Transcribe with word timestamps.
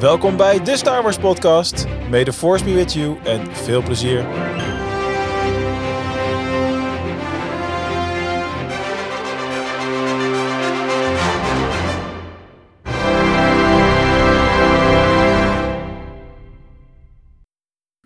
Welkom 0.00 0.36
bij 0.36 0.62
de 0.62 0.76
Star 0.76 1.02
Wars 1.02 1.18
podcast. 1.18 1.86
May 2.10 2.24
the 2.24 2.32
force 2.32 2.64
be 2.64 2.74
with 2.74 2.92
you 2.92 3.16
en 3.24 3.46
veel 3.52 3.82
plezier. 3.82 4.26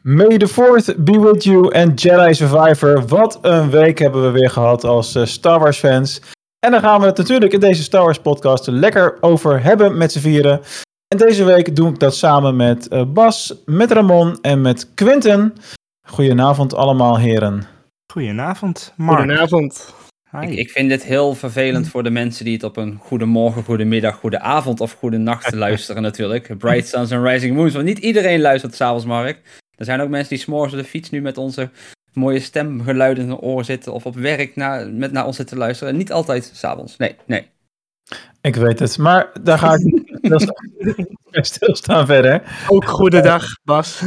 May 0.02 0.38
the 0.38 0.48
Fourth 0.48 1.04
be 1.04 1.20
with 1.20 1.44
you 1.44 1.72
en 1.72 1.94
Jedi 1.94 2.34
Survivor. 2.34 3.06
Wat 3.06 3.38
een 3.42 3.70
week 3.70 3.98
hebben 3.98 4.22
we 4.22 4.30
weer 4.30 4.50
gehad 4.50 4.84
als 4.84 5.14
eh, 5.14 5.24
Star 5.24 5.58
Wars 5.58 5.78
fans. 5.78 6.20
En 6.58 6.70
daar 6.70 6.80
gaan 6.80 7.00
we 7.00 7.06
het 7.06 7.16
natuurlijk 7.16 7.52
in 7.52 7.60
deze 7.60 7.82
Star 7.82 8.04
Wars 8.04 8.18
podcast 8.18 8.66
lekker 8.66 9.16
over 9.20 9.62
hebben 9.62 9.96
met 9.98 10.12
z'n 10.12 10.18
vieren. 10.18 10.60
En 11.12 11.18
deze 11.18 11.44
week 11.44 11.76
doe 11.76 11.90
ik 11.90 11.98
dat 11.98 12.14
samen 12.16 12.56
met 12.56 12.88
eh, 12.88 13.04
Bas, 13.12 13.54
met 13.66 13.90
Ramon 13.90 14.38
en 14.40 14.60
met 14.60 14.94
Quinten. 14.94 15.54
Goedenavond 16.08 16.74
allemaal 16.74 17.18
heren. 17.18 17.62
Goedenavond, 18.12 18.92
Mark. 18.96 19.18
Goedenavond. 19.18 19.94
Hi. 20.30 20.46
Ik, 20.46 20.58
ik 20.58 20.70
vind 20.70 20.88
dit 20.88 21.04
heel 21.04 21.34
vervelend 21.34 21.88
voor 21.88 22.02
de 22.02 22.10
mensen 22.10 22.44
die 22.44 22.54
het 22.54 22.62
op 22.62 22.76
een 22.76 22.98
goede 23.00 23.24
morgen, 23.24 23.64
goede 23.64 23.84
middag, 23.84 24.16
goede 24.16 24.40
avond 24.40 24.80
of 24.80 24.92
goede 24.92 25.16
nacht 25.16 25.54
luisteren 25.64 26.02
natuurlijk. 26.02 26.58
Bright 26.58 26.88
Suns 26.88 27.10
en 27.10 27.22
Rising 27.22 27.56
Moons. 27.56 27.72
Want 27.72 27.84
niet 27.84 27.98
iedereen 27.98 28.40
luistert 28.40 28.74
s'avonds, 28.74 29.04
Mark. 29.04 29.40
Er 29.74 29.84
zijn 29.84 30.00
ook 30.00 30.08
mensen 30.08 30.28
die 30.28 30.38
s'morgens 30.38 30.72
op 30.72 30.78
de 30.78 30.84
fiets 30.84 31.10
nu 31.10 31.20
met 31.20 31.38
onze 31.38 31.70
mooie 32.12 32.40
stemgeluiden 32.40 33.24
in 33.24 33.30
hun 33.30 33.38
oren 33.38 33.64
zitten. 33.64 33.92
Of 33.92 34.06
op 34.06 34.14
werk 34.14 34.56
naar, 34.56 34.90
met 34.90 35.12
naar 35.12 35.26
ons 35.26 35.36
zitten 35.36 35.56
luisteren. 35.56 35.96
Niet 35.96 36.12
altijd 36.12 36.50
s'avonds. 36.54 36.96
Nee, 36.96 37.16
nee. 37.26 37.50
Ik 38.42 38.54
weet 38.56 38.78
het, 38.78 38.98
maar 38.98 39.30
daar 39.42 39.58
ga 39.58 39.72
ik 39.74 39.80
niet 39.92 40.18
stilstaan- 40.22 40.66
stilstaan 41.44 42.06
verder. 42.06 42.42
Ook 42.68 42.84
goedendag, 42.84 43.44
Bas. 43.64 44.00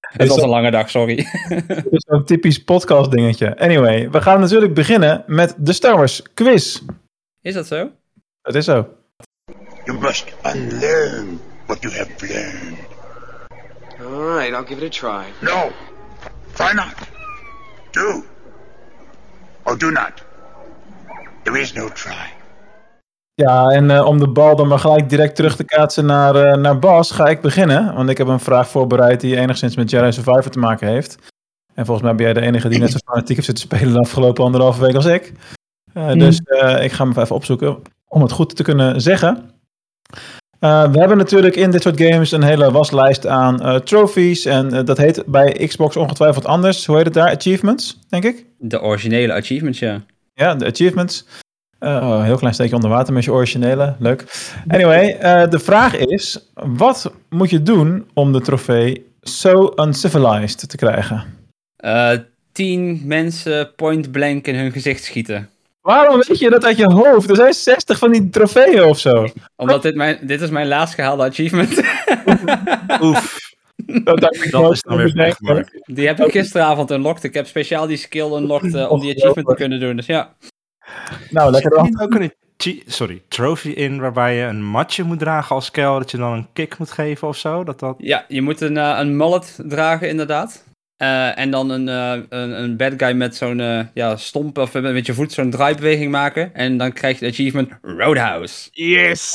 Het 0.00 0.28
was 0.28 0.42
een 0.42 0.48
lange 0.48 0.70
dag, 0.70 0.90
sorry. 0.90 1.26
Het 1.48 1.86
is 1.90 2.04
zo'n 2.08 2.24
typisch 2.24 2.64
podcast 2.64 3.10
dingetje. 3.10 3.58
Anyway, 3.58 4.10
we 4.10 4.20
gaan 4.22 4.40
natuurlijk 4.40 4.74
beginnen 4.74 5.24
met 5.26 5.54
de 5.58 5.72
Star 5.72 5.96
Wars 5.96 6.22
quiz. 6.34 6.80
Is 7.42 7.54
dat 7.54 7.66
zo? 7.66 7.90
Dat 8.42 8.54
is 8.54 8.64
zo. 8.64 8.88
You 9.84 9.98
must 9.98 10.24
unlearn 10.54 11.40
what 11.66 11.82
you 11.82 11.94
have 11.96 12.10
learned. 12.20 12.78
All 14.00 14.36
right, 14.36 14.52
I'll 14.54 14.66
give 14.66 14.84
it 14.84 15.02
a 15.02 15.08
try. 15.08 15.24
No, 15.40 15.70
try 16.52 16.72
not. 16.74 16.94
Do. 17.90 18.24
Or 19.62 19.78
do 19.78 19.90
not. 19.90 20.12
There 21.46 21.60
is 21.60 21.72
no 21.72 21.88
try. 21.88 22.34
Ja, 23.34 23.66
en 23.66 23.90
eh, 23.90 24.06
om 24.06 24.18
de 24.18 24.28
bal 24.28 24.56
dan 24.56 24.68
maar 24.68 24.78
gelijk 24.78 25.08
direct 25.08 25.36
terug 25.36 25.56
te 25.56 25.64
kaatsen 25.64 26.06
naar, 26.06 26.34
eh, 26.34 26.56
naar 26.56 26.78
Bas, 26.78 27.10
ga 27.10 27.26
ik 27.26 27.40
beginnen. 27.40 27.94
Want 27.94 28.08
ik 28.08 28.18
heb 28.18 28.26
een 28.26 28.40
vraag 28.40 28.68
voorbereid 28.68 29.20
die 29.20 29.36
enigszins 29.36 29.76
met 29.76 29.90
Jedi 29.90 30.12
Survivor 30.12 30.50
te 30.50 30.58
maken 30.58 30.88
heeft. 30.88 31.18
En 31.74 31.84
volgens 31.84 32.06
mij 32.06 32.14
ben 32.14 32.24
jij 32.24 32.34
de 32.34 32.40
enige 32.40 32.68
die 32.68 32.78
net 32.78 32.90
zo 32.90 32.98
fanatiek 33.04 33.34
heeft 33.36 33.46
zitten 33.46 33.64
spelen 33.64 33.92
de 33.92 33.98
afgelopen 33.98 34.44
anderhalve 34.44 34.80
week 34.80 34.94
als 34.94 35.04
ik. 35.04 35.32
Eh, 35.92 36.12
Dus 36.12 36.40
eh, 36.40 36.84
ik 36.84 36.92
ga 36.92 37.04
hem 37.08 37.18
even 37.18 37.36
opzoeken 37.36 37.82
om 38.08 38.22
het 38.22 38.32
goed 38.32 38.56
te 38.56 38.62
kunnen 38.62 39.00
zeggen. 39.00 39.50
Eh, 40.58 40.90
we 40.90 40.98
hebben 40.98 41.16
natuurlijk 41.16 41.56
in 41.56 41.70
dit 41.70 41.82
soort 41.82 42.00
games 42.00 42.32
een 42.32 42.42
hele 42.42 42.70
waslijst 42.70 43.26
aan 43.26 43.62
eh 43.62 43.74
trophies. 43.74 44.44
En 44.44 44.84
dat 44.84 44.98
heet 44.98 45.22
bij 45.26 45.66
Xbox 45.66 45.96
ongetwijfeld 45.96 46.46
anders. 46.46 46.86
Hoe 46.86 46.96
heet 46.96 47.04
het 47.04 47.14
daar? 47.14 47.34
Achievements, 47.34 47.98
denk 48.08 48.24
ik? 48.24 48.46
De 48.58 48.82
originele 48.82 49.32
achievements, 49.32 49.78
ja. 49.78 50.02
Ja, 50.38 50.54
de 50.54 50.66
achievements. 50.66 51.24
Oh, 51.78 52.16
een 52.18 52.24
heel 52.24 52.36
klein 52.36 52.54
steekje 52.54 52.74
onder 52.74 52.90
water 52.90 53.12
met 53.12 53.24
je 53.24 53.32
originele. 53.32 53.94
Leuk. 53.98 54.24
Anyway, 54.68 55.08
eh, 55.08 55.50
de 55.50 55.58
vraag 55.58 55.96
is: 55.96 56.38
wat 56.54 57.12
moet 57.28 57.50
je 57.50 57.62
doen 57.62 58.10
om 58.14 58.32
de 58.32 58.40
trofee 58.40 59.06
So 59.20 59.72
Uncivilized 59.76 60.68
te 60.68 60.76
krijgen? 60.76 61.24
Eh, 61.76 62.10
tien 62.52 63.00
mensen 63.04 63.74
point 63.74 64.10
blank 64.10 64.46
in 64.46 64.54
hun 64.54 64.72
gezicht 64.72 65.04
schieten. 65.04 65.48
Waarom 65.80 66.22
weet 66.26 66.38
je 66.38 66.50
dat 66.50 66.64
uit 66.64 66.76
je 66.76 66.92
hoofd? 66.92 67.30
Er 67.30 67.36
zijn 67.36 67.52
60 67.52 67.98
van 67.98 68.12
die 68.12 68.28
trofeeën 68.28 68.84
of 68.84 68.98
zo. 68.98 69.28
Omdat 69.56 69.82
dit, 69.82 69.94
mijn, 69.94 70.18
dit 70.22 70.40
is 70.40 70.50
mijn 70.50 70.68
laatst 70.68 70.94
gehaalde 70.94 71.24
achievement. 71.24 71.82
Oef, 73.00 73.38
Dat, 74.04 74.34
is 74.72 74.82
dan 74.82 74.96
weer. 74.96 75.68
Die 75.84 76.06
heb 76.06 76.20
ik 76.20 76.30
gisteravond 76.30 76.90
unlocked. 76.90 77.24
Ik 77.24 77.34
heb 77.34 77.46
speciaal 77.46 77.86
die 77.86 77.96
skill 77.96 78.32
unlocked 78.32 78.74
eh, 78.74 78.90
om 78.90 79.00
die 79.00 79.16
achievement 79.16 79.48
te 79.48 79.54
kunnen 79.54 79.80
doen. 79.80 79.96
Dus 79.96 80.06
ja. 80.06 80.34
Nou, 81.30 81.50
lekker 81.50 81.70
Zit 81.70 81.70
er 81.70 81.76
dan. 81.76 81.84
niet 81.84 82.00
ook 82.00 82.14
een 82.14 82.32
sorry, 82.86 83.22
trophy 83.28 83.68
in 83.68 84.00
waarbij 84.00 84.36
je 84.36 84.42
een 84.42 84.64
matje 84.64 85.02
moet 85.02 85.18
dragen 85.18 85.54
als 85.54 85.70
kel, 85.70 85.98
dat 85.98 86.10
je 86.10 86.16
dan 86.16 86.32
een 86.32 86.48
kick 86.52 86.78
moet 86.78 86.90
geven 86.90 87.28
of 87.28 87.36
zo? 87.36 87.64
Dat 87.64 87.80
dat... 87.80 87.94
Ja, 87.98 88.24
je 88.28 88.42
moet 88.42 88.60
een, 88.60 88.76
eh, 88.76 88.96
een 88.98 89.16
mullet 89.16 89.58
dragen, 89.64 90.08
inderdaad. 90.08 90.64
Eh, 90.96 91.38
en 91.38 91.50
dan 91.50 91.70
een, 91.70 91.88
eh, 91.88 92.12
een, 92.28 92.62
een 92.62 92.76
bad 92.76 92.92
guy 92.96 93.12
met 93.12 93.36
zo'n 93.36 93.60
eh, 93.60 93.80
ja, 93.94 94.16
stomp 94.16 94.58
of 94.58 94.72
met 94.72 95.06
je 95.06 95.14
voet 95.14 95.32
zo'n 95.32 95.50
draaibeweging 95.50 96.10
maken. 96.10 96.54
En 96.54 96.76
dan 96.76 96.92
krijg 96.92 97.18
je 97.18 97.24
de 97.24 97.30
achievement 97.30 97.68
Roadhouse. 97.82 98.68
Yes. 98.72 99.34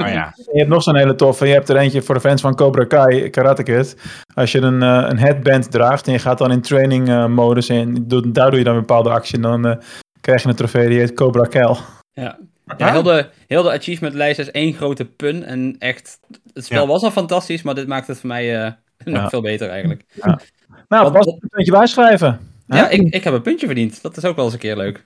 Oh 0.00 0.08
ja, 0.08 0.34
Je 0.52 0.58
hebt 0.58 0.68
nog 0.68 0.82
zo'n 0.82 0.96
hele 0.96 1.14
toffe. 1.14 1.46
Je 1.46 1.52
hebt 1.52 1.68
er 1.68 1.76
eentje 1.76 2.02
voor 2.02 2.14
de 2.14 2.20
fans 2.20 2.40
van 2.40 2.54
Cobra 2.54 2.84
Kai, 2.84 3.30
Karate 3.30 3.62
Kid. 3.62 3.96
Als 4.34 4.52
je 4.52 4.60
een, 4.60 4.82
eh, 4.82 5.04
een 5.08 5.18
headband 5.18 5.70
draagt 5.70 6.06
en 6.06 6.12
je 6.12 6.18
gaat 6.18 6.38
dan 6.38 6.52
in 6.52 6.60
training 6.60 7.08
eh, 7.08 7.26
modus 7.26 7.68
en 7.68 7.94
doet- 8.08 8.34
daar 8.34 8.50
doe 8.50 8.58
je 8.58 8.64
dan 8.64 8.74
een 8.74 8.80
bepaalde 8.80 9.10
actie. 9.10 9.34
En 9.36 9.42
dan 9.42 9.66
eh, 9.66 9.76
krijg 10.20 10.42
je 10.42 10.48
een 10.48 10.54
trofee 10.54 10.88
die 10.88 10.98
heet 10.98 11.14
Cobra 11.14 11.42
Kel. 11.44 11.78
Ja. 12.12 12.38
Ja, 12.78 12.90
heel, 12.92 13.02
de, 13.02 13.26
heel 13.46 13.62
de 13.62 13.72
achievement 13.72 14.14
lijst 14.14 14.38
is 14.38 14.50
één 14.50 14.72
grote 14.74 15.04
pun. 15.04 15.44
En 15.44 15.76
echt, 15.78 16.20
het 16.52 16.64
spel 16.64 16.82
Ja. 16.82 16.86
was 16.88 17.02
al 17.02 17.10
fantastisch, 17.10 17.62
maar 17.62 17.74
dit 17.74 17.86
maakt 17.86 18.06
het 18.06 18.18
voor 18.20 18.28
mij 18.28 18.62
eh, 18.64 18.72
nog 19.04 19.14
Ja. 19.22 19.28
veel 19.28 19.40
beter 19.42 19.68
eigenlijk. 19.68 20.04
Nou, 20.88 21.02
Wat- 21.04 21.12
pas 21.12 21.26
een 21.26 21.48
puntje 21.50 21.72
bijschrijven. 21.72 22.40
Ja, 22.66 22.88
ik, 22.88 23.00
ik 23.14 23.24
heb 23.24 23.32
een 23.34 23.42
puntje 23.42 23.66
verdiend. 23.66 24.02
Dat 24.02 24.16
is 24.16 24.24
ook 24.24 24.36
wel 24.36 24.44
eens 24.44 24.54
een 24.54 24.60
keer 24.60 24.76
leuk. 24.76 25.04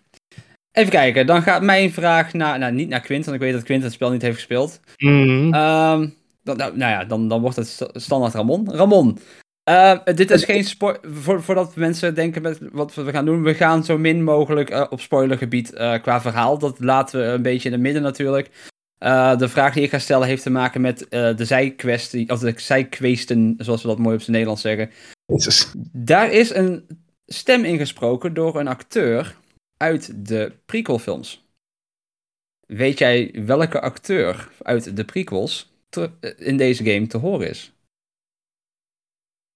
Even 0.73 0.91
kijken, 0.91 1.27
dan 1.27 1.43
gaat 1.43 1.63
mijn 1.63 1.93
vraag 1.93 2.33
naar, 2.33 2.59
nou 2.59 2.73
niet 2.73 2.89
naar 2.89 3.01
Quint, 3.01 3.25
want 3.25 3.37
ik 3.37 3.43
weet 3.43 3.53
dat 3.53 3.63
Quint 3.63 3.83
het 3.83 3.93
spel 3.93 4.11
niet 4.11 4.23
heeft 4.23 4.35
gespeeld. 4.37 4.81
Mhm. 4.97 5.55
Ehm, 5.55 6.09
dan, 6.43 6.57
nou, 6.57 6.77
nou 6.77 6.91
ja, 6.93 7.05
dan, 7.05 7.29
dan 7.29 7.41
wordt 7.41 7.57
het 7.57 7.67
sta- 7.69 7.89
standaard 7.93 8.35
Ramon. 8.35 8.71
Ramon, 8.75 9.19
eh, 9.65 9.99
dit 10.05 10.31
is 10.31 10.45
geen 10.45 10.65
spoiler. 10.65 11.01
Voor, 11.13 11.43
voordat 11.43 11.77
mensen 11.77 12.15
denken 12.15 12.43
met 12.43 12.59
wat 12.73 12.95
we 12.95 13.11
gaan 13.11 13.25
doen, 13.25 13.43
we 13.43 13.55
gaan 13.55 13.85
zo 13.85 13.99
min 13.99 14.25
mogelijk 14.25 14.71
eh, 14.71 14.87
op 14.91 15.01
spoilergebied 15.01 15.73
eh, 15.73 15.95
qua 16.03 16.21
verhaal. 16.21 16.59
Dat 16.59 16.81
laten 16.81 17.21
we 17.21 17.27
een 17.27 17.43
beetje 17.43 17.67
in 17.69 17.75
het 17.75 17.83
midden 17.83 18.03
natuurlijk. 18.03 18.51
Eh, 18.99 19.37
de 19.39 19.49
vraag 19.49 19.75
die 19.75 19.83
ik 19.83 19.91
ga 19.91 19.99
stellen 19.99 20.27
heeft 20.27 20.43
te 20.43 20.51
maken 20.51 20.81
met 20.81 21.09
eh, 21.09 21.37
de 21.37 21.45
zijkwestie, 21.45 22.31
of 22.31 22.39
de 22.39 22.53
zijkweesten, 22.57 23.55
zoals 23.59 23.83
we 23.83 23.89
dat 23.89 23.99
mooi 23.99 24.15
op 24.15 24.21
zijn 24.21 24.33
Nederlands 24.33 24.63
zeggen. 24.63 24.91
Jezus. 25.27 25.73
Daar 25.93 26.31
is 26.31 26.55
een 26.55 26.87
stem 27.27 27.65
ingesproken 27.65 28.35
door 28.35 28.61
een 28.61 28.69
acteur 28.69 29.37
uit 29.77 30.27
de 30.29 30.53
prequelfilms. 30.67 31.45
Weet 32.67 32.99
jij 32.99 33.35
welke 33.47 33.81
acteur 33.81 34.49
uit 34.63 34.97
de 34.97 35.05
prequels 35.05 35.73
te- 35.89 36.35
in 36.39 36.57
deze 36.57 36.85
game 36.85 37.07
te 37.07 37.19
horen 37.19 37.49
is? 37.49 37.73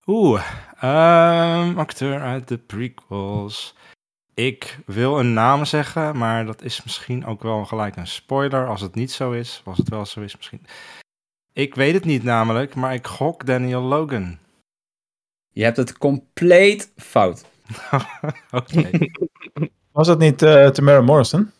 Oeh, 0.06 0.42
ehm, 0.80 1.78
acteur 1.78 2.20
uit 2.20 2.48
de 2.48 2.58
prequels. 2.58 3.74
Ik 4.38 4.78
wil 4.86 5.18
een 5.18 5.32
naam 5.32 5.64
zeggen, 5.64 6.16
maar 6.16 6.46
dat 6.46 6.62
is 6.62 6.82
misschien 6.82 7.26
ook 7.26 7.42
wel 7.42 7.64
gelijk 7.64 7.96
een 7.96 8.06
spoiler. 8.06 8.66
Als 8.66 8.80
het 8.80 8.94
niet 8.94 9.12
zo 9.12 9.32
is, 9.32 9.62
als 9.64 9.78
het 9.78 9.88
wel 9.88 10.06
zo 10.06 10.20
is 10.20 10.36
misschien. 10.36 10.66
Ik 11.52 11.74
weet 11.74 11.94
het 11.94 12.04
niet 12.04 12.22
namelijk, 12.22 12.74
maar 12.74 12.94
ik 12.94 13.06
gok 13.06 13.46
Daniel 13.46 13.80
Logan. 13.80 14.38
Je 15.52 15.64
hebt 15.64 15.76
het 15.76 15.98
compleet 15.98 16.92
fout. 16.96 17.44
Oké. 18.50 18.90
Was 19.92 20.06
dat 20.06 20.18
niet 20.18 20.42
eh 20.42 20.68
Tamara 20.68 21.00
Morrison? 21.00 21.50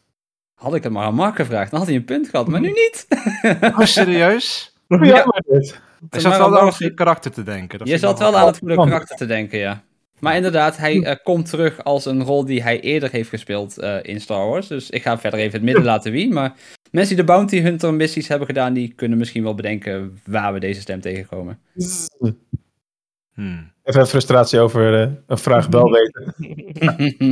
Had 0.54 0.74
ik 0.74 0.82
het 0.82 0.92
maar 0.92 1.04
aan 1.04 1.14
Mark 1.14 1.36
gevraagd, 1.36 1.70
dan 1.70 1.78
had 1.78 1.88
hij 1.88 1.96
een 1.96 2.04
punt 2.04 2.28
gehad, 2.28 2.48
maar 2.48 2.60
nu 2.60 2.68
niet. 2.68 3.06
Oh, 3.60 3.80
serieus? 3.80 4.76
Hoe 4.86 5.06
jammer 5.06 5.42
dit. 5.46 5.80
Ik 6.10 6.20
zat 6.20 6.36
wel 6.36 6.58
aan 6.58 6.66
het 6.66 6.76
goede 6.76 6.94
karakter 6.94 7.30
te 7.30 7.42
denken. 7.42 7.78
dat 7.78 7.88
Je 7.88 7.98
zat 7.98 8.18
wel 8.18 8.36
aan 8.36 8.46
het 8.46 8.58
goede 8.58 8.74
Man. 8.74 8.88
karakter 8.88 9.16
te 9.16 9.26
denken, 9.26 9.58
ja. 9.58 9.82
Maar 10.20 10.36
inderdaad, 10.36 10.76
hij 10.76 11.02
eh, 11.02 11.16
komt 11.22 11.50
terug 11.50 11.84
als 11.84 12.04
een 12.06 12.22
rol 12.22 12.44
die 12.44 12.62
hij 12.62 12.80
eerder 12.80 13.10
heeft 13.10 13.28
gespeeld 13.28 13.78
eh, 13.78 13.96
in 14.02 14.20
Star 14.20 14.48
Wars. 14.48 14.66
Dus 14.66 14.90
ik 14.90 15.02
ga 15.02 15.18
verder 15.18 15.40
even 15.40 15.52
het 15.52 15.62
midden 15.62 15.84
laten 15.84 16.12
wie. 16.12 16.32
Maar 16.32 16.54
mensen 16.90 17.16
die 17.16 17.24
de 17.24 17.32
Bounty 17.32 17.60
Hunter 17.60 17.94
missies 17.94 18.28
hebben 18.28 18.46
gedaan, 18.46 18.72
die 18.72 18.92
kunnen 18.94 19.18
misschien 19.18 19.42
wel 19.42 19.54
bedenken 19.54 20.18
waar 20.26 20.52
we 20.52 20.60
deze 20.60 20.80
stem 20.80 21.00
tegenkomen. 21.00 21.58
Hmm. 23.34 23.72
Even 23.82 24.06
frustratie 24.06 24.60
over 24.60 25.02
eh, 25.02 25.12
een 25.26 25.38
vraag 25.38 25.66
wel 25.66 25.90
weten. 25.90 26.34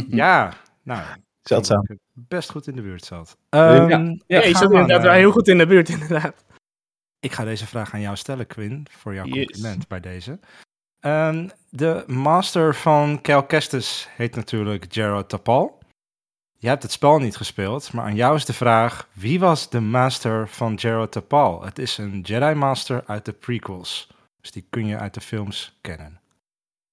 Ja, 0.16 0.52
nou, 0.82 1.02
Zeldzaam. 1.42 1.86
best 2.12 2.50
goed 2.50 2.66
in 2.66 2.74
de 2.76 2.82
buurt 2.82 3.04
zat. 3.04 3.36
Ehm, 3.48 3.88
Ja, 3.88 3.98
Ja, 3.98 4.16
je 4.26 4.36
ik, 4.48 4.56
ga 4.56 4.58
zat 4.58 4.70
inderdaad 4.72 5.02
wel 5.02 5.12
heel 5.12 5.30
goed 5.32 5.48
in 5.48 5.58
de 5.58 5.66
buurt, 5.66 5.88
inderdaad. 5.98 6.44
ik 7.20 7.32
ga 7.32 7.44
deze 7.44 7.66
vraag 7.66 7.94
aan 7.94 8.00
jou 8.00 8.16
stellen, 8.16 8.46
Quinn, 8.46 8.86
voor 8.90 9.14
jouw 9.14 9.24
Yes. 9.26 9.34
compliment 9.46 9.88
bij 9.88 10.00
deze. 10.00 10.38
Ehm, 11.06 11.48
de 11.70 12.04
master 12.06 12.74
van 12.74 13.20
Cal 13.22 13.44
Kestis 13.44 14.08
heet 14.16 14.34
natuurlijk 14.34 14.84
Gerard 14.88 15.28
Tapal. 15.28 15.78
Je 16.56 16.68
hebt 16.68 16.82
het 16.82 16.92
spel 16.92 17.18
niet 17.18 17.36
gespeeld, 17.36 17.92
maar 17.92 18.04
aan 18.04 18.14
jou 18.14 18.36
is 18.36 18.44
de 18.44 18.52
vraag: 18.52 19.08
wie 19.12 19.40
was 19.40 19.70
de 19.70 19.80
master 19.80 20.48
van 20.48 20.74
Jaro 20.74 21.08
Tapal? 21.08 21.64
Het 21.64 21.78
is 21.78 21.98
een 21.98 22.20
Jedi 22.20 22.54
Master 22.54 23.02
uit 23.06 23.24
de 23.24 23.32
prequels. 23.32 24.08
Dus 24.40 24.50
die 24.50 24.66
kun 24.70 24.86
je 24.86 24.98
uit 24.98 25.14
de 25.14 25.20
films 25.20 25.78
kennen. 25.80 26.20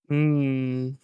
Hmm. 0.07 0.99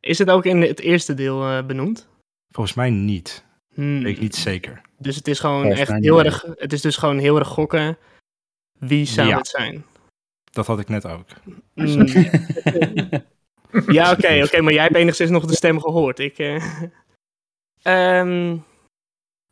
Is 0.00 0.18
het 0.18 0.30
ook 0.30 0.44
in 0.44 0.62
het 0.62 0.80
eerste 0.80 1.14
deel 1.14 1.48
eh, 1.48 1.66
benoemd? 1.66 2.08
Volgens 2.50 2.76
mij 2.76 2.90
niet. 2.90 3.44
Hmm. 3.74 4.02
Weet 4.02 4.16
ik 4.16 4.22
niet 4.22 4.36
zeker. 4.36 4.80
Dus 4.98 5.16
het 5.16 5.28
is 5.28 5.40
gewoon 5.40 5.62
Volgens 5.62 5.80
echt 5.80 6.02
heel 6.02 6.24
erg. 6.24 6.44
Het 6.54 6.72
is 6.72 6.80
dus 6.80 6.96
gewoon 6.96 7.18
heel 7.18 7.38
erg 7.38 7.48
gokken. 7.48 7.98
Wie 8.78 9.04
zou 9.06 9.28
Ja. 9.28 9.36
het 9.36 9.46
zijn? 9.46 9.84
Dat 10.50 10.66
had 10.66 10.80
ik 10.80 10.88
net 10.88 11.06
ook. 11.06 11.26
Hmm. 11.74 12.06
ja, 13.96 14.12
oké, 14.12 14.42
oké, 14.44 14.60
maar 14.60 14.72
jij 14.72 14.82
hebt 14.82 14.96
enigszins 14.96 15.30
nog 15.30 15.44
de 15.44 15.54
stem 15.54 15.80
gehoord. 15.80 16.18
Ik. 16.18 16.38
eh, 16.38 16.82
ehm, 18.18 18.56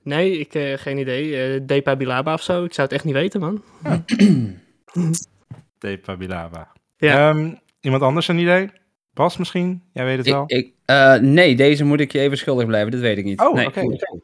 nee, 0.02 0.38
ik 0.38 0.54
eh, 0.54 0.78
geen 0.78 0.98
idee. 0.98 1.54
Eh 1.54 1.60
Depa 1.66 1.96
Bilaba 1.96 2.32
of 2.32 2.42
zo. 2.42 2.64
Ik 2.64 2.74
zou 2.74 2.86
het 2.86 2.96
echt 2.96 3.04
niet 3.04 3.14
weten, 3.14 3.40
man. 3.40 3.62
Depa 5.78 6.16
Bilaba. 6.16 6.72
Ja. 6.96 7.28
Ehm, 7.30 7.54
iemand 7.80 8.02
anders 8.02 8.28
een 8.28 8.38
idee? 8.38 8.70
Bas 9.12 9.36
misschien? 9.36 9.82
Jij 9.92 10.04
weet 10.04 10.16
het 10.16 10.28
wel. 10.28 10.44
ik, 10.46 10.72
eh, 10.84 11.14
nee, 11.14 11.56
deze 11.56 11.84
moet 11.84 12.00
ik 12.00 12.12
je 12.12 12.20
even 12.20 12.38
schuldig 12.38 12.66
blijven. 12.66 12.90
Dat 12.90 13.00
weet 13.00 13.18
ik 13.18 13.24
niet. 13.24 13.40
oh, 13.40 13.54
nee. 13.54 13.66
oké. 13.66 13.80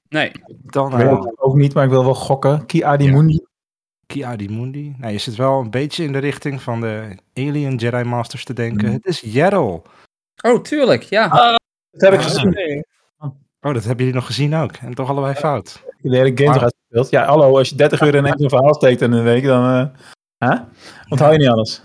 nee. 0.08 0.30
Dan 0.48 0.90
Ik 0.92 0.96
weet 0.96 1.24
het 1.24 1.38
ook 1.38 1.56
niet, 1.56 1.74
maar 1.74 1.84
ik 1.84 1.90
wil 1.90 2.04
wel 2.04 2.14
gokken. 2.14 2.66
Ki 2.66 2.82
Adimundi. 2.82 3.40
Kia 4.12 4.36
di 4.36 4.48
Mundi. 4.48 4.94
Nou, 4.98 5.12
je 5.12 5.18
zit 5.18 5.36
wel 5.36 5.60
een 5.60 5.70
beetje 5.70 6.04
in 6.04 6.12
de 6.12 6.18
richting 6.18 6.62
van 6.62 6.80
de 6.80 7.16
Alien 7.34 7.76
Jedi 7.76 8.02
Masters 8.04 8.44
te 8.44 8.52
denken. 8.52 8.86
Hmm. 8.86 8.94
Het 8.94 9.06
is 9.06 9.20
Yerrol. 9.20 9.82
Oh, 10.42 10.60
tuurlijk, 10.60 11.02
ja. 11.02 11.28
Dat 11.90 12.00
heb 12.00 12.12
ik 12.12 12.18
Ah, 12.18 12.24
gezien. 12.24 12.84
Oh, 13.60 13.74
dat 13.74 13.84
hebben 13.84 14.04
jullie 14.04 14.14
nog 14.20 14.26
gezien 14.26 14.54
ook. 14.54 14.72
En 14.72 14.94
toch 14.94 15.08
allebei 15.08 15.34
fout. 15.34 15.82
De 15.98 16.16
hele 16.16 16.32
game 16.34 16.56
eruit 16.56 16.74
gespeeld. 16.80 17.10
Ja, 17.10 17.24
hallo, 17.24 17.58
als 17.58 17.68
je 17.68 17.74
30 17.74 18.00
uur 18.00 18.14
in 18.14 18.26
één 18.26 18.48
verhaal 18.48 18.74
steekt 18.74 19.00
in 19.00 19.12
een 19.12 19.24
week, 19.24 19.44
dan 19.44 19.64
eh 19.64 20.48
hè? 20.48 20.56
onthoud 21.08 21.32
je 21.32 21.38
niet 21.38 21.48
alles. 21.48 21.82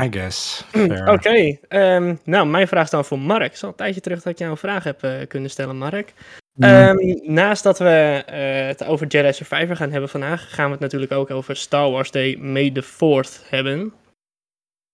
I 0.00 0.08
guess. 0.10 0.64
Fair. 0.70 1.08
Oké, 1.12 1.58
ehm, 1.68 2.14
nou, 2.24 2.46
mijn 2.46 2.68
vraag 2.68 2.84
is 2.84 2.90
dan 2.90 3.04
voor 3.04 3.18
Mark. 3.18 3.42
Het 3.42 3.52
is 3.52 3.62
al 3.62 3.68
een 3.68 3.74
tijdje 3.74 4.00
terug 4.00 4.22
dat 4.22 4.32
ik 4.32 4.38
jou 4.38 4.50
een 4.50 4.56
vraag 4.56 4.84
heb 4.84 5.02
eh, 5.02 5.26
kunnen 5.28 5.50
stellen, 5.50 5.76
Mark. 5.78 6.14
Ehm, 6.60 6.96
naast 7.32 7.62
dat 7.62 7.78
we 7.78 8.22
eh, 8.26 8.66
het 8.66 8.84
over 8.84 9.06
Jedi 9.06 9.32
Survivor 9.32 9.76
gaan 9.76 9.90
hebben 9.90 10.08
vandaag, 10.10 10.54
gaan 10.54 10.64
we 10.64 10.70
het 10.70 10.80
natuurlijk 10.80 11.12
ook 11.12 11.30
over 11.30 11.56
Star 11.56 11.90
Wars 11.90 12.10
Day 12.10 12.36
May 12.36 12.70
the 12.70 12.82
4th 12.84 13.48
hebben. 13.48 13.92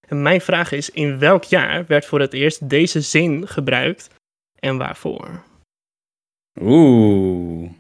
En 0.09 0.23
mijn 0.23 0.41
vraag 0.41 0.73
is, 0.73 0.91
in 0.91 1.19
welk 1.19 1.45
jaar 1.45 1.87
werd 1.87 2.05
voor 2.07 2.21
het 2.21 2.33
eerst 2.33 2.69
deze 2.69 3.01
zin 3.01 3.49
gebruikt 3.49 4.11
en 4.59 4.77
waarvoor? 4.79 5.43
Oeh. 6.61 7.71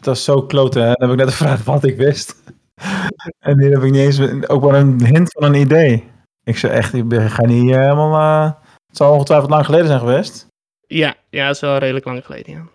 Dat 0.00 0.16
is 0.16 0.24
zo 0.24 0.42
klote, 0.42 0.78
hè? 0.78 0.92
Dan 0.92 1.08
heb 1.08 1.18
ik 1.18 1.24
net 1.24 1.34
gevraagd 1.34 1.64
wat 1.64 1.84
ik 1.84 1.96
wist. 1.96 2.42
en 3.48 3.56
nu 3.56 3.72
heb 3.72 3.82
ik 3.82 3.90
niet 3.90 4.20
eens 4.20 4.48
ook 4.48 4.62
maar 4.62 4.74
een 4.74 5.06
hint 5.06 5.32
van 5.32 5.42
een 5.42 5.60
idee. 5.60 6.04
Ik 6.44 6.56
zou 6.58 6.72
echt, 6.72 6.94
ik 6.94 7.08
ben- 7.08 7.30
ga 7.30 7.46
niet 7.46 7.70
eh, 7.72 7.78
helemaal... 7.78 8.14
eh, 8.46 8.52
het 8.86 8.96
zal 8.96 9.12
ongetwijfeld 9.12 9.50
lang 9.50 9.64
geleden 9.64 9.86
zijn 9.86 9.98
geweest. 10.00 10.46
Ja, 10.86 11.14
ja, 11.30 11.46
dat 11.46 11.54
is 11.54 11.60
wel 11.60 11.78
redelijk 11.78 12.04
lang 12.04 12.24
geleden, 12.24 12.52
ja. 12.52 12.66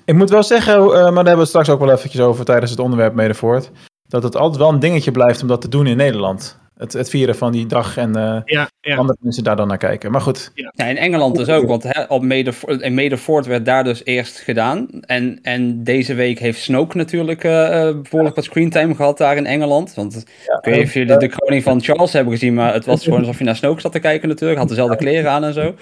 Ik 0.04 0.14
moet 0.14 0.30
wel 0.30 0.42
zeggen, 0.42 0.74
eh, 0.74 0.90
maar 0.90 1.02
daar 1.02 1.14
hebben 1.14 1.34
we 1.34 1.40
het 1.40 1.48
straks 1.48 1.68
ook 1.68 1.80
wel 1.80 1.90
eventjes 1.90 2.22
over 2.22 2.44
tijdens 2.44 2.70
het 2.70 2.80
onderwerp 2.80 3.14
Medevoort. 3.14 3.70
Dat 4.08 4.22
het 4.22 4.36
altijd 4.36 4.60
wel 4.60 4.72
een 4.72 4.80
dingetje 4.80 5.10
blijft 5.10 5.42
om 5.42 5.48
dat 5.48 5.60
te 5.60 5.68
doen 5.68 5.86
in 5.86 5.96
Nederland. 5.96 6.60
Het, 6.76 6.92
het 6.92 7.10
vieren 7.10 7.36
van 7.36 7.52
die 7.52 7.66
dag 7.66 7.96
en 7.96 8.16
eh, 8.16 8.40
Ja, 8.44 8.70
ja. 8.80 8.96
andere 8.96 9.18
mensen 9.20 9.44
daar 9.44 9.56
dan 9.56 9.68
naar 9.68 9.78
kijken. 9.78 10.10
Maar 10.10 10.20
goed, 10.20 10.50
Ja, 10.54 10.86
in 10.86 10.96
Engeland 10.96 11.36
dus 11.36 11.48
ook, 11.48 11.66
want 11.66 11.82
hè, 11.82 12.02
op 12.02 12.24
in 12.24 13.12
4th 13.18 13.48
werd 13.48 13.64
daar 13.64 13.84
dus 13.84 14.04
eerst 14.04 14.38
gedaan. 14.38 14.88
En, 15.00 15.38
en 15.42 15.84
deze 15.84 16.14
week 16.14 16.38
heeft 16.38 16.60
Snoke 16.60 16.96
natuurlijk 16.96 17.44
eh 17.44 17.60
eh, 17.88 17.94
behoorlijk 18.02 18.34
wat 18.34 18.44
screentime 18.44 18.94
gehad 18.94 19.18
daar 19.18 19.36
in 19.36 19.46
Engeland. 19.46 19.94
Want 19.94 20.16
ik 20.16 20.64
weet 20.64 20.76
niet 20.76 20.84
of 20.84 20.94
jullie 20.94 21.16
de 21.16 21.28
kroning 21.28 21.62
van 21.62 21.82
Charles 21.82 22.12
hebben 22.12 22.32
gezien, 22.32 22.54
maar 22.54 22.74
het 22.74 22.86
was 22.86 23.04
gewoon 23.04 23.18
alsof 23.18 23.38
je 23.38 23.44
naar 23.44 23.56
Snoke 23.56 23.80
zat 23.80 23.92
te 23.92 23.98
kijken 23.98 24.28
natuurlijk. 24.28 24.58
Had 24.58 24.68
dezelfde 24.68 24.96
kleren 24.96 25.30
aan 25.30 25.44
en 25.44 25.52
zo. 25.52 25.74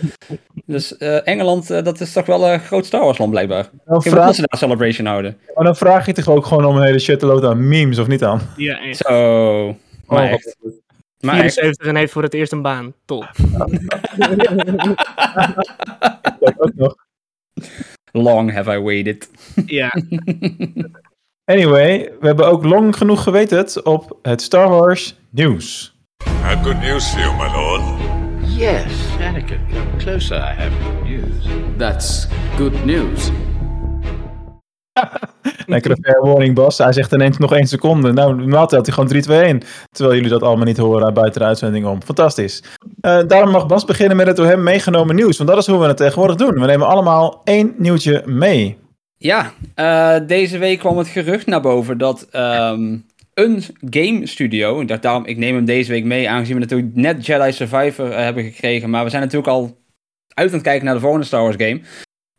Dus 0.67 0.97
eh, 0.97 1.27
Engeland, 1.29 1.69
dat 1.69 2.01
is 2.01 2.13
toch 2.13 2.27
wel 2.27 2.49
een 2.49 2.61
groot 2.61 2.87
Star 2.87 3.01
Wars 3.01 3.19
land 3.19 3.31
blijkbaar. 3.31 3.71
Ik 3.87 4.03
vraag, 4.03 4.35
ze 4.35 4.45
daar 4.47 4.59
celebration 4.59 5.07
houden. 5.07 5.37
maar 5.55 5.65
dan 5.65 5.77
vraag 5.77 6.07
je 6.07 6.13
toch 6.13 6.29
ook 6.29 6.47
gewoon 6.47 6.65
om 6.65 6.77
een 6.77 6.83
hele 6.83 6.99
shitload 6.99 7.45
aan 7.45 7.69
memes, 7.69 7.99
of 7.99 8.07
niet 8.07 8.21
dan? 8.21 8.41
ja 8.57 8.81
echt. 8.81 8.97
Zo, 8.97 9.77
maar 10.11 10.23
Oh, 10.25 10.31
echt. 10.31 10.57
Maar 11.21 11.41
echt. 11.41 11.55
74 11.55 11.87
en 11.87 11.97
heeft 11.97 12.13
voor 12.13 12.23
het 12.23 12.35
eerst 12.35 12.53
een 12.53 12.63
baan. 12.63 12.95
Top. 13.05 13.29
Dat 16.41 16.55
ook 16.59 16.75
nog. 16.75 16.95
Long 18.13 18.53
have 18.53 18.73
I 18.73 18.79
waited. 18.79 19.31
Ja, 19.67 19.93
Anyway, 21.51 22.13
we 22.21 22.27
hebben 22.27 22.47
ook 22.47 22.65
lang 22.65 22.97
genoeg 22.97 23.23
geweten 23.23 23.87
op 23.87 24.19
het 24.23 24.43
Star 24.43 24.69
Wars 24.69 25.19
nieuws. 25.31 25.95
I 26.25 26.29
have 26.29 26.63
good 26.65 26.81
news 26.81 27.09
for 27.09 27.21
you, 27.21 27.37
my 27.37 27.57
lord. 27.57 27.83
Yes, 28.57 28.93
Anakin, 29.21 29.61
come 29.73 29.97
closer. 29.99 30.37
I 30.37 30.55
have 30.55 30.71
good 30.83 31.09
news. 31.09 31.47
That's 31.77 32.29
good 32.57 32.85
news. 32.85 33.31
Lekkere 35.71 35.97
fair 36.03 36.21
warning, 36.23 36.55
Bas. 36.55 36.79
Hij 36.79 36.93
zegt 36.93 37.13
ineens 37.13 37.39
nog 37.39 37.55
één 37.55 37.67
seconde. 37.67 38.13
Nou, 38.13 38.37
normaal 38.37 38.67
telt 38.67 38.87
hij 38.87 38.95
gewoon 38.95 39.09
3, 39.09 39.23
2, 39.23 39.41
1. 39.41 39.63
Terwijl 39.91 40.17
jullie 40.17 40.31
dat 40.31 40.43
allemaal 40.43 40.65
niet 40.65 40.77
horen 40.77 41.15
buiten 41.15 41.41
de 41.41 41.47
uitzending 41.47 41.87
om. 41.87 42.03
Fantastisch. 42.03 42.63
Eh, 43.01 43.19
daarom 43.27 43.51
mag 43.51 43.67
Bas 43.67 43.85
beginnen 43.85 44.17
met 44.17 44.27
het 44.27 44.37
door 44.37 44.47
hem 44.47 44.63
meegenomen 44.63 45.15
nieuws. 45.15 45.37
Want 45.37 45.51
dat 45.51 45.59
is 45.59 45.67
hoe 45.67 45.79
we 45.79 45.87
het 45.87 45.97
tegenwoordig 45.97 46.37
doen. 46.37 46.61
We 46.61 46.67
nemen 46.67 46.87
allemaal 46.87 47.41
één 47.45 47.75
nieuwtje 47.77 48.23
mee. 48.27 48.79
Ja, 49.17 49.53
eh, 49.75 50.17
deze 50.27 50.59
week 50.59 50.79
kwam 50.79 50.99
het 50.99 51.09
gerucht 51.09 51.47
naar 51.47 51.61
boven 51.61 51.99
dat 51.99 52.27
ehm, 52.31 52.97
een 53.35 53.63
game 53.91 54.27
studio, 54.27 54.81
ik 54.81 55.03
daarom, 55.03 55.27
ik 55.27 55.37
neem 55.37 55.55
hem 55.55 55.65
deze 55.65 55.91
week 55.91 56.05
mee, 56.05 56.31
aangezien 56.31 56.55
we 56.55 56.61
natuurlijk 56.61 56.95
net 56.95 57.27
Jedi 57.27 57.53
Survivor 57.53 58.11
eh, 58.11 58.23
hebben 58.25 58.45
gekregen, 58.45 58.91
maar 58.91 59.05
we 59.05 59.11
zijn 59.11 59.23
natuurlijk 59.23 59.51
al 59.51 59.79
uit 60.35 60.49
aan 60.49 60.55
het 60.55 60.63
kijken 60.63 60.85
naar 60.85 60.95
de 60.95 61.01
volgende 61.01 61.27
Star 61.27 61.43
Wars 61.43 61.57
game. 61.59 61.81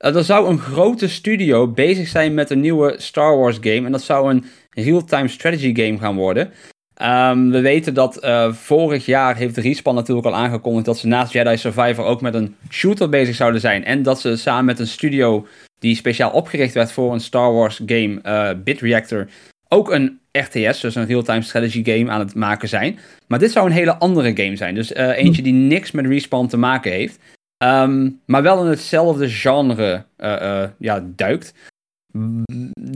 Eh, 0.02 0.16
er 0.16 0.24
zou 0.24 0.50
een 0.50 0.60
grote 0.60 1.08
studio 1.08 1.68
bezig 1.68 2.08
zijn 2.08 2.34
met 2.34 2.50
een 2.50 2.60
nieuwe 2.60 2.96
Star 2.98 3.38
Wars 3.38 3.58
game 3.62 3.86
en 3.86 3.92
dat 3.92 4.02
zou 4.02 4.30
een 4.30 4.46
real-time 4.70 5.28
strategy 5.28 5.76
game 5.76 5.98
gaan 5.98 6.16
worden. 6.16 6.52
Ehm, 6.94 7.50
we 7.50 7.62
weten 7.62 7.94
dat 7.94 8.18
eh, 8.18 8.54
vorig 8.54 9.06
jaar 9.06 9.36
heeft 9.36 9.58
Respawn 9.58 9.96
natuurlijk 9.96 10.28
al 10.28 10.36
aangekondigd 10.36 10.86
dat 10.86 10.98
ze 10.98 11.08
naast 11.08 11.34
Jedi 11.34 11.58
Survivor 11.58 12.06
ook 12.06 12.22
met 12.22 12.34
een 12.34 12.56
shooter 12.70 13.10
bezig 13.10 13.36
zouden 13.36 13.62
zijn. 13.62 13.86
En 13.86 14.04
dat 14.04 14.22
ze 14.22 14.36
samen 14.36 14.66
met 14.66 14.80
een 14.80 14.88
studio 14.88 15.48
die 15.80 15.96
speciaal 15.96 16.32
opgericht 16.32 16.74
werd 16.74 16.92
voor 16.92 17.14
een 17.14 17.20
Star 17.20 17.54
Wars 17.54 17.82
game, 17.86 18.20
eh 18.22 18.50
Bitreactor, 18.64 19.28
ook 19.68 19.92
een 19.92 20.20
RTS, 20.32 20.80
dus 20.80 20.96
een 20.96 21.06
real-time 21.06 21.42
strategy 21.42 21.84
game 21.84 22.12
aan 22.12 22.20
het 22.20 22.36
maken 22.36 22.68
zijn. 22.68 23.00
Maar 23.28 23.40
dit 23.40 23.52
zou 23.52 23.66
een 23.66 23.72
hele 23.72 23.98
andere 23.98 24.36
game 24.36 24.56
zijn. 24.56 24.76
Dus 24.76 24.94
eh, 24.94 25.18
eentje 25.18 25.42
die 25.42 25.54
niks 25.54 25.92
met 25.92 26.06
Respawn 26.06 26.48
te 26.48 26.58
maken 26.58 26.92
heeft. 26.92 27.20
Ehm, 27.62 28.10
maar 28.26 28.42
wel 28.42 28.64
in 28.64 28.70
hetzelfde 28.70 29.30
genre 29.30 30.06
eh, 30.16 30.62
eh, 30.62 30.70
ja, 30.78 31.06
duikt. 31.16 31.54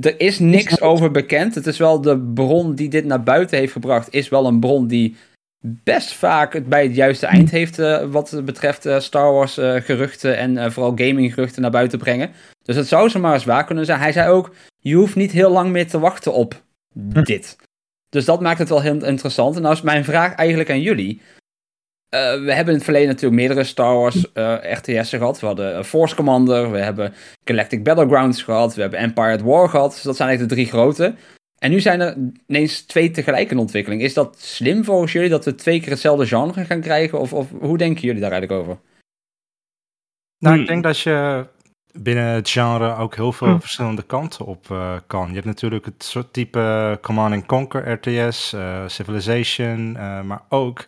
Er 0.01 0.19
is 0.19 0.39
niks 0.39 0.81
over 0.81 1.11
bekend. 1.11 1.55
Het 1.55 1.67
is 1.67 1.77
wel 1.77 2.01
de 2.01 2.19
bron 2.19 2.75
die 2.75 2.89
dit 2.89 3.05
naar 3.05 3.23
buiten 3.23 3.57
heeft 3.57 3.71
gebracht, 3.71 4.13
is 4.13 4.29
wel 4.29 4.45
een 4.45 4.59
bron 4.59 4.87
die 4.87 5.15
best 5.59 6.13
vaak 6.13 6.53
het 6.53 6.69
bij 6.69 6.83
het 6.83 6.95
juiste 6.95 7.25
eind 7.25 7.51
heeft 7.51 7.79
uh, 7.79 8.03
wat 8.03 8.41
betreft 8.45 8.85
uh, 8.85 8.99
Star 8.99 9.33
Wars 9.33 9.57
uh, 9.57 9.81
geruchten 9.81 10.37
en 10.37 10.71
vooral 10.71 10.91
gaming 10.95 11.33
geruchten 11.33 11.61
naar 11.61 11.71
buiten 11.71 11.99
brengen. 11.99 12.31
Dus 12.63 12.75
het 12.75 12.87
zou 12.87 13.09
zomaar 13.09 13.33
eens 13.33 13.45
waar 13.45 13.65
kunnen 13.65 13.85
zijn. 13.85 13.99
Hij 13.99 14.11
zei 14.11 14.29
ook, 14.29 14.55
je 14.79 14.95
hoeft 14.95 15.15
niet 15.15 15.31
heel 15.31 15.51
lang 15.51 15.71
meer 15.71 15.87
te 15.87 15.99
wachten 15.99 16.33
op 16.33 16.61
dit. 17.23 17.57
Dus 18.09 18.25
dat 18.25 18.41
maakt 18.41 18.59
het 18.59 18.69
wel 18.69 18.81
heel 18.81 19.05
interessant. 19.05 19.55
En 19.55 19.61
nou 19.61 19.73
is 19.73 19.81
mijn 19.81 20.03
vraag 20.03 20.33
eigenlijk 20.33 20.69
aan 20.69 20.81
jullie. 20.81 21.21
We 22.45 22.53
hebben 22.53 22.67
in 22.67 22.73
het 22.73 22.83
verleden 22.83 23.07
natuurlijk 23.07 23.41
meerdere 23.41 23.63
Star 23.63 23.95
Wars 23.95 24.25
RTS'en 24.61 25.17
gehad. 25.19 25.39
We 25.39 25.45
hadden 25.45 25.85
Force 25.85 26.15
Commander, 26.15 26.71
we 26.71 26.77
hebben 26.77 27.13
Galactic 27.43 27.83
Battlegrounds 27.83 28.43
gehad, 28.43 28.75
we 28.75 28.81
hebben 28.81 28.99
Empire 28.99 29.31
at 29.33 29.41
War 29.41 29.69
gehad. 29.69 29.91
Dus 29.91 30.01
dat 30.01 30.15
zijn 30.15 30.29
eigenlijk 30.29 30.57
de 30.57 30.63
drie 30.63 30.73
grote. 30.79 31.15
En 31.55 31.71
nu 31.71 31.79
zijn 31.79 32.01
er 32.01 32.15
ineens 32.47 32.81
twee 32.81 33.11
tegelijk 33.11 33.51
in 33.51 33.57
ontwikkeling. 33.57 34.01
Is 34.01 34.13
dat 34.13 34.39
slim 34.39 34.83
volgens 34.83 35.11
jullie 35.11 35.29
dat 35.29 35.45
we 35.45 35.55
twee 35.55 35.79
keer 35.79 35.89
hetzelfde 35.89 36.25
genre 36.25 36.65
gaan 36.65 36.81
krijgen? 36.81 37.19
Of, 37.19 37.33
of 37.33 37.47
hoe 37.61 37.77
denken 37.77 38.01
jullie 38.01 38.21
daar 38.21 38.31
eigenlijk 38.31 38.61
over? 38.61 38.77
Nou, 40.37 40.53
ik 40.53 40.59
Hmm. 40.61 40.69
denk 40.69 40.83
dat 40.83 40.99
je 40.99 41.45
binnen 41.93 42.25
het 42.25 42.49
genre 42.49 42.95
ook 42.95 43.15
heel 43.15 43.31
veel 43.31 43.47
Hmm. 43.47 43.59
verschillende 43.59 44.03
kanten 44.03 44.45
op 44.45 44.71
eh, 44.71 44.95
kan. 45.07 45.27
Je 45.27 45.33
hebt 45.33 45.45
natuurlijk 45.45 45.85
het 45.85 46.03
soort 46.03 46.33
type 46.33 46.97
Command 47.01 47.33
and 47.33 47.45
Conquer 47.45 47.91
RTS, 47.91 48.53
eh, 48.53 48.87
Civilization, 48.87 49.95
eh, 49.97 50.21
maar 50.21 50.41
ook, 50.49 50.85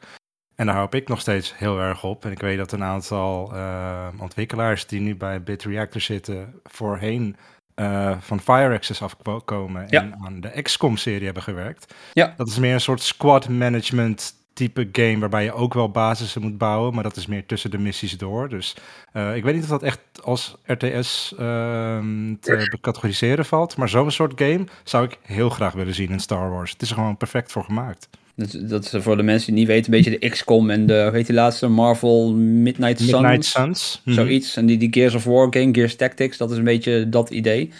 en 0.58 0.66
daar 0.66 0.78
hoop 0.78 0.96
ik 0.96 1.08
nog 1.08 1.20
steeds 1.20 1.58
heel 1.58 1.80
erg 1.80 2.04
op, 2.04 2.26
en 2.26 2.32
ik 2.32 2.40
weet 2.40 2.58
dat 2.58 2.72
een 2.72 2.84
aantal 2.84 3.54
eh, 3.54 4.08
ontwikkelaars 4.20 4.86
die 4.88 5.00
nu 5.00 5.16
bij 5.16 5.44
Bit 5.44 5.64
Reactor 5.64 6.02
zitten, 6.02 6.54
voorheen 6.64 7.36
eh, 7.76 8.16
van 8.20 8.40
Fire 8.40 8.74
Access 8.74 9.02
afkomen 9.02 9.86
Ja. 9.90 10.02
en 10.02 10.16
aan 10.26 10.42
de 10.42 10.62
XCOM-serie 10.62 11.26
hebben 11.26 11.44
gewerkt. 11.44 11.94
Ja. 12.14 12.34
Dat 12.38 12.48
is 12.48 12.58
meer 12.60 12.74
een 12.74 12.82
soort 12.82 13.02
squad 13.02 13.50
management 13.50 14.34
type 14.54 14.90
game 14.92 15.20
waarbij 15.20 15.44
je 15.44 15.54
ook 15.54 15.74
wel 15.74 15.90
basissen 15.92 16.42
moet 16.42 16.58
bouwen, 16.58 16.94
maar 16.94 17.04
dat 17.04 17.16
is 17.16 17.26
meer 17.26 17.46
tussen 17.46 17.72
de 17.72 17.78
missies 17.78 18.18
door. 18.18 18.50
Dus 18.50 18.76
eh, 19.12 19.36
ik 19.36 19.44
weet 19.44 19.54
niet 19.54 19.64
of 19.64 19.70
dat 19.70 19.84
echt 19.84 20.00
als 20.24 20.56
RTS 20.66 21.34
ehm, 21.38 22.36
te 22.40 22.78
categoriseren 22.82 23.46
valt, 23.46 23.78
maar 23.78 23.90
zo'n 23.90 24.12
soort 24.12 24.42
game 24.42 24.66
zou 24.84 25.04
ik 25.06 25.20
heel 25.22 25.50
graag 25.50 25.74
willen 25.74 25.94
zien 25.94 26.10
in 26.10 26.20
Star 26.20 26.50
Wars. 26.50 26.72
Het 26.72 26.82
is 26.82 26.90
er 26.90 26.96
gewoon 26.96 27.18
perfect 27.18 27.52
voor 27.52 27.64
gemaakt. 27.64 28.10
Dat, 28.38 28.58
dat 28.70 28.84
is 28.84 29.04
voor 29.04 29.18
de 29.18 29.24
mensen 29.24 29.48
die 29.48 29.60
niet 29.60 29.68
weten, 29.68 29.94
een 29.94 30.04
beetje 30.04 30.20
de 30.20 30.30
XCOM 30.30 30.70
en 30.70 30.86
de, 30.86 31.04
hoe 31.04 31.16
heet 31.16 31.26
die 31.26 31.36
laatste, 31.36 31.68
Marvel 31.68 32.34
Midnight 32.34 33.00
Suns. 33.00 33.12
Midnight 33.12 33.46
Suns. 33.46 34.02
Mhm. 34.06 34.16
Zoiets. 34.16 34.56
En 34.56 34.66
die, 34.66 34.78
die 34.78 34.94
Gears 34.94 35.14
of 35.16 35.24
War 35.24 35.48
game, 35.50 35.74
Gears 35.74 35.96
Tactics, 35.96 36.38
dat 36.38 36.52
is 36.52 36.58
een 36.58 36.64
beetje 36.64 37.10
dat 37.10 37.30
idee. 37.30 37.72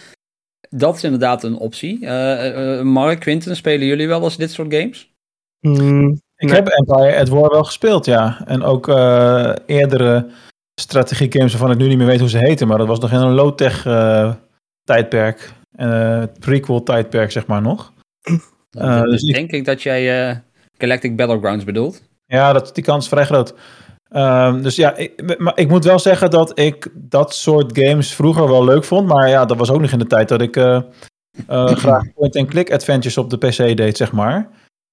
Dat 0.70 0.96
is 0.96 1.04
inderdaad 1.04 1.42
een 1.44 1.56
optie. 1.56 2.06
Eh, 2.06 2.78
eh, 2.78 2.84
Mark, 2.84 3.20
Quinten, 3.20 3.56
spelen 3.56 3.86
jullie 3.86 4.08
wel 4.08 4.22
eens 4.22 4.36
dit 4.36 4.50
soort 4.50 4.74
games? 4.74 5.12
Hmm, 5.60 6.10
Ik 6.36 6.46
Nee. 6.48 6.54
heb 6.54 6.66
Empire 6.68 7.16
at 7.20 7.28
War 7.28 7.50
wel 7.50 7.64
gespeeld, 7.64 8.04
ja. 8.04 8.42
En 8.46 8.62
ook 8.62 8.88
eh, 8.88 9.52
eerdere 9.66 10.26
strategie 10.80 11.32
games 11.32 11.52
waarvan 11.52 11.70
ik 11.70 11.78
nu 11.78 11.88
niet 11.88 11.98
meer 11.98 12.06
weet 12.06 12.20
hoe 12.20 12.28
ze 12.28 12.38
heten. 12.38 12.68
Maar 12.68 12.78
dat 12.78 12.86
was 12.86 12.98
nog 12.98 13.10
in 13.12 13.18
een 13.18 13.32
low-tech 13.34 13.86
eh, 13.86 14.34
tijdperk. 14.84 15.52
Eh, 15.76 16.22
prequel 16.40 16.82
tijdperk, 16.82 17.30
zeg 17.30 17.46
maar 17.46 17.62
nog. 17.62 17.92
Eh, 18.70 19.02
dus 19.02 19.10
dus 19.10 19.22
ik- 19.22 19.34
denk 19.34 19.50
ik 19.50 19.64
dat 19.64 19.82
jij 19.82 20.28
eh, 20.30 20.36
Galactic 20.78 21.16
Battlegrounds 21.16 21.64
bedoelt. 21.64 22.02
Ja, 22.26 22.52
dat, 22.52 22.74
die 22.74 22.84
kans 22.84 23.04
is 23.04 23.10
vrij 23.10 23.24
groot. 23.24 23.54
Ehm, 24.08 24.62
dus 24.62 24.76
ja, 24.76 24.96
ik, 24.96 25.38
maar 25.38 25.58
ik 25.58 25.68
moet 25.68 25.84
wel 25.84 25.98
zeggen 25.98 26.30
dat 26.30 26.58
ik 26.58 26.88
dat 26.94 27.34
soort 27.34 27.78
games 27.78 28.14
vroeger 28.14 28.48
wel 28.48 28.64
leuk 28.64 28.84
vond. 28.84 29.06
Maar 29.06 29.28
ja, 29.28 29.44
dat 29.44 29.56
was 29.56 29.70
ook 29.70 29.80
nog 29.80 29.90
in 29.90 29.98
de 29.98 30.06
tijd 30.06 30.28
dat 30.28 30.40
ik 30.40 30.56
eh, 30.56 30.80
eh, 31.46 31.66
graag 31.84 32.12
point-and-click 32.14 32.72
adventures 32.72 33.18
op 33.18 33.30
de 33.30 33.36
PC 33.38 33.76
deed, 33.76 33.96
zeg 33.96 34.12
maar. 34.12 34.48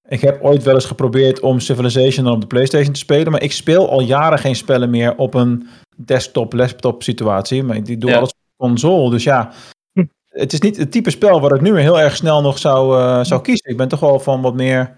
Ik 0.08 0.20
heb 0.20 0.42
ooit 0.42 0.62
wel 0.62 0.74
eens 0.74 0.84
geprobeerd 0.84 1.40
om 1.40 1.60
Civilization 1.60 2.24
dan 2.24 2.34
op 2.34 2.40
de 2.40 2.46
PlayStation 2.46 2.92
te 2.92 2.98
spelen. 2.98 3.32
Maar 3.32 3.42
ik 3.42 3.52
speel 3.52 3.90
al 3.90 4.00
jaren 4.00 4.38
geen 4.38 4.56
spellen 4.56 4.90
meer 4.90 5.16
op 5.16 5.34
een 5.34 5.68
desktop-laptop 5.96 7.02
situatie. 7.02 7.62
Maar 7.62 7.76
ik 7.76 8.00
doe 8.00 8.10
Ja. 8.10 8.16
alles 8.16 8.30
op 8.30 8.36
console. 8.68 9.10
Dus 9.10 9.24
ja, 9.24 9.52
Hm. 9.92 10.04
het 10.28 10.52
is 10.52 10.60
niet 10.60 10.76
het 10.76 10.92
type 10.92 11.10
spel 11.10 11.40
waar 11.40 11.54
ik 11.54 11.60
nu 11.60 11.72
weer 11.72 11.82
heel 11.82 12.00
erg 12.00 12.16
snel 12.16 12.42
nog 12.42 12.58
zou, 12.58 12.98
eh, 13.00 13.24
zou 13.24 13.40
kiezen. 13.40 13.70
Ik 13.70 13.76
ben 13.76 13.88
toch 13.88 14.00
wel 14.00 14.18
van 14.20 14.40
wat 14.42 14.54
meer... 14.54 14.96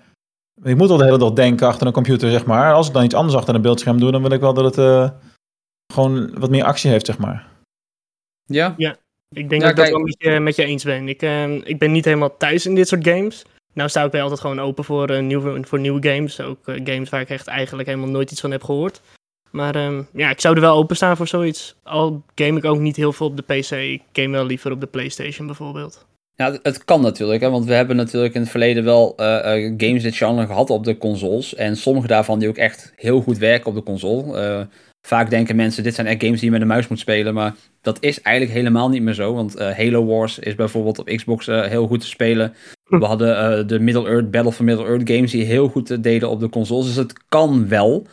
Ik 0.63 0.77
moet 0.77 0.91
al 0.91 0.97
de 0.97 1.05
hele 1.05 1.19
dag 1.19 1.33
denken 1.33 1.67
achter 1.67 1.87
een 1.87 1.93
computer, 1.93 2.31
zeg 2.31 2.47
maar. 2.47 2.75
Als 2.75 2.87
ik 2.87 2.93
dan 2.93 3.05
iets 3.05 3.15
anders 3.15 3.37
achter 3.37 3.55
een 3.55 3.63
beeldscherm 3.63 4.01
doe, 4.01 4.11
dan 4.11 4.23
wil 4.23 4.31
ik 4.31 4.41
wel 4.41 4.55
dat 4.55 4.65
het 4.65 4.79
eh, 4.79 5.11
gewoon 5.93 6.39
wat 6.39 6.51
meer 6.51 6.65
actie 6.65 6.91
heeft, 6.91 7.07
zeg 7.07 7.19
maar. 7.19 7.47
Ja? 8.45 8.75
Ik 9.31 9.49
denk 9.49 9.63
Ja, 9.63 9.69
dat 9.69 9.71
ik 9.71 9.85
dat 9.85 9.91
wel 9.91 10.01
met 10.01 10.17
je, 10.19 10.41
met 10.41 10.57
je 10.57 10.65
eens 10.65 10.85
ben. 10.85 11.09
Ik, 11.09 11.23
eh, 11.23 11.53
ik 11.53 11.79
ben 11.79 11.93
niet 11.93 12.05
helemaal 12.05 12.37
thuis 12.37 12.67
in 12.67 12.75
dit 12.75 12.89
soort 12.89 13.09
games. 13.09 13.45
Nou 13.73 13.89
sta 13.89 14.05
ik 14.05 14.13
wel 14.13 14.23
altijd 14.23 14.41
gewoon 14.41 14.61
open 14.61 14.85
voor, 14.85 15.09
eh, 15.09 15.23
nieuwe, 15.23 15.65
voor 15.65 15.79
nieuwe 15.79 16.09
games. 16.09 16.41
Ook 16.41 16.69
eh, 16.69 16.75
games 16.85 17.09
waar 17.09 17.21
ik 17.21 17.31
echt 17.31 17.47
eigenlijk 17.47 17.89
helemaal 17.89 18.11
nooit 18.11 18.31
iets 18.31 18.41
van 18.41 18.51
heb 18.51 18.65
gehoord. 18.65 19.01
Maar 19.51 19.75
ehm, 19.75 20.03
ja, 20.13 20.31
ik 20.31 20.41
zou 20.41 20.55
er 20.55 20.61
wel 20.61 20.77
openstaan 20.77 21.17
voor 21.17 21.29
zoiets. 21.29 21.77
Al 21.83 22.23
game 22.35 22.59
ik 22.59 22.65
ook 22.65 22.79
niet 22.79 22.97
heel 22.97 23.13
veel 23.13 23.27
op 23.27 23.37
de 23.37 23.43
PC. 23.43 23.71
Ik 23.71 24.03
game 24.13 24.37
wel 24.37 24.47
liever 24.47 24.73
op 24.73 24.81
de 24.81 24.87
PlayStation 24.87 25.47
bijvoorbeeld. 25.47 26.07
Ja, 26.43 26.59
het- 26.63 26.85
kan 26.85 27.01
natuurlijk, 27.01 27.41
hè, 27.43 27.51
want 27.51 27.65
we 27.65 27.73
hebben 27.75 27.97
natuurlijk 27.97 28.35
in 28.35 28.41
het 28.41 28.51
verleden 28.51 28.85
wel 28.85 29.17
eh, 29.17 29.65
eh, 29.67 29.75
games 29.77 30.03
dit 30.03 30.17
genre 30.17 30.47
gehad 30.47 30.71
op 30.71 30.85
de 30.85 30.99
consoles. 30.99 31.55
En 31.55 31.77
sommige 31.77 32.07
daarvan 32.07 32.39
die 32.39 32.49
ook 32.49 32.57
echt 32.57 32.93
heel 32.97 33.21
goed 33.21 33.39
werken 33.39 33.67
op 33.67 33.75
de 33.75 33.83
console. 33.83 34.39
Eh, 34.41 34.61
vaak 35.07 35.31
denken 35.31 35.57
mensen, 35.57 35.83
dit 35.83 35.95
zijn 35.95 36.07
echt 36.07 36.23
games 36.23 36.37
die 36.41 36.45
je 36.45 36.51
met 36.53 36.61
een 36.61 36.67
muis 36.67 36.89
moet 36.89 36.99
spelen. 36.99 37.35
Maar 37.35 37.55
dat 37.83 37.97
is 38.01 38.23
eigenlijk 38.23 38.57
helemaal 38.57 38.89
niet 38.89 39.03
meer 39.03 39.15
zo. 39.15 39.35
Want 39.35 39.59
Halo 39.59 40.05
Wars 40.05 40.39
is 40.39 40.55
bijvoorbeeld 40.55 40.99
op 40.99 41.07
Xbox 41.07 41.47
heel 41.47 41.87
goed 41.87 42.01
te 42.01 42.07
spelen. 42.07 42.55
We 42.85 43.05
hadden 43.05 43.67
de 43.67 43.81
Middle-earth, 43.81 44.31
Battle 44.31 44.53
for 44.53 44.65
Middle-earth 44.65 45.11
games 45.11 45.31
die 45.31 45.45
heel 45.45 45.69
goed 45.69 46.03
deden 46.03 46.29
op 46.31 46.41
de 46.41 46.49
consoles. 46.49 46.87
Dus 46.87 46.97
het 46.97 47.13
kan 47.29 47.69
wel. 47.69 48.07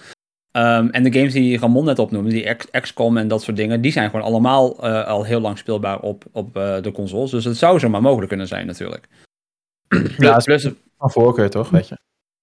Ehm, 0.56 0.88
en 0.88 1.04
de 1.04 1.14
games 1.14 1.34
die 1.34 1.60
Ramon 1.60 1.86
net 1.86 2.00
opnoemde, 2.00 2.30
die 2.30 2.56
XCOM 2.82 3.18
en 3.18 3.28
dat 3.28 3.44
soort 3.44 3.58
dingen, 3.58 3.82
die 3.82 3.92
zijn 3.92 4.10
gewoon 4.10 4.26
allemaal 4.26 4.84
eh, 4.84 5.08
al 5.08 5.24
heel 5.24 5.40
lang 5.40 5.58
speelbaar 5.58 6.00
op, 6.00 6.24
op 6.32 6.58
eh, 6.58 6.82
de 6.82 6.92
consoles. 6.92 7.32
Dus 7.32 7.46
het 7.46 7.58
zou 7.58 7.80
zomaar 7.80 8.02
mogelijk 8.02 8.28
kunnen 8.28 8.48
zijn 8.48 8.68
natuurlijk. 8.68 9.08
Ja, 10.18 10.38
Plus, 10.38 10.64
is 10.66 10.72
van 10.98 11.12
voorkeur, 11.12 11.50
toch? 11.50 11.70
Weet 11.70 11.88
je. 11.88 11.98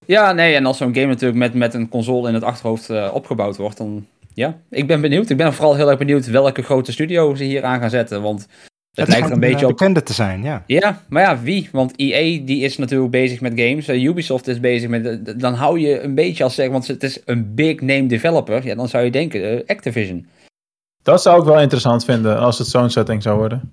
ja, 0.07 0.33
nee, 0.33 0.55
en 0.55 0.67
als 0.67 0.77
zo'n 0.77 0.95
game 0.95 1.07
natuurlijk 1.07 1.39
met, 1.39 1.55
met 1.55 1.75
een 1.75 1.89
console 1.89 2.29
in 2.29 2.35
het 2.35 2.43
achterhoofd 2.43 2.91
eh, 2.91 3.11
opgebouwd 3.15 3.57
wordt, 3.57 3.77
dan 3.77 4.07
ja, 4.35 4.59
ik 4.71 4.87
ben 4.87 5.01
benieuwd. 5.01 5.31
Ik 5.31 5.37
ben 5.37 5.53
vooral 5.53 5.77
heel 5.77 5.89
erg 5.89 5.99
benieuwd 5.99 6.27
welke 6.27 6.63
grote 6.63 6.93
studio 6.93 7.35
ze 7.35 7.45
hier 7.45 7.65
aan 7.65 7.81
gaan 7.81 7.91
zetten, 7.91 8.23
want 8.23 8.49
het 8.93 9.09
lijkt 9.09 9.27
er 9.27 9.33
een 9.33 9.41
beetje 9.41 9.67
op... 9.67 9.77
bekende 9.77 10.03
te 10.03 10.13
zijn, 10.13 10.43
ja. 10.43 10.63
Ja, 10.67 11.03
maar 11.09 11.23
ja, 11.23 11.43
wie? 11.43 11.69
Want 11.73 11.93
EA 11.97 12.45
die 12.45 12.63
is 12.63 12.79
natuurlijk 12.79 13.11
bezig 13.11 13.41
met 13.41 13.53
games. 13.61 13.89
Eh, 13.89 14.05
Ubisoft 14.05 14.49
is 14.49 14.61
bezig 14.61 14.89
met... 14.89 15.07
eh, 15.07 15.35
dan 15.37 15.55
hou 15.55 15.79
je 15.79 16.01
een 16.01 16.15
beetje 16.15 16.45
als 16.45 16.55
zeg, 16.55 16.69
want 16.69 16.87
het 16.87 17.03
is 17.03 17.21
een 17.25 17.55
big 17.55 17.81
name 17.81 18.07
developer. 18.07 18.65
Ja, 18.65 18.75
dan 18.75 18.89
zou 18.89 19.05
je 19.05 19.11
denken 19.11 19.43
eh, 19.45 19.77
Activision. 19.77 20.27
Dat 21.03 21.23
zou 21.23 21.41
ik 21.41 21.47
wel 21.47 21.61
interessant 21.61 22.05
vinden 22.05 22.39
als 22.39 22.59
het 22.59 22.67
zo'n 22.67 22.91
setting 22.91 23.23
zou 23.23 23.39
worden. 23.39 23.73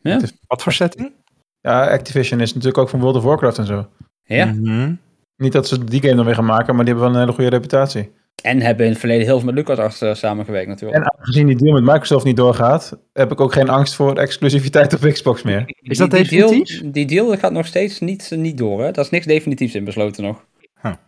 Ja. 0.00 0.20
Wat 0.46 0.62
voor 0.62 0.72
setting? 0.72 1.12
Ja, 1.60 1.90
Activision 1.90 2.40
is 2.40 2.54
natuurlijk 2.54 2.78
ook 2.78 2.88
van 2.88 3.00
World 3.00 3.16
of 3.16 3.22
Warcraft 3.22 3.58
en 3.58 3.66
zo. 3.66 3.88
Ja. 4.24 4.44
Mhm. 4.44 4.94
Niet 5.36 5.52
dat 5.52 5.68
ze 5.68 5.84
die 5.84 6.00
game 6.00 6.14
dan 6.14 6.24
weer 6.24 6.34
gaan 6.34 6.44
maken, 6.44 6.74
maar 6.74 6.84
die 6.84 6.94
hebben 6.94 7.12
wel 7.12 7.20
een 7.20 7.26
hele 7.26 7.36
goede 7.36 7.56
reputatie. 7.56 8.10
En 8.42 8.60
hebben 8.60 8.84
in 8.84 8.90
het 8.90 9.00
verleden 9.00 9.26
heel 9.26 9.36
veel 9.36 9.46
met 9.46 9.54
LucasArts 9.54 10.00
eh, 10.00 10.14
samengewerkt 10.14 10.68
natuurlijk. 10.68 11.04
En 11.04 11.12
aangezien 11.18 11.46
die 11.46 11.56
deal 11.56 11.72
met 11.72 11.82
Microsoft 11.92 12.24
niet 12.24 12.36
doorgaat, 12.36 12.98
heb 13.12 13.32
ik 13.32 13.40
ook 13.40 13.52
geen 13.52 13.68
angst 13.68 13.94
voor 13.94 14.16
exclusiviteit 14.16 14.94
op 14.94 15.00
Xbox 15.12 15.42
meer. 15.42 15.64
Is 15.82 15.98
dat 15.98 16.10
die, 16.10 16.20
die 16.20 16.38
deal, 16.38 16.48
definitief? 16.48 16.90
die 16.92 17.06
deal 17.06 17.36
gaat 17.36 17.52
nog 17.52 17.66
steeds 17.66 18.00
niet, 18.00 18.30
niet 18.36 18.58
door, 18.58 18.82
hè? 18.82 18.90
Daar 18.90 19.04
is 19.04 19.10
niks 19.10 19.26
definitiefs 19.26 19.74
in 19.74 19.84
besloten 19.84 20.22
nog. 20.22 20.44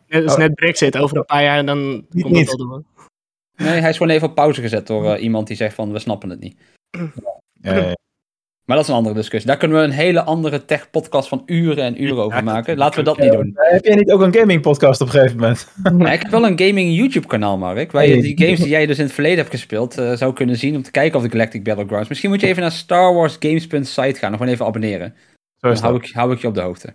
Net 0.08 0.22
als 0.22 0.32
Oh. 0.32 0.38
net 0.38 0.54
Brexit, 0.54 0.96
over 0.96 1.16
een 1.16 1.24
paar 1.24 1.42
jaar 1.42 1.66
dan 1.66 2.06
Niet 2.10 2.22
komt 2.22 2.34
niet. 2.34 2.46
dat 2.46 2.56
wel 2.56 2.66
door. 2.68 2.84
Nee, 3.56 3.80
hij 3.80 3.88
is 3.90 3.96
gewoon 3.96 4.12
even 4.12 4.28
op 4.28 4.34
pauze 4.34 4.60
gezet 4.60 4.86
door 4.86 5.12
eh, 5.12 5.22
iemand 5.22 5.46
die 5.46 5.56
zegt 5.56 5.74
van, 5.74 5.92
we 5.92 5.98
snappen 5.98 6.30
het 6.30 6.40
niet. 6.40 6.56
Ja, 6.90 7.74
ja, 7.74 7.74
ja. 7.76 7.96
Maar 8.66 8.76
dat 8.76 8.84
is 8.84 8.90
een 8.90 8.96
andere 8.96 9.14
discussie. 9.14 9.50
Daar 9.50 9.58
kunnen 9.58 9.78
we 9.78 9.84
een 9.84 9.90
hele 9.90 10.22
andere 10.22 10.64
tech-podcast 10.64 11.28
van 11.28 11.42
uren 11.46 11.84
en 11.84 12.02
uren 12.02 12.24
over 12.24 12.44
maken. 12.44 12.76
Laten 12.76 12.98
we 12.98 13.04
dat 13.04 13.18
niet 13.18 13.32
doen. 13.32 13.52
Heb 13.54 13.84
jij 13.84 13.94
niet 13.94 14.12
ook 14.12 14.20
een 14.20 14.34
gaming 14.34 14.60
podcast 14.60 15.00
op 15.00 15.06
een 15.06 15.12
gegeven 15.12 15.36
moment? 15.36 15.68
Ik 16.14 16.22
heb 16.22 16.30
wel 16.30 16.46
een 16.46 16.58
gaming 16.58 16.96
YouTube-kanaal, 16.96 17.58
Mark. 17.58 17.92
Waar 17.92 18.06
je 18.06 18.22
die 18.22 18.38
games 18.38 18.58
die 18.58 18.68
jij 18.68 18.86
dus 18.86 18.98
in 18.98 19.04
het 19.04 19.12
verleden 19.12 19.38
hebt 19.38 19.50
gespeeld 19.50 19.98
eh, 19.98 20.12
zou 20.12 20.32
kunnen 20.32 20.56
zien 20.56 20.76
om 20.76 20.82
te 20.82 20.90
kijken 20.90 21.18
of 21.18 21.24
de 21.24 21.30
Galactic 21.30 21.64
Battlegrounds. 21.64 22.08
Misschien 22.08 22.30
moet 22.30 22.40
je 22.40 22.46
even 22.46 22.62
naar 22.62 22.72
starwarsgames.site 22.72 24.18
gaan 24.18 24.32
en 24.32 24.38
gewoon 24.38 24.52
even 24.52 24.66
abonneren. 24.66 25.14
Zo 25.60 25.68
is 25.68 25.80
Dan 25.80 25.88
hou 25.88 25.98
dat. 26.00 26.08
ik, 26.08 26.14
hou 26.14 26.32
ik 26.32 26.40
je 26.40 26.46
op 26.46 26.54
de 26.54 26.60
hoogte. 26.60 26.94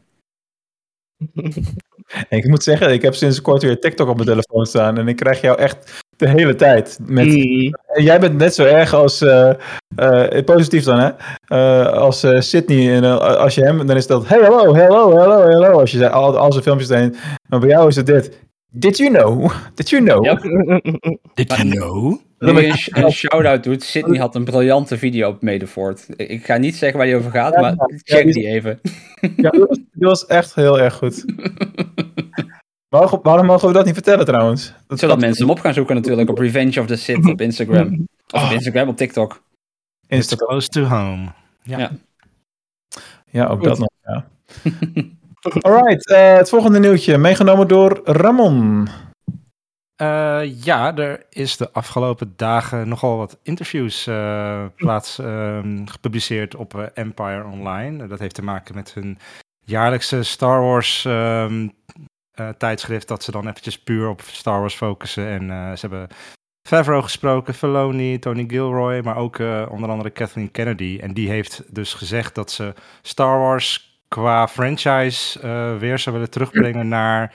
Ik 2.30 2.48
moet 2.48 2.64
zeggen, 2.64 2.92
ik 2.94 3.02
heb 3.02 3.14
sinds 3.14 3.42
kort 3.42 3.62
weer 3.64 3.80
TikTok 3.80 4.08
op 4.10 4.16
mijn 4.16 4.28
telefoon 4.28 4.66
staan 4.66 4.98
en 4.98 5.08
ik 5.08 5.16
krijg 5.16 5.42
jou 5.42 5.58
echt 5.60 6.04
de 6.18 6.30
hele 6.30 6.56
tijd. 6.56 7.00
Met, 7.06 7.26
Mm. 7.26 7.76
En 7.88 8.04
Jij 8.04 8.20
bent 8.20 8.38
net 8.38 8.56
zo 8.56 8.64
erg 8.66 8.94
als, 8.94 9.22
eh, 9.22 9.50
eh, 9.96 10.46
positief 10.46 10.84
dan 10.84 11.00
hè, 11.00 11.10
Eh, 11.48 11.88
als 11.94 12.24
eh, 12.24 12.40
Sydney. 12.40 12.96
En, 12.96 13.20
als 13.38 13.56
je 13.56 13.62
hem, 13.64 13.86
dan 13.88 13.96
is 13.96 14.08
dat, 14.08 14.28
hey 14.28 14.40
hallo, 14.42 14.74
hello, 14.76 15.18
hello, 15.18 15.42
hello. 15.48 15.80
Als 15.80 15.92
je 15.92 15.98
zei, 15.98 16.12
al, 16.12 16.38
al 16.38 16.52
zijn 16.52 16.64
filmpjes 16.64 16.90
heen. 16.90 17.16
Maar 17.50 17.60
bij 17.60 17.70
jou 17.70 17.88
is 17.88 17.96
het 17.96 18.06
dit. 18.06 18.40
Did 18.74 18.98
you 18.98 19.10
know? 19.14 19.52
Did 19.76 19.90
you 19.90 20.04
know? 20.04 20.24
Did 21.34 21.52
you 21.56 21.70
know? 21.70 22.18
Nu 22.40 22.60
je 22.62 22.68
een, 22.68 23.04
een 23.04 23.12
shout-out 23.12 23.64
doet. 23.64 23.84
Sydney 23.84 24.20
had 24.20 24.36
een 24.36 24.44
briljante 24.44 24.98
video 24.98 25.30
op 25.30 25.42
Medefort. 25.42 26.06
Ik 26.16 26.46
ga 26.46 26.58
niet 26.58 26.76
zeggen 26.76 26.98
waar 26.98 27.08
die 27.08 27.16
over 27.16 27.32
gaat, 27.32 27.54
Ja, 27.54 27.62
maar 27.62 27.72
ja, 27.72 27.86
check 28.04 28.24
die- 28.24 28.34
die 28.34 28.48
even. 28.48 28.80
Ja, 29.36 29.50
dat 29.50 29.68
was, 29.68 29.78
dat 29.94 30.10
was 30.10 30.26
echt 30.26 30.56
heel 30.56 30.80
erg 30.80 30.94
goed. 30.94 31.26
Waarom, 32.92 33.20
waarom 33.24 33.46
mogen 33.46 33.68
we 33.68 33.74
dat 33.74 33.86
niet 33.86 33.94
vertellen 33.94 34.26
trouwens? 34.26 34.74
Dat 34.88 35.00
Zodat 35.00 35.20
mensen 35.20 35.42
hem 35.42 35.52
op 35.56 35.60
gaan 35.60 35.74
zoeken 35.74 35.96
natuurlijk 35.96 36.30
op 36.30 36.38
Revenge 36.38 36.80
of 36.80 36.86
the 36.86 36.96
Sith 36.96 37.26
op 37.26 37.42
Instagram. 37.42 37.88
Of 38.34 38.46
op 38.46 38.52
Instagram, 38.52 38.88
op 38.88 38.98
TikTok. 38.98 39.44
Instagram. 40.08 40.48
Close 40.48 40.68
to 40.68 40.84
home. 40.84 41.32
Ja. 41.64 41.78
Ja. 41.78 41.92
Ja, 43.26 43.46
ook 43.46 43.60
Goed. 43.60 43.64
dat 43.64 43.80
nog. 43.80 43.90
Ja. 44.04 44.28
Alright, 45.70 46.10
eh, 46.10 46.36
het 46.36 46.50
volgende 46.50 46.80
nieuwtje. 46.80 47.18
Meegenomen 47.18 47.68
door 47.68 48.02
Ramon. 48.04 48.88
Eh, 49.96 50.64
ja, 50.64 50.96
er 50.98 51.26
is 51.30 51.58
de 51.58 51.72
afgelopen 51.72 52.34
dagen 52.36 52.88
nogal 52.88 53.18
wat 53.18 53.40
interviews 53.44 54.08
eh, 54.08 54.66
plaats 54.76 55.20
ehm, 55.20 55.86
gepubliceerd 55.86 56.56
op 56.56 56.76
eh, 56.76 56.86
Empire 56.94 57.44
Online. 57.44 58.08
dat 58.08 58.20
heeft 58.20 58.36
te 58.36 58.44
maken 58.44 58.76
met 58.76 58.94
hun 58.94 59.18
jaarlijkse 59.66 60.24
Star 60.24 60.62
Wars 60.62 61.06
ehm, 61.06 61.68
eh, 62.32 62.50
tijdschrift. 62.50 63.08
Dat 63.08 63.24
ze 63.24 63.32
dan 63.32 63.48
eventjes 63.48 63.80
puur 63.80 64.08
op 64.10 64.22
Star 64.22 64.60
Wars 64.60 64.76
focussen. 64.76 65.28
En 65.28 65.52
eh, 65.52 65.72
ze 65.72 65.88
hebben 65.88 66.08
Favreau 66.68 67.04
gesproken, 67.04 67.54
Filoni, 67.54 68.20
Tony 68.20 68.46
Gilroy, 68.48 69.02
maar 69.04 69.16
ook 69.16 69.40
eh, 69.40 69.66
onder 69.70 69.90
andere 69.90 70.10
Kathleen 70.10 70.52
Kennedy. 70.52 71.00
En 71.02 71.14
die 71.14 71.30
heeft 71.30 71.64
dus 71.76 71.94
gezegd 71.94 72.36
dat 72.36 72.52
ze 72.52 72.74
Star 73.02 73.40
Wars 73.40 74.00
qua 74.08 74.48
franchise 74.48 75.40
weer 75.80 76.00
zou 76.00 76.16
willen 76.16 76.30
terugbrengen 76.32 76.88
naar 76.88 77.34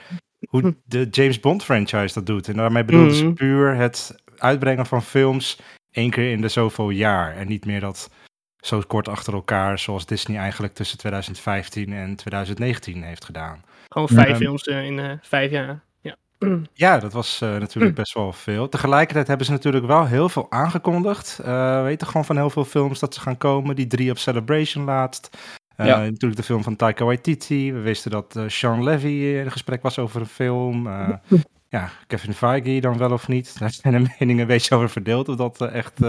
hoe 0.49 0.75
de 0.85 1.07
James 1.11 1.39
Bond 1.39 1.63
franchise 1.63 2.13
dat 2.13 2.25
doet. 2.25 2.47
En 2.47 2.55
daarmee 2.55 2.85
bedoelde 2.85 3.15
ze 3.15 3.23
Mhm. 3.23 3.33
puur 3.33 3.75
het 3.75 4.15
uitbrengen 4.37 4.85
van 4.85 5.01
films 5.03 5.59
één 5.91 6.09
keer 6.09 6.31
in 6.31 6.41
de 6.41 6.47
zoveel 6.47 6.89
jaar. 6.89 7.35
En 7.35 7.47
niet 7.47 7.65
meer 7.65 7.79
dat 7.79 8.09
zo 8.57 8.81
kort 8.87 9.07
achter 9.07 9.33
elkaar, 9.33 9.79
zoals 9.79 10.05
Disney 10.05 10.37
eigenlijk 10.37 10.73
tussen 10.73 10.97
2015 10.97 11.93
en 11.93 12.15
2019 12.15 13.03
heeft 13.03 13.25
gedaan. 13.25 13.63
Gewoon 13.89 14.07
vijf 14.07 14.27
Ja. 14.27 14.35
films 14.35 14.63
eh, 14.63 14.85
in 14.85 14.99
eh, 14.99 15.11
vijf 15.21 15.51
jaar. 15.51 15.79
Ja. 16.01 16.15
Ja, 16.73 16.97
dat 16.99 17.13
was 17.13 17.41
eh, 17.41 17.57
natuurlijk 17.57 17.95
best 18.03 18.13
wel 18.13 18.33
veel. 18.33 18.69
Tegelijkertijd 18.69 19.27
hebben 19.27 19.45
ze 19.45 19.51
natuurlijk 19.51 19.85
wel 19.85 20.05
heel 20.05 20.29
veel 20.29 20.51
aangekondigd. 20.51 21.39
We 21.43 21.81
weten 21.83 22.07
gewoon 22.07 22.25
van 22.25 22.35
heel 22.35 22.49
veel 22.49 22.65
films 22.65 22.99
dat 22.99 23.13
ze 23.13 23.19
gaan 23.19 23.37
komen. 23.37 23.75
Die 23.75 23.87
drie 23.87 24.11
op 24.11 24.17
Celebration 24.17 24.83
laatst. 24.83 25.37
Ja. 25.77 25.97
Natuurlijk 25.97 26.35
de 26.35 26.43
film 26.43 26.63
van 26.63 26.75
Taika 26.75 27.05
Waititi. 27.05 27.73
We 27.73 27.79
wisten 27.79 28.11
dat 28.11 28.39
Sean 28.47 28.83
Levy 28.83 29.07
in 29.07 29.51
gesprek 29.51 29.81
was 29.81 29.99
over 29.99 30.21
een 30.21 30.27
film. 30.27 30.87
Ja, 31.69 31.89
Kevin 32.07 32.33
Feige 32.33 32.79
dan 32.79 32.97
wel 32.97 33.11
of 33.11 33.27
niet. 33.27 33.55
Daar 33.59 33.71
zijn 33.71 34.03
de 34.03 34.09
meningen 34.19 34.41
een 34.41 34.47
beetje 34.47 34.75
over 34.75 34.89
verdeeld 34.89 35.29
of 35.29 35.35
dat 35.35 35.71
echt... 35.71 36.01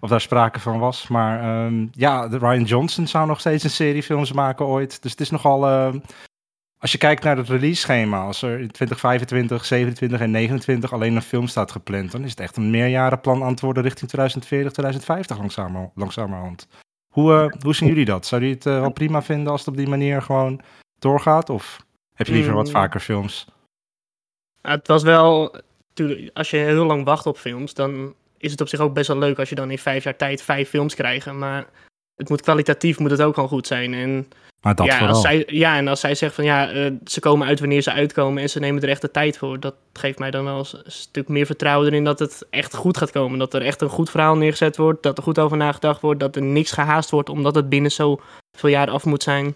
of 0.00 0.08
daar 0.08 0.20
sprake 0.20 0.60
van 0.60 0.78
was. 0.78 1.08
Maar 1.08 1.40
ehm, 1.40 1.86
ja, 1.92 2.28
de 2.28 2.38
Ryan 2.38 2.62
Johnson 2.62 3.06
zou 3.06 3.26
nog 3.26 3.40
steeds 3.40 3.64
een 3.64 3.70
serie 3.70 4.02
films 4.02 4.32
maken 4.32 4.66
ooit. 4.66 5.02
Dus 5.02 5.10
het 5.10 5.20
is 5.20 5.30
nogal... 5.30 5.92
als 6.80 6.92
je 6.92 6.98
kijkt 6.98 7.24
naar 7.24 7.36
het 7.36 7.48
release 7.48 7.80
schema, 7.80 8.22
als 8.24 8.42
er 8.42 8.60
in 8.60 8.70
2025, 8.70 9.64
27 9.64 10.20
en 10.20 10.30
29 10.30 10.92
alleen 10.92 11.16
een 11.16 11.22
film 11.22 11.46
staat 11.46 11.70
gepland, 11.70 12.12
dan 12.12 12.24
is 12.24 12.30
het 12.30 12.40
echt 12.40 12.56
een 12.56 12.70
meerjarenplan 12.70 13.58
worden 13.60 13.82
richting 13.82 14.10
2040, 14.10 14.72
2050 14.72 15.38
langzamer, 15.38 15.90
langzamerhand. 15.94 16.68
Hoe, 17.12 17.32
eh, 17.32 17.62
hoe 17.62 17.74
zien 17.74 17.88
jullie 17.88 18.04
dat? 18.04 18.26
Zou 18.26 18.40
jullie 18.40 18.56
het 18.56 18.66
eh, 18.66 18.80
wel 18.80 18.92
prima 18.92 19.22
vinden 19.22 19.52
als 19.52 19.60
het 19.60 19.68
op 19.68 19.76
die 19.76 19.88
manier 19.88 20.22
gewoon 20.22 20.60
doorgaat? 20.98 21.50
Of 21.50 21.84
heb 22.14 22.26
je 22.26 22.32
liever 22.32 22.52
wat 22.52 22.66
Mm. 22.66 22.72
vaker 22.72 23.00
films? 23.00 23.46
Het 24.62 24.86
was 24.86 25.02
wel, 25.02 25.54
als 26.32 26.50
je 26.50 26.56
heel 26.56 26.84
lang 26.84 27.04
wacht 27.04 27.26
op 27.26 27.38
films, 27.38 27.74
dan 27.74 28.14
is 28.38 28.50
het 28.50 28.60
op 28.60 28.68
zich 28.68 28.80
ook 28.80 28.94
best 28.94 29.08
wel 29.08 29.18
leuk 29.18 29.38
als 29.38 29.48
je 29.48 29.54
dan 29.54 29.70
in 29.70 29.78
vijf 29.78 30.04
jaar 30.04 30.16
tijd 30.16 30.42
vijf 30.42 30.68
films 30.68 30.94
krijgt. 30.94 31.32
Maar 31.32 31.66
het 32.20 32.28
moet 32.28 32.42
kwalitatief 32.42 32.98
moet 32.98 33.10
het 33.10 33.22
ook 33.22 33.34
gewoon 33.34 33.48
goed 33.48 33.66
zijn. 33.66 33.94
En 33.94 34.28
Maar 34.60 34.74
dat 34.74 34.86
ja, 34.86 34.92
vooral. 34.96 35.14
als 35.14 35.22
zij, 35.22 35.44
ja, 35.46 35.76
en 35.76 35.88
als 35.88 36.00
zij 36.00 36.14
zegt 36.14 36.34
van 36.34 36.44
ja, 36.44 36.70
eh, 36.70 36.90
ze 37.04 37.20
komen 37.20 37.46
uit 37.46 37.60
wanneer 37.60 37.82
ze 37.82 37.92
uitkomen 37.92 38.42
en 38.42 38.50
ze 38.50 38.58
nemen 38.58 38.82
er 38.82 38.88
echt 38.88 39.00
de 39.00 39.10
tijd 39.10 39.38
voor. 39.38 39.60
Dat 39.60 39.74
geeft 39.92 40.18
mij 40.18 40.30
dan 40.30 40.44
wel 40.44 40.58
een 40.58 40.82
stuk 40.92 41.28
meer 41.28 41.46
vertrouwen 41.46 41.86
erin 41.86 42.04
dat 42.04 42.18
het 42.18 42.46
echt 42.50 42.74
goed 42.74 42.96
gaat 42.96 43.10
komen. 43.10 43.38
Dat 43.38 43.54
er 43.54 43.62
echt 43.62 43.80
een 43.80 43.88
goed 43.88 44.10
verhaal 44.10 44.36
neergezet 44.36 44.76
wordt, 44.76 45.02
dat 45.02 45.16
er 45.16 45.22
goed 45.22 45.38
over 45.38 45.56
nagedacht 45.56 46.00
wordt, 46.00 46.20
dat 46.20 46.36
er 46.36 46.42
niks 46.42 46.72
gehaast 46.72 47.10
wordt 47.10 47.28
omdat 47.28 47.54
het 47.54 47.68
binnen 47.68 47.90
zoveel 47.90 48.20
jaar 48.70 48.90
af 48.90 49.04
moet 49.04 49.22
zijn. 49.22 49.54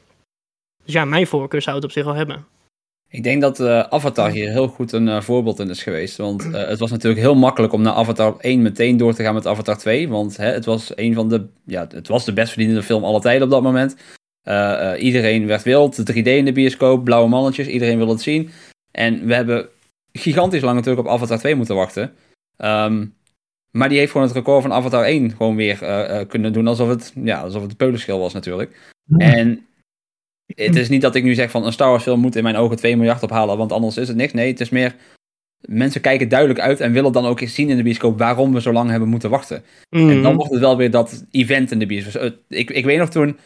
Dus 0.84 0.94
ja, 0.94 1.04
mijn 1.04 1.26
voorkeur 1.26 1.62
zou 1.62 1.76
het 1.76 1.84
op 1.84 1.90
zich 1.90 2.04
wel 2.04 2.14
hebben. 2.14 2.46
Ik 3.14 3.22
denk 3.22 3.40
dat 3.40 3.60
eh, 3.60 3.80
Avatar 3.80 4.30
hier 4.30 4.50
heel 4.50 4.68
goed 4.68 4.92
een 4.92 5.08
eh, 5.08 5.20
voorbeeld 5.20 5.58
in 5.58 5.70
is 5.70 5.82
geweest. 5.82 6.16
Want 6.16 6.50
eh, 6.52 6.68
het 6.68 6.78
was 6.78 6.90
natuurlijk 6.90 7.20
heel 7.20 7.34
makkelijk 7.34 7.72
om 7.72 7.82
na 7.82 7.92
Avatar 7.92 8.36
1 8.38 8.62
meteen 8.62 8.96
door 8.96 9.14
te 9.14 9.22
gaan 9.22 9.34
met 9.34 9.46
Avatar 9.46 9.78
2. 9.78 10.08
Want 10.08 10.36
hè, 10.36 10.46
het 10.46 10.64
was 10.64 10.92
een 10.96 11.14
van 11.14 11.28
de. 11.28 11.46
Ja, 11.66 11.86
het 11.88 12.08
was 12.08 12.24
de 12.24 12.32
best 12.32 12.48
verdienende 12.48 12.82
film 12.82 13.04
aller 13.04 13.20
tijden 13.20 13.42
op 13.42 13.50
dat 13.50 13.62
moment. 13.62 13.96
Iedereen 14.98 15.46
werd 15.46 15.62
wild. 15.62 16.00
3D 16.12 16.14
in 16.14 16.44
de 16.44 16.52
bioscoop, 16.52 17.04
blauwe 17.04 17.28
mannetjes, 17.28 17.66
iedereen 17.66 17.96
wilde 17.96 18.12
het 18.12 18.22
zien. 18.22 18.50
En 18.90 19.26
we 19.26 19.34
hebben 19.34 19.68
gigantisch 20.12 20.62
lang 20.62 20.76
natuurlijk 20.76 21.06
op 21.06 21.12
Avatar 21.12 21.38
2 21.38 21.54
moeten 21.54 21.74
wachten. 21.74 22.12
Ehm, 22.56 23.06
maar 23.70 23.88
die 23.88 23.98
heeft 23.98 24.12
gewoon 24.12 24.26
het 24.26 24.36
record 24.36 24.62
van 24.62 24.72
Avatar 24.72 25.04
1 25.04 25.30
gewoon 25.30 25.56
weer 25.56 25.78
kunnen 26.28 26.52
doen 26.52 26.66
alsof 26.66 26.88
het, 26.88 27.12
ja, 27.24 27.40
alsof 27.40 27.62
het 27.62 27.70
een 27.70 27.76
peulenschil 27.76 28.18
was 28.18 28.32
natuurlijk. 28.32 28.94
En 29.16 29.66
het 30.46 30.76
is 30.76 30.88
niet 30.88 31.00
dat 31.02 31.14
ik 31.14 31.22
nu 31.24 31.34
zeg 31.34 31.50
van 31.50 31.66
een 31.66 31.72
Star 31.72 31.88
Wars 31.88 32.02
film 32.02 32.20
moet 32.20 32.36
in 32.36 32.42
mijn 32.42 32.56
ogen 32.56 32.76
2 32.76 32.96
miljard 32.96 33.22
ophalen, 33.22 33.56
want 33.58 33.72
anders 33.72 33.96
is 33.96 34.08
het 34.08 34.16
niks. 34.16 34.32
Nee, 34.32 34.50
het 34.50 34.60
is 34.60 34.68
meer, 34.70 34.94
mensen 35.60 36.00
kijken 36.00 36.28
duidelijk 36.28 36.60
uit 36.60 36.80
en 36.80 36.92
willen 36.92 37.12
dan 37.12 37.26
ook 37.26 37.40
eens 37.40 37.54
zien 37.54 37.68
in 37.70 37.76
de 37.76 37.82
bioscoop 37.82 38.18
waarom 38.18 38.52
we 38.52 38.60
zo 38.60 38.72
lang 38.72 38.90
hebben 38.90 39.08
moeten 39.08 39.30
wachten. 39.30 39.62
En 39.90 40.06
dan 40.08 40.20
Mhm. 40.22 40.34
wordt 40.34 40.50
het 40.50 40.60
wel 40.60 40.76
weer 40.76 40.90
dat 40.90 41.24
event 41.30 41.70
in 41.70 41.78
de 41.78 41.86
bioscoop. 41.86 42.12
Dus, 42.22 42.32
eh, 42.48 42.58
Ik, 42.58 42.70
ik 42.70 42.84
weet 42.84 42.98
nog 42.98 43.08
toen 43.10 43.38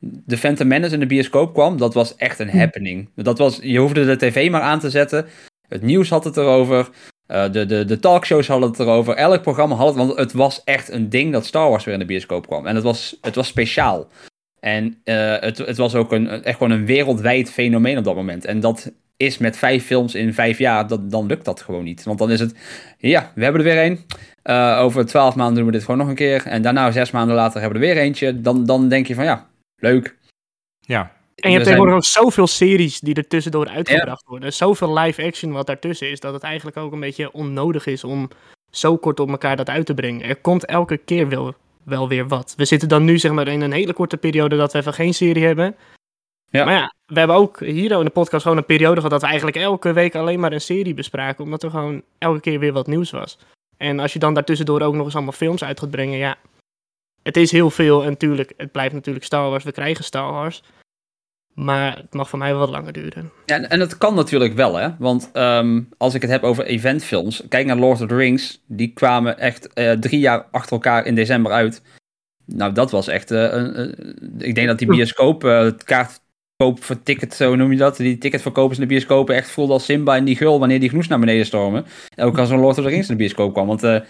de 0.00 0.36
Phantom 0.36 0.66
Menace 0.68 0.94
in 0.94 1.00
de 1.00 1.06
bioscoop 1.06 1.52
kwam, 1.54 1.76
dat 1.76 1.94
was 1.94 2.16
echt 2.16 2.38
een 2.38 2.50
happening. 2.50 3.08
Dat 3.14 3.38
was, 3.38 3.58
je 3.62 3.78
hoefde 3.78 4.04
de 4.04 4.16
tv 4.16 4.50
maar 4.50 4.60
aan 4.60 4.80
te 4.80 4.90
zetten, 4.90 5.26
het 5.68 5.82
nieuws 5.82 6.08
had 6.08 6.24
het 6.24 6.36
erover, 6.36 6.88
eh, 7.26 7.52
de, 7.52 7.66
de, 7.66 7.84
de 7.84 7.98
talkshows 7.98 8.46
hadden 8.46 8.70
het 8.70 8.78
erover, 8.78 9.14
elk 9.14 9.42
programma 9.42 9.74
had 9.74 9.86
het, 9.88 9.96
want 9.96 10.16
het 10.16 10.32
was 10.32 10.64
echt 10.64 10.88
een 10.88 11.08
ding 11.08 11.32
dat 11.32 11.46
Star 11.46 11.68
Wars 11.70 11.84
weer 11.84 11.94
in 11.94 12.00
de 12.00 12.06
bioscoop 12.06 12.46
kwam. 12.46 12.66
En 12.66 12.74
het 12.74 12.84
was, 12.84 13.16
het 13.20 13.34
was 13.34 13.46
speciaal. 13.46 14.08
En 14.60 15.00
eh, 15.04 15.36
het, 15.40 15.58
het 15.58 15.76
was 15.76 15.94
ook 15.94 16.12
een, 16.12 16.28
echt 16.28 16.56
gewoon 16.56 16.72
een 16.72 16.86
wereldwijd 16.86 17.50
fenomeen 17.50 17.98
op 17.98 18.04
dat 18.04 18.14
moment. 18.14 18.44
En 18.44 18.60
dat 18.60 18.92
is 19.16 19.38
met 19.38 19.56
vijf 19.56 19.84
films 19.84 20.14
in 20.14 20.34
vijf 20.34 20.58
jaar, 20.58 20.86
dat, 20.86 21.10
dan 21.10 21.26
lukt 21.26 21.44
dat 21.44 21.60
gewoon 21.60 21.84
niet. 21.84 22.04
Want 22.04 22.18
dan 22.18 22.30
is 22.30 22.40
het, 22.40 22.54
ja, 22.98 23.32
we 23.34 23.42
hebben 23.42 23.60
er 23.60 23.66
weer 23.66 23.82
één. 23.82 23.98
Eh, 24.42 24.78
over 24.80 25.06
twaalf 25.06 25.34
maanden 25.34 25.56
doen 25.56 25.66
we 25.66 25.72
dit 25.72 25.84
gewoon 25.84 26.00
nog 26.00 26.08
een 26.08 26.14
keer. 26.14 26.46
En 26.46 26.62
daarna, 26.62 26.90
zes 26.90 27.10
maanden 27.10 27.36
later, 27.36 27.60
hebben 27.60 27.80
we 27.80 27.86
er 27.86 27.94
weer 27.94 28.02
eentje. 28.02 28.40
Dan, 28.40 28.66
dan 28.66 28.88
denk 28.88 29.06
je 29.06 29.14
van, 29.14 29.24
ja, 29.24 29.48
leuk. 29.76 30.16
Ja, 30.80 31.12
En 31.34 31.48
je 31.48 31.54
hebt 31.54 31.64
tegenwoordig 31.64 31.96
ook 31.96 32.04
zoveel 32.04 32.46
series 32.46 33.00
die 33.00 33.14
er 33.14 33.28
tussendoor 33.28 33.68
uitgebracht 33.68 34.24
worden. 34.26 34.52
Zoveel 34.52 34.98
live 34.98 35.22
action 35.22 35.52
wat 35.52 35.66
daartussen 35.66 36.10
is, 36.10 36.20
dat 36.20 36.32
het 36.32 36.42
eigenlijk 36.42 36.76
ook 36.76 36.92
een 36.92 37.00
beetje 37.00 37.32
onnodig 37.32 37.86
is 37.86 38.04
om 38.04 38.28
zo 38.70 38.96
kort 38.96 39.20
op 39.20 39.28
elkaar 39.28 39.56
dat 39.56 39.68
uit 39.68 39.86
te 39.86 39.94
brengen. 39.94 40.28
Er 40.28 40.36
komt 40.36 40.64
elke 40.64 40.96
keer 40.96 41.28
wel, 41.28 41.54
wel 41.84 42.08
weer 42.08 42.28
wat. 42.28 42.54
We 42.56 42.64
zitten 42.64 42.88
dan 42.88 43.04
nu 43.04 43.18
zeg 43.18 43.32
maar 43.32 43.48
in 43.48 43.60
een 43.60 43.72
hele 43.72 43.92
korte 43.92 44.16
periode 44.16 44.56
dat 44.56 44.72
we 44.72 44.78
even 44.78 44.94
geen 44.94 45.14
serie 45.14 45.44
hebben. 45.44 45.76
Ja. 46.50 46.64
Maar 46.64 46.74
ja, 46.74 46.94
we 47.06 47.18
hebben 47.18 47.36
ook 47.36 47.60
hier 47.60 47.92
in 47.92 48.04
de 48.04 48.10
podcast 48.10 48.42
gewoon 48.42 48.56
een 48.56 48.64
periode 48.64 48.94
gehad 48.94 49.10
dat 49.10 49.20
we 49.20 49.26
eigenlijk 49.26 49.56
elke 49.56 49.92
week 49.92 50.14
alleen 50.14 50.40
maar 50.40 50.52
een 50.52 50.60
serie 50.60 50.94
bespraken. 50.94 51.44
Omdat 51.44 51.62
er 51.62 51.70
gewoon 51.70 52.02
elke 52.18 52.40
keer 52.40 52.58
weer 52.58 52.72
wat 52.72 52.86
nieuws 52.86 53.10
was. 53.10 53.38
En 53.76 54.00
als 54.00 54.12
je 54.12 54.18
dan 54.18 54.34
daartussendoor 54.34 54.80
ook 54.80 54.94
nog 54.94 55.04
eens 55.04 55.14
allemaal 55.14 55.32
films 55.32 55.64
uit 55.64 55.80
gaat 55.80 55.90
brengen, 55.90 56.18
ja. 56.18 56.36
Het 57.22 57.36
is 57.36 57.52
heel 57.52 57.70
veel 57.70 58.02
en 58.02 58.08
natuurlijk, 58.08 58.52
het 58.56 58.72
blijft 58.72 58.94
natuurlijk 58.94 59.24
Star 59.24 59.50
Wars. 59.50 59.64
We 59.64 59.72
krijgen 59.72 60.04
Star 60.04 60.32
Wars. 60.32 60.62
Maar 61.64 61.96
het 61.96 62.14
mag 62.14 62.28
voor 62.28 62.38
mij 62.38 62.50
wel 62.50 62.58
wat 62.58 62.70
langer 62.70 62.92
duren. 62.92 63.30
Ja, 63.46 63.60
en- 63.60 63.78
dat 63.78 63.98
kan 63.98 64.14
natuurlijk 64.14 64.54
wel, 64.54 64.76
hè. 64.76 64.88
Want 64.98 65.30
ehm, 65.32 65.80
als 65.98 66.14
ik 66.14 66.22
het 66.22 66.30
heb 66.30 66.42
over 66.42 66.64
eventfilms, 66.64 67.42
kijk 67.48 67.66
naar 67.66 67.76
Lord 67.76 68.00
of 68.00 68.08
the 68.08 68.14
Rings. 68.16 68.62
Die 68.66 68.92
kwamen 68.92 69.38
echt 69.38 69.72
eh, 69.72 69.92
drie 69.92 70.20
jaar 70.20 70.46
achter 70.50 70.72
elkaar 70.72 71.06
in 71.06 71.14
december 71.14 71.52
uit. 71.52 71.82
Nou, 72.46 72.72
dat 72.72 72.90
was 72.90 73.08
echt... 73.08 73.30
eh, 73.30 73.54
ik 74.38 74.54
denk 74.54 74.66
dat 74.66 74.78
die 74.78 74.88
bioscoop, 74.88 75.44
eh, 75.44 75.58
het 75.60 75.84
kaartkoop 75.84 76.84
voor 76.84 77.02
ticket, 77.02 77.34
zo 77.34 77.54
noem 77.56 77.70
je 77.72 77.76
dat. 77.78 77.96
Die 77.96 78.18
ticketverkopers 78.18 78.78
in 78.78 78.82
de 78.88 78.94
bioscopen 78.94 79.34
echt 79.34 79.50
voelden 79.50 79.74
als 79.74 79.84
Simba 79.84 80.16
en 80.16 80.24
die 80.24 80.36
gul 80.36 80.58
wanneer 80.58 80.80
die 80.80 80.88
genoes 80.88 81.08
naar 81.08 81.18
beneden 81.20 81.46
stormen. 81.46 81.84
Ook 82.16 82.38
als 82.38 82.50
een 82.50 82.58
Lord 82.60 82.78
of 82.78 82.84
the 82.84 82.90
Rings 82.90 83.08
in 83.08 83.14
de 83.16 83.20
bioscoop 83.22 83.52
kwam. 83.52 83.66
Want 83.66 83.82
eh, 83.82 84.00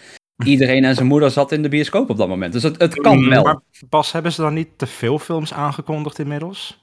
iedereen 0.45 0.83
en 0.85 0.95
zijn 0.95 1.07
moeder 1.07 1.31
zat 1.31 1.51
in 1.51 1.61
de 1.61 1.69
bioscoop 1.69 2.09
op 2.09 2.17
dat 2.17 2.27
moment. 2.27 2.53
Dus 2.53 2.63
het, 2.63 2.77
het 2.81 2.95
kan 3.01 3.29
wel. 3.29 3.43
maar 3.43 3.59
Bas, 3.89 4.11
hebben 4.11 4.31
ze 4.31 4.41
dan 4.41 4.53
niet 4.53 4.69
te 4.77 4.87
veel 4.87 5.19
films 5.19 5.53
aangekondigd 5.53 6.19
inmiddels? 6.19 6.80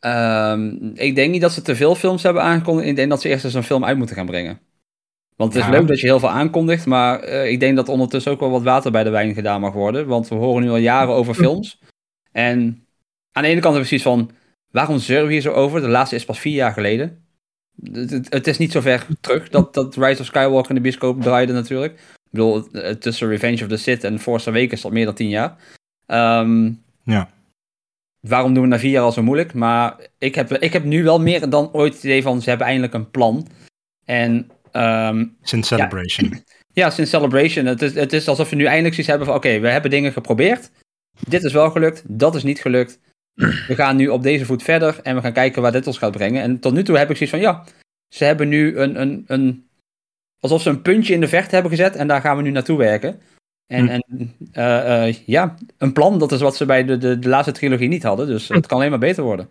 Ehm, 0.00 0.74
ik 0.94 1.14
denk 1.14 1.30
niet 1.32 1.40
dat 1.40 1.52
ze 1.52 1.62
te 1.62 1.76
veel 1.76 1.94
films 1.94 2.22
hebben 2.22 2.42
aangekondigd. 2.42 2.88
Ik 2.88 2.96
denk 2.96 3.10
dat 3.10 3.20
ze 3.20 3.28
eerst 3.28 3.44
eens 3.44 3.54
een 3.54 3.62
film 3.62 3.84
uit 3.84 3.96
moeten 3.98 4.16
gaan 4.16 4.26
brengen. 4.26 4.58
Want 5.36 5.52
het 5.52 5.62
is 5.62 5.68
Ja. 5.68 5.74
leuk 5.78 5.88
dat 5.88 6.00
je 6.00 6.06
heel 6.06 6.18
veel 6.18 6.30
aankondigt, 6.30 6.86
maar 6.86 7.20
eh, 7.20 7.50
ik 7.50 7.60
denk 7.60 7.76
dat 7.76 7.88
ondertussen 7.88 8.32
ook 8.32 8.40
wel 8.40 8.50
wat 8.50 8.62
water 8.62 8.90
bij 8.90 9.04
de 9.04 9.10
wijn 9.10 9.34
gedaan 9.34 9.60
mag 9.60 9.72
worden. 9.72 10.06
Want 10.06 10.28
we 10.28 10.34
horen 10.34 10.62
nu 10.62 10.70
al 10.70 10.76
jaren 10.76 11.14
over 11.14 11.34
films. 11.34 11.80
En 12.32 12.86
aan 13.32 13.42
de 13.42 13.48
ene 13.48 13.60
kant 13.60 13.74
hebben 13.74 13.90
we 13.90 13.98
zoiets 13.98 14.06
van, 14.06 14.30
waarom 14.70 14.98
zeuren 14.98 15.26
we 15.26 15.32
hier 15.32 15.42
zo 15.42 15.52
over? 15.52 15.80
De 15.80 15.88
laatste 15.88 16.14
is 16.16 16.24
pas 16.24 16.38
vier 16.38 16.54
jaar 16.54 16.72
geleden. 16.72 17.24
Het, 17.92 18.10
het, 18.10 18.32
het 18.32 18.46
is 18.46 18.58
niet 18.58 18.72
zo 18.72 18.80
ver 18.80 19.06
terug 19.20 19.48
dat, 19.48 19.74
dat 19.74 19.96
Rise 19.96 20.20
of 20.20 20.26
Skywalker 20.26 20.68
in 20.68 20.74
de 20.74 20.80
bioscoop 20.82 21.22
draaide 21.22 21.52
natuurlijk. 21.52 21.92
Ik 21.92 22.30
bedoel, 22.30 22.68
tussen 22.98 23.28
Revenge 23.28 23.62
of 23.62 23.68
the 23.68 23.76
Sith 23.76 24.04
en 24.04 24.18
Force 24.18 24.48
Awakens 24.48 24.84
al 24.84 24.90
meer 24.90 25.04
dan 25.04 25.14
tien 25.14 25.28
jaar. 25.28 25.56
Ehm, 26.06 26.72
Ja. 27.04 27.28
Waarom 28.20 28.54
doen 28.54 28.62
we 28.62 28.68
na 28.68 28.78
vier 28.78 28.90
jaar 28.90 29.02
al 29.02 29.12
zo 29.12 29.22
moeilijk? 29.22 29.54
Maar 29.54 29.96
ik 30.18 30.34
heb, 30.34 30.52
ik 30.52 30.72
heb 30.72 30.84
nu 30.84 31.04
wel 31.04 31.20
meer 31.20 31.50
dan 31.50 31.72
ooit 31.72 31.94
het 31.94 32.04
idee 32.04 32.22
van, 32.22 32.42
ze 32.42 32.48
hebben 32.48 32.66
eindelijk 32.66 32.94
een 32.94 33.10
plan. 33.10 33.48
En 34.04 34.50
ehm, 34.72 35.26
Sinds 35.42 35.68
Celebration. 35.68 36.42
ja, 36.72 36.90
sinds 36.90 37.10
Celebration. 37.10 37.66
Het 37.66 37.82
is, 37.82 37.94
het 37.94 38.12
is 38.12 38.28
alsof 38.28 38.50
we 38.50 38.56
nu 38.56 38.64
eindelijk 38.64 38.94
zoiets 38.94 39.10
hebben 39.10 39.26
van, 39.26 39.36
oké, 39.36 39.58
we 39.58 39.68
hebben 39.68 39.90
dingen 39.90 40.12
geprobeerd. 40.12 40.70
Dit 41.28 41.44
is 41.44 41.52
wel 41.52 41.70
gelukt, 41.70 42.02
dat 42.06 42.34
is 42.34 42.42
niet 42.42 42.60
gelukt. 42.60 43.00
We 43.68 43.74
gaan 43.74 43.96
nu 43.96 44.08
op 44.08 44.22
deze 44.22 44.44
voet 44.44 44.62
verder 44.62 45.00
en 45.02 45.14
we 45.14 45.20
gaan 45.20 45.32
kijken 45.32 45.62
waar 45.62 45.72
dit 45.72 45.86
ons 45.86 45.98
gaat 45.98 46.12
brengen. 46.12 46.42
En 46.42 46.60
tot 46.60 46.72
nu 46.72 46.82
toe 46.82 46.98
heb 46.98 47.10
ik 47.10 47.16
zoiets 47.16 47.34
van, 47.34 47.44
ja, 47.44 47.64
ze 48.14 48.24
hebben 48.24 48.48
nu 48.48 48.76
een, 48.76 49.00
een, 49.00 49.24
een 49.26 49.68
alsof 50.40 50.62
ze 50.62 50.70
een 50.70 50.82
puntje 50.82 51.14
in 51.14 51.20
de 51.20 51.28
vecht 51.28 51.50
hebben 51.50 51.70
gezet 51.70 51.96
en 51.96 52.06
daar 52.06 52.20
gaan 52.20 52.36
we 52.36 52.42
nu 52.42 52.50
naartoe 52.50 52.78
werken. 52.78 53.20
En, 53.68 53.86
Hm. 53.86 53.88
en 53.88 54.34
eh, 54.52 55.06
eh, 55.08 55.14
ja, 55.26 55.54
een 55.78 55.92
plan, 55.92 56.18
dat 56.18 56.32
is 56.32 56.40
wat 56.40 56.56
ze 56.56 56.66
bij 56.66 56.84
de, 56.84 56.98
de, 56.98 57.18
de 57.18 57.28
laatste 57.28 57.52
trilogie 57.52 57.88
niet 57.88 58.02
hadden. 58.02 58.26
Dus 58.26 58.48
het 58.48 58.66
kan 58.66 58.78
alleen 58.78 58.90
maar 58.90 58.98
beter 58.98 59.22
worden. 59.22 59.48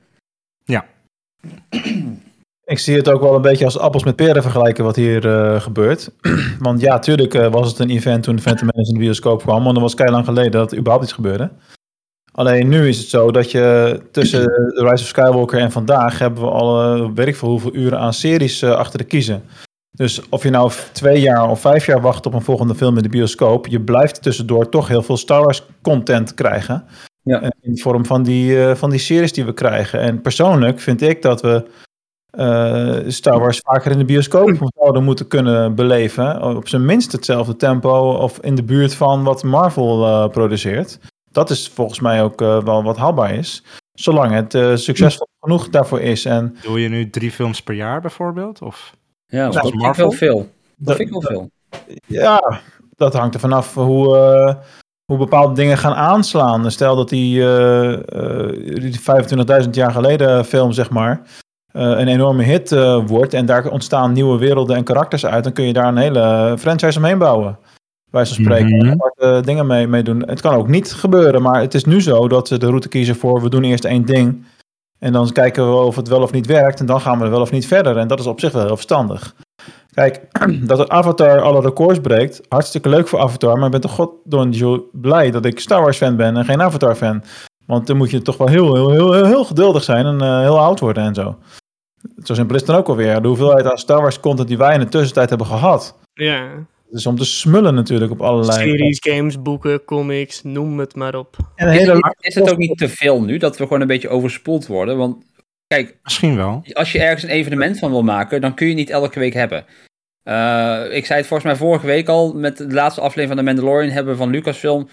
Ik 2.67 2.79
zie 2.79 2.95
het 2.95 3.09
ook 3.09 3.21
wel 3.21 3.35
een 3.35 3.41
beetje 3.41 3.65
als 3.65 3.77
appels 3.77 4.03
met 4.03 4.15
peren 4.15 4.41
vergelijken 4.41 4.83
wat 4.83 4.95
hier 4.95 5.27
eh, 5.27 5.61
gebeurt. 5.61 6.11
Want 6.59 6.81
ja, 6.81 6.99
tuurlijk 6.99 7.33
eh, 7.33 7.51
was 7.51 7.69
het 7.69 7.79
een 7.79 7.89
event 7.89 8.23
toen 8.23 8.39
Phantom 8.39 8.67
Menace 8.67 8.91
in 8.91 8.97
de 8.97 9.03
bioscoop 9.03 9.41
kwam. 9.41 9.63
Want 9.63 9.73
dat 9.73 9.83
was 9.83 9.93
kei 9.93 10.11
lang 10.11 10.25
geleden 10.25 10.51
dat 10.51 10.71
er 10.71 10.77
überhaupt 10.77 11.05
iets 11.05 11.13
gebeurde. 11.13 11.51
Alleen 12.31 12.67
nu 12.67 12.87
is 12.87 12.97
het 12.97 13.07
zo 13.07 13.31
dat 13.31 13.51
je 13.51 13.99
tussen 14.11 14.43
The 14.43 14.81
Rise 14.89 15.03
of 15.03 15.07
Skywalker 15.07 15.59
en 15.59 15.71
vandaag 15.71 16.19
hebben 16.19 16.43
we 16.43 16.49
al 16.49 17.13
weet 17.13 17.27
ik 17.27 17.35
veel 17.35 17.49
hoeveel 17.49 17.75
uren 17.75 17.99
aan 17.99 18.13
series 18.13 18.63
achter 18.63 18.97
de 18.99 19.05
kiezen. 19.05 19.43
Dus 19.97 20.29
of 20.29 20.43
je 20.43 20.49
nou 20.49 20.71
twee 20.91 21.21
jaar 21.21 21.49
of 21.49 21.59
vijf 21.59 21.85
jaar 21.85 22.01
wacht 22.01 22.25
op 22.25 22.33
een 22.33 22.41
volgende 22.41 22.75
film 22.75 22.97
in 22.97 23.03
de 23.03 23.09
bioscoop, 23.09 23.67
je 23.67 23.81
blijft 23.81 24.21
tussendoor 24.21 24.69
toch 24.69 24.87
heel 24.87 25.01
veel 25.01 25.17
Star 25.17 25.41
Wars 25.43 25.63
content 25.81 26.33
krijgen. 26.33 26.85
Ja. 27.21 27.41
In 27.41 27.73
de 27.73 27.81
vorm 27.81 28.05
van 28.05 28.23
die, 28.23 28.65
eh, 28.65 28.75
van 28.75 28.89
die 28.89 28.99
series 28.99 29.33
die 29.33 29.45
we 29.45 29.53
krijgen. 29.53 29.99
En 29.99 30.21
persoonlijk 30.21 30.79
vind 30.79 31.01
ik 31.01 31.21
dat 31.21 31.41
we 31.41 31.65
eh, 32.27 32.97
Star 33.07 33.39
Wars 33.39 33.59
vaker 33.63 33.91
in 33.91 33.97
de 33.97 34.05
bioscoop 34.05 34.69
zouden 34.75 35.03
moeten 35.03 35.27
kunnen 35.27 35.75
beleven. 35.75 36.41
Op 36.41 36.67
zijn 36.67 36.85
minst 36.85 37.11
hetzelfde 37.11 37.55
tempo 37.55 38.13
of 38.13 38.39
in 38.39 38.55
de 38.55 38.63
buurt 38.63 38.95
van 38.95 39.23
wat 39.23 39.43
Marvel 39.43 40.05
eh, 40.05 40.29
produceert. 40.29 40.99
Dat 41.31 41.49
is 41.49 41.69
volgens 41.69 41.99
mij 41.99 42.23
ook 42.23 42.41
eh, 42.41 42.63
wel 42.63 42.83
wat 42.83 42.97
haalbaar 42.97 43.33
is. 43.33 43.63
Zolang 43.93 44.31
het 44.31 44.53
eh, 44.53 44.75
succesvol 44.75 45.27
genoeg 45.39 45.69
daarvoor 45.69 46.01
is. 46.01 46.25
En 46.25 46.55
Doe 46.61 46.81
je 46.81 46.89
nu 46.89 47.09
drie 47.09 47.31
films 47.31 47.61
per 47.61 47.75
jaar 47.75 48.01
bijvoorbeeld? 48.01 48.61
Of 48.61 48.95
Ja, 49.27 49.43
dat 49.43 49.53
Zoals 49.53 49.69
vind 49.69 49.73
ik 49.73 49.79
wel 49.79 50.05
Marvel? 50.07 50.11
veel. 50.11 50.49
Dat 50.75 50.95
vind 50.95 51.07
ik 51.07 51.21
wel 51.21 51.31
veel. 51.31 51.49
Ja, 52.05 52.59
dat 52.95 53.13
hangt 53.13 53.33
er 53.33 53.39
vanaf 53.39 53.73
hoe, 53.73 54.17
eh, 54.17 54.55
hoe 55.05 55.17
bepaalde 55.17 55.53
dingen 55.53 55.77
gaan 55.77 55.93
aanslaan. 55.93 56.71
Stel 56.71 56.95
dat 56.95 57.09
die, 57.09 57.41
eh, 57.41 57.93
eh, 57.93 58.75
die 58.75 58.99
25.000 58.99 59.75
jaar 59.75 59.91
geleden 59.91 60.45
film, 60.45 60.71
zeg 60.71 60.89
maar, 60.89 61.21
eh, 61.73 61.83
een 61.83 62.07
enorme 62.07 62.43
hit 62.43 62.71
eh, 62.71 63.05
wordt 63.07 63.33
en 63.33 63.45
daar 63.45 63.69
ontstaan 63.69 64.11
nieuwe 64.11 64.37
werelden 64.37 64.75
en 64.75 64.83
karakters 64.83 65.25
uit, 65.25 65.43
dan 65.43 65.53
kun 65.53 65.65
je 65.65 65.73
daar 65.73 65.87
een 65.87 65.97
hele 65.97 66.55
franchise 66.59 66.97
omheen 66.97 67.17
bouwen. 67.17 67.57
Wij 68.11 68.25
zo 68.25 68.33
spreken, 68.33 68.79
en 68.79 68.91
aparte 68.91 69.41
dingen 69.45 69.67
mee, 69.67 69.87
mee 69.87 70.03
doen. 70.03 70.23
Het 70.27 70.41
kan 70.41 70.53
ook 70.53 70.67
niet 70.67 70.93
gebeuren, 70.93 71.41
maar 71.41 71.61
het 71.61 71.73
is 71.73 71.85
nu 71.85 72.01
zo 72.01 72.27
dat 72.27 72.47
ze 72.47 72.57
de 72.57 72.65
route 72.67 72.87
kiezen 72.87 73.15
voor 73.15 73.41
we 73.41 73.49
doen 73.49 73.63
eerst 73.63 73.85
één 73.85 74.05
ding. 74.05 74.45
En 74.99 75.13
dan 75.13 75.31
kijken 75.31 75.69
we 75.69 75.75
of 75.75 75.95
het 75.95 76.07
wel 76.07 76.21
of 76.21 76.31
niet 76.31 76.45
werkt 76.45 76.79
en 76.79 76.85
dan 76.85 77.01
gaan 77.01 77.19
we 77.19 77.27
wel 77.27 77.41
of 77.41 77.51
niet 77.51 77.67
verder. 77.67 77.97
En 77.97 78.07
dat 78.07 78.19
is 78.19 78.27
op 78.27 78.39
zich 78.39 78.51
wel 78.51 78.65
heel 78.65 78.75
verstandig. 78.75 79.35
Kijk, 79.93 80.21
dat 80.69 80.79
er 80.79 80.89
Avatar 80.89 81.41
alle 81.41 81.61
records 81.61 81.99
breekt, 81.99 82.41
hartstikke 82.49 82.89
leuk 82.89 83.07
voor 83.07 83.19
Avatar, 83.19 83.55
maar 83.55 83.65
ik 83.65 83.71
ben 83.71 83.81
toch 83.81 83.91
goddoen 83.91 84.89
blij 84.91 85.31
dat 85.31 85.45
ik 85.45 85.59
Star 85.59 85.81
Wars 85.81 85.97
fan 85.97 86.15
ben 86.15 86.37
en 86.37 86.45
geen 86.45 86.61
Avatar 86.61 86.95
fan. 86.95 87.23
Want 87.65 87.87
dan 87.87 87.97
moet 87.97 88.11
je 88.11 88.21
toch 88.21 88.37
wel 88.37 88.47
heel, 88.47 88.75
heel, 88.75 88.91
heel, 88.91 89.25
heel, 89.25 89.45
geduldig 89.45 89.83
zijn 89.83 90.05
en 90.05 90.21
eh, 90.21 90.39
heel 90.39 90.59
oud 90.59 90.79
worden 90.79 91.03
en 91.03 91.13
zo. 91.13 91.37
Zo 92.23 92.33
simpel 92.33 92.55
is 92.55 92.61
het 92.61 92.69
dan 92.69 92.79
ook 92.79 92.87
alweer. 92.87 93.21
De 93.21 93.27
hoeveelheid 93.27 93.65
aan 93.65 93.77
Star 93.77 94.01
Wars 94.01 94.19
content 94.19 94.47
die 94.47 94.57
wij 94.57 94.73
in 94.73 94.79
de 94.79 94.87
tussentijd 94.87 95.29
hebben 95.29 95.47
gehad. 95.47 95.97
Ja, 96.13 96.41
Het 96.41 96.65
is 96.91 97.05
om 97.05 97.17
te 97.17 97.25
smullen 97.25 97.73
natuurlijk 97.73 98.11
op 98.11 98.21
allerlei... 98.21 98.69
series, 98.69 98.97
games, 99.01 99.41
boeken, 99.41 99.83
comics, 99.83 100.43
noem 100.43 100.79
het 100.79 100.95
maar 100.95 101.15
op. 101.15 101.35
En 101.55 101.69
hele 101.69 102.15
is 102.19 102.35
het 102.35 102.51
ook 102.51 102.57
niet 102.57 102.77
te 102.77 102.89
veel 102.89 103.21
nu, 103.21 103.37
dat 103.37 103.57
we 103.57 103.63
gewoon 103.63 103.81
een 103.81 103.87
beetje 103.87 104.09
overspoeld 104.09 104.67
worden? 104.67 104.97
Want 104.97 105.25
kijk, 105.67 105.97
misschien 106.03 106.35
wel. 106.35 106.63
als 106.73 106.91
je 106.91 106.99
ergens 106.99 107.23
een 107.23 107.29
evenement 107.29 107.79
van 107.79 107.91
wil 107.91 108.03
maken, 108.03 108.41
dan 108.41 108.53
kun 108.53 108.67
je 108.67 108.73
niet 108.73 108.89
elke 108.89 109.19
week 109.19 109.33
hebben. 109.33 109.65
Eh, 110.23 110.83
ik 110.89 111.05
zei 111.05 111.19
het 111.19 111.27
volgens 111.27 111.43
mij 111.43 111.55
vorige 111.55 111.85
week 111.85 112.07
al, 112.07 112.33
met 112.33 112.57
de 112.57 112.73
laatste 112.73 113.01
aflevering 113.01 113.29
van 113.29 113.37
The 113.37 113.53
Mandalorian 113.53 113.93
hebben 113.93 114.13
we 114.13 114.19
van 114.19 114.29
Lucasfilm 114.29 114.89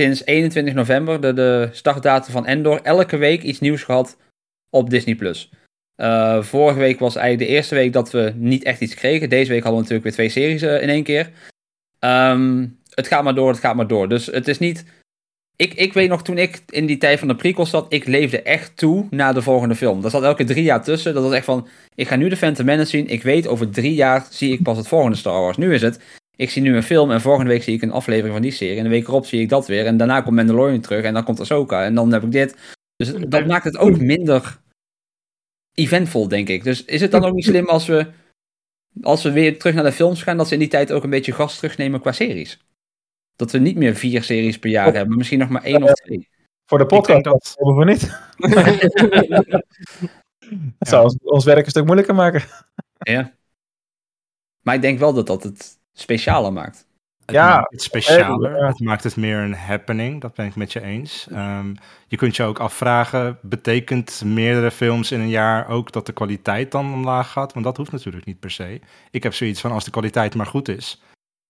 sinds 0.00 0.24
21 0.24 0.74
november, 0.74 1.20
de, 1.20 1.32
de 1.32 1.68
startdatum 1.72 2.32
van 2.32 2.46
Endor, 2.46 2.80
elke 2.82 3.16
week 3.16 3.42
iets 3.42 3.60
nieuws 3.60 3.82
gehad 3.82 4.16
op 4.70 4.90
Disney+. 4.90 5.14
Plus. 5.14 5.50
Eh, 5.96 6.42
vorige 6.42 6.78
week 6.78 6.98
was 6.98 7.16
eigenlijk 7.16 7.48
de 7.48 7.56
eerste 7.56 7.74
week 7.74 7.92
dat 7.92 8.10
we 8.10 8.32
niet 8.36 8.64
echt 8.64 8.80
iets 8.80 8.94
kregen. 8.94 9.28
Deze 9.28 9.52
week 9.52 9.62
hadden 9.62 9.82
we 9.82 9.88
natuurlijk 9.88 10.02
weer 10.02 10.12
twee 10.12 10.44
series 10.44 10.62
eh, 10.62 10.82
in 10.82 10.88
één 10.88 11.02
keer. 11.02 11.30
Ehm, 11.98 12.66
het 12.90 13.06
gaat 13.06 13.24
maar 13.24 13.34
door, 13.34 13.48
het 13.48 13.58
gaat 13.58 13.76
maar 13.76 13.86
door. 13.86 14.08
Dus 14.08 14.26
het 14.26 14.48
is 14.48 14.58
niet... 14.58 14.84
Ik, 15.56 15.74
ik 15.74 15.92
weet 15.92 16.08
nog, 16.08 16.22
toen 16.22 16.38
ik 16.38 16.62
in 16.68 16.86
die 16.86 16.98
tijd 16.98 17.18
van 17.18 17.28
de 17.28 17.34
prequels 17.36 17.70
zat, 17.70 17.86
ik 17.88 18.06
leefde 18.06 18.42
echt 18.42 18.76
toe 18.76 19.06
naar 19.10 19.34
de 19.34 19.42
volgende 19.42 19.74
film. 19.74 20.00
Daar 20.00 20.10
zat 20.10 20.22
elke 20.22 20.44
drie 20.44 20.62
jaar 20.62 20.82
tussen. 20.82 21.14
Dat 21.14 21.22
was 21.22 21.32
echt 21.32 21.44
van, 21.44 21.68
ik 21.94 22.08
ga 22.08 22.16
nu 22.16 22.28
de 22.28 22.36
Phantom 22.36 22.64
Menace 22.64 22.90
zien. 22.90 23.08
Ik 23.08 23.22
weet, 23.22 23.46
over 23.46 23.70
drie 23.70 23.94
jaar 23.94 24.26
zie 24.30 24.52
ik 24.52 24.62
pas 24.62 24.76
het 24.76 24.88
volgende 24.88 25.16
Star 25.16 25.40
Wars. 25.40 25.56
Nu 25.56 25.74
is 25.74 25.82
het, 25.82 26.00
ik 26.36 26.50
zie 26.50 26.62
nu 26.62 26.76
een 26.76 26.82
film 26.82 27.10
en 27.10 27.20
volgende 27.20 27.50
week 27.50 27.62
zie 27.62 27.74
ik 27.74 27.82
een 27.82 27.90
aflevering 27.90 28.32
van 28.32 28.42
die 28.42 28.50
serie. 28.50 28.76
En 28.76 28.84
de 28.84 28.90
week 28.90 29.08
erop 29.08 29.26
zie 29.26 29.40
ik 29.40 29.48
dat 29.48 29.66
weer. 29.66 29.86
En 29.86 29.96
daarna 29.96 30.20
komt 30.20 30.36
Mandalorian 30.36 30.80
terug 30.80 31.04
en 31.04 31.14
dan 31.14 31.24
komt 31.24 31.40
Ahsoka. 31.40 31.84
En 31.84 31.94
dan 31.94 32.12
heb 32.12 32.22
ik 32.22 32.32
dit. 32.32 32.56
Dus 32.96 33.12
dat 33.28 33.46
maakt 33.46 33.64
het 33.64 33.76
ook 33.76 33.98
minder 34.00 34.58
eventvol, 35.76 36.28
denk 36.28 36.48
ik. 36.48 36.64
Dus 36.64 36.84
is 36.84 37.00
het 37.00 37.10
dan 37.10 37.24
ook 37.24 37.34
niet 37.34 37.44
slim 37.44 37.68
als 37.68 37.86
we, 37.86 38.06
als 39.02 39.22
we 39.22 39.30
weer 39.32 39.58
terug 39.58 39.74
naar 39.74 39.84
de 39.84 39.92
films 39.92 40.22
gaan, 40.22 40.36
dat 40.36 40.46
ze 40.48 40.52
in 40.54 40.60
die 40.60 40.68
tijd 40.68 40.92
ook 40.92 41.04
een 41.04 41.10
beetje 41.10 41.32
gas 41.32 41.56
terugnemen 41.56 42.00
qua 42.00 42.12
series? 42.12 42.64
Dat 43.36 43.50
we 43.50 43.58
niet 43.58 43.76
meer 43.76 43.94
vier 43.94 44.22
series 44.22 44.58
per 44.58 44.70
jaar 44.70 44.94
hebben, 44.94 45.16
misschien 45.16 45.38
nog 45.38 45.48
maar 45.48 45.62
één 45.62 45.82
of 45.82 45.92
twee. 45.92 46.28
Voor 46.66 46.78
de 46.78 46.86
podcast 46.86 47.24
dat- 47.24 47.54
hebben 47.56 47.76
we 47.76 47.84
niet. 47.84 48.20
Dat 50.78 50.88
zou 50.88 51.04
ons, 51.04 51.16
ons 51.22 51.44
werk 51.44 51.64
een 51.64 51.70
stuk 51.70 51.84
moeilijker 51.84 52.14
maken. 52.14 52.42
Ja. 52.98 53.34
Maar 54.62 54.74
ik 54.74 54.80
denk 54.80 54.98
wel 54.98 55.12
dat 55.14 55.26
dat 55.26 55.42
het 55.42 55.78
specialer 55.92 56.52
maakt. 56.52 56.85
Het 57.26 57.34
Ja, 57.34 57.54
maakt 57.56 57.70
het 57.72 57.82
specialer. 57.82 58.56
ja. 58.56 58.66
Het 58.66 58.80
maakt 58.80 59.04
het 59.04 59.16
meer 59.16 59.38
een 59.38 59.54
happening. 59.54 60.20
Dat 60.20 60.34
ben 60.34 60.46
ik 60.46 60.54
met 60.56 60.72
je 60.72 60.82
eens. 60.82 61.26
Ehm, 61.30 61.74
je 62.06 62.16
kunt 62.16 62.36
je 62.36 62.42
ook 62.42 62.58
afvragen, 62.58 63.38
betekent 63.42 64.22
meerdere 64.24 64.70
films 64.70 65.12
in 65.12 65.20
een 65.20 65.28
jaar 65.28 65.68
ook 65.68 65.92
dat 65.92 66.06
de 66.06 66.12
kwaliteit 66.12 66.70
dan 66.72 66.92
omlaag 66.92 67.32
gaat? 67.32 67.52
Want 67.52 67.64
dat 67.64 67.76
hoeft 67.76 67.92
natuurlijk 67.92 68.24
niet 68.26 68.40
per 68.40 68.50
se. 68.50 68.80
Ik 69.10 69.22
heb 69.22 69.34
zoiets 69.34 69.60
van, 69.60 69.72
als 69.72 69.84
de 69.84 69.90
kwaliteit 69.90 70.34
maar 70.34 70.46
goed 70.46 70.68
is, 70.68 71.02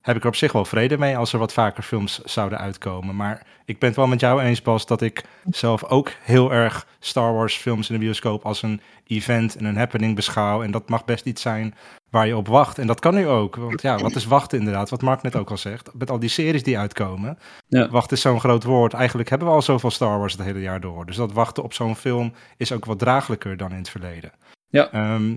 heb 0.06 0.16
ik 0.16 0.22
er 0.22 0.28
op 0.28 0.36
zich 0.36 0.52
wel 0.52 0.64
vrede 0.64 0.98
mee 0.98 1.16
als 1.16 1.32
er 1.32 1.38
wat 1.38 1.52
vaker 1.52 1.82
films 1.82 2.20
zouden 2.24 2.58
uitkomen. 2.58 3.16
Maar 3.16 3.46
ik 3.64 3.78
ben 3.78 3.88
het 3.88 3.98
wel 3.98 4.06
met 4.06 4.20
jou 4.20 4.42
eens, 4.42 4.62
Bas, 4.62 4.86
dat 4.86 5.00
ik 5.00 5.24
zelf 5.50 5.84
ook 5.84 6.10
heel 6.22 6.52
erg 6.52 6.86
Star 6.98 7.34
Wars 7.34 7.56
films 7.56 7.88
in 7.88 7.94
de 7.94 8.04
bioscoop 8.04 8.44
als 8.44 8.62
een 8.62 8.80
event 9.06 9.56
en 9.56 9.64
een 9.64 9.76
happening 9.76 10.14
beschouw. 10.14 10.62
En 10.62 10.70
dat 10.70 10.88
mag 10.88 11.04
best 11.04 11.26
iets 11.26 11.42
zijn 11.42 11.74
waar 12.10 12.26
je 12.26 12.36
op 12.36 12.48
wacht. 12.48 12.78
En 12.78 12.86
dat 12.86 13.00
kan 13.00 13.14
nu 13.14 13.28
ook. 13.28 13.56
Want 13.56 13.82
ja, 13.82 13.98
wat 13.98 14.14
is 14.14 14.24
wachten 14.24 14.58
inderdaad? 14.58 14.90
Wat 14.90 15.02
Mark 15.02 15.22
net 15.22 15.36
ook 15.36 15.50
al 15.50 15.56
zegt. 15.56 15.90
Met 15.94 16.10
al 16.10 16.18
die 16.18 16.28
series 16.28 16.62
die 16.62 16.78
uitkomen. 16.78 17.38
Ja. 17.68 17.88
Wachten 17.88 18.16
is 18.16 18.22
zo'n 18.22 18.40
groot 18.40 18.64
woord. 18.64 18.92
Eigenlijk 18.92 19.28
hebben 19.28 19.48
we 19.48 19.54
al 19.54 19.62
zoveel 19.62 19.90
Star 19.90 20.18
Wars 20.18 20.32
het 20.32 20.42
hele 20.42 20.60
jaar 20.60 20.80
door. 20.80 21.06
Dus 21.06 21.16
dat 21.16 21.32
wachten 21.32 21.62
op 21.62 21.72
zo'n 21.72 21.96
film 21.96 22.32
is 22.56 22.72
ook 22.72 22.84
wat 22.84 22.98
draaglijker 22.98 23.56
dan 23.56 23.70
in 23.70 23.76
het 23.76 23.88
verleden. 23.88 24.32
Ja. 24.68 24.92
Ehm, 24.92 25.36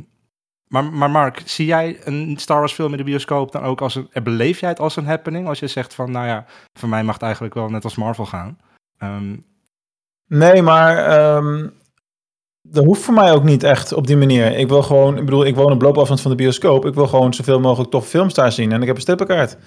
maar, 0.70 0.84
maar 0.94 1.10
Mark, 1.12 1.42
zie 1.46 1.66
jij 1.66 2.00
een 2.04 2.38
Star 2.40 2.60
Wars 2.60 2.74
film 2.74 2.92
in 2.92 2.98
de 2.98 3.04
bioscoop 3.04 3.52
dan 3.52 3.64
ook 3.64 3.82
als 3.82 3.96
een... 3.96 4.08
en 4.12 4.24
Beleef 4.24 4.60
jij 4.60 4.70
het 4.70 4.80
als 4.80 4.96
een 4.96 5.06
happening? 5.06 5.48
Als 5.48 5.60
je 5.60 5.68
zegt 5.68 5.94
van, 5.94 6.12
nou 6.12 6.28
ja, 6.28 6.46
voor 6.80 6.90
mij 6.90 7.04
mag 7.04 7.14
het 7.14 7.24
eigenlijk 7.24 7.54
wel 7.54 7.70
net 7.70 7.84
als 7.84 7.96
Marvel 7.96 8.26
gaan. 8.26 8.58
Ehm, 8.98 9.36
Nee, 10.28 10.62
maar 10.62 10.98
ehm, 10.98 11.68
dat 12.62 12.86
hoeft 12.86 13.02
voor 13.02 13.14
mij 13.14 13.32
ook 13.32 13.44
niet 13.44 13.64
echt 13.64 13.94
op 13.94 14.08
die 14.08 14.18
manier. 14.18 14.58
Ik 14.58 14.68
wil 14.68 14.84
gewoon, 14.84 15.18
ik 15.18 15.26
bedoel, 15.26 15.46
ik 15.46 15.56
woon 15.56 15.72
op 15.72 15.82
loopafstand 15.82 16.22
van 16.22 16.32
de 16.32 16.38
bioscoop. 16.38 16.86
Ik 16.86 16.94
wil 16.94 17.08
gewoon 17.08 17.34
zoveel 17.34 17.60
mogelijk 17.60 17.92
toffe 17.92 18.10
films 18.10 18.34
daar 18.34 18.52
zien. 18.52 18.72
En 18.72 18.82
ik 18.82 18.88
heb 18.88 18.96
een 18.96 19.02
strippenkaart. 19.02 19.58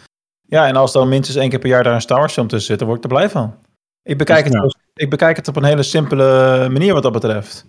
Ja, 0.47 0.67
en 0.67 0.77
als 0.77 0.93
dan 0.93 1.09
minstens 1.09 1.37
één 1.39 1.49
keer 1.51 1.59
per 1.59 1.69
jaar 1.69 1.83
daar 1.83 1.95
een 1.95 2.01
Star 2.01 2.19
Wars 2.19 2.33
film 2.33 2.47
tussen 2.47 2.67
zit, 2.71 2.79
dan 2.79 2.89
word 2.89 3.05
ik 3.05 3.11
er 3.11 3.17
blij 3.17 3.31
van. 3.31 3.55
Ik 4.03 4.19
bekijk, 4.19 4.45
het, 4.45 4.53
Ja. 4.53 4.61
als- 4.61 4.77
ik 4.95 5.11
bekijk 5.11 5.37
het 5.37 5.49
op 5.49 5.57
een 5.57 5.65
hele 5.65 5.83
simpele 5.83 6.69
manier 6.71 6.93
wat 6.95 7.03
dat 7.03 7.13
betreft. 7.13 7.67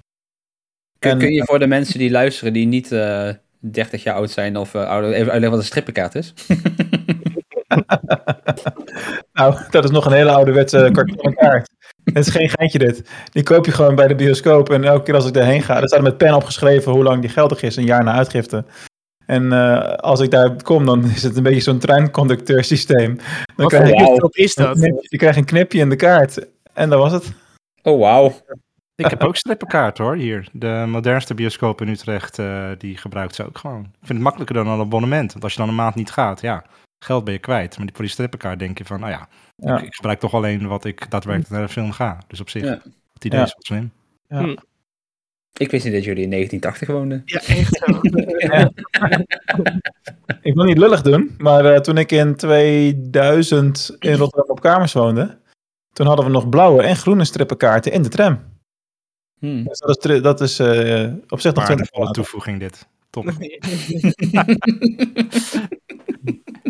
Kun, 1.04 1.12
En- 1.12 1.18
kun 1.18 1.32
je 1.34 1.44
voor 1.46 1.60
de 1.60 1.68
mensen 1.68 2.00
die 2.00 2.12
luisteren 2.12 2.54
die 2.54 2.66
niet 2.66 2.92
eh 2.92 3.30
30 3.60 4.04
jaar 4.04 4.16
oud 4.16 4.30
zijn 4.32 4.58
of 4.58 4.74
eh, 4.76 4.88
ouder, 4.88 5.10
even 5.12 5.32
uitleggen 5.32 5.50
wat 5.50 5.60
een 5.60 5.66
strippenkaart 5.66 6.16
is? 6.16 6.34
Nou, 9.34 9.56
dat 9.70 9.84
is 9.84 9.90
nog 9.90 10.06
een 10.06 10.12
hele 10.12 10.32
ouderwetse 10.32 10.90
kartonnen 10.92 11.34
kaart. 11.36 11.70
Het 12.04 12.28
is 12.28 12.30
geen 12.34 12.50
geintje 12.50 12.80
dit. 12.80 13.10
Die 13.32 13.44
koop 13.44 13.66
je 13.66 13.72
gewoon 13.72 13.96
bij 13.96 14.08
de 14.08 14.16
bioscoop. 14.16 14.70
En 14.70 14.84
elke 14.84 15.04
keer 15.04 15.16
als 15.16 15.28
ik 15.28 15.34
daarheen 15.34 15.62
ga, 15.62 15.82
er 15.82 15.88
staat 15.88 16.00
er 16.00 16.06
met 16.06 16.18
pen 16.18 16.36
opgeschreven 16.36 16.92
hoe 16.92 17.04
lang 17.04 17.22
die 17.22 17.30
geldig 17.30 17.62
is, 17.62 17.76
een 17.76 17.86
jaar 17.86 18.04
na 18.04 18.14
uitgifte. 18.14 18.64
En 19.26 19.52
eh, 19.54 19.94
als 19.94 20.20
ik 20.20 20.32
daar 20.32 20.64
kom, 20.64 20.86
dan 20.86 21.06
is 21.06 21.24
het 21.24 21.38
een 21.38 21.44
beetje 21.44 21.62
zo'n 21.62 21.80
treinconducteur 21.80 22.64
systeem. 22.64 23.16
Dan 23.16 23.26
Wat 23.56 23.68
krijg 23.68 23.88
voor 23.88 23.98
je, 23.98 24.06
bioscoop 24.06 24.36
is 24.36 24.56
dat? 24.56 24.80
je 25.10 25.18
krijgt 25.18 25.38
een 25.38 25.46
knipje 25.46 25.80
in 25.80 25.90
de 25.90 25.96
kaart. 25.96 26.48
En 26.74 26.90
dat 26.90 27.00
was 27.00 27.12
het. 27.12 27.32
Oh, 27.84 28.00
wauw. 28.00 28.34
Ik 28.96 29.06
heb 29.10 29.24
ook 29.24 29.36
strippenkaart 29.36 29.98
hoor, 29.98 30.16
hier. 30.16 30.48
De 30.52 30.86
modernste 30.88 31.34
bioscoop 31.34 31.82
in 31.82 31.88
Utrecht, 31.88 32.40
eh, 32.40 32.70
die 32.78 32.98
gebruikt 32.98 33.36
ze 33.36 33.46
ook 33.46 33.58
gewoon. 33.58 33.80
Ik 33.82 33.88
vind 34.00 34.10
het 34.10 34.20
makkelijker 34.22 34.56
dan 34.56 34.68
een 34.68 34.80
abonnement. 34.80 35.32
Want 35.32 35.44
als 35.44 35.54
je 35.54 35.60
dan 35.60 35.70
een 35.70 35.76
maand 35.76 35.96
niet 35.96 36.12
gaat, 36.12 36.42
ja, 36.42 36.66
geld 37.06 37.24
ben 37.24 37.34
je 37.34 37.40
kwijt. 37.40 37.78
Maar 37.78 37.86
die- 37.86 37.96
voor 37.96 38.04
die 38.04 38.14
strippenkaart 38.14 38.60
denk 38.60 38.78
je 38.78 38.86
van, 38.86 39.00
nou 39.00 39.12
ja, 39.12 39.28
Ja. 39.56 39.78
Ik, 39.78 39.84
ik 39.86 39.96
gebruik 39.96 40.20
toch 40.20 40.34
alleen 40.34 40.68
wat 40.68 40.86
ik 40.86 41.10
daadwerkelijk 41.12 41.52
naar 41.54 41.62
de 41.62 41.70
film 41.74 41.92
ga. 41.92 42.18
Dus 42.28 42.40
op 42.42 42.50
zich, 42.50 42.64
Ja. 42.64 42.80
het 43.14 43.26
idee 43.26 43.40
Ja. 43.40 43.46
is 43.46 43.54
wat 43.54 43.66
slim. 43.66 43.92
Ik 45.58 45.72
wist 45.72 45.84
niet 45.86 45.94
dat 45.94 46.04
jullie 46.04 46.24
in 46.24 46.30
1980 46.30 46.88
woonden. 46.88 47.22
Ja, 47.26 47.40
echt 47.40 47.76
zo. 47.76 47.86
Ik 50.42 50.54
wil 50.54 50.64
niet 50.64 50.78
lullig 50.78 51.02
doen, 51.02 51.36
maar 51.38 51.66
eh, 51.66 51.80
toen 51.80 51.98
ik 51.98 52.12
in 52.12 52.36
2000 52.36 53.96
in 54.00 54.16
Rotterdam 54.16 54.50
op 54.50 54.62
kamers 54.62 54.94
woonde, 54.94 55.38
toen 55.94 56.08
hadden 56.08 56.26
we 56.26 56.32
nog 56.32 56.50
blauwe 56.50 56.84
en 56.84 56.96
groene 56.96 57.26
strippenkaarten 57.26 57.92
in 57.92 58.02
de 58.02 58.10
tram. 58.10 58.40
Hmm. 59.44 59.64
Dus 59.64 59.80
dat 59.80 59.90
is, 59.90 59.98
tri- 59.98 60.22
dat 60.22 60.42
is 60.42 60.60
eh, 60.60 61.12
op 61.28 61.40
zich 61.40 61.54
nog 61.54 61.66
20 61.66 61.68
Waardevolle 61.68 62.04
jaar. 62.04 62.14
toevoeging 62.14 62.60
dit. 62.60 62.88
Top. 63.10 63.26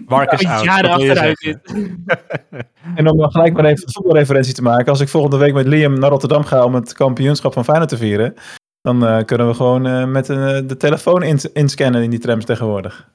Mark 0.06 0.32
is 0.32 0.46
oud. 0.46 0.64
Jaren 0.64 0.90
achteruit. 0.90 1.40
En 2.96 3.10
om 3.10 3.18
dan 3.18 3.32
gelijk 3.32 3.54
maar 3.54 3.66
even 3.66 3.84
een 3.88 3.94
voetbalreferentie 3.94 4.54
te 4.54 4.62
maken. 4.62 4.86
Als 4.88 5.00
ik 5.00 5.08
volgende 5.08 5.38
week 5.38 5.54
met 5.54 5.68
Liam 5.68 6.00
naar 6.00 6.10
Rotterdam 6.10 6.44
ga 6.44 6.64
om 6.64 6.76
het 6.76 6.94
kampioenschap 6.94 7.54
van 7.54 7.64
Feyenoord 7.64 7.90
te 7.90 7.98
vieren, 7.98 8.34
dan 8.82 9.06
eh, 9.06 9.24
kunnen 9.26 9.48
we 9.48 9.54
gewoon 9.54 9.86
eh, 9.86 10.06
met 10.06 10.28
een, 10.28 10.68
de 10.68 10.78
telefoon 10.78 11.24
ins- 11.24 11.52
inscannen 11.52 12.04
in 12.04 12.10
die 12.10 12.20
trams 12.20 12.46
tegenwoordig. 12.46 13.12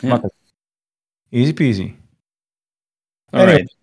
Ja. 0.00 0.08
Makkelijk. 0.08 0.34
Easy 1.30 1.54
peasy. 1.54 1.94
Alright. 3.30 3.76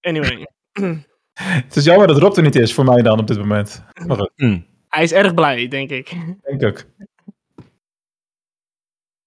Anyway. 0.00 0.46
Het 1.42 1.76
is 1.76 1.84
jammer 1.84 2.06
dat 2.06 2.18
Rob 2.18 2.36
er 2.36 2.42
niet 2.42 2.54
is 2.56 2.74
voor 2.74 2.84
mij 2.84 3.02
dan 3.02 3.18
op 3.18 3.26
dit 3.26 3.38
moment. 3.38 3.84
Maar 4.06 4.16
goed, 4.16 4.30
Hm. 4.36 4.58
Hij 4.88 5.02
is 5.04 5.12
erg 5.12 5.34
blij, 5.34 5.68
denk 5.68 5.90
ik. 5.90 6.12
denk 6.42 6.60
ik. 6.62 6.86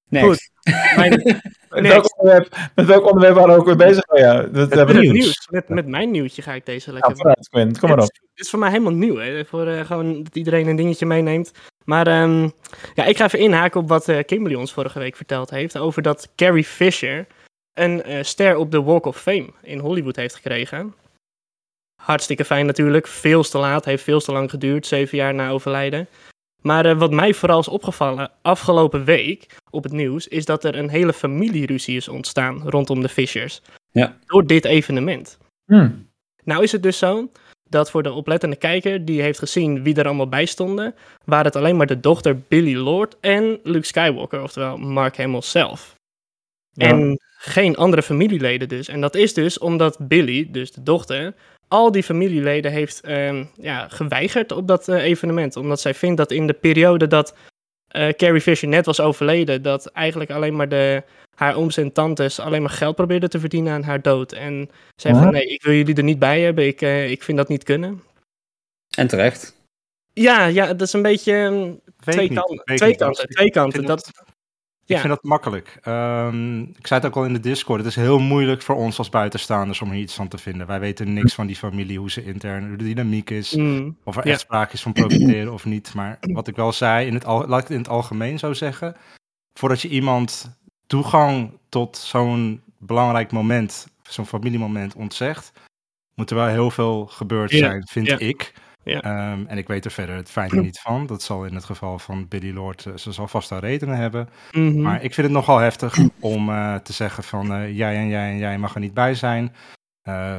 Next. 0.10 0.26
Goed. 0.28 0.50
Mijn, 0.96 1.12
Met 1.70 1.88
welk, 1.88 2.18
onderwerp, 2.20 2.56
met 2.76 2.86
welk 2.86 3.06
onderwerp 3.06 3.36
waren 3.36 3.54
we 3.54 3.60
ook 3.60 3.66
weer 3.66 3.76
bezig? 3.76 4.08
Oh 4.08 4.18
ja, 4.20 4.34
dat 4.42 4.54
hebben 4.74 4.78
met 4.78 4.88
we 4.88 4.94
het 4.94 5.02
nieuws. 5.12 5.14
nieuws. 5.24 5.48
Met, 5.50 5.70
met 5.70 5.88
mijn 5.88 6.12
nieuwtje 6.12 6.42
ga 6.42 6.54
ik 6.54 6.66
deze 6.66 6.92
lekker 6.94 7.10
Ja, 7.12 7.16
vooruit, 7.18 7.50
Quinn. 7.50 7.78
Kom 7.80 7.90
maar 7.90 7.98
op. 7.98 8.04
is- 8.04 8.20
Dit 8.34 8.46
is 8.46 8.50
voor 8.50 8.60
mij 8.60 8.70
helemaal 8.70 8.94
nieuw, 8.94 9.16
hè? 9.16 9.46
Voor 9.46 9.68
eh, 9.68 9.86
gewoon 9.86 10.24
dat 10.24 10.36
iedereen 10.36 10.68
een 10.68 10.76
dingetje 10.76 11.06
meeneemt. 11.06 11.52
Maar 11.86 12.08
ehm, 12.08 12.50
ja, 12.94 13.06
ik 13.06 13.18
ga 13.18 13.26
even 13.26 13.40
inhaken 13.40 13.82
op 13.82 13.88
wat 13.90 14.08
eh, 14.08 14.24
Kimberly 14.26 14.56
ons 14.58 14.74
vorige 14.74 15.00
week 15.00 15.16
verteld 15.16 15.50
heeft. 15.50 15.78
Over 15.78 16.02
dat 16.02 16.30
Carrie 16.36 16.64
Fisher 16.64 17.28
een 17.74 18.04
eh, 18.04 18.24
ster 18.24 18.56
op 18.58 18.72
de 18.72 18.82
Walk 18.82 19.06
of 19.06 19.22
Fame 19.22 19.50
in 19.62 19.80
Hollywood 19.80 20.16
heeft 20.16 20.36
gekregen. 20.36 20.94
Hartstikke 22.00 22.46
fijn 22.46 22.66
natuurlijk. 22.66 23.08
Veel 23.08 23.44
te 23.44 23.58
laat. 23.58 23.86
Heeft 23.86 24.04
veel 24.04 24.20
te 24.20 24.32
lang 24.32 24.50
geduurd. 24.50 24.88
Zeven 24.88 25.18
jaar 25.18 25.34
na 25.34 25.50
overlijden. 25.50 26.08
Maar 26.62 26.86
eh, 26.86 26.98
wat 26.98 27.12
mij 27.12 27.34
vooral 27.34 27.60
is 27.60 27.68
opgevallen 27.68 28.32
afgelopen 28.42 29.04
week 29.04 29.58
op 29.70 29.84
het 29.84 29.92
nieuws... 29.92 30.28
is 30.28 30.46
dat 30.46 30.64
er 30.64 30.76
een 30.76 30.90
hele 30.90 31.14
familieruzie 31.14 31.96
is 31.96 32.08
ontstaan 32.08 32.70
rondom 32.70 33.02
de 33.02 33.10
Fishers. 33.10 33.62
Ja. 33.92 34.18
Door 34.26 34.46
dit 34.46 34.66
evenement. 34.66 35.38
Hm. 35.66 35.90
Nou 36.44 36.64
is 36.64 36.72
het 36.72 36.84
dus 36.84 36.98
zo 36.98 37.30
dat 37.70 37.92
voor 37.92 38.04
de 38.04 38.12
oplettende 38.12 38.56
kijker 38.56 39.06
die 39.06 39.22
heeft 39.22 39.40
gezien 39.40 39.84
wie 39.84 39.96
er 39.96 40.06
allemaal 40.06 40.30
bij 40.30 40.46
stonden, 40.46 40.96
waren 41.26 41.46
het 41.46 41.56
alleen 41.56 41.78
maar 41.78 41.88
de 41.88 42.00
dochter 42.00 42.40
Billy 42.48 42.76
Lord 42.76 43.18
en 43.20 43.60
Luke 43.64 43.86
Skywalker, 43.86 44.42
oftewel 44.42 44.78
Mark 44.78 45.18
Hamill 45.18 45.42
zelf. 45.42 45.96
Ja. 46.72 46.88
En 46.88 47.20
geen 47.38 47.76
andere 47.76 48.02
familieleden 48.02 48.68
dus. 48.68 48.88
En 48.88 49.02
dat 49.02 49.16
is 49.16 49.34
dus 49.34 49.58
omdat 49.58 49.98
Billy, 50.00 50.48
dus 50.52 50.72
de 50.72 50.84
dochter, 50.84 51.34
al 51.70 51.92
die 51.92 52.04
familieleden 52.04 52.72
heeft 52.72 53.02
ehm, 53.02 53.44
ja, 53.56 53.88
geweigerd 53.88 54.52
op 54.52 54.68
dat 54.68 54.88
eh, 54.88 55.04
evenement. 55.04 55.56
Omdat 55.56 55.82
zij 55.82 55.94
vindt 55.94 56.18
dat 56.18 56.32
in 56.32 56.48
de 56.48 56.54
periode 56.54 57.08
dat 57.08 57.36
eh, 57.88 58.10
Carrie 58.10 58.42
Fisher 58.42 58.68
net 58.68 58.86
was 58.86 59.00
overleden, 59.00 59.62
dat 59.62 59.86
eigenlijk 59.88 60.32
alleen 60.32 60.56
maar 60.56 60.70
de, 60.70 61.04
haar 61.36 61.56
ooms 61.56 61.78
en 61.78 61.92
tantes 61.92 62.40
alleen 62.40 62.62
maar 62.62 62.72
geld 62.72 62.96
probeerden 62.96 63.30
te 63.30 63.40
verdienen 63.40 63.74
aan 63.74 63.84
haar 63.84 64.02
dood. 64.02 64.32
En 64.32 64.70
zei 64.96 65.14
Ja. 65.14 65.22
van 65.22 65.32
nee, 65.32 65.46
ik 65.46 65.64
wil 65.64 65.74
jullie 65.74 65.96
er 65.96 66.04
niet 66.04 66.20
bij 66.20 66.42
hebben, 66.42 66.68
ik, 66.68 66.82
eh, 66.82 67.12
ik 67.12 67.24
vind 67.24 67.38
dat 67.38 67.48
niet 67.48 67.64
kunnen. 67.64 68.04
En 68.98 69.08
terecht. 69.08 69.58
Ja, 70.14 70.46
ja, 70.46 70.68
dat 70.68 70.82
is 70.82 70.94
een 70.94 71.02
beetje 71.02 71.34
ehm, 71.34 71.74
twee, 72.00 72.34
kanten, 72.34 72.76
twee 72.76 72.96
kanten. 72.96 73.28
Twee 73.28 73.52
kanten. 73.52 73.86
Dat, 73.86 74.12
Ik 74.90 74.96
Ja. 74.96 75.02
vind 75.02 75.14
dat 75.14 75.24
makkelijk. 75.24 75.78
Ehm, 75.82 76.60
ik 76.62 76.88
zei 76.88 77.00
het 77.00 77.06
ook 77.10 77.16
al 77.16 77.26
in 77.26 77.34
de 77.34 77.40
Discord. 77.40 77.80
Het 77.80 77.88
is 77.90 77.96
heel 77.96 78.20
moeilijk 78.20 78.62
voor 78.62 78.76
ons 78.76 78.98
als 78.98 79.10
buitenstaanders 79.10 79.82
om 79.82 79.92
hier 79.92 80.02
iets 80.02 80.14
van 80.16 80.28
te 80.28 80.38
vinden. 80.38 80.68
Wij 80.68 80.80
weten 80.80 81.14
niks 81.14 81.34
van 81.34 81.48
die 81.48 81.56
familie, 81.56 82.00
hoe 82.00 82.12
ze 82.12 82.24
intern, 82.24 82.68
hoe 82.68 82.78
de 82.78 82.84
dynamiek 82.84 83.30
is. 83.30 83.56
Mm, 83.56 83.98
Of 84.04 84.18
er 84.18 84.26
Ja. 84.26 84.32
echt 84.32 84.40
sprake 84.40 84.74
is 84.74 84.82
van 84.82 84.94
profiteren 84.94 85.54
of 85.54 85.66
niet. 85.66 85.94
Maar 85.94 86.18
wat 86.22 86.48
ik 86.48 86.56
wel 86.56 86.72
zei, 86.72 87.08
in 87.08 87.14
het 87.14 87.26
al, 87.26 87.48
laat 87.48 87.58
ik 87.62 87.68
het 87.68 87.72
in 87.76 87.78
het 87.84 87.90
algemeen 87.90 88.40
zo 88.40 88.54
zeggen. 88.54 88.96
Voordat 89.54 89.82
je 89.82 89.90
iemand 89.90 90.58
toegang 90.88 91.52
tot 91.70 91.98
zo'n 91.98 92.62
belangrijk 92.78 93.32
moment, 93.32 93.88
zo'n 94.02 94.26
familiemoment 94.26 94.96
ontzegt, 94.96 95.52
moet 96.16 96.30
er 96.30 96.36
wel 96.36 96.48
heel 96.48 96.72
veel 96.72 97.06
gebeurd 97.06 97.52
zijn, 97.52 97.88
vind 97.88 98.22
ik. 98.22 98.54
Ja. 98.90 99.02
Ehm, 99.02 99.46
en 99.48 99.58
ik 99.58 99.68
weet 99.68 99.86
er 99.86 99.92
verder 99.92 100.16
het 100.16 100.30
fijne 100.32 100.62
niet 100.62 100.80
van. 100.80 101.06
Dat 101.06 101.22
zal 101.22 101.46
in 101.46 101.56
het 101.56 101.64
geval 101.66 102.00
van 102.00 102.28
Billy 102.28 102.54
Lord, 102.54 102.86
eh, 102.86 102.96
ze 102.96 103.12
zal 103.12 103.28
vast 103.28 103.50
haar 103.50 103.60
redenen 103.60 103.96
hebben. 103.98 104.30
mhm. 104.52 104.82
Maar 104.82 104.96
ik 105.04 105.14
vind 105.14 105.28
het 105.28 105.36
nogal 105.36 105.58
heftig 105.58 105.98
om 106.20 106.50
eh, 106.50 106.76
te 106.76 106.94
zeggen 106.94 107.24
van 107.24 107.54
eh, 107.54 107.78
jij 107.78 107.96
en 107.96 108.08
jij 108.08 108.30
en 108.32 108.38
jij 108.38 108.58
mag 108.58 108.74
er 108.74 108.80
niet 108.80 108.94
bij 108.94 109.14
zijn. 109.16 109.54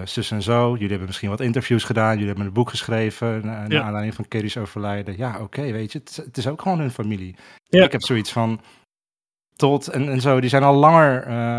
Zus 0.05 0.31
en 0.31 0.43
zo, 0.43 0.73
jullie 0.73 0.89
hebben 0.89 1.07
misschien 1.07 1.29
wat 1.29 1.41
interviews 1.41 1.85
gedaan, 1.85 2.13
jullie 2.13 2.27
hebben 2.27 2.47
een 2.47 2.53
boek 2.53 2.71
geschreven 2.71 3.47
na, 3.47 3.53
naar 3.61 3.73
Ja. 3.73 3.83
aanleiding 3.83 4.15
van 4.15 4.29
Kerry's 4.29 4.57
overlijden. 4.57 5.17
Ja, 5.17 5.41
oké, 5.41 5.73
weet 5.73 5.93
je, 5.93 5.99
het, 5.99 6.09
is- 6.11 6.17
het 6.17 6.37
is 6.37 6.47
ook 6.47 6.63
gewoon 6.63 6.79
hun 6.79 6.91
familie. 6.91 7.37
Ja. 7.65 7.85
Ik 7.85 7.93
heb 7.93 8.03
zoiets 8.03 8.33
van, 8.33 8.61
Todd 9.57 9.87
en, 9.89 10.09
en 10.09 10.21
zo, 10.21 10.41
die 10.41 10.51
zijn 10.51 10.63
al 10.63 10.75
langer 10.75 11.59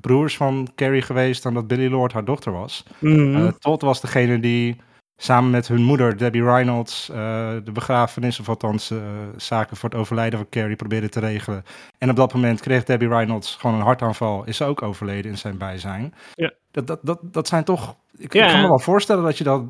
broers 0.00 0.36
van 0.36 0.68
Carrie 0.74 1.02
geweest 1.02 1.42
dan 1.42 1.54
dat 1.54 1.66
Billy 1.66 1.88
Lord 1.90 2.12
haar 2.12 2.24
dochter 2.24 2.52
was. 2.52 2.84
Mhm. 2.98 3.50
Todd 3.58 3.82
was 3.82 4.00
degene 4.00 4.40
die 4.40 4.76
samen 5.16 5.50
met 5.50 5.68
hun 5.68 5.82
moeder, 5.82 6.16
Debbie 6.16 6.44
Reynolds, 6.44 7.08
eh, 7.10 7.16
de 7.64 7.72
begrafenis, 7.72 8.40
of 8.40 8.48
althans 8.48 8.90
eh, 8.90 8.98
zaken 9.36 9.76
voor 9.76 9.88
het 9.88 9.98
overlijden 9.98 10.38
van 10.38 10.48
Carrie 10.48 10.76
probeerde 10.76 11.08
te 11.08 11.20
regelen. 11.20 11.62
En 11.98 12.10
op 12.10 12.16
dat 12.16 12.34
moment 12.34 12.60
kreeg 12.60 12.84
Debbie 12.84 13.08
Reynolds 13.08 13.56
gewoon 13.56 13.76
een 13.76 13.82
hartaanval, 13.82 14.44
is 14.44 14.56
ze 14.56 14.64
ook 14.64 14.82
overleden 14.82 15.30
in 15.30 15.38
zijn 15.38 15.58
bijzijn. 15.58 16.14
Ja. 16.34 16.52
Dat, 16.70 16.86
dat, 16.86 16.98
dat, 17.02 17.18
dat 17.22 17.48
zijn 17.48 17.64
toch, 17.64 17.96
ik, 18.16 18.32
Ja. 18.32 18.44
ik 18.44 18.50
kan 18.50 18.60
me 18.60 18.68
wel 18.68 18.78
voorstellen 18.78 19.24
dat 19.24 19.38
je 19.38 19.44
dat 19.44 19.62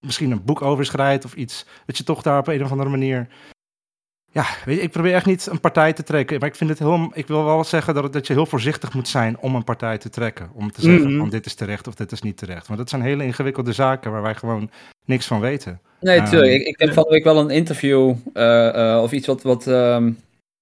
misschien 0.00 0.30
een 0.30 0.44
boek 0.44 0.62
over 0.62 0.84
schrijft 0.84 1.24
of 1.24 1.34
iets, 1.34 1.66
dat 1.86 1.96
je 1.96 2.04
toch 2.04 2.22
daar 2.22 2.38
op 2.38 2.46
een 2.46 2.64
of 2.64 2.70
andere 2.70 2.90
manier... 2.90 3.28
Ja, 4.34 4.44
weet 4.64 4.76
je, 4.76 4.82
ik 4.82 4.90
probeer 4.90 5.14
echt 5.14 5.26
niet 5.26 5.46
een 5.46 5.60
partij 5.60 5.92
te 5.92 6.02
trekken, 6.02 6.38
maar 6.38 6.48
ik 6.48 6.54
vind 6.54 6.70
het 6.70 6.78
heel, 6.78 7.10
ik 7.14 7.26
wil 7.26 7.44
wel 7.44 7.64
zeggen 7.64 7.94
dat, 7.94 8.02
het, 8.02 8.12
dat 8.12 8.26
je 8.26 8.32
heel 8.32 8.46
voorzichtig 8.46 8.94
moet 8.94 9.08
zijn 9.08 9.38
om 9.38 9.54
een 9.54 9.64
partij 9.64 9.98
te 9.98 10.10
trekken. 10.10 10.50
Om 10.54 10.72
te 10.72 10.80
zeggen 10.80 11.08
Mhm. 11.10 11.18
van 11.18 11.30
dit 11.30 11.46
is 11.46 11.54
terecht 11.54 11.86
of 11.86 11.94
dit 11.94 12.12
is 12.12 12.22
niet 12.22 12.36
terecht. 12.36 12.66
Want 12.66 12.78
dat 12.78 12.88
zijn 12.88 13.02
hele 13.02 13.24
ingewikkelde 13.24 13.72
zaken 13.72 14.10
waar 14.10 14.22
wij 14.22 14.34
gewoon 14.34 14.70
niks 15.04 15.26
van 15.26 15.40
weten. 15.40 15.80
Nee, 16.00 16.18
Ehm, 16.18 16.28
tuurlijk. 16.30 16.52
ik, 16.52 16.66
ik 16.66 16.78
heb 16.80 16.92
van 16.92 17.02
de 17.04 17.10
week 17.10 17.24
wel 17.24 17.38
een 17.38 17.50
interview 17.50 18.14
eh, 18.32 18.94
eh, 18.94 19.02
of 19.02 19.12
iets 19.12 19.26
wat, 19.26 19.42
wat 19.42 19.66
ehm, 19.66 20.12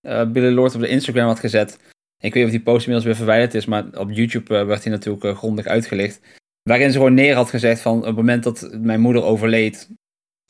eh, 0.01 0.25
Billy 0.31 0.55
Lord 0.55 0.75
op 0.75 0.81
de 0.81 0.89
Instagram 0.89 1.27
had 1.27 1.39
gezet. 1.41 1.79
Ik 2.23 2.35
weet 2.35 2.35
niet 2.35 2.45
of 2.45 2.51
die 2.51 2.61
post 2.61 2.79
inmiddels 2.87 3.05
weer 3.05 3.17
verwijderd 3.17 3.55
is, 3.55 3.67
maar 3.67 3.85
op 3.95 4.11
YouTube 4.11 4.59
eh, 4.59 4.67
werd 4.67 4.83
hij 4.85 4.93
natuurlijk 4.93 5.25
eh, 5.25 5.37
grondig 5.37 5.67
uitgelicht. 5.67 6.21
Waarin 6.63 6.91
ze 6.91 6.97
gewoon 6.97 7.15
neer 7.15 7.35
had 7.35 7.51
gezegd 7.51 7.81
van 7.81 7.99
op 7.99 8.05
het 8.05 8.17
moment 8.17 8.43
dat 8.43 8.71
mijn 8.81 9.01
moeder 9.01 9.23
overleed, 9.23 9.89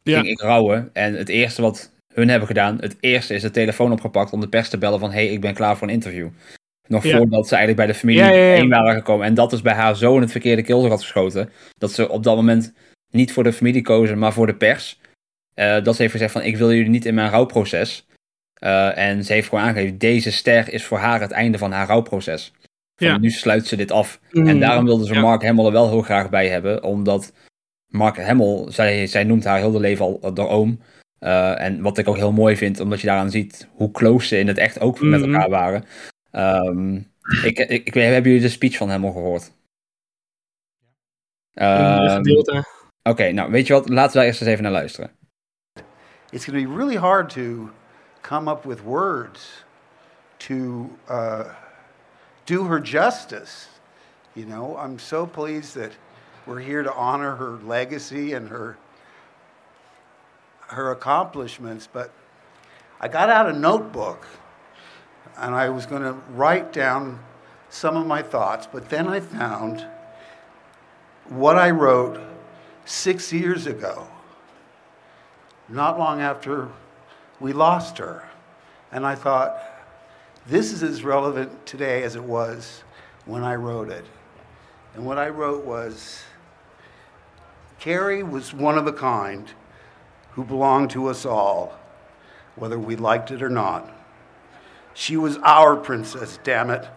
Ja. 0.02 0.16
ging 0.20 0.28
ik 0.30 0.40
rouwen. 0.40 0.90
En 0.92 1.14
het 1.14 1.28
eerste 1.28 1.62
wat 1.62 1.90
hun 2.20 2.28
hebben 2.30 2.48
gedaan, 2.48 2.76
het 2.80 2.96
eerste 3.00 3.34
is 3.34 3.42
de 3.42 3.50
telefoon 3.50 3.92
opgepakt 3.92 4.32
om 4.32 4.40
de 4.40 4.48
pers 4.48 4.68
te 4.68 4.78
bellen 4.78 5.00
van 5.00 5.10
hey, 5.12 5.26
ik 5.26 5.40
ben 5.40 5.54
klaar 5.54 5.76
voor 5.76 5.88
een 5.88 5.94
interview. 5.94 6.28
Nog 6.88 7.04
Ja. 7.04 7.16
voordat 7.16 7.48
ze 7.48 7.54
eigenlijk 7.56 7.86
bij 7.86 7.94
de 7.94 7.98
familie 8.00 8.22
Ja, 8.22 8.28
ja, 8.30 8.44
ja. 8.44 8.54
heen 8.54 8.68
waren 8.68 8.94
gekomen. 8.94 9.26
En 9.26 9.34
dat 9.34 9.52
is 9.52 9.62
bij 9.62 9.74
haar 9.74 9.96
zo 9.96 10.14
in 10.14 10.20
het 10.20 10.30
verkeerde 10.30 10.62
keelzog 10.62 10.90
had 10.90 11.00
geschoten. 11.00 11.50
Dat 11.78 11.92
ze 11.92 12.08
op 12.08 12.22
dat 12.22 12.36
moment 12.36 12.72
niet 13.10 13.32
voor 13.32 13.44
de 13.44 13.52
familie 13.52 13.82
kozen, 13.82 14.18
maar 14.18 14.32
voor 14.32 14.46
de 14.46 14.54
pers. 14.56 14.98
Eh, 15.54 15.82
dat 15.84 15.94
ze 15.94 16.00
heeft 16.02 16.14
gezegd 16.14 16.32
van 16.32 16.42
ik 16.42 16.56
wil 16.56 16.72
jullie 16.72 16.90
niet 16.90 17.06
in 17.06 17.14
mijn 17.14 17.30
rouwproces. 17.30 18.06
Eh, 18.54 18.98
en 18.98 19.24
ze 19.24 19.32
heeft 19.32 19.48
gewoon 19.48 19.64
aangegeven, 19.64 19.98
deze 19.98 20.32
ster 20.32 20.72
is 20.72 20.84
voor 20.84 20.98
haar 20.98 21.20
het 21.20 21.30
einde 21.30 21.58
van 21.58 21.72
haar 21.72 21.86
rouwproces. 21.86 22.52
Ja. 22.96 23.18
Nu 23.18 23.30
sluit 23.30 23.66
ze 23.66 23.76
dit 23.76 23.90
af. 23.90 24.20
En 24.32 24.60
daarom 24.60 24.84
wilden 24.84 25.06
ze 25.06 25.14
Ja. 25.14 25.20
Mark 25.20 25.42
Hamill 25.44 25.64
er 25.66 25.72
wel 25.72 25.88
heel 25.88 26.02
graag 26.02 26.30
bij 26.30 26.48
hebben. 26.48 26.82
Omdat 26.82 27.32
Mark 27.86 28.16
Hamill, 28.22 28.64
zij, 28.68 29.06
zij 29.06 29.24
noemt 29.24 29.44
haar 29.44 29.58
heel 29.58 29.70
de 29.70 29.80
leven 29.80 30.04
al 30.20 30.34
de 30.34 30.46
oom. 30.46 30.80
Eh, 31.20 31.60
en 31.60 31.82
wat 31.82 31.98
ik 31.98 32.08
ook 32.08 32.16
heel 32.16 32.32
mooi 32.32 32.56
vind, 32.56 32.80
omdat 32.80 33.00
je 33.00 33.06
daaraan 33.06 33.30
ziet 33.30 33.68
hoe 33.72 33.90
close 33.90 34.26
ze 34.26 34.38
in 34.38 34.48
het 34.48 34.58
echt 34.58 34.80
ook 34.80 35.00
met 35.00 35.20
Mhm. 35.20 35.32
elkaar 35.34 35.50
waren. 35.50 35.84
Ehm, 36.30 36.96
ik, 37.42 37.58
ik, 37.58 37.94
hebben 37.94 38.22
jullie 38.22 38.40
de 38.40 38.48
speech 38.48 38.76
van 38.76 38.90
Hamill 38.90 39.12
gehoord? 39.12 39.52
Een 41.54 41.66
Ehm, 41.66 42.14
gedeelte. 42.16 42.64
Oké, 43.02 43.32
nou 43.32 43.50
weet 43.50 43.66
je 43.66 43.72
wat, 43.72 43.88
laten 43.88 44.10
we 44.12 44.16
daar 44.18 44.26
eerst 44.26 44.40
eens 44.40 44.50
even 44.50 44.62
naar 44.62 44.72
luisteren. 44.72 45.10
it's 46.32 46.44
going 46.44 46.62
to 46.62 46.68
be 46.70 46.76
really 46.76 46.96
hard 46.98 47.28
to 47.30 47.70
come 48.20 48.50
up 48.50 48.64
with 48.64 48.80
words 48.82 49.64
to 50.36 50.88
uh, 51.08 51.44
do 52.44 52.64
her 52.68 52.80
justice. 52.82 53.66
You 54.32 54.46
know, 54.46 54.78
I'm 54.84 54.98
so 54.98 55.26
pleased 55.26 55.74
that 55.74 55.90
we're 56.46 56.62
here 56.62 56.82
to 56.84 56.92
honor 56.92 57.36
her 57.36 57.58
legacy 57.66 58.34
and 58.34 58.48
her 58.48 58.76
her 60.70 60.92
accomplishments, 60.92 61.88
but 61.92 62.12
I 63.00 63.08
got 63.08 63.28
out 63.28 63.48
a 63.48 63.52
notebook 63.52 64.26
and 65.36 65.54
I 65.54 65.68
was 65.68 65.86
going 65.86 66.02
to 66.02 66.12
write 66.30 66.72
down 66.72 67.18
some 67.68 67.96
of 67.96 68.06
my 68.06 68.22
thoughts, 68.22 68.66
but 68.70 68.88
then 68.88 69.08
I 69.08 69.20
found 69.20 69.86
what 71.28 71.56
I 71.56 71.70
wrote 71.70 72.20
six 72.84 73.32
years 73.32 73.66
ago, 73.66 74.06
not 75.68 75.98
long 75.98 76.20
after 76.20 76.68
we 77.38 77.52
lost 77.52 77.98
her. 77.98 78.28
And 78.92 79.06
I 79.06 79.14
thought, 79.14 79.62
this 80.46 80.72
is 80.72 80.82
as 80.82 81.04
relevant 81.04 81.64
today 81.64 82.02
as 82.02 82.16
it 82.16 82.24
was 82.24 82.82
when 83.24 83.44
I 83.44 83.54
wrote 83.54 83.88
it. 83.88 84.04
And 84.94 85.06
what 85.06 85.18
I 85.18 85.28
wrote 85.28 85.64
was 85.64 86.22
Carrie 87.78 88.22
was 88.22 88.52
one 88.52 88.76
of 88.76 88.86
a 88.86 88.92
kind 88.92 89.50
who 90.40 90.46
belonged 90.46 90.88
to 90.88 91.06
us 91.06 91.26
all, 91.26 91.78
whether 92.56 92.78
we 92.78 92.96
liked 92.96 93.30
it 93.30 93.42
or 93.42 93.50
not. 93.50 93.92
She 94.94 95.14
was 95.14 95.36
our 95.42 95.76
princess, 95.76 96.38
damn 96.42 96.70
it, 96.70 96.88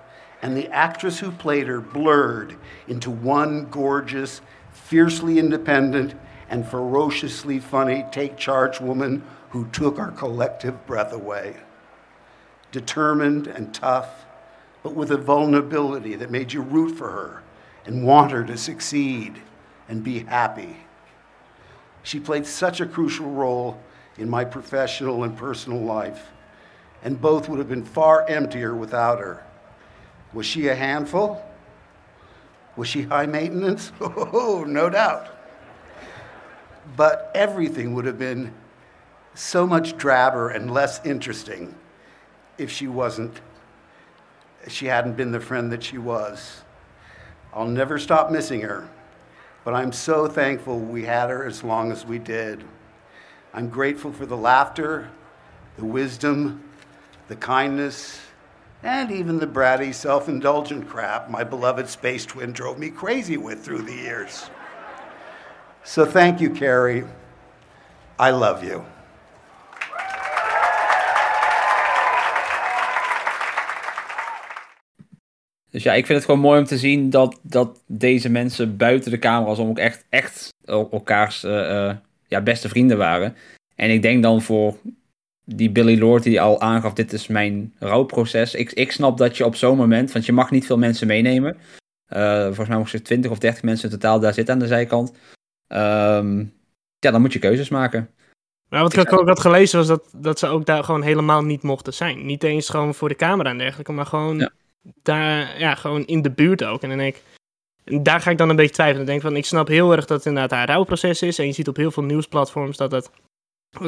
and 0.42 0.56
the 0.56 0.70
actress 0.70 1.20
who 1.20 1.30
played 1.30 1.68
her 1.68 1.82
blurred 1.82 2.56
into 2.88 3.12
one 3.12 3.66
gorgeous, 3.70 4.40
fiercely 4.72 5.40
independent, 5.40 6.16
and 6.50 6.66
ferociously 6.66 7.60
funny 7.60 8.06
take 8.14 8.38
charge 8.38 8.80
woman 8.80 9.22
who 9.50 9.68
took 9.74 10.00
our 10.00 10.12
collective 10.12 10.86
breath 10.88 11.12
away. 11.12 11.58
Determined 12.72 13.48
and 13.48 13.74
tough, 13.74 14.24
but 14.84 14.96
with 14.96 15.12
a 15.12 15.18
vulnerability 15.18 16.16
that 16.16 16.32
made 16.32 16.54
you 16.54 16.62
root 16.62 16.96
for 16.96 17.12
her 17.12 17.44
and 17.86 18.08
want 18.08 18.32
her 18.32 18.46
to 18.46 18.58
succeed 18.58 19.42
and 19.90 20.02
be 20.02 20.20
happy. 20.20 20.78
She 22.04 22.20
played 22.20 22.46
such 22.46 22.82
a 22.82 22.86
crucial 22.86 23.32
role 23.32 23.82
in 24.18 24.30
my 24.30 24.46
professional 24.46 25.24
and 25.24 25.36
personal 25.36 25.80
life, 25.80 26.30
and 27.04 27.20
both 27.20 27.50
would 27.50 27.60
have 27.60 27.70
been 27.70 27.86
far 27.86 28.26
emptier 28.28 28.76
without 28.76 29.20
her. 29.20 29.44
Was 30.34 30.46
she 30.46 30.68
a 30.68 30.76
handful? 30.76 31.44
Was 32.76 32.88
she 32.88 33.04
high 33.04 33.26
maintenance? 33.26 33.92
Oh, 34.02 34.66
no 34.68 34.90
doubt. 34.90 35.30
But 36.98 37.32
everything 37.34 37.94
would 37.94 38.06
have 38.06 38.20
been 38.20 38.54
so 39.36 39.66
much 39.66 39.98
drabber 39.98 40.50
and 40.50 40.72
less 40.72 41.04
interesting 41.06 41.74
if 42.58 42.70
she 42.70 42.88
wasn't, 42.88 43.42
if 44.64 44.72
she 44.72 44.88
hadn't 44.88 45.16
been 45.16 45.32
the 45.32 45.40
friend 45.40 45.72
that 45.72 45.84
she 45.84 45.98
was. 45.98 46.62
I'll 47.54 47.68
never 47.68 47.98
stop 48.00 48.32
missing 48.32 48.62
her, 48.62 48.90
but 49.64 49.74
I'm 49.74 49.92
so 49.92 50.28
thankful 50.28 50.80
we 50.80 51.04
had 51.04 51.30
her 51.30 51.46
as 51.46 51.64
long 51.64 51.92
as 51.92 52.06
we 52.06 52.20
did. 52.20 52.64
I'm 53.54 53.70
grateful 53.70 54.12
for 54.12 54.26
the 54.26 54.38
laughter, 54.38 55.10
the 55.78 55.86
wisdom, 55.86 56.64
the 57.28 57.36
kindness, 57.36 58.20
and 58.84 59.12
even 59.12 59.40
the 59.40 59.48
bratty, 59.48 59.94
self 59.94 60.28
indulgent 60.28 60.90
crap 60.90 61.30
my 61.30 61.44
beloved 61.44 61.88
space 61.88 62.26
twin 62.26 62.52
drove 62.52 62.78
me 62.78 62.90
crazy 62.90 63.38
with 63.38 63.64
through 63.64 63.84
the 63.84 63.94
years. 63.94 64.50
So 65.84 66.06
thank 66.06 66.42
you, 66.42 66.50
Carrie. 66.50 67.06
I 68.20 68.32
love 68.32 68.64
you. 68.64 68.86
Dus 75.74 75.84
ja, 75.84 75.94
ik 75.94 76.06
vind 76.06 76.18
het 76.18 76.28
gewoon 76.28 76.42
mooi 76.42 76.60
om 76.60 76.66
te 76.66 76.78
zien 76.78 77.10
dat, 77.10 77.40
dat 77.42 77.82
deze 77.86 78.30
mensen 78.30 78.78
buiten 78.78 79.12
de 79.12 79.20
camera's 79.20 79.58
om 79.58 79.70
ook 79.70 79.78
echt, 79.78 80.06
echt 80.10 80.54
elkaars 80.66 81.44
uh, 81.44 81.52
uh, 81.52 81.96
ja, 82.28 82.42
beste 82.42 82.70
vrienden 82.70 82.98
waren. 82.98 83.36
En 83.76 83.90
ik 83.90 84.02
denk 84.02 84.24
dan 84.24 84.42
voor 84.42 84.78
die 85.46 85.72
Billy 85.72 86.00
Lord 86.00 86.24
die 86.24 86.42
al 86.42 86.62
aangaf, 86.62 86.94
dit 86.94 87.14
is 87.14 87.28
mijn 87.28 87.74
rouwproces. 87.80 88.56
Ik, 88.56 88.72
ik 88.72 88.92
snap 88.92 89.18
dat 89.18 89.38
je 89.38 89.46
op 89.46 89.56
zo'n 89.56 89.78
moment, 89.78 90.12
want 90.12 90.26
je 90.26 90.32
mag 90.32 90.52
niet 90.52 90.66
veel 90.66 90.78
mensen 90.78 91.08
meenemen. 91.08 91.58
Uh, 92.10 92.46
volgens 92.46 92.68
mij 92.68 92.78
moesten 92.78 93.00
er 93.00 93.06
20 93.06 93.32
of 93.32 93.38
30 93.38 93.64
mensen 93.64 93.90
in 93.90 94.00
totaal 94.00 94.20
daar 94.20 94.34
zitten 94.34 94.54
aan 94.54 94.60
de 94.60 94.68
zijkant. 94.68 95.10
Um, 95.68 96.54
ja, 97.00 97.12
dan 97.12 97.22
moet 97.22 97.34
je 97.34 97.40
keuzes 97.40 97.70
maken. 97.70 98.10
Maar 98.70 98.82
wat 98.82 98.98
ik 98.98 99.14
ook 99.14 99.28
had 99.28 99.40
gelezen 99.40 99.78
was 99.78 99.88
dat, 99.88 100.10
dat 100.16 100.40
ze 100.40 100.48
ook 100.48 100.66
daar 100.66 100.84
gewoon 100.84 101.02
helemaal 101.02 101.44
niet 101.44 101.62
mochten 101.62 101.94
zijn. 101.94 102.26
Niet 102.26 102.44
eens 102.44 102.70
gewoon 102.70 102.94
voor 102.94 103.10
de 103.10 103.16
camera 103.16 103.50
en 103.50 103.58
dergelijke, 103.58 103.92
maar 103.92 104.06
gewoon 104.06 104.38
ja. 104.38 104.52
Daar, 105.02 105.60
ja, 105.60 105.76
gewoon 105.76 106.06
in 106.06 106.22
de 106.22 106.32
buurt 106.32 106.64
ook. 106.64 106.82
En 106.82 106.90
dan 106.90 106.98
denk 106.98 107.16
ik, 107.16 107.24
daar 108.04 108.22
ga 108.22 108.32
ik 108.32 108.38
dan 108.38 108.50
een 108.50 108.56
beetje 108.56 108.74
twijfelen. 108.74 109.02
Ik 109.02 109.08
denk 109.08 109.22
van, 109.22 109.36
ik 109.36 109.46
snap 109.46 109.68
heel 109.68 109.92
erg 109.92 110.06
dat 110.06 110.18
het 110.18 110.26
inderdaad 110.26 110.58
haar 110.58 110.68
rouwproces 110.68 111.22
is. 111.22 111.40
En 111.40 111.46
je 111.46 111.52
ziet 111.52 111.68
op 111.68 111.76
heel 111.76 111.92
veel 111.92 112.04
nieuwsplatforms 112.04 112.78
dat, 112.78 112.92
het, 112.92 113.10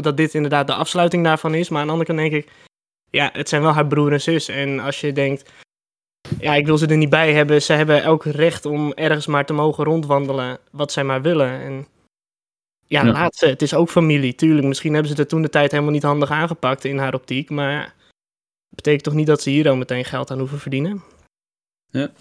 dat 0.02 0.18
dit 0.18 0.34
inderdaad 0.34 0.68
de 0.68 0.74
afsluiting 0.74 1.24
daarvan 1.24 1.54
is. 1.54 1.70
Maar 1.70 1.80
aan 1.80 1.86
de 1.86 1.92
andere 1.92 2.14
kant 2.14 2.30
denk 2.30 2.44
ik, 2.44 2.52
ja, 3.10 3.30
het 3.34 3.50
zijn 3.50 3.62
wel 3.62 3.72
haar 3.72 3.88
broer 3.88 4.12
en 4.12 4.22
zus. 4.22 4.48
En 4.48 4.80
als 4.80 5.02
je 5.02 5.12
denkt, 5.12 5.52
ja, 6.40 6.56
ik 6.56 6.66
wil 6.66 6.78
ze 6.78 6.88
er 6.88 6.98
niet 6.98 7.10
bij 7.10 7.34
hebben. 7.34 7.62
Ze 7.62 7.74
hebben 7.74 8.04
elk 8.04 8.26
recht 8.26 8.66
om 8.66 8.94
ergens 8.94 9.28
maar 9.28 9.46
te 9.46 9.54
mogen 9.54 9.84
rondwandelen 9.84 10.60
wat 10.72 10.92
zij 10.92 11.04
maar 11.04 11.22
willen. 11.22 11.50
En 11.62 11.88
ja, 12.88 13.04
ja. 13.04 13.12
laat 13.12 13.36
ze. 13.36 13.46
Het 13.46 13.62
is 13.62 13.74
ook 13.74 13.90
familie, 13.90 14.36
tuurlijk. 14.36 14.68
Misschien 14.68 14.94
hebben 14.94 15.12
ze 15.12 15.22
het 15.22 15.30
toen 15.30 15.42
de 15.42 15.50
tijd 15.50 15.72
helemaal 15.72 15.94
niet 15.94 16.04
handig 16.04 16.32
aangepakt 16.32 16.86
in 16.86 16.98
haar 16.98 17.14
optiek. 17.14 17.50
Maar 17.50 17.84
dat 17.84 18.05
betekent 18.76 19.04
toch 19.04 19.14
niet 19.14 19.28
dat 19.28 19.42
ze 19.42 19.50
hier 19.50 19.70
al 19.70 19.76
meteen 19.76 20.06
geld 20.06 20.32
aan 20.32 20.40
hoeven 20.40 20.60
verdienen? 20.60 21.04
Ja. 21.92 22.12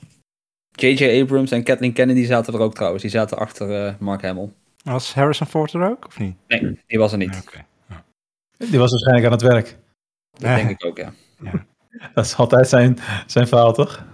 J.J. 0.70 1.20
Abrams 1.20 1.50
en 1.50 1.62
Kathleen 1.62 1.92
Kennedy 1.92 2.24
zaten 2.24 2.54
er 2.54 2.60
ook 2.60 2.74
trouwens. 2.74 3.02
Die 3.02 3.10
zaten 3.10 3.38
achter 3.38 3.86
uh, 3.86 3.94
Mark 3.98 4.22
Hamill. 4.22 4.52
Was 4.82 5.14
Harrison 5.14 5.46
Ford 5.46 5.72
er 5.72 5.90
ook, 5.90 6.06
of 6.06 6.18
niet? 6.18 6.36
Nee, 6.48 6.80
die 6.86 6.98
was 6.98 7.12
er 7.12 7.18
niet. 7.18 7.42
Okay. 7.48 7.64
Ja. 7.88 8.04
Die 8.56 8.78
was 8.78 8.90
waarschijnlijk 8.90 9.26
aan 9.26 9.32
het 9.32 9.42
werk. 9.42 9.76
Dat 10.30 10.42
ja. 10.42 10.56
denk 10.56 10.70
ik 10.70 10.84
ook, 10.84 10.96
ja. 10.96 11.12
ja. 11.40 11.66
Dat 12.14 12.24
is 12.24 12.36
altijd 12.36 12.68
zijn, 12.68 12.98
zijn 13.26 13.48
verhaal, 13.48 13.72
toch? 13.72 14.04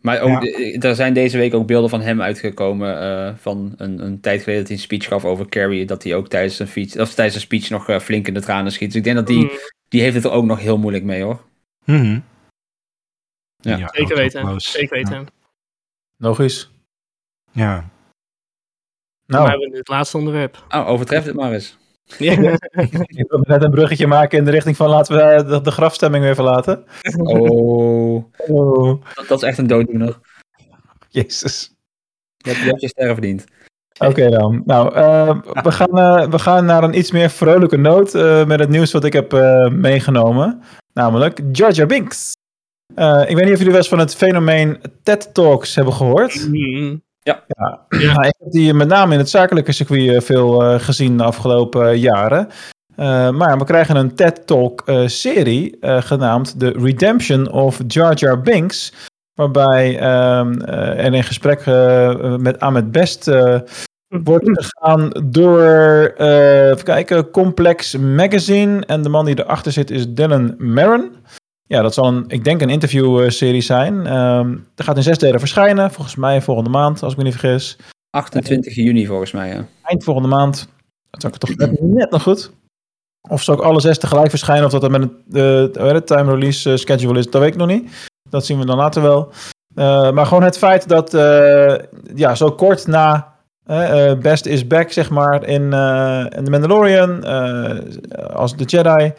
Maar 0.00 0.20
ook, 0.20 0.42
ja. 0.42 0.78
er 0.78 0.94
zijn 0.94 1.14
deze 1.14 1.38
week 1.38 1.54
ook 1.54 1.66
beelden 1.66 1.90
van 1.90 2.00
hem 2.00 2.22
uitgekomen. 2.22 3.02
Uh, 3.02 3.36
van 3.36 3.74
een, 3.76 3.98
een 4.04 4.20
tijd 4.20 4.42
geleden 4.42 4.60
dat 4.60 4.68
hij 4.68 4.76
een 4.76 4.82
speech 4.82 5.06
gaf 5.06 5.24
over 5.24 5.48
Carrie. 5.48 5.86
Dat 5.86 6.02
hij 6.02 6.14
ook 6.14 6.28
tijdens 6.28 6.58
een, 6.58 6.66
fiets, 6.66 6.96
of 6.96 7.14
tijdens 7.14 7.36
een 7.36 7.42
speech 7.42 7.70
nog 7.70 7.88
uh, 7.88 7.98
flink 7.98 8.26
in 8.26 8.34
de 8.34 8.40
tranen 8.40 8.72
schiet. 8.72 8.88
Dus 8.88 8.96
ik 8.96 9.04
denk 9.04 9.16
dat 9.16 9.26
die, 9.26 9.44
mm. 9.44 9.50
Die 9.90 10.00
heeft 10.00 10.14
het 10.14 10.24
er 10.24 10.30
ook 10.30 10.44
nog 10.44 10.58
heel 10.58 10.78
moeilijk 10.78 11.04
mee 11.04 11.22
hoor. 11.22 11.44
Mm 11.84 11.96
-hmm. 11.96 12.24
ja. 13.56 13.76
ja. 13.76 13.88
Zeker 13.92 14.16
weten. 14.16 14.60
Zeker 14.60 14.96
weten. 14.96 15.26
Nog 16.16 16.40
eens. 16.40 16.70
Ja. 17.52 17.90
Nou, 19.26 19.44
we 19.44 19.50
hebben 19.50 19.72
het 19.72 19.88
laatste 19.88 20.16
onderwerp. 20.16 20.64
Oh, 20.68 20.88
overtreft 20.88 21.26
het 21.26 21.36
maar 21.36 21.52
eens. 21.52 21.78
Ja. 22.18 22.32
ik 23.06 23.26
wil 23.28 23.40
net 23.40 23.62
een 23.62 23.70
bruggetje 23.70 24.06
maken 24.06 24.38
in 24.38 24.44
de 24.44 24.50
richting 24.50 24.76
van 24.76 24.88
laten 24.88 25.16
we 25.16 25.44
de, 25.44 25.60
de 25.60 25.70
grafstemming 25.70 26.24
weer 26.24 26.34
verlaten. 26.34 26.84
Oh. 27.16 28.24
oh. 28.36 29.04
Dat, 29.14 29.28
dat, 29.28 29.42
is 29.42 29.48
echt 29.48 29.58
een 29.58 29.66
dooddoener. 29.66 30.18
Jezus. 31.08 31.74
Je 32.36 32.50
hebt 32.50 32.62
je, 32.62 32.68
hebt 32.68 32.80
je 32.80 32.88
sterren 32.88 33.14
verdiend. 33.14 33.44
Oké 34.00 34.10
okay 34.10 34.30
dan. 34.30 34.62
Nou, 34.64 34.94
uh, 34.94 35.34
we, 35.66 35.72
gaan, 35.72 35.98
uh, 35.98 36.30
we 36.30 36.38
gaan 36.38 36.64
naar 36.64 36.82
een 36.82 36.98
iets 36.98 37.10
meer 37.10 37.30
vrolijke 37.30 37.76
noot 37.76 38.14
uh, 38.14 38.44
met 38.44 38.60
het 38.60 38.68
nieuws 38.68 38.92
wat 38.92 39.04
ik 39.04 39.12
heb 39.12 39.32
meegenomen. 39.72 40.62
Namelijk 40.92 41.40
Jar 41.52 41.72
Jar 41.72 41.86
Binks. 41.86 42.32
ik 43.26 43.36
weet 43.36 43.44
niet 43.44 43.52
of 43.52 43.58
jullie 43.58 43.66
wel 43.66 43.76
eens 43.76 43.88
van 43.88 43.98
het 43.98 44.14
fenomeen 44.14 44.80
TED 45.02 45.34
Talks 45.34 45.74
hebben 45.74 45.94
gehoord. 45.94 46.48
Mm. 46.48 47.02
Ja. 47.22 47.44
ja. 47.46 47.86
ja. 47.88 48.22
ik 48.22 48.34
heb 48.38 48.50
die 48.50 48.74
met 48.74 48.88
name 48.88 49.12
in 49.12 49.18
het 49.18 49.30
zakelijke 49.30 49.72
circuit 49.72 50.24
veel 50.24 50.62
uh, 50.62 50.80
gezien 50.80 51.16
de 51.16 51.24
afgelopen 51.24 51.92
uh, 51.92 52.02
jaren. 52.02 52.48
Uh, 52.96 53.30
maar 53.30 53.58
we 53.58 53.64
krijgen 53.64 53.96
een 53.96 54.14
TED 54.14 54.46
Talk 54.46 54.84
serie 55.06 55.76
genaamd 55.80 56.58
The 56.58 56.70
Redemption 56.78 57.50
of 57.50 57.80
Jar 57.86 58.14
Jar 58.14 58.40
Binks. 58.40 58.92
Waarbij 59.34 59.98
ehm, 59.98 60.60
er 60.60 61.14
in 61.14 61.24
gesprek 61.24 61.66
met 62.38 62.60
Ahmed 62.60 62.92
Best 62.92 63.30
wordt 64.10 64.48
gegaan 64.52 65.10
door, 65.24 65.62
even 66.16 66.84
kijken, 66.84 67.30
Complex 67.30 67.96
Magazine. 67.96 68.86
En 68.86 69.02
de 69.02 69.08
man 69.08 69.24
die 69.24 69.38
erachter 69.38 69.72
zit 69.72 69.90
is 69.90 70.14
Dylan 70.14 70.54
Maron. 70.58 71.12
Ja, 71.66 71.82
dat 71.82 71.94
zal 71.94 72.06
een, 72.06 72.24
ik 72.28 72.44
denk 72.44 72.60
een 72.60 72.70
interviewserie 72.70 73.60
zijn. 73.60 73.94
Um, 74.16 74.66
er 74.74 74.84
gaat 74.84 74.96
in 74.96 75.02
zes 75.02 75.18
delen 75.18 75.40
verschijnen, 75.40 75.90
volgens 75.90 76.16
mij 76.16 76.42
volgende 76.42 76.70
maand, 76.70 77.02
als 77.02 77.12
ik 77.12 77.18
me 77.18 77.24
niet 77.24 77.36
vergis. 77.36 77.78
28 78.10 78.74
juni 78.74 79.06
volgens 79.06 79.32
mij, 79.32 79.48
ja. 79.48 79.66
Eind 79.82 80.04
volgende 80.04 80.28
maand. 80.28 80.68
Dat 81.10 81.20
zou 81.20 81.32
ik 81.32 81.38
toch 81.38 81.56
net, 81.56 81.80
net 81.80 82.10
nog 82.10 82.22
goed. 82.22 82.50
Of 83.28 83.42
ze 83.42 83.52
ook 83.52 83.60
alle 83.60 83.80
zes 83.80 83.98
tegelijk 83.98 84.30
verschijnen, 84.30 84.64
of 84.64 84.72
dat 84.72 84.82
er 84.82 84.90
met 84.90 85.02
een 85.02 85.70
uh, 85.72 85.96
time 85.96 86.30
release 86.30 86.76
schedule 86.76 87.18
is, 87.18 87.30
dat 87.30 87.40
weet 87.40 87.52
ik 87.52 87.58
nog 87.58 87.68
niet. 87.68 88.10
Dat 88.30 88.46
zien 88.46 88.58
we 88.58 88.66
dan 88.66 88.76
later 88.76 89.02
wel. 89.02 89.32
Uh, 89.74 90.10
maar 90.10 90.26
gewoon 90.26 90.42
het 90.42 90.58
feit 90.58 90.88
dat 90.88 91.14
uh, 91.14 91.78
ja, 92.14 92.34
zo 92.34 92.52
kort 92.52 92.86
na 92.86 93.29
uh, 93.70 94.12
Best 94.14 94.46
is 94.46 94.66
back, 94.66 94.92
zeg 94.92 95.10
maar, 95.10 95.44
in, 95.44 95.62
uh, 95.62 96.24
in 96.36 96.44
The 96.44 96.50
Mandalorian. 96.50 97.24
Uh, 97.24 97.78
als 98.34 98.56
de 98.56 98.64
Jedi. 98.64 99.12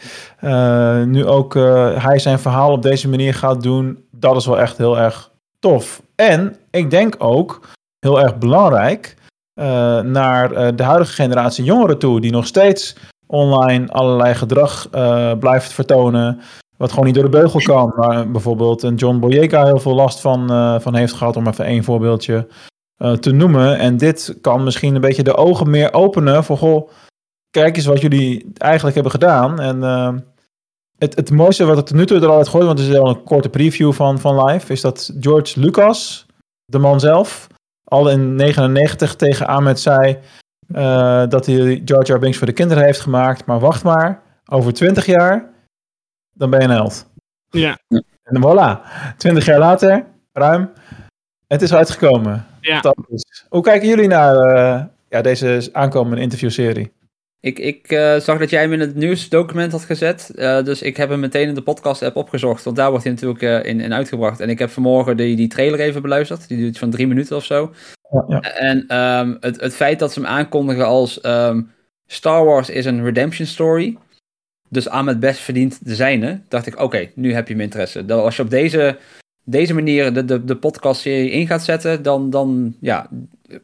nu 1.06 1.26
ook 1.26 1.54
hij 1.98 2.20
zijn 2.20 2.40
verhaal 2.40 2.72
op 2.72 2.82
deze 2.82 3.10
manier 3.10 3.34
gaat 3.34 3.62
doen. 3.64 4.04
Dat 4.12 4.36
is 4.36 4.46
wel 4.46 4.60
echt 4.60 4.78
heel 4.78 4.98
erg 5.00 5.32
tof. 5.60 6.02
En 6.16 6.56
ik 6.72 6.90
denk 6.90 7.16
ook 7.18 7.60
heel 8.00 8.22
erg 8.22 8.38
belangrijk. 8.38 9.16
eh, 9.54 10.00
naar 10.00 10.52
eh, 10.52 10.68
de 10.76 10.84
huidige 10.84 11.12
generatie 11.14 11.64
jongeren 11.64 12.00
toe, 12.00 12.22
die 12.22 12.32
nog 12.32 12.46
steeds 12.48 12.96
online 13.28 13.88
allerlei 13.92 14.34
gedrag 14.34 14.88
eh, 14.92 15.32
blijft 15.40 15.74
vertonen, 15.74 16.42
wat 16.78 16.90
gewoon 16.90 17.06
niet 17.06 17.16
door 17.16 17.24
de 17.24 17.30
beugel 17.30 17.62
kan. 17.62 17.94
Waar 17.96 18.32
bijvoorbeeld 18.32 18.84
een 18.84 18.96
John 18.96 19.20
Boyega 19.20 19.66
heel 19.66 19.80
veel 19.80 19.94
last 19.96 20.20
van, 20.20 20.52
eh, 20.52 20.80
van 20.80 20.96
heeft 20.96 21.14
gehad, 21.14 21.36
om 21.36 21.48
even 21.48 21.66
één 21.66 21.84
voorbeeldje 21.84 22.48
eh, 23.02 23.14
te 23.14 23.32
noemen. 23.32 23.78
En 23.78 23.98
dit 23.98 24.38
kan 24.42 24.64
misschien 24.64 24.96
een 24.96 25.02
beetje 25.02 25.24
de 25.24 25.36
ogen 25.36 25.70
meer 25.70 25.94
openen 25.94 26.44
voor, 26.44 26.58
goh, 26.58 26.90
kijk 27.50 27.76
eens 27.76 27.86
wat 27.86 28.02
jullie 28.02 28.52
eigenlijk 28.58 28.94
hebben 28.96 29.14
gedaan. 29.14 29.60
En 29.60 29.84
eh, 29.84 30.14
het, 30.98 31.16
het 31.16 31.32
mooiste 31.32 31.66
wat 31.66 31.78
ik 31.78 31.86
tot 31.86 31.98
nu 31.98 32.06
toe 32.06 32.20
er 32.20 32.28
al 32.28 32.38
uit 32.38 32.48
gooit, 32.48 32.66
want 32.66 32.80
het 32.80 32.88
is 32.88 32.96
al 32.96 33.10
een 33.10 33.24
korte 33.24 33.50
preview 33.50 33.94
van, 33.94 34.20
van 34.20 34.46
live, 34.46 34.72
is 34.72 34.82
dat 34.82 35.14
George 35.20 35.60
Lucas, 35.60 36.26
de 36.66 36.78
man 36.78 37.00
zelf, 37.00 37.48
al 37.84 38.10
in 38.10 38.36
99 38.36 39.16
tegen 39.16 39.48
Ahmed 39.48 39.80
zei 39.80 40.18
eh, 40.68 41.24
dat 41.28 41.46
hij 41.46 41.82
Jar 41.86 42.20
Binks 42.20 42.38
voor 42.38 42.48
de 42.48 42.54
kinderen 42.54 42.84
heeft 42.84 43.00
gemaakt. 43.00 43.46
Maar 43.46 43.60
wacht 43.60 43.84
maar, 43.84 44.22
over 44.50 44.74
20 44.74 45.06
jaar, 45.06 45.50
dan 46.34 46.50
ben 46.50 46.60
je 46.60 46.66
een 46.66 46.72
held. 46.72 47.10
Ja. 47.50 47.78
En 48.24 48.42
voilà, 48.42 48.82
20 49.18 49.46
jaar 49.46 49.60
later, 49.60 50.06
ruim, 50.34 50.72
het 51.52 51.62
is 51.62 51.74
uitgekomen. 51.74 52.46
Ja. 52.62 52.94
Hoe 53.50 53.62
kijken 53.62 53.88
jullie 53.88 54.08
naar 54.08 54.36
eh, 54.36 54.84
ja, 55.10 55.22
deze 55.22 55.70
aankomende 55.72 56.22
interviewserie? 56.22 56.92
Ik, 57.40 57.60
ik 57.60 57.88
eh, 57.92 58.18
zag 58.18 58.40
dat 58.40 58.50
jij 58.50 58.62
hem 58.62 58.74
in 58.74 58.80
het 58.80 58.96
nieuwsdocument 58.96 59.72
had 59.72 59.84
gezet. 59.84 60.32
eh, 60.36 60.64
dus 60.64 60.82
ik 60.82 60.98
heb 60.98 61.10
hem 61.10 61.20
meteen 61.20 61.48
in 61.48 61.56
de 61.56 61.62
podcast-app 61.62 62.16
opgezocht. 62.16 62.64
Want 62.64 62.76
daar 62.76 62.90
wordt 62.90 63.04
hij 63.04 63.14
natuurlijk 63.14 63.42
eh, 63.42 63.72
in, 63.72 63.80
in 63.80 63.94
uitgebracht. 63.94 64.40
En 64.40 64.50
ik 64.50 64.60
heb 64.60 64.70
vanmorgen 64.70 65.18
die, 65.18 65.36
die 65.36 65.48
trailer 65.48 65.80
even 65.80 66.02
beluisterd. 66.02 66.48
Die 66.48 66.58
duurt 66.58 66.78
van 66.78 66.90
drie 66.90 67.08
minuten 67.08 67.36
of 67.36 67.46
zo. 67.46 67.74
Ja, 68.12 68.26
ja. 68.28 68.42
En 68.42 68.84
ehm, 68.88 69.36
het, 69.40 69.62
het 69.62 69.76
feit 69.76 70.00
dat 70.00 70.14
ze 70.14 70.20
hem 70.20 70.30
aankondigen 70.30 70.86
als 70.86 71.22
ehm, 71.22 71.62
Star 72.08 72.46
Wars 72.46 72.70
is 72.70 72.86
een 72.86 73.04
redemption 73.04 73.48
story. 73.48 73.98
Dus 74.70 74.90
Ahmed 74.90 75.20
best 75.20 75.40
verdient 75.40 75.86
de 75.86 75.96
zijne. 75.96 76.42
Dacht 76.48 76.68
ik, 76.68 76.80
oké, 76.80 77.10
nu 77.16 77.34
heb 77.34 77.48
je 77.48 77.56
mijn 77.56 77.68
interesse. 77.68 78.06
Dan, 78.06 78.24
als 78.24 78.36
je 78.36 78.42
op 78.42 78.50
deze, 78.50 78.98
deze 79.44 79.74
manier 79.74 80.14
de, 80.14 80.26
de, 80.26 80.44
de 80.44 80.56
podcastserie 80.56 81.32
in 81.32 81.48
gaat 81.48 81.64
zetten, 81.64 82.04
dan, 82.04 82.30
dan 82.30 82.76
ja, 82.80 83.10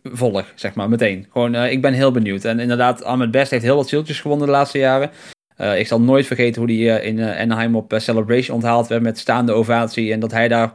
volg, 0.03 0.51
zeg 0.55 0.75
maar, 0.75 0.89
meteen. 0.89 1.25
Gewoon, 1.31 1.55
eh, 1.55 1.71
ik 1.71 1.81
ben 1.81 1.93
heel 1.93 2.11
benieuwd. 2.11 2.45
En 2.45 2.59
inderdaad, 2.59 3.03
Ahmed 3.03 3.31
Best 3.31 3.51
heeft 3.51 3.63
heel 3.63 3.75
wat 3.75 3.89
zieltjes 3.89 4.21
gewonnen 4.21 4.45
de 4.45 4.53
laatste 4.53 4.77
jaren. 4.77 5.11
Eh, 5.55 5.79
ik 5.79 5.87
zal 5.87 6.01
nooit 6.01 6.25
vergeten 6.25 6.61
hoe 6.61 6.71
hij 6.71 6.99
eh, 6.99 7.07
in 7.07 7.21
Anaheim 7.21 7.75
op 7.75 7.93
Celebration 7.97 8.55
onthaald 8.55 8.87
werd 8.87 9.01
met 9.01 9.17
staande 9.17 9.51
ovatie. 9.51 10.13
En 10.13 10.19
dat 10.19 10.31
hij 10.31 10.47
daar 10.47 10.73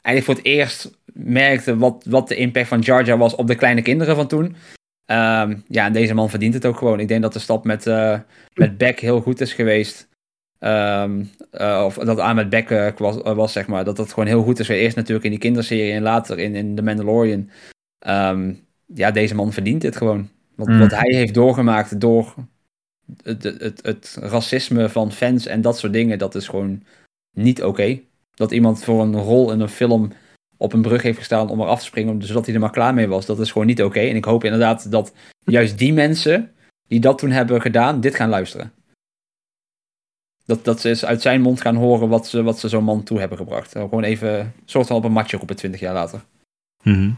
eigenlijk 0.00 0.24
voor 0.24 0.44
het 0.44 0.54
eerst 0.54 0.90
merkte 1.12 1.76
wat, 1.76 2.04
wat 2.08 2.28
de 2.28 2.36
impact 2.36 2.68
van 2.68 2.80
Jar 2.80 3.04
Jar 3.04 3.18
was 3.18 3.34
op 3.34 3.46
de 3.46 3.54
kleine 3.54 3.82
kinderen 3.82 4.16
van 4.16 4.26
toen. 4.26 4.56
Ehm, 5.04 5.56
ja, 5.68 5.86
en 5.86 5.92
deze 5.92 6.14
man 6.14 6.30
verdient 6.30 6.54
het 6.54 6.66
ook 6.66 6.78
gewoon. 6.78 7.00
Ik 7.00 7.08
denk 7.08 7.22
dat 7.22 7.32
de 7.32 7.38
stap 7.38 7.64
met, 7.64 7.84
met 8.54 8.78
Beck 8.78 8.98
heel 9.00 9.20
goed 9.20 9.40
is 9.40 9.52
geweest. 9.52 10.08
Ehm, 10.64 11.24
eh, 11.50 11.82
of 11.84 11.94
dat 11.94 12.18
Ahmed 12.18 12.48
Beck 12.48 12.70
eh, 12.70 12.92
was, 12.96 13.22
eh, 13.22 13.34
was, 13.34 13.52
zeg 13.52 13.66
maar. 13.66 13.84
Dat 13.84 13.96
dat 13.96 14.08
gewoon 14.08 14.28
heel 14.28 14.42
goed 14.42 14.58
is. 14.58 14.68
Eerst 14.68 14.96
natuurlijk 14.96 15.24
in 15.24 15.30
die 15.30 15.40
kinderserie 15.40 15.92
en 15.92 16.02
later 16.02 16.38
in, 16.38 16.54
in 16.54 16.74
The 16.74 16.82
Mandalorian. 16.82 17.50
Ehm, 17.98 18.52
ja, 18.86 19.10
deze 19.10 19.34
man 19.34 19.52
verdient 19.52 19.80
dit 19.80 19.96
gewoon. 19.96 20.28
Wat, 20.54 20.68
Mm. 20.68 20.78
wat 20.78 20.90
hij 20.90 21.14
heeft 21.14 21.34
doorgemaakt 21.34 22.00
door 22.00 22.34
het, 23.22 23.42
het, 23.42 23.60
het, 23.60 23.80
het 23.82 24.16
racisme 24.20 24.88
van 24.88 25.12
fans 25.12 25.46
en 25.46 25.60
dat 25.60 25.78
soort 25.78 25.92
dingen, 25.92 26.18
dat 26.18 26.34
is 26.34 26.48
gewoon 26.48 26.82
niet 27.36 27.62
oké. 27.62 28.00
Dat 28.34 28.52
iemand 28.52 28.84
voor 28.84 29.02
een 29.02 29.16
rol 29.16 29.52
in 29.52 29.60
een 29.60 29.68
film 29.68 30.12
op 30.56 30.72
een 30.72 30.82
brug 30.82 31.02
heeft 31.02 31.18
gestaan 31.18 31.48
om 31.48 31.60
eraf 31.60 31.78
te 31.78 31.84
springen, 31.84 32.22
zodat 32.22 32.46
hij 32.46 32.54
er 32.54 32.60
maar 32.60 32.70
klaar 32.70 32.94
mee 32.94 33.08
was, 33.08 33.26
dat 33.26 33.40
is 33.40 33.52
gewoon 33.52 33.66
niet 33.66 33.82
oké. 33.82 34.00
En 34.00 34.16
ik 34.16 34.24
hoop 34.24 34.44
inderdaad 34.44 34.90
dat 34.90 35.12
juist 35.44 35.78
die 35.78 35.92
mensen 35.92 36.50
die 36.88 37.00
dat 37.00 37.18
toen 37.18 37.30
hebben 37.30 37.60
gedaan, 37.60 38.00
dit 38.00 38.14
gaan 38.14 38.28
luisteren. 38.28 38.72
Dat, 40.46 40.64
dat 40.64 40.80
ze 40.80 40.88
eens 40.88 41.04
uit 41.04 41.22
zijn 41.22 41.40
mond 41.40 41.60
gaan 41.60 41.76
horen 41.76 42.08
wat 42.08 42.26
ze, 42.26 42.42
wat 42.42 42.58
ze 42.58 42.68
zo'n 42.68 42.84
man 42.84 43.02
toe 43.02 43.18
hebben 43.18 43.38
gebracht. 43.38 43.72
Gewoon 43.72 44.02
even 44.02 44.38
een 44.38 44.52
soort 44.64 44.86
van 44.86 44.96
op 44.96 45.04
een 45.04 45.12
matje 45.12 45.36
roepen 45.36 45.56
20 45.56 45.80
jaar 45.80 45.94
later. 45.94 46.24
Mhm. 46.82 47.10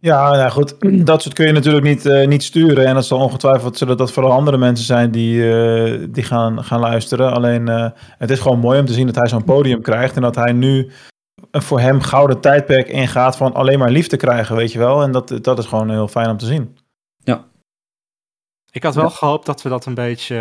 Ja, 0.00 0.30
nou 0.30 0.50
goed, 0.50 0.74
dat 1.06 1.22
soort 1.22 1.34
kun 1.34 1.46
je 1.46 1.52
natuurlijk 1.52 1.84
niet, 1.84 2.06
eh, 2.06 2.26
niet 2.26 2.42
sturen. 2.42 2.86
En 2.86 2.94
dat 2.94 3.06
zal 3.06 3.18
ongetwijfeld 3.18 3.78
zullen 3.78 3.96
dat 3.96 4.12
vooral 4.12 4.32
andere 4.32 4.56
mensen 4.56 4.86
zijn 4.86 5.10
die, 5.10 5.52
eh, 5.52 6.06
die 6.10 6.22
gaan, 6.22 6.64
gaan 6.64 6.80
luisteren. 6.80 7.32
Alleen 7.32 7.68
eh, 7.68 7.90
het 8.18 8.30
is 8.30 8.40
gewoon 8.40 8.58
mooi 8.58 8.80
om 8.80 8.86
te 8.86 8.92
zien 8.92 9.06
dat 9.06 9.14
hij 9.14 9.28
zo'n 9.28 9.44
podium 9.44 9.82
krijgt. 9.82 10.16
En 10.16 10.22
dat 10.22 10.34
hij 10.34 10.52
nu 10.52 10.90
een 11.50 11.62
voor 11.62 11.80
hem 11.80 12.00
gouden 12.00 12.40
tijdperk 12.40 12.88
ingaat 12.88 13.36
van 13.36 13.54
alleen 13.54 13.78
maar 13.78 13.90
liefde 13.90 14.16
krijgen, 14.16 14.56
weet 14.56 14.72
je 14.72 14.78
wel. 14.78 15.02
En 15.02 15.12
dat, 15.12 15.38
dat 15.42 15.58
is 15.58 15.66
gewoon 15.66 15.90
heel 15.90 16.08
fijn 16.08 16.30
om 16.30 16.36
te 16.36 16.46
zien. 16.46 16.76
Ik 18.72 18.82
had 18.82 18.94
wel 18.94 19.10
gehoopt 19.10 19.46
dat 19.46 19.62
we 19.62 19.68
dat 19.68 19.86
een 19.86 19.94
beetje. 19.94 20.36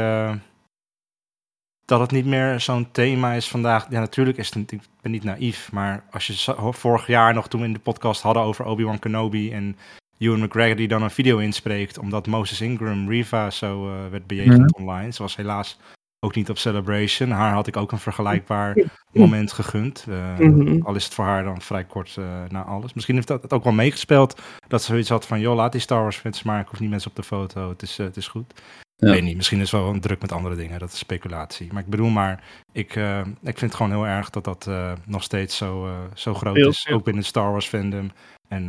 Dat 1.90 2.00
het 2.00 2.12
niet 2.12 2.26
meer 2.26 2.60
zo'n 2.60 2.92
thema 2.92 3.34
is 3.34 3.48
vandaag. 3.48 3.88
Ja, 3.90 4.00
natuurlijk 4.00 4.38
is 4.38 4.54
het. 4.54 4.72
Ik 4.72 4.82
ben 5.02 5.12
niet 5.12 5.24
naïef. 5.24 5.72
Maar 5.72 6.04
als 6.12 6.28
je 6.28 6.56
vorig 6.72 7.08
jaar 7.08 7.34
nog 7.34 7.48
toen 7.48 7.60
we 7.60 7.66
in 7.68 7.74
de 7.74 7.80
podcast 7.80 8.22
hadden 8.22 8.44
over 8.44 8.66
Obi-Wan 8.66 9.00
Kenobi. 9.00 9.52
en 9.52 9.78
Ewan 10.18 10.44
McGregor 10.44 10.76
die 10.76 10.88
dan 10.88 11.02
een 11.04 11.10
video 11.12 11.38
inspreekt. 11.38 11.98
omdat 11.98 12.28
Moses 12.28 12.62
Ingram 12.62 13.10
Riva 13.10 13.50
zo 13.50 13.88
eh, 13.88 14.10
werd 14.12 14.28
bejegend 14.28 14.76
online. 14.76 15.12
Ze 15.12 15.22
was 15.22 15.36
helaas 15.36 15.78
ook 16.20 16.36
niet 16.36 16.50
op 16.50 16.58
Celebration. 16.58 17.30
Haar 17.32 17.54
had 17.54 17.68
ik 17.68 17.78
ook 17.78 17.92
een 17.92 18.00
vergelijkbaar 18.00 18.78
moment 19.12 19.52
gegund. 19.52 20.06
Eh, 20.10 20.38
Mhm. 20.38 20.82
Al 20.82 20.96
is 20.96 21.04
het 21.04 21.14
voor 21.14 21.26
haar 21.26 21.44
dan 21.44 21.62
vrij 21.62 21.84
kort 21.84 22.16
eh, 22.18 22.26
na 22.50 22.64
alles. 22.64 22.94
Misschien 22.94 23.16
heeft 23.16 23.28
dat 23.28 23.54
ook 23.54 23.64
wel 23.64 23.74
meegespeeld. 23.74 24.42
Dat 24.68 24.82
ze 24.82 24.88
zoiets 24.88 25.10
had 25.10 25.26
van, 25.28 25.40
joh, 25.40 25.56
laat 25.56 25.72
die 25.72 25.82
Star 25.82 26.02
Wars 26.02 26.18
fans 26.18 26.44
maar. 26.44 26.60
Ik 26.60 26.68
hoef 26.68 26.80
niet 26.80 26.90
mensen 26.90 27.10
op 27.10 27.16
de 27.16 27.24
foto. 27.24 27.70
Het 27.70 27.82
is, 27.82 27.98
het 27.98 28.18
is 28.18 28.28
goed. 28.28 28.54
Ja. 29.00 29.08
Ik 29.08 29.14
weet 29.14 29.24
niet, 29.24 29.36
misschien 29.36 29.60
is 29.60 29.72
het 29.72 29.82
wel 29.82 29.90
een 29.90 30.00
druk 30.00 30.22
met 30.22 30.32
andere 30.32 30.56
dingen. 30.56 30.80
Dat 30.80 30.92
is 30.92 30.98
speculatie. 30.98 31.74
Maar 31.74 31.84
ik 31.84 31.90
bedoel 31.90 32.10
maar, 32.10 32.44
ik, 32.72 32.96
eh, 32.96 33.20
ik 33.20 33.58
vind 33.58 33.62
het 33.62 33.76
gewoon 33.76 33.92
heel 33.92 34.08
erg 34.08 34.30
dat 34.30 34.44
dat 34.44 34.68
eh, 34.68 34.92
nog 35.06 35.24
steeds 35.24 35.58
zo, 35.58 35.86
eh, 35.86 35.98
zo 36.14 36.34
groot 36.34 36.56
Heel 36.56 36.70
is. 36.70 36.88
Ook 36.90 37.04
binnen 37.04 37.22
het 37.22 37.32
Star 37.32 37.52
Wars 37.52 37.68
fandom. 37.68 38.12
En 38.48 38.66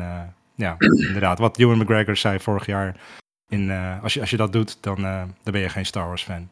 ja, 0.55 0.77
inderdaad, 1.09 1.39
wat 1.39 1.59
Ewan 1.59 1.79
McGregor 1.79 2.17
zei 2.17 2.41
vorig 2.41 2.67
jaar. 2.67 2.97
In, 3.49 3.71
als, 4.03 4.15
je, 4.15 4.21
als 4.21 4.31
je 4.31 4.37
dat 4.37 4.53
doet, 4.53 4.79
dan, 4.81 4.97
dan 5.43 5.53
ben 5.53 5.61
je 5.61 5.69
geen 5.69 5.87
Star 5.87 6.07
Wars 6.07 6.23
fan. 6.23 6.49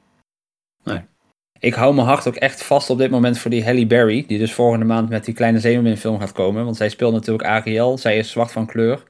Ik 1.61 1.75
hou 1.75 1.95
mijn 1.95 2.07
hart 2.07 2.29
ook 2.29 2.35
echt 2.35 2.65
vast 2.65 2.91
op 2.91 2.99
dit 2.99 3.11
moment 3.11 3.39
voor 3.39 3.51
die 3.51 3.65
Halle 3.65 3.87
Berry. 3.87 4.25
Die 4.27 4.39
dus 4.39 4.53
volgende 4.53 4.85
maand 4.85 5.09
met 5.09 5.25
die 5.25 5.35
kleine 5.35 5.61
zeemermin 5.61 5.97
film 5.97 6.19
gaat 6.19 6.33
komen. 6.33 6.65
Want 6.65 6.77
zij 6.77 6.89
speelt 6.89 7.13
natuurlijk 7.13 7.49
Ariel. 7.49 7.99
Zij 7.99 8.19
is 8.19 8.31
zwart 8.31 8.53
van 8.53 8.67
kleur. 8.67 9.03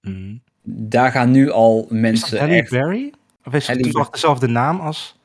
Mhm. 0.00 0.36
Daar 0.62 1.10
gaan 1.10 1.30
nu 1.30 1.50
al 1.50 1.86
mensen 1.90 2.38
Halle 2.38 2.54
echt... 2.54 2.70
Berry? 2.70 3.12
Of 3.48 3.54
is 3.54 3.66
het 3.66 3.76
Halle 3.76 3.82
toevallig 3.82 4.10
dezelfde 4.10 4.46
naam 4.46 4.80
als 4.80 5.18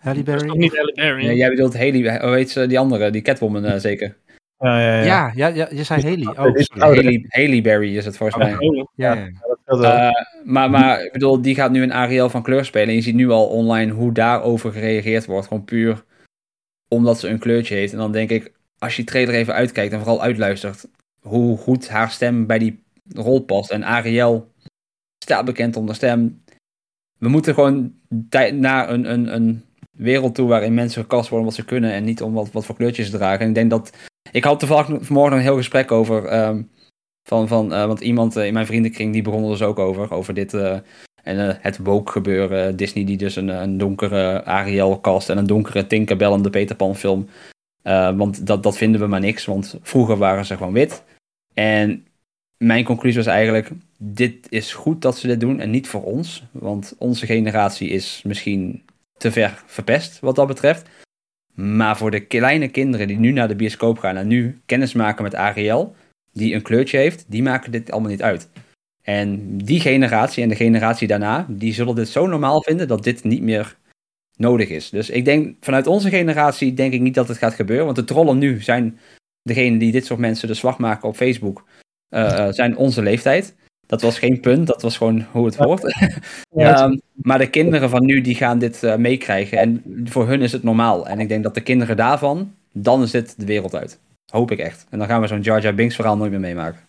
Halle 0.00 0.22
Dat 0.22 0.34
is 0.34 0.42
Berry? 0.42 0.58
niet 0.58 0.76
Halle 0.76 0.92
Berry? 0.94 1.26
Nee, 1.26 1.36
jij 1.36 1.48
bedoelt 1.50 1.74
Haley, 1.76 2.20
hoe 2.20 2.34
heet 2.34 2.50
ze, 2.50 2.66
die 2.66 2.78
andere, 2.78 3.10
die 3.10 3.22
Catwoman 3.22 3.64
eh, 3.64 3.78
zeker. 3.78 4.16
Ja, 4.58 4.80
ja, 4.80 4.96
ja. 4.96 5.04
Ja, 5.04 5.32
ja, 5.34 5.48
ja, 5.48 5.68
je 5.70 5.84
zei 5.84 6.02
Haley. 6.02 6.26
Oh. 6.26 6.38
Oh, 6.38 6.96
Haley, 6.96 7.24
Haley 7.28 7.62
Berry 7.62 7.96
is 7.96 8.04
het 8.04 8.16
volgens 8.16 8.44
mij. 8.44 8.56
Oh, 8.58 8.88
Ja. 8.94 9.28
Eh, 9.64 10.10
maar, 10.44 10.70
maar 10.70 11.04
ik 11.04 11.12
bedoel, 11.12 11.42
die 11.42 11.54
gaat 11.54 11.70
nu 11.70 11.82
een 11.82 11.92
Ariel 11.92 12.30
van 12.30 12.42
kleur 12.42 12.64
spelen. 12.64 12.88
En 12.88 12.94
je 12.94 13.00
ziet 13.00 13.14
nu 13.14 13.30
al 13.30 13.46
online 13.46 13.92
hoe 13.92 14.12
daarover 14.12 14.72
gereageerd 14.72 15.26
wordt. 15.26 15.46
Gewoon 15.46 15.64
puur 15.64 16.04
omdat 16.88 17.18
ze 17.18 17.28
een 17.28 17.38
kleurtje 17.38 17.74
heeft. 17.74 17.92
En 17.92 17.98
dan 17.98 18.12
denk 18.12 18.30
ik, 18.30 18.52
als 18.78 18.90
je 18.96 19.02
die 19.02 19.10
trailer 19.10 19.34
even 19.34 19.54
uitkijkt 19.54 19.92
en 19.92 19.98
vooral 19.98 20.22
uitluistert, 20.22 20.88
hoe 21.20 21.56
goed 21.58 21.88
haar 21.88 22.10
stem 22.10 22.46
bij 22.46 22.58
die 22.58 22.82
rol 23.14 23.40
past. 23.40 23.70
En 23.70 23.84
Ariel 23.84 24.52
staat 25.24 25.44
bekend 25.44 25.76
om 25.76 25.86
de 25.86 25.94
stem. 25.94 26.42
We 27.18 27.28
moeten 27.28 27.54
gewoon 27.54 27.94
naar 28.52 28.90
een, 28.90 29.12
een, 29.12 29.34
een 29.34 29.64
wereld 29.90 30.34
toe 30.34 30.48
waarin 30.48 30.74
mensen 30.74 31.02
gekast 31.02 31.28
worden 31.28 31.46
wat 31.46 31.56
ze 31.56 31.64
kunnen 31.64 31.92
en 31.92 32.04
niet 32.04 32.22
om 32.22 32.32
wat, 32.32 32.52
wat 32.52 32.64
voor 32.64 32.76
kleurtjes 32.76 33.10
ze 33.10 33.16
dragen. 33.16 33.40
En 33.40 33.48
ik 33.48 33.54
denk 33.54 33.70
dat. 33.70 33.92
Ik 34.32 34.44
had 34.44 34.58
toevallig 34.58 34.86
vanmorgen 35.00 35.36
een 35.36 35.42
heel 35.42 35.56
gesprek 35.56 35.92
over. 35.92 36.24
ehm, 36.24 36.62
van, 37.28 37.48
van, 37.48 37.72
eh, 37.72 37.86
want 37.86 38.00
iemand 38.00 38.36
eh, 38.36 38.46
in 38.46 38.52
mijn 38.52 38.66
vriendenkring 38.66 39.12
die 39.12 39.22
begon 39.22 39.42
er 39.42 39.50
dus 39.50 39.62
ook 39.62 39.78
over. 39.78 40.12
Over 40.12 40.34
dit. 40.34 40.54
eh, 40.54 40.78
en 41.22 41.58
het 41.60 41.78
woke 41.78 42.12
gebeuren. 42.12 42.76
Disney 42.76 43.04
die 43.04 43.16
dus 43.16 43.36
een, 43.36 43.48
een 43.48 43.78
donkere 43.78 44.44
Ariel 44.44 45.00
cast 45.00 45.30
en 45.30 45.38
een 45.38 45.46
donkere 45.46 45.86
Tinkerbell 45.86 46.32
en 46.32 46.42
de 46.42 46.50
Peter 46.50 46.76
Pan 46.76 46.96
film. 46.96 47.28
Want 48.16 48.46
dat, 48.46 48.62
dat 48.62 48.76
vinden 48.76 49.00
we 49.00 49.06
maar 49.06 49.20
niks. 49.20 49.44
Want 49.44 49.78
vroeger 49.82 50.16
waren 50.16 50.44
ze 50.44 50.56
gewoon 50.56 50.72
wit. 50.72 51.02
En 51.54 52.06
mijn 52.58 52.84
conclusie 52.84 53.18
was 53.22 53.32
eigenlijk. 53.32 53.70
Dit 53.98 54.46
is 54.48 54.72
goed 54.72 55.02
dat 55.02 55.18
ze 55.18 55.26
dit 55.26 55.40
doen 55.40 55.60
en 55.60 55.70
niet 55.70 55.88
voor 55.88 56.02
ons. 56.02 56.44
Want 56.52 56.94
onze 56.98 57.26
generatie 57.26 57.88
is 57.88 58.22
misschien 58.24 58.82
te 59.16 59.32
ver 59.32 59.62
verpest 59.66 60.20
wat 60.20 60.36
dat 60.36 60.46
betreft. 60.46 60.88
Maar 61.54 61.96
voor 61.96 62.10
de 62.10 62.20
kleine 62.20 62.68
kinderen 62.68 63.06
die 63.06 63.18
nu 63.18 63.32
naar 63.32 63.48
de 63.48 63.56
bioscoop 63.56 63.98
gaan 63.98 64.16
en 64.16 64.26
nu 64.26 64.60
kennis 64.66 64.92
maken 64.92 65.22
met 65.22 65.34
Ariel, 65.34 65.94
die 66.32 66.54
een 66.54 66.62
kleurtje 66.62 66.98
heeft, 66.98 67.24
die 67.28 67.42
maken 67.42 67.72
dit 67.72 67.90
allemaal 67.90 68.10
niet 68.10 68.22
uit. 68.22 68.48
En 69.02 69.56
die 69.56 69.80
generatie 69.80 70.42
en 70.42 70.48
de 70.48 70.54
generatie 70.54 71.08
daarna, 71.08 71.46
die 71.48 71.72
zullen 71.72 71.94
dit 71.94 72.08
zo 72.08 72.26
normaal 72.26 72.62
vinden 72.62 72.88
dat 72.88 73.04
dit 73.04 73.24
niet 73.24 73.42
meer 73.42 73.76
nodig 74.36 74.68
is. 74.68 74.90
Dus 74.90 75.10
ik 75.10 75.24
denk, 75.24 75.56
vanuit 75.60 75.86
onze 75.86 76.08
generatie 76.08 76.74
denk 76.74 76.92
ik 76.92 77.00
niet 77.00 77.14
dat 77.14 77.28
het 77.28 77.38
gaat 77.38 77.54
gebeuren. 77.54 77.84
Want 77.84 77.96
de 77.96 78.04
trollen 78.04 78.38
nu 78.38 78.62
zijn 78.62 78.98
degene 79.42 79.78
die 79.78 79.92
dit 79.92 80.06
soort 80.06 80.20
mensen 80.20 80.48
de 80.48 80.54
slag 80.54 80.78
maken 80.78 81.08
op 81.08 81.16
Facebook, 81.16 81.64
eh, 82.08 82.46
eh, 82.46 82.52
zijn 82.52 82.76
onze 82.76 83.02
leeftijd. 83.02 83.54
Dat 83.86 84.02
was 84.02 84.18
geen 84.18 84.40
punt, 84.40 84.66
dat 84.66 84.82
was 84.82 84.96
gewoon 84.96 85.26
hoe 85.32 85.46
het 85.46 85.56
hoort. 85.56 85.82
Ja, 86.56 86.76
Ehm, 86.76 86.96
maar 87.14 87.38
de 87.38 87.50
kinderen 87.50 87.90
van 87.90 88.04
nu, 88.04 88.20
die 88.20 88.34
gaan 88.34 88.58
dit 88.58 88.82
eh, 88.82 88.96
meekrijgen. 88.96 89.58
En 89.58 89.82
voor 90.04 90.26
hun 90.26 90.42
is 90.42 90.52
het 90.52 90.62
normaal. 90.62 91.06
En 91.06 91.20
ik 91.20 91.28
denk 91.28 91.42
dat 91.42 91.54
de 91.54 91.60
kinderen 91.60 91.96
daarvan, 91.96 92.54
dan 92.72 93.02
is 93.02 93.10
dit 93.10 93.40
de 93.40 93.46
wereld 93.46 93.74
uit. 93.74 93.98
Hoop 94.32 94.50
ik 94.50 94.58
echt. 94.58 94.86
En 94.90 94.98
dan 94.98 95.08
gaan 95.08 95.20
we 95.20 95.26
zo'n 95.26 95.40
Jar 95.40 95.60
Jar 95.60 95.74
Binks 95.74 95.94
verhaal 95.94 96.16
nooit 96.16 96.30
meer 96.30 96.40
meemaken. 96.40 96.80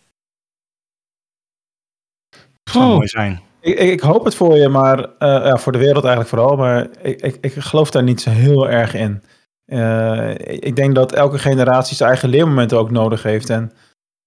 zou 2.63 2.83
Poeh. 2.83 2.95
mooi 2.95 3.07
zijn. 3.07 3.39
Ik, 3.61 3.79
ik, 3.79 3.89
ik 3.89 3.99
hoop 3.99 4.25
het 4.25 4.35
voor 4.35 4.57
je, 4.57 4.67
maar 4.67 4.99
eh, 4.99 5.45
ja, 5.45 5.57
voor 5.57 5.71
de 5.71 5.77
wereld 5.77 6.03
eigenlijk 6.05 6.29
vooral. 6.35 6.55
Maar 6.55 6.87
ik, 7.01 7.21
ik, 7.21 7.37
ik 7.41 7.53
geloof 7.53 7.91
daar 7.91 8.03
niet 8.03 8.21
zo 8.21 8.29
heel 8.29 8.69
erg 8.69 8.93
in. 8.93 9.21
Eh, 9.65 10.31
ik 10.39 10.75
denk 10.75 10.95
dat 10.95 11.13
elke 11.13 11.39
generatie 11.39 11.95
zijn 11.95 12.09
eigen 12.09 12.29
leermomenten 12.29 12.77
ook 12.77 12.91
nodig 12.91 13.23
heeft. 13.23 13.49
En 13.49 13.71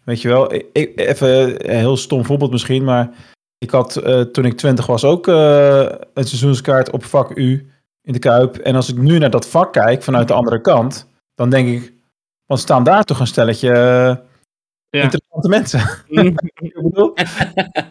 weet 0.04 0.22
je 0.22 0.28
wel, 0.28 0.52
ik, 0.54 0.92
even 0.94 1.70
een 1.70 1.78
heel 1.78 1.96
stom 1.96 2.24
voorbeeld 2.24 2.50
misschien, 2.50 2.84
maar 2.84 3.10
ik 3.58 3.70
had 3.70 3.96
eh, 3.96 4.20
toen 4.20 4.44
ik 4.44 4.56
twintig 4.56 4.86
was 4.86 5.04
ook 5.04 5.28
eh, 5.28 5.80
een 6.14 6.24
seizoenskaart 6.24 6.90
op 6.90 7.04
vak 7.04 7.36
U 7.36 7.70
in 8.02 8.12
de 8.12 8.18
Kuip. 8.18 8.56
En 8.56 8.74
als 8.74 8.88
ik 8.88 8.96
nu 8.96 9.18
naar 9.18 9.30
dat 9.30 9.48
vak 9.48 9.72
kijk 9.72 10.02
vanuit 10.02 10.28
de 10.28 10.34
andere 10.34 10.60
kant, 10.60 11.08
dan 11.34 11.50
denk 11.50 11.68
ik, 11.68 11.92
want 12.46 12.60
staan 12.60 12.84
daar 12.84 13.04
toch 13.04 13.20
een 13.20 13.26
stelletje 13.26 13.72
eh, 13.72 14.16
Ja. 14.90 15.02
interessante 15.02 15.48
mensen. 15.48 15.80
Ik 16.54 16.82
bedoel, 16.82 17.14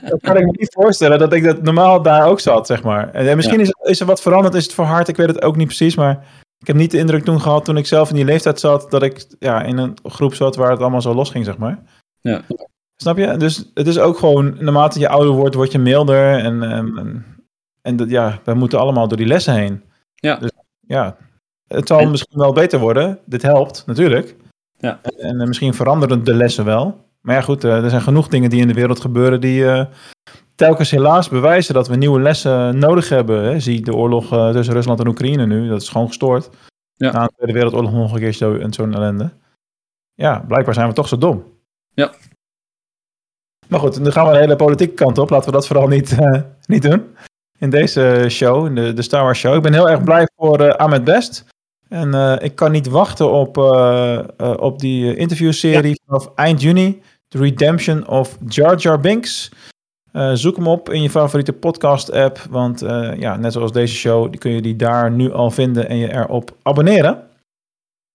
dat 0.10 0.22
kan 0.22 0.38
ik 0.38 0.46
me 0.46 0.52
niet 0.52 0.74
voorstellen 0.74 1.20
dat 1.20 1.34
ik 1.34 1.44
dat 1.44 1.62
normaal 1.62 2.02
daar 2.02 2.28
ook 2.28 2.40
zat, 2.40 2.68
zeg 2.68 2.84
maar. 2.84 3.12
En, 3.12 3.28
en 3.28 3.36
misschien 3.36 3.60
is, 3.60 3.76
is 3.82 4.00
er 4.00 4.06
wat 4.06 4.22
veranderd, 4.22 4.54
is 4.56 4.64
het 4.64 4.74
voor 4.74 4.86
hard, 4.86 5.08
ik 5.08 5.16
weet 5.16 5.28
het 5.28 5.42
ook 5.42 5.56
niet 5.56 5.68
precies, 5.68 5.96
maar 5.96 6.26
ik 6.60 6.68
heb 6.68 6.76
niet 6.76 6.92
de 6.92 6.98
indruk 6.98 7.24
toen 7.24 7.42
gehad, 7.42 7.66
toen 7.66 7.78
ik 7.78 7.86
zelf 7.88 8.10
in 8.10 8.16
die 8.16 8.26
leeftijd 8.26 8.60
zat, 8.60 8.92
dat 8.92 9.04
ik 9.04 9.26
ja, 9.40 9.62
in 9.64 9.78
een 9.78 9.98
groep 10.04 10.34
zat 10.34 10.56
waar 10.56 10.72
het 10.72 10.80
allemaal 10.80 11.02
zo 11.02 11.14
los 11.14 11.30
ging, 11.30 11.46
zeg 11.46 11.58
maar. 11.58 11.84
Ja. 12.22 12.42
Snap 12.96 13.18
je? 13.18 13.38
Dus 13.38 13.72
het 13.74 13.88
is 13.88 14.00
ook 14.00 14.18
gewoon, 14.18 14.56
naarmate 14.60 15.00
je 15.00 15.10
ouder 15.10 15.32
wordt, 15.34 15.56
word 15.56 15.72
je 15.72 15.80
milder 15.80 16.38
en, 16.40 16.64
en, 16.64 17.26
en, 17.82 17.96
dat, 17.96 18.10
ja, 18.10 18.40
wij 18.44 18.54
moeten 18.54 18.80
allemaal 18.80 19.08
door 19.08 19.18
die 19.18 19.28
lessen 19.28 19.54
heen. 19.54 19.84
Ja. 20.16 20.36
Dus 20.36 20.52
ja, 20.80 21.18
het 21.68 21.88
zal 21.88 22.00
En- 22.00 22.12
misschien 22.12 22.40
wel 22.40 22.54
beter 22.54 22.80
worden, 22.80 23.20
dit 23.26 23.42
helpt 23.42 23.84
natuurlijk. 23.86 24.36
Ja. 24.78 25.00
En, 25.18 25.48
misschien 25.48 25.74
veranderen 25.74 26.24
de 26.24 26.34
lessen 26.34 26.66
wel. 26.66 27.10
Maar 27.22 27.36
ja, 27.36 27.42
goed, 27.42 27.64
eh, 27.64 27.84
er 27.84 27.90
zijn 27.90 28.02
genoeg 28.02 28.28
dingen 28.28 28.50
die 28.50 28.62
in 28.62 28.68
de 28.68 28.74
wereld 28.74 29.00
gebeuren 29.02 29.42
die 29.42 29.68
eh, 29.68 29.86
telkens 30.56 30.92
helaas 30.92 31.30
bewijzen 31.30 31.74
dat 31.74 31.88
we 31.88 31.96
nieuwe 31.96 32.22
lessen 32.22 32.78
nodig 32.78 33.10
hebben. 33.10 33.44
Hè. 33.44 33.60
Zie 33.60 33.82
de 33.82 33.96
oorlog 33.96 34.32
eh, 34.34 34.50
tussen 34.50 34.74
Rusland 34.74 35.00
en 35.00 35.08
Oekraïne 35.08 35.46
nu, 35.46 35.68
dat 35.68 35.82
is 35.82 35.90
gewoon 35.90 36.08
gestoord. 36.08 36.50
Ja. 36.94 37.12
Na 37.12 37.26
de 37.26 37.34
Tweede 37.36 37.54
Wereldoorlog 37.54 37.92
nog 37.92 38.14
een 38.14 38.20
keer 38.20 38.34
zo, 38.34 38.56
en 38.56 38.74
zo'n 38.74 38.94
ellende. 38.94 39.30
Ja, 40.14 40.44
blijkbaar 40.48 40.74
zijn 40.74 40.88
we 40.88 40.94
toch 40.94 41.08
zo 41.08 41.18
dom. 41.18 41.44
Ja. 41.94 42.14
Maar 43.68 43.80
goed, 43.80 44.04
dan 44.04 44.12
gaan 44.12 44.26
we 44.26 44.32
de 44.32 44.40
hele 44.40 44.56
politieke 44.56 44.94
kant 44.94 45.18
op. 45.18 45.30
Laten 45.30 45.46
we 45.46 45.52
dat 45.52 45.68
vooral 45.68 45.88
niet, 45.88 46.20
eh, 46.20 46.42
niet 46.66 46.82
doen. 46.82 47.16
In 47.58 47.70
deze 47.70 48.26
show, 48.30 48.66
in 48.66 48.76
de, 48.76 48.94
de 48.94 49.02
Star 49.02 49.24
Wars 49.24 49.40
show. 49.40 49.56
Ik 49.56 49.62
ben 49.62 49.74
heel 49.74 49.90
erg 49.90 50.04
blij 50.04 50.28
voor 50.36 50.60
eh 50.60 50.76
Ahmed 50.76 51.04
Best. 51.04 51.46
En 51.90 52.14
eh, 52.14 52.36
ik 52.40 52.56
kan 52.56 52.72
niet 52.72 52.88
wachten 52.88 53.32
op, 53.32 53.58
op 54.60 54.80
die 54.80 55.16
interviewserie 55.16 56.02
vanaf 56.06 56.32
eind 56.36 56.62
juni. 56.62 57.02
The 57.28 57.38
Redemption 57.38 58.08
of 58.08 58.38
Jar 58.48 58.78
Jar 58.78 59.00
Binks. 59.00 59.52
Zoek 60.34 60.56
hem 60.56 60.68
op 60.68 60.90
in 60.90 61.02
je 61.02 61.10
favoriete 61.10 61.54
podcast-app. 61.54 62.40
Want 62.50 62.80
ja, 63.18 63.36
net 63.36 63.54
zoals 63.54 63.72
deze 63.72 63.96
show, 63.96 64.30
die 64.30 64.40
kun 64.40 64.52
je 64.52 64.62
die 64.62 64.76
daar 64.76 65.12
nu 65.12 65.34
al 65.34 65.52
vinden 65.52 65.90
en 65.90 65.98
je 65.98 66.14
erop 66.14 66.56
abonneren. 66.62 67.31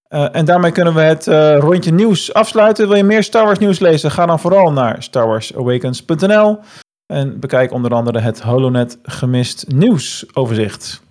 Eh, 0.09 0.27
en 0.33 0.45
daarmee 0.45 0.73
kunnen 0.73 0.95
we 0.95 1.01
het 1.01 1.27
eh, 1.27 1.59
rondje 1.59 1.93
nieuws 1.93 2.33
afsluiten. 2.33 2.89
Wil 2.89 2.97
je 2.97 3.05
meer 3.05 3.23
Star 3.23 3.45
Wars 3.45 3.59
nieuws 3.59 3.79
lezen? 3.79 4.11
Ga 4.11 4.27
dan 4.27 4.41
vooral 4.41 4.73
naar 4.73 5.03
starwarsawakens.nl 5.03 6.59
en 7.07 7.41
bekijk 7.41 7.73
onder 7.73 7.95
andere 7.95 8.21
het 8.21 8.41
Holonet 8.43 8.99
gemist 9.03 9.65
nieuwsoverzicht. 9.69 11.03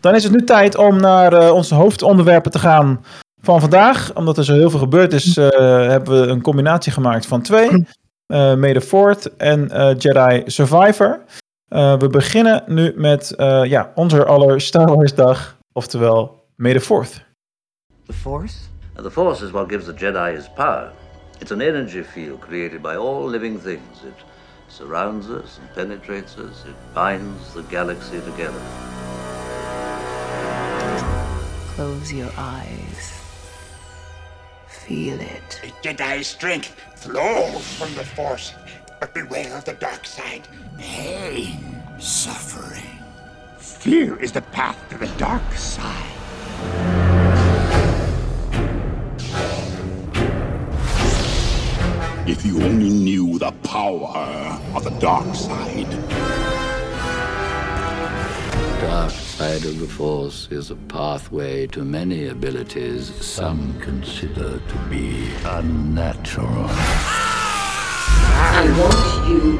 Dan 0.00 0.14
is 0.14 0.24
het 0.24 0.32
nu 0.32 0.44
tijd 0.44 0.76
om 0.76 1.00
naar 1.00 1.32
eh, 1.32 1.52
onze 1.52 1.74
hoofdonderwerpen 1.74 2.50
te 2.50 2.58
gaan 2.58 3.04
van 3.40 3.60
vandaag. 3.60 4.14
Omdat 4.14 4.38
er 4.38 4.44
zo 4.44 4.54
heel 4.54 4.70
veel 4.70 4.78
gebeurd 4.78 5.12
is, 5.12 5.36
hebben 5.36 6.20
we 6.20 6.26
een 6.26 6.42
combinatie 6.42 6.92
gemaakt 6.92 7.26
van 7.26 7.42
twee. 7.42 7.68
eh 8.26 8.54
May 8.54 8.72
the 8.72 8.80
Fourth 8.80 9.36
en 9.36 9.66
Jedi 9.98 10.42
Survivor. 10.46 11.20
We 11.68 12.08
beginnen 12.10 12.62
nu 12.66 12.92
met 12.96 13.34
ja, 13.62 13.92
onze 13.94 14.24
aller 14.24 14.60
Star 14.60 14.96
Wars 14.96 15.14
dag, 15.14 15.56
oftewel 15.72 16.44
May 16.56 16.72
the 16.72 16.80
Fourth. 16.80 17.24
The 18.06 18.12
Force? 18.12 18.68
The 18.96 19.10
Force 19.10 19.40
is 19.40 19.52
what 19.52 19.70
gives 19.70 19.86
the 19.86 19.94
Jedi 19.94 20.34
his 20.34 20.46
power. 20.48 20.92
It's 21.40 21.52
an 21.52 21.62
energy 21.62 22.02
field 22.02 22.42
created 22.42 22.82
by 22.82 22.96
all 22.96 23.24
living 23.24 23.58
things. 23.58 24.04
It 24.04 24.14
surrounds 24.68 25.30
us 25.30 25.58
and 25.58 25.74
penetrates 25.74 26.36
us. 26.36 26.64
It 26.66 26.74
binds 26.94 27.54
the 27.54 27.62
galaxy 27.62 28.20
together. 28.20 28.60
Close 31.74 32.12
your 32.12 32.30
eyes. 32.36 33.20
Feel 34.68 35.18
it. 35.18 35.60
The 35.62 35.88
Jedi's 35.88 36.26
strength 36.26 36.78
flows 36.96 37.66
from 37.78 37.94
the 37.94 38.04
Force, 38.04 38.52
but 39.00 39.14
beware 39.14 39.56
of 39.56 39.64
the 39.64 39.72
dark 39.74 40.04
side. 40.04 40.46
Pain, 40.78 41.82
suffering. 41.98 42.98
Fear 43.56 44.20
is 44.20 44.30
the 44.30 44.42
path 44.42 44.78
to 44.90 44.98
the 44.98 45.08
dark 45.16 45.52
side. 45.54 47.03
If 52.26 52.46
you 52.46 52.62
only 52.62 52.88
knew 52.88 53.38
the 53.38 53.52
power 53.52 54.58
of 54.74 54.82
the 54.82 54.90
dark 54.98 55.34
side. 55.34 55.90
dark 58.80 59.10
side 59.10 59.62
of 59.66 59.78
the 59.78 59.86
Force 59.86 60.48
is 60.50 60.70
a 60.70 60.76
pathway 60.76 61.66
to 61.66 61.84
many 61.84 62.28
abilities 62.28 63.14
some 63.22 63.78
consider 63.78 64.58
to 64.58 64.78
be 64.88 65.28
unnatural. 65.44 66.66
I 68.40 68.64
want 68.80 69.28
you 69.28 69.58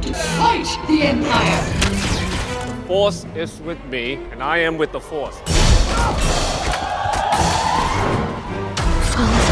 to 0.00 0.14
fight 0.38 0.68
the 0.88 1.02
Empire. 1.02 1.62
The 2.66 2.86
Force 2.86 3.26
is 3.34 3.60
with 3.60 3.84
me, 3.90 4.14
and 4.32 4.42
I 4.42 4.56
am 4.56 4.78
with 4.78 4.92
the 4.92 5.00
Force. 5.00 5.38
Follow 9.12 9.49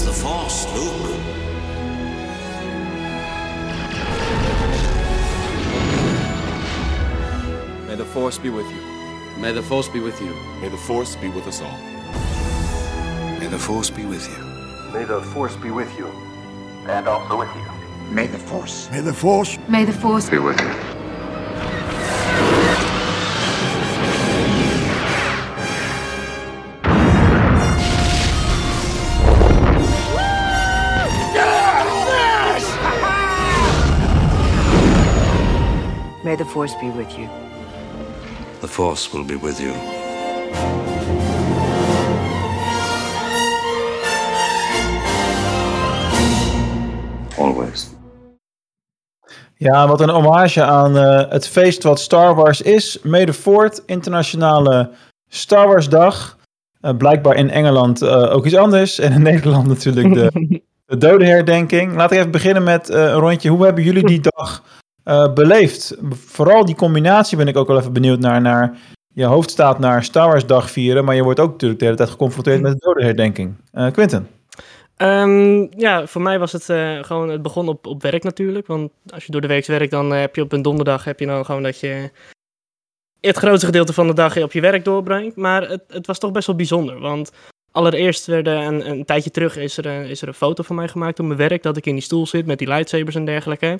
Use 0.00 0.06
the 0.06 0.24
Force, 0.24 0.64
Luke. 0.72 1.10
May 7.86 7.96
the 7.96 8.04
Force 8.06 8.38
be 8.38 8.48
with 8.48 8.66
you. 8.70 8.80
May 9.42 9.52
the 9.52 9.62
Force 9.62 9.88
be 9.88 10.00
with 10.00 10.18
you. 10.22 10.34
May 10.62 10.70
the 10.70 10.78
Force 10.78 11.16
be 11.16 11.28
with 11.28 11.46
us 11.46 11.60
all. 11.60 11.78
May 13.40 13.48
the 13.48 13.58
Force 13.58 13.90
be 13.90 14.06
with 14.06 14.26
you. 14.26 14.42
May 14.94 15.04
the 15.04 15.20
Force 15.20 15.56
be 15.56 15.70
with 15.70 15.94
you. 15.98 16.06
And 16.88 17.06
also 17.06 17.38
with 17.38 17.54
you. 17.54 18.10
May 18.10 18.26
the 18.26 18.38
Force. 18.38 18.90
May 18.90 19.02
the 19.02 19.12
Force. 19.12 19.58
May 19.68 19.84
the 19.84 19.92
Force 19.92 20.30
Be 20.30 20.38
with 20.38 20.58
you. 20.60 21.09
May 36.30 36.36
the 36.36 36.44
Force 36.44 36.76
be 36.80 36.90
with 36.96 37.18
you. 37.18 37.28
The 38.60 38.68
Force 38.68 39.12
will 39.12 39.24
be 39.24 39.36
with 39.36 39.58
you. 39.60 39.72
Always. 47.38 47.90
Ja, 49.56 49.88
wat 49.88 50.00
een 50.00 50.08
hommage 50.08 50.62
aan 50.62 50.96
eh, 50.96 51.30
het 51.30 51.48
feest 51.48 51.82
wat 51.82 52.00
Star 52.00 52.34
Wars 52.34 52.60
is. 52.60 52.98
The 53.02 53.32
Fourth, 53.32 53.82
internationale 53.86 54.90
Star 55.28 55.66
Wars 55.66 55.88
dag. 55.88 56.38
Eh, 56.80 56.96
blijkbaar 56.96 57.36
in 57.36 57.50
Engeland 57.50 58.02
eh, 58.02 58.34
ook 58.34 58.46
iets 58.46 58.56
anders. 58.56 58.98
En 58.98 59.12
in 59.12 59.22
Nederland 59.32 59.66
natuurlijk 59.66 60.14
de, 60.14 60.60
de 60.86 60.96
dodenherdenking. 60.96 61.96
Laat 61.96 62.12
ik 62.12 62.18
even 62.18 62.30
beginnen 62.30 62.62
met 62.62 62.88
eh, 62.88 63.02
een 63.02 63.12
rondje. 63.12 63.50
Hoe 63.50 63.64
hebben 63.64 63.84
jullie 63.84 64.06
die 64.06 64.20
dag 64.20 64.62
eh, 65.10 65.32
beleefd? 65.32 65.96
Vooral 66.10 66.64
die 66.64 66.74
combinatie 66.74 67.36
ben 67.36 67.48
ik 67.48 67.56
ook 67.56 67.66
wel 67.66 67.78
even 67.78 67.92
benieuwd 67.92 68.18
naar. 68.20 68.40
naar 68.40 68.78
je 69.14 69.24
hoofd 69.24 69.50
staat 69.50 69.78
naar 69.78 70.04
Star 70.04 70.26
Wars 70.28 70.46
dag 70.46 70.70
vieren. 70.70 71.04
Maar 71.04 71.14
je 71.14 71.22
wordt 71.22 71.40
ook 71.40 71.50
natuurlijk 71.50 71.80
de 71.80 71.84
hele 71.86 71.96
tijd 71.96 72.10
geconfronteerd 72.10 72.60
met 72.60 72.72
de 72.72 72.78
dodenherdenking. 72.78 73.54
Eh 73.72 73.90
Quinten? 73.90 74.28
Ehm, 74.96 75.66
ja, 75.80 76.06
voor 76.06 76.22
mij 76.22 76.38
was 76.38 76.52
het 76.52 76.68
eh, 76.68 77.02
gewoon, 77.02 77.28
het 77.28 77.42
begon 77.42 77.68
op, 77.68 77.86
op 77.86 78.02
werk 78.02 78.22
natuurlijk. 78.22 78.66
Want 78.66 78.90
als 79.14 79.24
je 79.24 79.32
door 79.32 79.40
de 79.40 79.46
week 79.46 79.66
werkt, 79.66 79.90
dan 79.90 80.10
heb 80.10 80.36
je 80.36 80.42
op 80.42 80.52
een 80.52 80.62
donderdag 80.62 81.04
heb 81.04 81.20
je 81.20 81.26
dan 81.26 81.44
gewoon 81.44 81.62
dat 81.62 81.80
je 81.80 82.10
het 83.20 83.36
grootste 83.36 83.66
gedeelte 83.66 83.92
van 83.92 84.06
de 84.06 84.14
dag 84.14 84.42
op 84.42 84.52
je 84.52 84.60
werk 84.60 84.84
doorbrengt. 84.84 85.36
Maar 85.36 85.68
het, 85.68 85.82
het 85.88 86.06
was 86.06 86.18
toch 86.18 86.32
best 86.32 86.46
wel 86.46 86.56
bijzonder. 86.56 87.00
Want 87.00 87.32
Allereerst 87.72 88.26
werd 88.26 88.46
er 88.46 88.56
een, 88.56 88.90
een 88.90 89.04
tijdje 89.04 89.30
terug 89.30 89.56
is 89.56 89.76
er, 89.76 89.86
een- 89.86 90.08
is 90.08 90.22
er 90.22 90.28
een 90.28 90.34
foto 90.34 90.62
van 90.62 90.76
mij 90.76 90.88
gemaakt 90.88 91.18
op 91.20 91.26
mijn 91.26 91.38
werk 91.38 91.62
dat 91.62 91.76
ik 91.76 91.86
in 91.86 91.94
die 91.94 92.02
stoel 92.02 92.26
zit 92.26 92.46
met 92.46 92.58
die 92.58 92.68
lightsabers 92.68 93.14
en 93.16 93.24
dergelijke. 93.24 93.78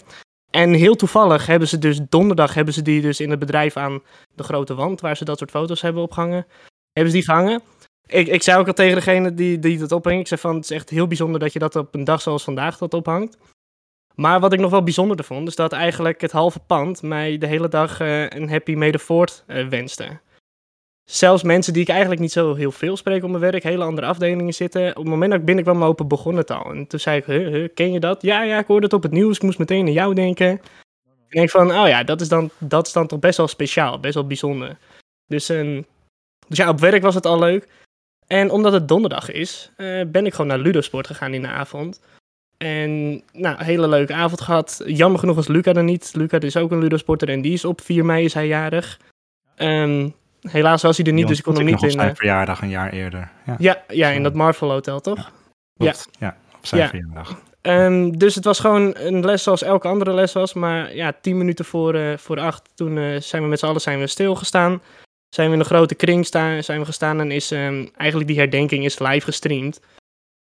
En 0.51 0.73
heel 0.73 0.95
toevallig 0.95 1.47
hebben 1.47 1.69
ze 1.69 1.79
dus 1.79 2.01
donderdag 2.09 2.55
hebben 2.55 2.75
ze 2.75 2.83
die 2.83 3.01
dus 3.01 3.21
in 3.21 3.31
het 3.31 3.39
bedrijf 3.39 3.77
aan 3.77 4.03
de 4.35 4.43
grote 4.43 4.75
wand 4.75 5.01
waar 5.01 5.17
ze 5.17 5.25
dat 5.25 5.39
soort 5.39 5.51
foto's 5.51 5.81
hebben 5.81 6.03
opgehangen. 6.03 6.47
Hebben 6.93 7.13
ze 7.13 7.19
die 7.19 7.27
gehangen. 7.27 7.63
Ik, 8.07 8.27
ik 8.27 8.43
zei 8.43 8.59
ook 8.59 8.67
al 8.67 8.73
tegen 8.73 8.95
degene 8.95 9.35
die, 9.35 9.59
die 9.59 9.79
dat 9.79 9.93
ophing. 9.93 10.21
Ik 10.21 10.27
zei 10.27 10.41
van 10.41 10.55
het 10.55 10.65
is 10.65 10.71
echt 10.71 10.91
heel 10.91 11.07
bijzonder 11.07 11.41
dat 11.41 11.53
je 11.53 11.59
dat 11.59 11.77
op 11.77 11.95
een 11.95 12.05
dag 12.05 12.23
zoals 12.23 12.45
vandaag 12.45 12.79
dat 12.79 12.95
ophangt. 12.95 13.37
Maar 14.15 14.41
wat 14.41 14.53
ik 14.53 14.61
nog 14.61 14.71
wel 14.71 14.83
bijzonderder 14.83 15.25
vond, 15.25 15.49
is 15.49 15.57
dat 15.57 15.73
eigenlijk 15.73 16.21
het 16.21 16.33
halve 16.33 16.59
pand 16.59 17.03
mij 17.03 17.39
de 17.39 17.47
hele 17.47 17.69
dag 17.69 18.01
eh, 18.01 18.29
een 18.29 18.49
happy 18.51 18.75
May 18.75 18.91
the 18.91 18.99
Fourth 18.99 19.45
eh, 19.47 19.69
wenste. 19.69 20.21
Zelfs 21.11 21.43
mensen 21.43 21.73
die 21.73 21.83
ik 21.83 21.89
eigenlijk 21.89 22.21
niet 22.21 22.33
zo 22.33 22.55
heel 22.55 22.73
veel 22.73 22.97
spreek 22.97 23.23
op 23.23 23.29
mijn 23.29 23.43
werk, 23.43 23.63
hele 23.63 23.85
andere 23.85 24.07
afdelingen 24.07 24.55
zitten. 24.55 24.89
Op 24.89 24.97
het 24.97 25.05
moment 25.05 25.31
dat 25.31 25.41
ik 25.41 25.47
binnenkwam 25.47 25.85
open, 25.85 26.09
begon 26.09 26.37
het 26.37 26.51
al. 26.51 26.71
En 26.71 26.87
toen 26.87 27.01
zei 27.01 27.23
ik, 27.27 27.75
ken 27.75 27.93
je 27.93 28.01
dat? 28.01 28.23
Ja, 28.23 28.43
ja, 28.43 28.59
ik 28.59 28.67
hoorde 28.67 28.85
het 28.85 28.95
op 28.95 29.03
het 29.03 29.13
nieuws. 29.13 29.37
Ik 29.37 29.43
moest 29.43 29.59
meteen 29.59 29.87
aan 29.87 29.93
jou 29.93 30.15
denken. 30.15 30.47
En 30.47 30.61
ik 31.27 31.33
denk 31.33 31.51
van, 31.51 31.71
oh 31.71 31.89
ja, 31.89 32.05
dat 32.05 32.21
is, 32.21 32.29
dan, 32.29 32.51
dat 32.59 32.87
is 32.87 32.93
toch 32.93 33.19
best 33.19 33.37
wel 33.37 33.49
speciaal, 33.49 34.01
best 34.01 34.15
wel 34.15 34.27
bijzonder. 34.27 34.77
Dus, 35.27 35.49
ehm, 35.49 35.83
dus 36.49 36.59
ja, 36.59 36.69
op 36.69 36.81
werk 36.81 37.03
was 37.03 37.15
het 37.15 37.27
al 37.27 37.39
leuk. 37.39 37.69
En 38.27 38.51
omdat 38.51 38.73
het 38.73 38.89
donderdag 38.89 39.31
is, 39.31 39.71
eh, 39.77 40.03
ben 40.07 40.27
ik 40.27 40.33
gewoon 40.33 40.47
naar 40.47 40.59
Ludosport 40.59 41.07
gegaan 41.07 41.35
in 41.35 41.43
de 41.43 41.49
avond. 41.49 42.01
En 42.59 43.23
nou, 43.33 43.65
hele 43.65 43.89
leuke 43.89 44.15
avond 44.15 44.41
gehad. 44.41 44.83
Jammer 44.87 45.21
genoeg 45.21 45.37
was 45.37 45.49
Luca 45.49 45.75
er 45.75 45.85
niet. 45.85 46.11
Luca 46.15 46.41
is 46.41 46.57
ook 46.57 46.71
een 46.71 46.79
Ludosporter 46.79 47.29
en 47.29 47.41
die 47.41 47.53
is 47.53 47.65
op 47.65 47.81
4 47.81 48.05
mei 48.05 48.25
is 48.25 48.35
hij 48.35 48.47
jarig. 48.47 49.01
Ehm, 49.57 50.09
helaas 50.41 50.83
was 50.83 50.97
hij 50.97 51.07
er 51.07 51.13
niet, 51.13 51.29
dus 51.29 51.39
ik 51.39 51.45
kon 51.45 51.55
hem 51.55 51.65
niet 51.65 51.83
in... 51.83 51.91
zijn 51.91 52.09
eh, 52.09 52.15
verjaardag 52.15 52.63
een 52.63 52.69
jaar 52.69 52.93
eerder. 52.93 53.31
Ja, 53.47 53.57
ja, 53.59 53.83
ja, 53.89 54.09
in 54.09 54.23
dat 54.23 54.35
Marvel 54.35 54.71
Hotel, 54.71 55.01
toch? 55.01 55.33
klopt. 55.77 56.09
ja 56.19 56.37
op 56.61 56.67
zijn 56.67 56.81
Ja. 56.81 56.89
verjaardag. 56.89 57.43
Ehm, 57.61 58.11
dus 58.11 58.35
het 58.35 58.45
was 58.45 58.61
gewoon 58.61 58.97
een 58.97 59.25
les 59.25 59.43
zoals 59.43 59.63
elke 59.63 59.89
andere 59.89 60.13
les 60.13 60.33
was. 60.33 60.55
Maar 60.55 60.95
ja, 60.95 61.13
tien 61.21 61.39
minuten 61.39 61.65
voor, 61.65 61.95
eh, 61.95 62.17
voor 62.17 62.41
acht, 62.41 62.71
toen 62.75 62.99
eh, 62.99 63.21
zijn 63.21 63.43
we 63.43 63.49
met 63.49 63.59
z'n 63.59 63.67
allen 63.67 63.81
zijn 63.81 63.99
we 63.99 64.07
stilgestaan. 64.07 64.83
Zijn 65.29 65.49
we 65.49 65.55
in 65.55 65.61
een 65.61 65.67
grote 65.67 65.95
kring 65.95 66.27
staan, 66.27 66.65
zijn 66.65 66.81
we 66.81 66.87
gestaan 66.87 67.21
en 67.21 67.31
is 67.31 67.51
ehm, 67.51 67.87
eigenlijk 67.97 68.29
die 68.31 68.39
herdenking 68.39 68.85
is 68.85 68.99
live 68.99 69.25
gestreamd. 69.25 69.81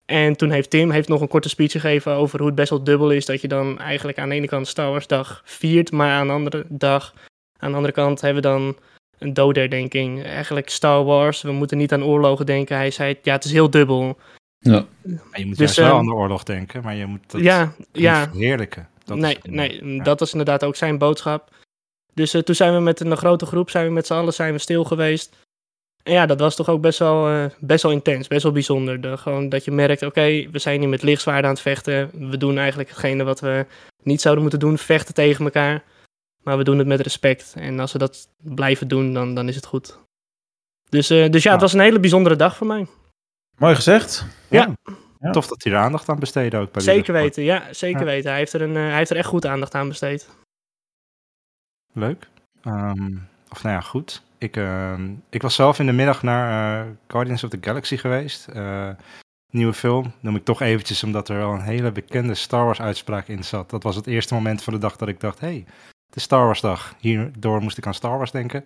En 0.06 0.36
toen 0.36 0.50
heeft 0.50 0.70
Tim 0.70 0.92
heeft 0.92 1.08
nog 1.08 1.22
een 1.22 1.28
korte 1.28 1.50
speech 1.50 1.72
gegeven 1.72 2.12
over 2.14 2.38
hoe 2.38 2.48
het 2.48 2.56
best 2.56 2.70
wel 2.70 2.84
dubbel 2.84 3.12
is 3.12 3.26
dat 3.26 3.42
je 3.42 3.48
dan 3.48 3.80
eigenlijk 3.80 4.20
aan 4.20 4.30
de 4.30 4.36
ene 4.36 4.48
kant 4.48 4.68
Star 4.68 4.90
Wars 4.90 5.08
dag 5.08 5.42
viert, 5.46 5.92
maar 5.92 6.12
aan 6.12 6.28
de 6.28 6.34
andere 6.34 6.66
dag, 6.70 7.14
aan 7.58 7.70
de 7.70 7.76
andere 7.76 7.94
kant 7.94 8.22
hebben 8.22 8.44
we 8.44 8.50
dan 8.50 8.78
een 9.18 9.34
doodherdenking. 9.34 10.24
Eigenlijk 10.24 10.70
Star 10.70 11.04
Wars, 11.04 11.42
we 11.42 11.52
moeten 11.52 11.78
niet 11.78 11.94
aan 11.94 12.04
oorlogen 12.04 12.46
denken. 12.46 12.76
Hij 12.76 12.92
zei, 12.92 13.18
ja, 13.22 13.34
het 13.34 13.46
is 13.46 13.52
heel 13.52 13.70
dubbel. 13.70 14.18
Ja. 14.60 14.86
Je 15.32 15.46
moet 15.46 15.58
Dus, 15.58 15.58
juist 15.58 15.76
wel 15.76 15.88
ehm, 15.88 15.98
aan 15.98 16.06
de 16.06 16.14
oorlog 16.14 16.44
denken, 16.44 16.84
maar 16.84 16.96
je 16.96 17.06
moet 17.06 17.32
dat 17.32 17.42
ja, 17.42 17.74
niet 17.78 17.88
ja. 17.92 18.30
verheerlijken. 18.30 18.90
Dat 19.04 19.18
nee, 19.18 19.38
is, 19.42 19.50
nee 19.52 20.02
dat 20.02 20.20
was 20.20 20.32
inderdaad 20.32 20.64
ook 20.64 20.76
zijn 20.76 20.98
boodschap. 20.98 21.50
Dus 22.14 22.34
eh, 22.34 22.42
toen 22.42 22.56
zijn 22.56 22.74
we 22.74 22.80
met 22.80 23.00
een 23.00 23.18
grote 23.18 23.46
groep, 23.46 23.70
zijn 23.70 23.86
we 23.86 23.92
met 23.92 24.08
z'n 24.08 24.14
allen 24.14 24.34
zijn 24.34 24.54
we 24.54 24.60
stil 24.60 24.84
geweest. 24.84 25.36
En 26.04 26.14
ja, 26.14 26.26
dat 26.26 26.40
was 26.40 26.56
toch 26.56 26.70
ook 26.70 26.82
best 26.82 27.00
wel, 27.00 27.28
eh, 27.28 27.46
best 27.60 27.84
wel 27.84 27.92
intens, 27.92 28.28
best 28.28 28.44
wel 28.44 28.52
bijzonder. 28.52 29.02
De, 29.02 29.18
gewoon 29.18 29.50
dat 29.50 29.66
je 29.66 29.72
merkt, 29.72 30.02
oké, 30.02 30.50
we 30.52 30.60
zijn 30.60 30.80
hier 30.80 30.90
met 30.90 31.02
lichtzwaarden 31.02 31.46
aan 31.46 31.52
het 31.52 31.62
vechten. 31.62 32.10
We 32.30 32.38
doen 32.38 32.58
eigenlijk 32.58 32.90
hetgene 32.90 33.24
wat 33.24 33.40
we 33.40 33.66
niet 34.04 34.22
zouden 34.22 34.44
moeten 34.44 34.62
doen, 34.62 34.78
vechten 34.78 35.14
tegen 35.14 35.46
elkaar. 35.46 35.84
Maar 36.48 36.58
we 36.58 36.64
doen 36.64 36.78
het 36.78 36.88
met 36.88 37.00
respect. 37.00 37.54
En 37.58 37.80
als 37.80 37.92
we 37.92 37.98
dat 37.98 38.28
blijven 38.38 38.88
doen, 38.88 39.14
dan, 39.14 39.34
dan 39.34 39.48
is 39.48 39.56
het 39.56 39.66
goed. 39.66 39.98
Dus, 40.90 41.10
eh, 41.10 41.30
dus 41.30 41.44
ja, 41.44 41.52
het 41.52 41.62
was 41.62 41.74
een 41.74 41.80
hele 41.80 42.00
bijzondere 42.00 42.36
dag 42.36 42.56
voor 42.56 42.68
mij. 42.68 42.88
Mooi 43.58 43.76
gezegd. 43.76 44.26
Ja. 44.50 44.74
Tof 45.32 45.48
dat 45.48 45.64
hij 45.64 45.74
er 45.74 45.80
aandacht 45.80 46.10
aan 46.10 46.20
besteedde 46.20 46.58
ook 46.58 46.72
bij 46.72 46.82
Zeker 46.82 47.14
weten, 47.14 47.44
ja, 47.44 47.74
zeker 47.74 48.00
Ja. 48.00 48.06
weten. 48.06 48.30
Hij 48.30 48.40
heeft, 48.40 48.54
er 48.54 48.62
een, 48.62 48.76
eh, 48.76 48.82
hij 48.82 48.98
heeft 48.98 49.10
er 49.10 49.18
echt 49.18 49.28
goed 49.28 49.46
aandacht 49.46 49.76
aan 49.76 49.88
besteed. 49.88 50.30
Leuk. 51.94 52.28
Ehm, 52.62 53.16
of 53.50 53.64
nou 53.64 53.76
ja, 53.76 53.82
goed. 53.82 54.24
Ik, 54.38 54.58
ehm, 54.58 55.12
ik 55.30 55.42
was 55.42 55.56
zelf 55.56 55.80
in 55.80 55.86
de 55.86 55.92
middag 55.92 56.24
naar 56.24 56.82
eh, 56.82 56.92
Guardians 57.08 57.44
of 57.44 57.50
the 57.50 57.58
Galaxy 57.62 57.98
geweest. 57.98 58.48
Eh, 58.48 58.90
nieuwe 59.52 59.74
film. 59.74 60.14
Noem 60.20 60.36
ik 60.36 60.44
toch 60.44 60.62
eventjes 60.62 61.04
omdat 61.04 61.30
er 61.30 61.38
wel 61.38 61.54
een 61.54 61.62
hele 61.62 61.92
bekende 61.92 62.36
Star 62.36 62.66
Wars 62.66 62.82
uitspraak 62.82 63.28
in 63.28 63.44
zat. 63.44 63.70
Dat 63.70 63.84
was 63.84 63.96
het 63.96 64.08
eerste 64.08 64.34
moment 64.34 64.64
van 64.64 64.74
de 64.74 64.80
dag 64.80 64.96
dat 64.96 65.08
ik 65.08 65.20
dacht, 65.20 65.40
hey, 65.40 65.66
is 66.16 66.24
Star 66.24 66.46
Wars 66.46 66.62
dag. 66.62 66.96
Hierdoor 67.00 67.62
moest 67.62 67.78
ik 67.78 67.86
aan 67.88 67.94
Star 67.94 68.18
Wars 68.18 68.32
denken. 68.32 68.66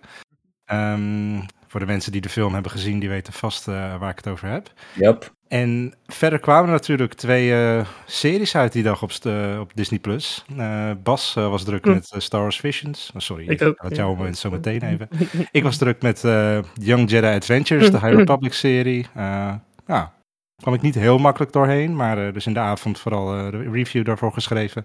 Ehm, 0.64 1.40
voor 1.66 1.80
de 1.80 1.86
mensen 1.86 2.12
die 2.12 2.20
de 2.20 2.28
film 2.28 2.52
hebben 2.54 2.70
gezien, 2.72 2.98
die 2.98 3.08
weten 3.08 3.32
vast 3.32 3.68
eh, 3.68 3.96
waar 3.98 4.10
ik 4.10 4.16
het 4.16 4.28
over 4.28 4.48
heb. 4.48 4.72
Yep. 4.94 5.32
En 5.48 5.94
verder 6.06 6.38
kwamen 6.38 6.64
er 6.66 6.70
natuurlijk 6.72 7.14
twee 7.14 7.52
eh, 7.54 7.86
series 8.06 8.56
uit 8.56 8.72
die 8.72 8.82
dag 8.82 9.02
op, 9.02 9.10
eh, 9.22 9.58
op 9.60 9.70
Disney+. 9.74 9.98
Plus. 9.98 10.44
Eh, 10.56 10.90
Bas 11.02 11.34
was 11.34 11.64
druk 11.64 11.84
Hm. 11.84 11.90
met 11.90 12.14
Star 12.16 12.40
Wars 12.40 12.60
Visions. 12.60 13.10
Oh, 13.14 13.20
sorry, 13.20 13.44
Ik 13.48 13.60
ik 13.60 13.68
ook, 13.68 13.78
had 13.78 13.90
ja. 13.90 13.96
jouw 13.96 14.14
moment 14.14 14.38
zo 14.38 14.50
meteen 14.50 14.82
even. 14.90 15.08
ik 15.50 15.62
was 15.62 15.76
druk 15.76 16.02
met 16.02 16.24
eh, 16.24 16.58
Young 16.74 17.10
Jedi 17.10 17.26
Adventures, 17.34 17.90
de 17.90 17.98
High 17.98 18.14
Republic 18.16 18.52
serie. 18.52 19.06
Eh 19.14 19.54
ja, 19.86 20.12
kwam 20.56 20.74
ik 20.74 20.82
niet 20.82 20.94
heel 20.94 21.18
makkelijk 21.18 21.52
doorheen, 21.52 21.96
maar 21.96 22.26
eh, 22.26 22.32
dus 22.32 22.46
in 22.46 22.54
de 22.54 22.60
avond 22.60 22.98
vooral 22.98 23.34
eh, 23.36 23.50
de 23.50 23.70
review 23.70 24.04
daarvoor 24.04 24.32
geschreven. 24.32 24.84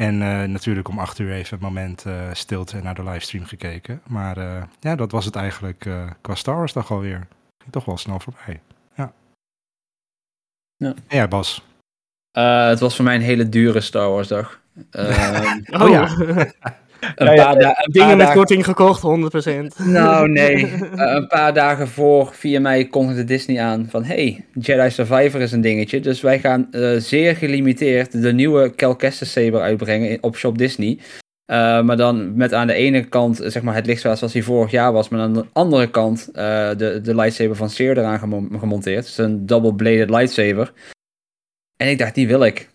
En 0.00 0.22
eh, 0.22 0.48
natuurlijk 0.48 0.88
om 0.88 0.98
acht 0.98 1.18
uur 1.18 1.32
even 1.32 1.56
een 1.56 1.62
moment 1.64 2.04
eh, 2.06 2.28
stilte 2.32 2.82
naar 2.82 2.94
de 2.94 3.02
livestream 3.04 3.44
gekeken. 3.44 4.02
Maar 4.06 4.36
eh, 4.36 4.62
ja, 4.80 4.96
dat 4.96 5.10
was 5.10 5.24
het 5.24 5.36
eigenlijk 5.36 5.86
eh, 5.86 6.10
qua 6.20 6.34
Star 6.34 6.56
Wars 6.56 6.72
dag 6.72 6.90
alweer. 6.90 7.26
Ging 7.58 7.72
toch 7.72 7.84
wel 7.84 7.96
snel 7.96 8.20
voorbij. 8.20 8.60
Ja. 8.94 9.12
Ja. 10.76 10.88
En 10.88 11.16
jij 11.16 11.28
Bas? 11.28 11.64
Eh, 12.30 12.66
het 12.68 12.80
was 12.80 12.96
voor 12.96 13.04
mij 13.04 13.14
een 13.14 13.20
hele 13.20 13.48
dure 13.48 13.80
Star 13.80 14.10
Wars 14.10 14.28
dag. 14.28 14.60
Ehm, 14.90 15.82
Oh, 15.82 15.88
ja. 15.88 16.08
een 17.14 17.34
paar, 17.34 17.56
een 17.56 17.74
Dingen 17.92 18.08
paar 18.08 18.16
met 18.16 18.18
dagen... 18.18 18.34
korting 18.36 18.64
gekocht, 18.64 19.02
100%. 19.82 19.86
Nou, 19.86 20.28
nee. 20.40 20.66
Eh, 20.66 20.90
een 20.96 21.26
paar 21.26 21.54
dagen 21.54 21.88
voor 21.88 22.30
4 22.34 22.60
mei 22.60 22.88
kondigde 22.88 23.24
Disney 23.24 23.60
aan 23.60 23.86
van... 23.90 24.04
Hey, 24.04 24.44
Jedi 24.52 24.90
Survivor 24.90 25.40
is 25.40 25.52
een 25.52 25.60
dingetje. 25.60 26.00
Dus 26.00 26.20
wij 26.20 26.38
gaan 26.38 26.68
eh, 26.70 26.96
zeer 26.96 27.36
gelimiteerd 27.36 28.22
de 28.22 28.32
nieuwe 28.32 28.74
Cal 28.74 28.96
Kestis 28.96 29.32
Saber 29.32 29.60
uitbrengen 29.60 30.18
op 30.20 30.36
Shop 30.36 30.58
Disney. 30.58 30.98
Eh, 31.44 31.82
maar 31.82 31.96
dan 31.96 32.36
met 32.36 32.52
aan 32.54 32.66
de 32.66 32.72
ene 32.72 33.04
kant 33.04 33.40
zeg 33.44 33.62
maar, 33.62 33.74
het 33.74 33.86
lichtzwaard 33.86 34.18
zoals 34.18 34.32
die 34.32 34.44
vorig 34.44 34.70
jaar 34.70 34.92
was. 34.92 35.08
Maar 35.08 35.20
aan 35.20 35.34
de 35.34 35.44
andere 35.52 35.90
kant 35.90 36.30
eh, 36.32 36.70
de, 36.76 37.00
de 37.02 37.14
lightsaber 37.14 37.56
van 37.56 37.70
Seer 37.70 37.98
eraan 37.98 38.18
gemo- 38.18 38.58
gemonteerd. 38.58 39.04
Dus 39.04 39.18
een 39.18 39.46
double-bladed 39.46 40.10
lightsaber. 40.10 40.72
En 41.76 41.88
ik 41.88 41.98
dacht, 41.98 42.14
die 42.14 42.28
wil 42.28 42.44
ik. 42.44 42.68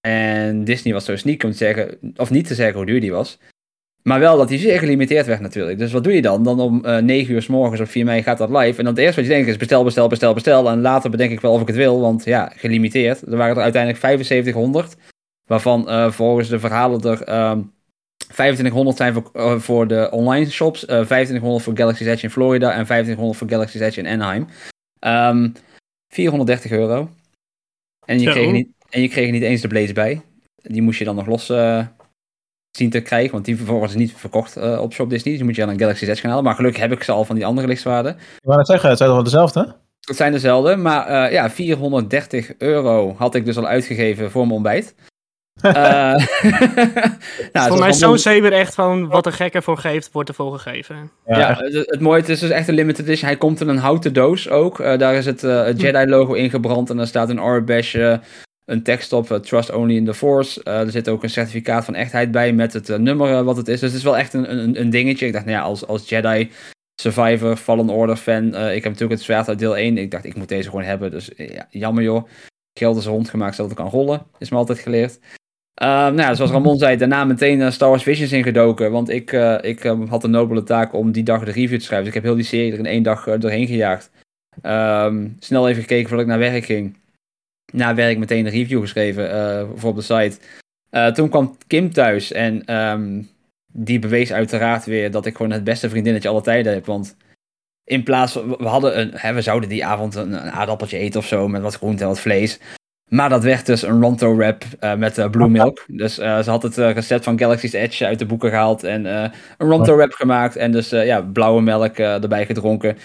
En 0.00 0.64
Disney 0.64 0.92
was 0.92 1.04
zo 1.04 1.16
sneaky 1.16 1.44
om 1.46 1.50
te 1.52 1.56
zeggen... 1.56 1.98
Of 2.16 2.30
niet 2.30 2.46
te 2.46 2.54
zeggen 2.54 2.76
hoe 2.76 2.86
duur 2.86 3.00
die 3.00 3.12
was. 3.12 3.38
Maar 4.02 4.20
wel 4.20 4.36
dat 4.36 4.48
die 4.48 4.58
zeer 4.58 4.78
gelimiteerd 4.78 5.26
werd 5.26 5.40
natuurlijk. 5.40 5.78
Dus 5.78 5.92
wat 5.92 6.04
doe 6.04 6.12
je 6.12 6.22
dan? 6.22 6.44
Dan 6.44 6.60
om 6.60 6.84
eh 6.84 7.02
9 7.02 7.34
uur 7.34 7.42
s 7.42 7.46
morgens 7.46 7.80
op 7.80 7.88
4 7.88 8.04
mei 8.04 8.22
gaat 8.22 8.38
dat 8.38 8.50
live. 8.50 8.78
En 8.78 8.84
dan 8.84 8.94
het 8.94 8.98
eerste 8.98 9.20
wat 9.20 9.24
je 9.24 9.34
denkt 9.36 9.48
is 9.48 9.56
bestel, 9.56 9.84
bestel, 9.84 10.08
bestel, 10.08 10.34
bestel. 10.34 10.68
En 10.68 10.80
later 10.80 11.10
bedenk 11.10 11.30
ik 11.30 11.40
wel 11.40 11.52
of 11.52 11.60
ik 11.60 11.66
het 11.66 11.76
wil. 11.76 12.00
Want 12.00 12.24
ja, 12.24 12.52
gelimiteerd. 12.56 13.22
Er 13.22 13.36
waren 13.36 13.56
er 13.56 13.62
uiteindelijk 13.62 14.02
7500. 14.02 14.96
Waarvan 15.44 15.88
eh, 15.88 16.10
volgens 16.10 16.48
de 16.48 16.58
verhalen 16.58 17.00
er 17.00 17.22
ehm 17.22 17.60
2500 18.16 18.96
zijn 18.96 19.12
voor, 19.12 19.30
eh, 19.32 19.58
voor 19.58 19.88
de 19.88 20.08
online 20.10 20.50
shops. 20.50 20.80
eh 20.80 20.86
2500 20.86 21.64
voor 21.64 21.76
Galaxy's 21.76 22.06
Edge 22.06 22.24
in 22.24 22.30
Florida. 22.30 22.66
En 22.66 22.84
2500 22.84 23.38
voor 23.38 23.48
Galaxy's 23.48 23.80
Edge 23.80 24.00
in 24.00 24.06
Anaheim. 24.06 24.46
Ehm 24.98 25.48
430 26.08 26.70
euro. 26.70 27.10
En 28.04 28.20
je, 28.20 28.30
kreeg 28.30 28.52
niet, 28.52 28.68
en 28.88 29.00
je 29.02 29.08
kreeg 29.08 29.30
niet 29.30 29.42
eens 29.42 29.60
de 29.60 29.68
blades 29.68 29.92
bij. 29.92 30.22
Die 30.62 30.82
moest 30.82 30.98
je 30.98 31.04
dan 31.04 31.16
nog 31.16 31.26
los 31.26 31.48
zien 32.70 32.90
te 32.90 33.00
krijgen. 33.00 33.32
Want 33.32 33.44
die 33.44 33.56
vervolgens 33.56 33.92
is 33.92 33.98
niet 33.98 34.12
verkocht 34.16 34.56
eh, 34.56 34.80
op 34.80 34.92
Shop 34.92 35.10
Disney. 35.10 35.28
Dus 35.28 35.36
die 35.36 35.44
moet 35.44 35.56
je 35.56 35.62
aan 35.62 35.68
een 35.68 35.78
Galaxy 35.78 36.04
Edge 36.04 36.20
gaan 36.20 36.30
halen. 36.30 36.44
Maar 36.44 36.54
gelukkig 36.54 36.80
heb 36.80 36.92
ik 36.92 37.02
ze 37.02 37.12
al 37.12 37.24
van 37.24 37.34
die 37.34 37.46
andere 37.46 37.66
lichtwaarden. 37.66 38.12
Ik 38.14 38.40
wou 38.42 38.56
net 38.56 38.66
zeggen, 38.66 38.88
het 38.88 38.98
zijn 38.98 39.10
toch 39.10 39.18
wel 39.18 39.30
dezelfde? 39.30 39.76
Het 40.00 40.16
zijn 40.16 40.32
dezelfde. 40.32 40.76
Maar 40.76 41.06
eh, 41.06 41.32
ja, 41.32 41.50
430 41.50 42.52
euro 42.58 43.14
had 43.16 43.34
ik 43.34 43.44
dus 43.44 43.56
al 43.56 43.66
uitgegeven 43.66 44.30
voor 44.30 44.42
mijn 44.42 44.54
ontbijt. 44.54 44.94
Eh, 45.62 45.72
nou, 47.52 47.68
Voor 47.68 47.78
mij 47.78 47.88
is 47.88 47.98
zo'n 47.98 48.18
saber 48.18 48.52
echt 48.52 48.74
van 48.74 49.08
wat 49.08 49.26
een 49.26 49.32
gek 49.32 49.54
ervoor 49.54 49.78
geeft, 49.78 50.12
wordt 50.12 50.28
ervoor 50.28 50.58
gegeven. 50.58 51.10
Ja, 51.26 51.54
het, 51.58 51.74
het 51.74 52.00
mooie 52.00 52.20
het 52.20 52.28
is 52.28 52.40
dus 52.40 52.50
echt 52.50 52.68
een 52.68 52.74
limited 52.74 53.04
edition. 53.06 53.28
Hij 53.28 53.38
komt 53.38 53.60
in 53.60 53.68
een 53.68 53.78
houten 53.78 54.12
doos 54.12 54.48
ook. 54.48 54.80
Eh, 54.80 54.98
daar 54.98 55.14
is 55.14 55.26
het, 55.26 55.44
eh, 55.44 55.64
het 55.64 55.80
Jedi-logo 55.80 56.32
ingebrand 56.32 56.90
en 56.90 56.96
daar 56.96 57.06
staat 57.06 57.28
een 57.28 57.56
R-bash, 57.56 57.96
een 58.68 58.82
tekst 58.82 59.12
op, 59.12 59.30
eh, 59.30 59.38
Trust 59.38 59.72
Only 59.72 59.96
in 59.96 60.04
the 60.04 60.14
Force. 60.14 60.62
Eh, 60.62 60.80
er 60.80 60.90
zit 60.90 61.08
ook 61.08 61.22
een 61.22 61.30
certificaat 61.30 61.84
van 61.84 61.94
echtheid 61.94 62.30
bij 62.30 62.52
met 62.52 62.72
het 62.72 62.88
eh, 62.88 62.98
nummer 62.98 63.44
wat 63.44 63.56
het 63.56 63.68
is. 63.68 63.80
Dus 63.80 63.88
het 63.88 63.98
is 63.98 64.04
wel 64.04 64.16
echt 64.16 64.32
een, 64.32 64.58
een, 64.58 64.80
een 64.80 64.90
dingetje. 64.90 65.26
Ik 65.26 65.32
dacht, 65.32 65.44
nou 65.44 65.56
ja, 65.56 65.62
als, 65.62 65.86
als 65.86 66.08
Jedi 66.08 66.50
Survivor, 67.00 67.56
Fallen 67.56 67.88
Order 67.88 68.16
fan, 68.16 68.46
ik 68.46 68.54
heb 68.54 68.92
natuurlijk 68.92 69.10
het 69.10 69.20
zwaard 69.20 69.48
uit 69.48 69.58
deel 69.58 69.76
1. 69.76 69.98
Ik 69.98 70.10
dacht, 70.10 70.24
ik 70.24 70.36
moet 70.36 70.48
deze 70.48 70.68
gewoon 70.68 70.84
hebben. 70.84 71.10
Dus 71.10 71.30
ja, 71.36 71.66
jammer 71.70 72.02
joh. 72.02 72.28
Geld 72.78 72.96
is 72.96 73.06
rondgemaakt 73.06 73.54
zodat 73.54 73.70
het 73.70 73.80
kan 73.80 73.90
rollen. 73.90 74.22
Is 74.38 74.50
me 74.50 74.56
altijd 74.56 74.78
geleerd. 74.78 75.18
Uh, 75.82 75.88
nou 75.88 76.16
ja, 76.16 76.34
zoals 76.34 76.50
Ramon 76.50 76.78
zei, 76.78 76.96
daarna 76.96 77.24
meteen 77.24 77.72
Star 77.72 77.88
Wars 77.88 78.02
Visions 78.02 78.32
ingedoken. 78.32 78.90
Want 78.90 79.08
ik, 79.08 79.32
ik 79.60 79.84
eh, 79.84 80.08
had 80.08 80.20
de 80.20 80.28
nobele 80.28 80.62
taak 80.62 80.92
om 80.92 81.12
die 81.12 81.22
dag 81.22 81.44
de 81.44 81.50
review 81.50 81.78
te 81.78 81.84
schrijven. 81.84 81.98
Dus 81.98 82.08
ik 82.08 82.14
heb 82.14 82.22
heel 82.22 82.34
die 82.34 82.44
serie 82.44 82.72
er 82.72 82.78
in 82.78 82.86
één 82.86 83.02
dag 83.02 83.38
doorheen 83.38 83.66
gejaagd. 83.66 84.10
Ehm, 84.62 85.28
snel 85.38 85.68
even 85.68 85.82
gekeken 85.82 86.08
voordat 86.08 86.26
ik 86.26 86.32
naar 86.32 86.50
werk 86.50 86.64
ging. 86.64 86.97
Na 87.72 87.94
werk 87.94 88.18
meteen 88.18 88.46
een 88.46 88.52
review 88.52 88.80
geschreven 88.80 89.32
eh, 89.32 89.66
voor 89.74 89.90
op 89.90 89.96
de 89.96 90.02
site. 90.02 90.38
Eh, 90.90 91.06
toen 91.06 91.28
kwam 91.28 91.56
Kim 91.66 91.92
thuis 91.92 92.32
en 92.32 92.64
ehm, 92.64 93.22
die 93.72 93.98
bewees 93.98 94.32
uiteraard 94.32 94.84
weer 94.84 95.10
dat 95.10 95.26
ik 95.26 95.36
gewoon 95.36 95.52
het 95.52 95.64
beste 95.64 95.88
vriendinnetje 95.88 96.28
alle 96.28 96.40
tijden 96.40 96.72
heb. 96.72 96.86
Want 96.86 97.16
in 97.84 98.02
plaats 98.02 98.32
van, 98.32 98.48
we 98.48 98.66
hadden 98.66 99.00
een, 99.00 99.10
hè, 99.14 99.32
we 99.34 99.42
zouden 99.42 99.68
die 99.68 99.84
avond 99.84 100.14
een, 100.14 100.32
een 100.32 100.50
aardappeltje 100.50 100.98
eten 100.98 101.20
of 101.20 101.26
zo 101.26 101.48
met 101.48 101.62
wat 101.62 101.74
groente 101.74 102.02
en 102.02 102.08
wat 102.08 102.20
vlees. 102.20 102.60
Maar 103.08 103.28
dat 103.28 103.42
werd 103.42 103.66
dus 103.66 103.82
een 103.82 104.00
Ronto 104.00 104.36
wrap 104.36 104.64
eh, 104.80 104.94
met 104.94 105.30
Blue 105.30 105.48
Milk. 105.48 105.84
Dus 106.02 106.14
ze 106.14 106.44
had 106.46 106.62
het 106.62 106.76
recept 106.76 107.24
van 107.24 107.38
Galaxy's 107.38 107.72
Edge 107.72 108.06
uit 108.06 108.18
de 108.18 108.26
boeken 108.26 108.50
gehaald 108.50 108.84
en 108.84 109.04
een 109.04 109.32
Ronto 109.58 109.96
wrap 109.96 110.12
gemaakt. 110.12 110.56
En 110.56 110.72
dus 110.72 110.90
ja, 110.90 111.22
blauwe 111.22 111.62
melk 111.62 111.98
erbij 111.98 112.46
gedronken. 112.46 112.96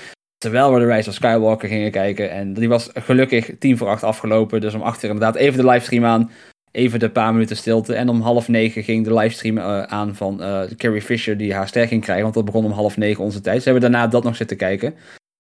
Terwijl 0.44 0.74
we 0.74 0.80
de 0.80 0.86
Rise 0.86 1.10
of 1.10 1.16
Skywalker 1.16 1.70
gingen 1.70 1.92
kijken. 1.92 2.32
En 2.32 2.54
die 2.54 2.70
was 2.70 2.90
gelukkig 2.94 3.50
tien 3.60 3.78
voor 3.78 3.88
acht 3.88 4.04
afgelopen. 4.04 4.62
Dus 4.62 4.74
om 4.74 4.82
acht 4.82 5.04
uur 5.04 5.10
inderdaad 5.10 5.36
even 5.36 5.60
de 5.60 5.70
livestream 5.70 6.06
aan. 6.06 6.32
Even 6.72 7.00
de 7.00 7.10
paar 7.10 7.34
minuten 7.34 7.58
stilte. 7.58 7.96
En 7.96 8.10
om 8.10 8.22
half 8.22 8.48
negen 8.48 8.84
ging 8.84 9.06
de 9.06 9.14
livestream 9.14 9.58
eh, 9.58 9.82
aan 9.82 10.16
van 10.16 10.42
eh, 10.42 10.62
Carrie 10.78 11.02
Fisher 11.02 11.38
die 11.38 11.54
haar 11.54 11.68
ster 11.68 11.88
ging 11.88 12.02
krijgen. 12.02 12.24
Want 12.24 12.36
dat 12.36 12.46
begon 12.46 12.66
om 12.66 12.72
half 12.72 12.98
negen 12.98 13.24
onze 13.24 13.42
tijd. 13.42 13.58
Ze 13.64 13.70
hebben 13.70 13.92
daarna 13.92 14.08
dat 14.08 14.24
nog 14.24 14.36
zitten 14.36 14.58
kijken. 14.58 14.94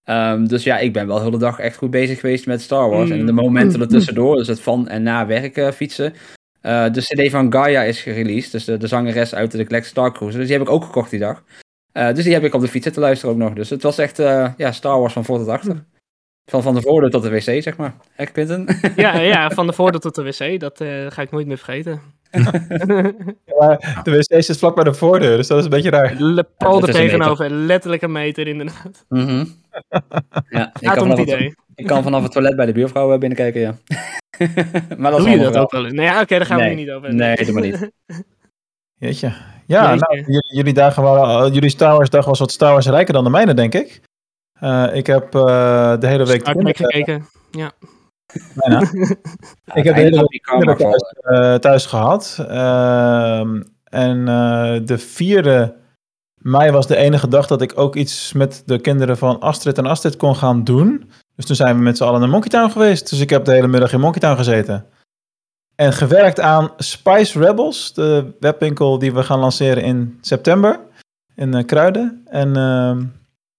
Ehm, 0.04 0.46
dus 0.46 0.64
ja, 0.64 0.78
ik 0.78 0.94
ben 0.94 1.08
wel 1.08 1.18
de 1.18 1.24
hele 1.24 1.38
dag 1.38 1.60
echt 1.60 1.78
goed 1.78 1.92
bezig 1.92 2.20
geweest 2.20 2.46
met 2.46 2.62
Star 2.62 2.90
Wars. 2.90 3.10
En 3.10 3.26
de 3.26 3.32
momenten 3.32 3.82
ertussendoor, 3.88 4.36
dus 4.36 4.48
het 4.48 4.62
van 4.62 4.88
en 4.88 5.04
na 5.04 5.26
werk 5.26 5.58
eh, 5.58 5.72
fietsen. 5.72 6.14
De 6.62 7.02
CD 7.02 7.32
van 7.32 7.54
Gaia 7.54 7.84
is 7.84 8.02
gereleased, 8.02 8.52
dus 8.52 8.66
de, 8.66 8.78
de 8.78 8.88
zangeres 8.88 9.36
uit 9.36 9.52
de 9.52 9.58
Galactic 9.58 9.84
Star 9.84 10.14
Cruiser. 10.14 10.40
Dus 10.40 10.50
die 10.50 10.58
heb 10.58 10.68
ik 10.68 10.74
ook 10.74 10.84
gekocht 10.84 11.10
die 11.10 11.20
dag. 11.20 11.44
Eh, 11.94 12.14
dus 12.14 12.24
die 12.24 12.34
heb 12.34 12.44
ik 12.44 12.54
op 12.54 12.62
de 12.62 12.68
fiets 12.68 12.84
zitten 12.84 13.02
luisteren 13.02 13.36
ook 13.36 13.42
nog. 13.42 13.54
Dus 13.54 13.70
het 13.70 13.84
was 13.84 13.98
echt 13.98 14.20
eh, 14.20 14.50
ja, 14.58 14.72
Star 14.72 15.00
Wars 15.00 15.14
van 15.14 15.26
voor 15.26 15.38
tot 15.38 15.48
achter. 15.48 15.86
Van, 16.46 16.62
van 16.62 16.76
de 16.76 16.82
voordeur 16.82 17.10
tot 17.10 17.24
de 17.24 17.30
wc, 17.30 17.64
zeg 17.64 17.78
maar. 17.78 17.94
Echt, 18.16 18.32
Quinten? 18.32 18.66
Ja, 18.96 19.20
ja, 19.20 19.50
van 19.50 19.68
de 19.68 19.74
voordeur 19.74 20.00
tot 20.02 20.16
de 20.16 20.24
wc, 20.24 20.60
dat 20.60 20.82
eh, 20.82 21.06
ga 21.10 21.22
ik 21.22 21.32
nooit 21.32 21.48
meer 21.48 21.58
vergeten. 21.58 22.02
Ja, 23.46 23.56
maar 23.60 24.02
de 24.04 24.12
wc 24.12 24.30
is 24.30 24.58
vlak 24.58 24.76
bij 24.76 24.84
de 24.84 24.94
voordeur, 24.94 25.38
dus 25.38 25.48
dat 25.48 25.58
is 25.58 25.64
een 25.64 25.70
beetje 25.70 25.90
raar. 25.90 26.14
Le 26.18 26.44
Paul 26.58 26.82
er 26.88 26.94
tegenover, 26.94 27.50
letterlijk 27.50 28.02
een 28.02 28.12
meter 28.12 28.48
inderdaad. 28.48 29.06
Mhm. 29.10 29.46
Ja, 30.50 30.72
ik 30.80 30.90
kan, 30.90 31.10
het 31.10 31.18
het, 31.18 31.28
idee. 31.28 31.56
ik 31.76 31.88
kan 31.88 32.04
vanaf 32.04 32.24
het 32.24 32.32
toilet 32.32 32.56
bij 32.56 32.66
de 32.66 32.72
buurvrouw 32.72 33.18
binnenkijken, 33.18 33.62
ja. 33.62 33.76
maar 34.98 35.12
dat 35.12 35.20
is 35.20 35.26
Doe 35.26 35.34
je 35.34 35.44
dat 35.44 35.54
wel. 35.54 35.64
ook 35.64 35.72
wel? 35.72 35.82
Nee, 35.82 36.06
ja, 36.06 36.22
oké, 36.22 36.38
daar 36.38 36.46
gaan 36.46 36.58
we 36.58 36.64
Nee. 36.64 36.76
nu 36.76 36.82
niet 36.82 36.92
over. 36.92 37.14
Nee, 37.14 37.36
doe 37.36 37.54
maar 37.54 37.64
niet. 37.64 37.92
Jeetje. 38.94 39.34
Ja, 39.66 39.90
Jeetje. 39.90 40.06
nou, 40.08 40.16
jullie, 40.18 40.56
jullie 40.56 40.74
dagen 40.74 41.04
waren, 41.04 41.52
jullie 41.54 41.70
Star 41.70 41.96
Wars 41.96 42.10
dag 42.10 42.26
was 42.26 42.40
wat 42.40 42.52
Star 42.52 42.72
Wars 42.72 42.88
rijker 42.88 43.14
dan 43.14 43.24
de 43.24 43.30
mijne, 43.30 43.54
denk 43.54 43.74
ik. 43.74 44.02
Eh, 44.60 44.88
ik 44.94 45.08
heb 45.08 45.36
eh, 45.36 46.00
de 46.00 46.08
hele 46.08 46.26
week... 46.26 46.42
Star 46.42 46.56
Trek 46.56 46.78
gekeken, 46.78 47.26
ja. 47.52 47.72
Bijna. 48.56 48.80
ik 49.80 49.84
heb 49.84 49.96
de 49.96 50.02
hele 50.02 50.28
week 50.28 50.78
thuis, 50.78 51.14
eh, 51.22 51.56
thuis 51.56 51.86
gehad. 51.86 52.38
Ehm, 52.48 53.62
en 53.84 54.28
eh, 54.28 54.80
de 54.86 54.98
vierde 54.98 55.76
mei 56.36 56.72
was 56.72 56.88
de 56.88 56.96
enige 56.96 57.28
dag 57.28 57.48
dat 57.48 57.62
ik 57.62 57.80
ook 57.80 57.96
iets 57.96 58.34
met 58.34 58.64
de 58.66 58.80
kinderen 58.80 59.18
van 59.18 59.40
Astrid 59.40 59.78
en 59.78 59.86
Astrid 59.86 60.18
kon 60.18 60.36
gaan 60.36 60.64
doen. 60.64 61.10
Dus 61.36 61.46
toen 61.46 61.56
zijn 61.56 61.78
we 61.78 61.84
met 61.84 61.98
z'n 61.98 62.04
allen 62.04 62.20
naar 62.20 62.30
Monkey 62.30 62.50
Town 62.50 62.72
geweest. 62.72 63.10
Dus 63.10 63.20
ik 63.20 63.30
heb 63.30 63.46
de 63.46 63.52
hele 63.52 63.68
middag 63.68 63.94
in 63.94 64.00
Monkey 64.00 64.22
Town 64.22 64.36
gezeten. 64.38 64.86
En 65.76 65.94
gewerkt 65.94 66.40
aan 66.40 66.72
Spice 66.78 67.40
Rebels, 67.40 67.94
de 67.94 68.34
webwinkel 68.40 69.00
die 69.00 69.14
we 69.14 69.24
gaan 69.24 69.40
lanceren 69.40 69.84
in 69.84 70.18
september. 70.22 70.80
In 71.36 71.54
eh, 71.54 71.66
Kruiden. 71.66 72.22
En 72.26 72.56
ehm, 72.56 73.04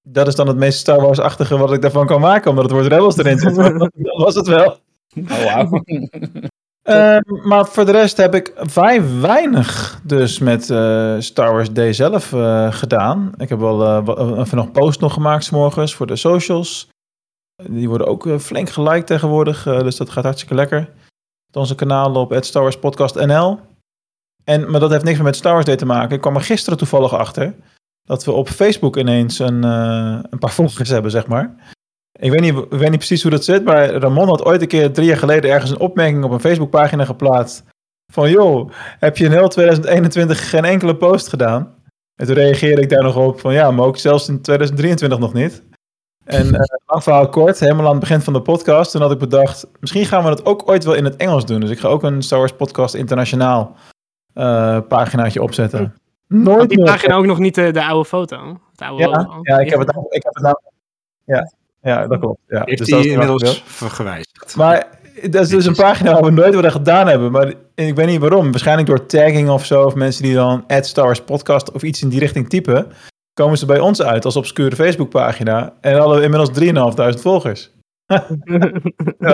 dat 0.03 0.27
is 0.27 0.35
dan 0.35 0.49
het 0.49 0.57
meest 0.57 0.79
Star 0.79 1.01
Wars-achtige 1.01 1.57
wat 1.57 1.73
ik 1.73 1.83
daarvan 1.83 2.07
kan 2.07 2.21
maken, 2.21 2.51
omdat 2.51 2.65
het 2.65 2.73
woord 2.73 2.87
Rebels 2.87 3.17
erin 3.17 3.39
zit. 3.39 3.55
dat 3.57 4.17
was 4.17 4.35
het 4.35 4.47
wel. 4.47 4.79
Oh, 5.17 5.45
wauw. 5.45 5.83
Eh, 6.85 7.17
maar 7.45 7.67
voor 7.67 7.85
de 7.85 7.93
rest 7.93 8.17
heb 8.17 8.35
ik 8.35 8.53
vrij 8.57 9.21
weinig 9.21 10.01
dus 10.03 10.39
met 10.39 10.71
eh, 10.71 11.15
Star 11.19 11.53
Wars 11.53 11.73
Day 11.73 11.93
zelf 11.93 12.33
eh, 12.33 12.73
gedaan. 12.73 13.33
Ik 13.37 13.49
heb 13.49 13.59
wel 13.59 14.07
eh, 14.07 14.39
even 14.39 14.57
nog 14.57 14.71
post 14.71 15.01
nog 15.01 15.13
gemaakt 15.13 15.45
's 15.45 15.51
morgens 15.51 15.95
voor 15.95 16.07
de 16.07 16.17
socials. 16.17 16.89
Die 17.63 17.89
worden 17.89 18.07
ook 18.07 18.29
flink 18.41 18.71
geliked 18.71 19.07
tegenwoordig, 19.07 19.63
dus 19.63 19.97
dat 19.97 20.11
gaat 20.11 20.25
hartstikke 20.25 20.55
lekker. 20.55 20.89
Onze 21.57 21.75
kanalen 21.75 22.21
op 22.21 22.37
Star 22.41 22.63
Wars 22.63 22.79
Podcast 22.79 23.15
NL. 23.15 23.61
En, 24.45 24.71
maar 24.71 24.81
dat 24.81 24.91
heeft 24.91 25.05
niks 25.05 25.17
meer 25.17 25.27
met 25.27 25.37
Star 25.37 25.53
Wars 25.53 25.65
Day 25.65 25.77
te 25.77 25.87
maken. 25.87 26.15
Ik 26.15 26.21
kwam 26.21 26.35
er 26.35 26.41
gisteren 26.41 26.79
toevallig 26.79 27.13
achter 27.13 27.55
dat 28.03 28.25
we 28.25 28.33
op 28.33 28.49
Facebook 28.49 28.97
ineens 28.97 29.39
een, 29.39 29.65
eh, 29.65 30.19
een 30.31 30.39
paar 30.39 30.53
volgers 30.53 30.89
hebben, 30.89 31.11
zeg 31.11 31.27
maar. 31.27 31.73
Ik 32.19 32.31
weet, 32.31 32.41
niet, 32.41 32.57
ik 32.57 32.79
weet 32.79 32.91
niet 32.91 32.99
precies 32.99 33.23
hoe 33.23 33.31
dat 33.31 33.45
zit, 33.45 33.65
maar 33.65 33.91
Ramon 33.91 34.29
had 34.29 34.45
ooit 34.45 34.63
een 34.63 34.69
keer 34.69 34.93
drie 34.93 35.07
jaar 35.07 35.17
geleden 35.17 35.51
ergens 35.51 35.71
een 35.71 35.79
opmerking 35.79 36.25
op 36.25 36.31
een 36.31 36.41
Facebookpagina 36.41 37.05
geplaatst. 37.05 37.65
Van 38.13 38.31
joh, 38.31 38.71
heb 38.99 39.17
je 39.17 39.25
in 39.25 39.31
heel 39.31 39.49
2021 39.49 40.51
geen 40.51 40.65
enkele 40.65 40.97
post 40.97 41.29
gedaan? 41.29 41.75
En 42.15 42.27
toen 42.27 42.35
reageerde 42.35 42.83
ik 42.83 42.89
daar 42.89 43.03
nog 43.03 43.17
op 43.17 43.41
van 43.41 43.53
ja, 43.53 43.71
maar 43.71 43.87
ook 43.87 43.97
zelfs 43.97 44.29
in 44.29 44.41
2023 44.41 45.19
nog 45.19 45.33
niet. 45.33 45.63
En 46.25 46.55
eh 46.55 46.61
lang 46.87 47.03
verhaal 47.03 47.29
kort, 47.29 47.61
helemaal 47.61 47.85
aan 47.85 47.91
het 47.91 48.01
begin 48.01 48.21
van 48.21 48.33
de 48.33 48.41
podcast, 48.43 48.91
toen 48.91 49.01
had 49.01 49.11
ik 49.11 49.19
bedacht, 49.19 49.67
misschien 49.81 50.07
gaan 50.07 50.23
we 50.23 50.29
dat 50.29 50.45
ook 50.47 50.69
ooit 50.69 50.85
wel 50.85 50.95
in 50.95 51.05
het 51.05 51.17
Engels 51.17 51.47
doen. 51.47 51.61
Dus 51.61 51.71
ik 51.71 51.79
ga 51.79 51.89
ook 51.89 52.03
een 52.03 52.23
Star 52.23 52.39
Wars 52.39 52.53
Podcast 52.53 52.95
Internationaal 52.95 53.77
eh 54.35 54.79
paginaatje 54.89 55.43
opzetten. 55.43 55.95
Nooit 56.29 56.59
Had 56.59 56.69
die 56.69 56.79
meer- 56.79 56.87
pagina 56.87 57.15
ook 57.15 57.27
nog 57.27 57.39
niet 57.39 57.55
de, 57.55 57.71
de 57.71 57.85
oude 57.85 58.09
foto? 58.09 58.59
Het 58.71 58.81
oude 58.81 59.03
Ja, 59.03 59.09
logo? 59.09 59.39
ja, 59.43 59.59
ik 59.59 59.71
heb 59.71 59.79
het 59.79 59.93
nou, 59.95 60.07
ik 60.09 60.23
heb 60.23 60.35
het 60.35 60.43
nou, 60.43 60.57
ja, 61.25 61.53
ja, 61.83 62.07
dat 62.07 62.19
klopt. 62.19 62.41
Ja, 62.49 62.63
Heeft 62.65 62.79
dus 62.79 62.89
dat 62.89 63.01
is 63.05 63.07
inmiddels 63.07 63.43
wel- 63.43 63.53
ver- 63.65 63.91
gewijzigd. 63.91 64.57
Maar 64.57 64.87
dat 65.31 65.43
is 65.43 65.49
dus 65.49 65.67
een 65.67 65.75
pagina 65.75 66.13
waar 66.13 66.23
we 66.23 66.31
nooit 66.31 66.55
wat 66.55 66.65
aan 66.65 66.71
gedaan 66.71 67.07
hebben. 67.07 67.31
Maar 67.33 67.53
ik 67.75 67.95
weet 67.95 68.07
niet 68.07 68.21
waarom. 68.21 68.51
Waarschijnlijk 68.51 68.89
door 68.89 69.07
tagging 69.07 69.49
of 69.51 69.65
zo. 69.65 69.85
Of 69.85 69.95
mensen 69.95 70.23
die 70.23 70.35
dan 70.35 70.65
Star 70.81 71.05
Wars 71.05 71.21
podcast 71.23 71.73
of 71.73 71.83
iets 71.83 72.03
in 72.03 72.09
die 72.09 72.19
richting 72.19 72.49
typen. 72.49 72.87
Komen 73.35 73.59
ze 73.59 73.67
bij 73.67 73.81
ons 73.81 74.03
uit 74.03 74.25
als 74.25 74.37
obscure 74.37 74.77
Facebookpagina. 74.77 75.75
En 75.81 75.99
hadden 75.99 76.19
we 76.19 76.25
inmiddels 76.25 77.15
3.500 77.15 77.21
volgers. 77.21 77.71
ja, 78.07 78.27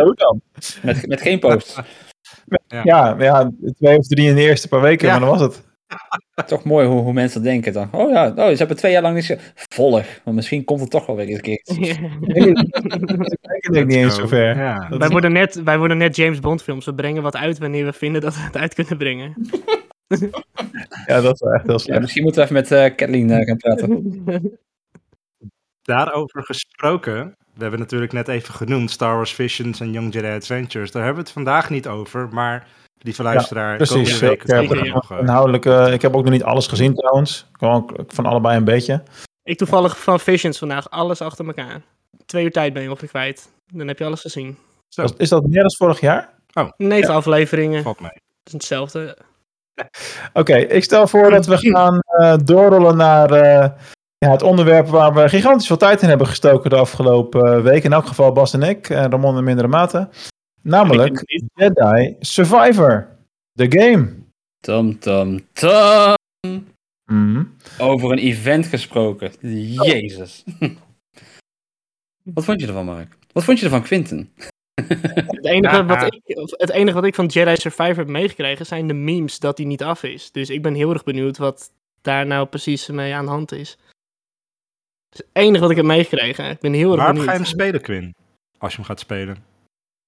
hoe 0.02 0.14
dan? 0.14 0.40
Met, 0.82 1.06
met 1.06 1.20
geen 1.20 1.38
post. 1.38 1.80
Ja, 2.68 2.80
ja, 2.84 3.16
ja, 3.18 3.50
twee 3.78 3.98
of 3.98 4.06
drie 4.06 4.28
in 4.28 4.34
de 4.34 4.40
eerste 4.40 4.68
paar 4.68 4.80
weken, 4.80 5.06
Ja. 5.06 5.12
maar 5.18 5.28
dan 5.28 5.38
was 5.38 5.40
het. 5.40 5.68
Toch 6.46 6.64
mooi 6.64 6.86
hoe, 6.86 7.00
hoe 7.00 7.12
mensen 7.12 7.42
denken 7.42 7.72
dan. 7.72 7.88
Oh 7.92 8.10
ja, 8.10 8.28
oh, 8.36 8.48
ze 8.48 8.56
hebben 8.56 8.76
twee 8.76 8.92
jaar 8.92 9.02
lang 9.02 9.14
niet... 9.14 9.24
ge- 9.24 9.38
Volg, 9.54 10.04
want 10.24 10.36
misschien 10.36 10.64
komt 10.64 10.80
het 10.80 10.90
toch 10.90 11.06
wel 11.06 11.16
weer 11.16 11.26
eens 11.28 11.36
een 11.36 11.42
keer. 11.42 12.00
Ik 13.60 13.72
denk 13.72 13.86
niet 13.86 13.96
eens 13.96 14.14
zover. 14.14 14.56
Wij 14.98 15.08
worden, 15.08 15.32
net, 15.32 15.62
wij 15.62 15.78
worden 15.78 15.96
net 15.98 16.16
James 16.16 16.38
Bond 16.40 16.62
films. 16.62 16.84
We 16.86 16.94
brengen 16.94 17.22
wat 17.22 17.36
uit 17.36 17.58
wanneer 17.58 17.84
we 17.84 17.92
vinden 17.92 18.20
dat 18.20 18.34
we 18.34 18.40
het 18.40 18.56
uit 18.56 18.74
kunnen 18.74 18.96
brengen. 18.98 19.34
Ja, 21.06 21.20
dat 21.20 21.34
is 21.34 21.40
wel 21.40 21.52
echt 21.52 21.66
heel 21.66 21.80
Ja, 21.94 22.00
misschien 22.00 22.22
moeten 22.22 22.40
we 22.48 22.48
even 22.50 22.60
met 22.62 22.72
eh 22.90 22.96
Kathleen 22.96 23.30
eh, 23.30 23.46
gaan 23.46 23.56
praten. 23.56 24.58
Daarover 25.82 26.44
gesproken, 26.44 27.36
we 27.54 27.60
hebben 27.62 27.80
natuurlijk 27.80 28.12
net 28.12 28.28
even 28.28 28.54
genoemd 28.54 28.90
Star 28.90 29.14
Wars 29.14 29.32
Visions 29.34 29.80
en 29.80 29.92
Young 29.92 30.12
Jedi 30.14 30.28
Adventures. 30.28 30.90
Daar 30.90 31.04
hebben 31.04 31.22
we 31.22 31.28
het 31.28 31.36
vandaag 31.38 31.70
niet 31.70 31.86
over, 31.88 32.28
maar 32.28 32.68
lieve 32.98 33.22
luisteraar, 33.22 33.76
precies. 33.76 33.94
komende 34.18 34.18
week 34.26 34.42
Ik 34.42 34.48
heb, 34.78 34.92
nog, 34.94 35.10
eh, 35.12 35.18
inhoudelijk, 35.18 35.64
eh, 35.66 35.92
ik 35.92 36.02
heb 36.02 36.14
ook 36.16 36.22
nog 36.22 36.32
niet 36.32 36.42
alles 36.42 36.66
gezien 36.66 36.94
trouwens. 36.94 37.46
Gewoon 37.52 37.96
van 38.06 38.26
allebei 38.26 38.56
een 38.56 38.64
beetje. 38.64 39.02
Ik 39.42 39.58
toevallig 39.58 40.00
van 40.00 40.20
Visions 40.20 40.58
vandaag 40.58 40.90
alles 40.90 41.20
achter 41.20 41.46
elkaar. 41.46 41.80
Twee 42.26 42.44
uur 42.44 42.50
tijd 42.52 42.72
ben 42.72 42.82
je 42.82 42.88
ongeveer 42.88 43.08
kwijt. 43.08 43.50
Dan 43.66 43.88
heb 43.88 43.98
je 43.98 44.04
alles 44.04 44.20
gezien. 44.20 44.58
Is- 44.88 45.12
Is 45.16 45.28
dat 45.28 45.46
meer 45.46 45.60
dan 45.60 45.74
vorig 45.76 46.00
jaar? 46.00 46.34
Oh, 46.52 46.70
Negen 46.76 47.14
afleveringen. 47.14 47.82
valt 47.82 48.00
mee. 48.00 48.10
Het 48.12 48.22
is 48.46 48.52
hetzelfde. 48.52 49.18
Oké, 50.32 50.56
ik 50.56 50.84
stel 50.84 51.06
voor 51.06 51.30
dat 51.30 51.46
we 51.46 51.56
gaan 51.56 51.98
eh, 52.00 52.36
doorrollen 52.44 52.96
naar 52.96 53.30
eh, 53.30 53.70
ja, 54.18 54.30
het 54.30 54.42
onderwerp 54.42 54.86
waar 54.86 55.14
we 55.14 55.28
gigantisch 55.28 55.66
veel 55.66 55.76
tijd 55.76 56.02
in 56.02 56.08
hebben 56.08 56.26
gestoken 56.26 56.70
de 56.70 56.76
afgelopen 56.76 57.56
eh, 57.56 57.62
week. 57.62 57.84
In 57.84 57.92
elk 57.92 58.06
geval 58.06 58.32
Bas 58.32 58.52
en 58.52 58.62
ik, 58.62 58.90
en 58.90 59.10
Ramon 59.10 59.36
in 59.36 59.44
mindere 59.44 59.68
mate. 59.68 60.08
Namelijk 60.62 61.22
Jedi 61.54 62.16
Survivor, 62.20 63.08
de 63.52 63.78
game. 63.78 64.18
Tom, 64.58 64.98
tom, 64.98 65.40
tom. 65.52 66.14
Mhm. 67.04 67.44
Over 67.78 68.12
een 68.12 68.18
event 68.18 68.66
gesproken. 68.66 69.32
Jezus. 69.40 70.44
Wat 72.34 72.44
vond 72.44 72.60
je 72.60 72.66
ervan, 72.66 72.84
Mark? 72.84 73.16
Wat 73.32 73.44
vond 73.44 73.58
je 73.58 73.64
ervan, 73.64 73.82
Quinten? 73.82 74.30
Het 74.88 75.44
enige, 75.44 75.76
Ja. 75.76 75.84
wat 75.84 76.02
ik, 76.14 76.36
of 76.38 76.50
het 76.56 76.70
enige 76.70 76.94
wat 76.94 77.04
ik 77.04 77.14
van 77.14 77.26
Jedi 77.26 77.56
Survivor 77.56 77.96
heb 77.96 78.06
meegekregen 78.08 78.66
zijn 78.66 78.86
de 78.86 78.94
memes 78.94 79.38
dat 79.38 79.58
hij 79.58 79.66
niet 79.66 79.82
af 79.82 80.02
is. 80.02 80.32
Dus 80.32 80.50
ik 80.50 80.62
ben 80.62 80.74
heel 80.74 80.92
erg 80.92 81.04
benieuwd 81.04 81.36
wat 81.38 81.70
daar 82.02 82.26
nou 82.26 82.46
precies 82.46 82.86
mee 82.88 83.14
aan 83.14 83.24
de 83.24 83.30
hand 83.30 83.52
is. 83.52 83.76
Dat 85.08 85.20
is 85.20 85.26
het 85.26 85.26
enige 85.32 85.60
wat 85.60 85.70
ik 85.70 85.76
heb 85.76 85.84
meegekregen. 85.86 86.50
Ik 86.50 86.60
ben 86.60 86.72
heel 86.72 86.88
erg 86.88 86.96
Waarom 86.96 87.14
benieuwd. 87.14 87.30
ga 87.34 87.38
je 87.38 87.44
hem 87.44 87.52
spelen, 87.54 87.80
Quinn? 87.80 88.14
Als 88.58 88.70
je 88.70 88.76
hem 88.78 88.86
gaat 88.86 89.00
spelen. 89.00 89.36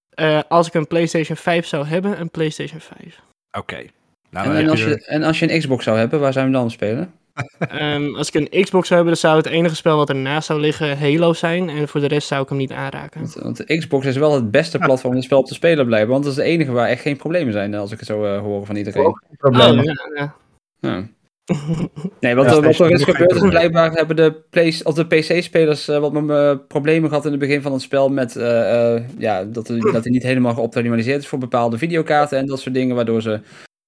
Eh, 0.09 0.41
als 0.49 0.66
ik 0.66 0.75
een 0.75 0.87
PlayStation 0.87 1.37
5 1.37 1.66
zou 1.66 1.87
hebben, 1.87 2.20
een 2.20 2.31
PlayStation 2.31 2.81
5. 2.81 3.20
Oké. 3.59 3.87
Nou, 4.31 4.47
en, 4.49 4.57
en, 4.57 4.68
als 4.68 4.85
je 4.85 5.05
en 5.07 5.23
als 5.23 5.39
je 5.39 5.53
een 5.53 5.59
Xbox 5.59 5.85
zou 5.85 5.99
hebben, 5.99 6.20
waar 6.20 6.33
zou 6.33 6.47
je 6.47 6.53
hem 6.53 6.61
dan 6.61 6.70
spelen? 6.70 7.14
Ehm, 7.59 8.14
als 8.14 8.30
ik 8.30 8.35
een 8.35 8.62
Xbox 8.62 8.89
zou 8.89 9.01
hebben, 9.01 9.20
dan 9.20 9.30
zou 9.30 9.37
het 9.37 9.47
enige 9.47 9.74
spel 9.76 9.97
wat 9.97 10.09
ernaast 10.09 10.47
zou 10.47 10.61
liggen 10.61 10.99
Halo 10.99 11.33
zijn. 11.33 11.68
En 11.68 11.89
voor 11.89 12.01
de 12.01 12.07
rest 12.07 12.28
zou 12.28 12.43
ik 12.43 12.49
hem 12.49 12.59
niet 12.59 12.72
aanraken. 12.72 13.20
Want, 13.20 13.35
want 13.35 13.57
de 13.66 13.78
Xbox 13.78 14.07
is 14.07 14.16
wel 14.16 14.35
het 14.35 14.51
beste 14.51 14.78
platform 14.78 15.11
om 15.11 15.16
het 15.16 15.24
spel 15.24 15.39
op 15.39 15.47
te 15.47 15.55
spelen 15.55 15.87
blijven. 15.87 16.09
Want 16.09 16.22
dat 16.24 16.33
is 16.33 16.39
het 16.39 16.47
enige 16.47 16.72
waar 16.72 16.89
echt 16.89 17.03
geen 17.03 17.16
problemen 17.16 17.53
zijn, 17.53 17.74
als 17.74 17.93
ik 17.93 17.99
het 17.99 18.09
zo 18.09 18.24
eh, 18.24 18.41
hoor 18.41 18.66
van 18.66 18.76
iedereen. 18.76 19.07
Oh, 19.07 19.18
ja, 19.53 19.72
ja. 20.14 20.35
Ja. 20.80 21.07
Nee, 22.20 22.35
wat, 22.35 22.45
Ja, 22.45 22.51
er- 22.57 22.62
wat 22.62 22.78
er 22.78 22.91
is 22.91 23.03
gebeurd 23.05 23.35
is 23.35 23.41
blijkbaar 23.49 23.93
hebben 23.93 24.16
de, 24.16 24.80
of 24.85 24.95
de 24.95 25.07
PC-spelers 25.07 25.89
eh, 25.89 25.99
wat 25.99 26.30
eh, 26.30 26.53
problemen 26.68 27.09
gehad 27.09 27.24
in 27.24 27.30
het 27.30 27.41
begin 27.41 27.62
van 27.62 27.72
het 27.72 27.83
spel 27.83 28.09
met 28.09 28.37
eh, 28.37 28.95
eh, 28.95 29.03
ja, 29.18 29.45
dat, 29.45 29.66
dat 29.66 30.03
hij 30.03 30.12
niet 30.12 30.22
helemaal 30.22 30.55
geoptimaliseerd 30.55 31.20
is 31.22 31.26
voor 31.28 31.39
bepaalde 31.39 31.78
videokaarten 31.78 32.39
en 32.39 32.47
dat 32.47 32.61
soort 32.61 32.74
dingen, 32.74 32.97
waardoor 32.97 33.22
ze 33.22 33.41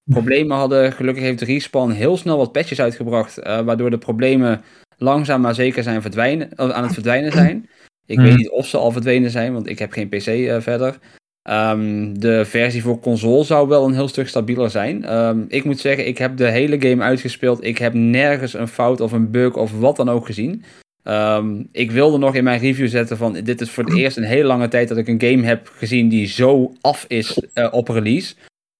problemen 0.05 0.57
hadden. 0.57 0.93
Gelukkig 0.93 1.23
heeft 1.23 1.41
Respawn 1.43 1.91
heel 1.91 2.17
snel 2.17 2.37
wat 2.37 2.53
patches 2.53 2.81
uitgebracht, 2.81 3.39
eh, 3.39 3.61
waardoor 3.61 3.91
de 3.91 3.99
problemen 3.99 4.63
langzaam 4.99 5.41
maar 5.41 5.55
zeker 5.55 5.83
zijn 5.83 6.03
verdwijnen, 6.03 6.49
aan 6.57 6.83
het 6.83 6.93
verdwijnen 6.93 7.33
zijn. 7.33 7.69
Ik 8.07 8.19
weet 8.19 8.29
Hmm. 8.29 8.37
niet 8.37 8.51
of 8.51 8.67
ze 8.67 8.77
al 8.77 8.91
verdwenen 8.91 9.31
zijn, 9.31 9.53
want 9.53 9.69
ik 9.69 9.79
heb 9.79 9.93
geen 9.93 10.09
PC 10.09 10.27
eh, 10.27 10.61
verder. 10.61 10.99
Ehm, 11.43 12.15
de 12.15 12.45
versie 12.45 12.83
voor 12.83 13.01
console 13.01 13.45
zou 13.45 13.69
wel 13.69 13.87
een 13.87 13.95
heel 13.95 14.09
stuk 14.09 14.29
stabieler 14.29 14.71
zijn. 14.71 15.05
Ehm, 15.05 15.45
ik 15.49 15.65
moet 15.65 15.81
zeggen, 15.81 16.07
ik 16.07 16.19
heb 16.19 16.37
de 16.37 16.51
hele 16.51 16.81
game 16.81 17.03
uitgespeeld. 17.03 17.65
Ik 17.65 17.79
heb 17.79 17.95
nergens 17.95 18.55
een 18.55 18.69
fout 18.69 19.01
of 19.01 19.13
een 19.13 19.31
bug 19.31 19.57
of 19.57 19.79
wat 19.79 19.97
dan 19.97 20.09
ook 20.09 20.27
gezien. 20.27 20.65
Ehm, 21.03 21.63
ik 21.73 21.91
wilde 21.91 22.19
nog 22.19 22.35
in 22.35 22.45
mijn 22.45 22.61
review 22.61 22.89
zetten 22.89 23.17
van 23.17 23.33
dit 23.33 23.61
is 23.61 23.71
voor 23.71 23.85
het 23.85 23.95
eerst 23.95 24.17
een 24.17 24.23
hele 24.23 24.45
lange 24.47 24.69
tijd 24.69 24.89
dat 24.89 24.97
ik 24.99 25.09
een 25.09 25.21
game 25.21 25.47
heb 25.47 25.71
gezien 25.75 26.09
die 26.09 26.27
zo 26.27 26.73
af 26.81 27.05
is 27.09 27.39
eh, 27.53 27.69
op 27.71 27.89
release. 27.89 28.35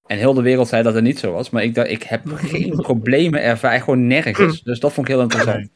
En 0.07 0.19
heel 0.19 0.35
de 0.35 0.43
wereld 0.43 0.69
zei 0.69 0.83
dat 0.83 0.95
het 0.95 1.05
niet 1.05 1.19
zo 1.19 1.33
was. 1.33 1.51
Maar 1.51 1.63
ik 1.63 1.75
dacht, 1.75 1.89
ik 1.89 2.03
heb 2.03 2.23
geen 2.53 2.77
problemen 2.77 3.43
ervaren. 3.43 3.81
Gewoon 3.81 4.07
nergens. 4.07 4.63
Dus 4.63 4.81
dat 4.81 4.93
vond 4.93 5.09
ik 5.09 5.15
heel 5.15 5.23
interessant. 5.23 5.69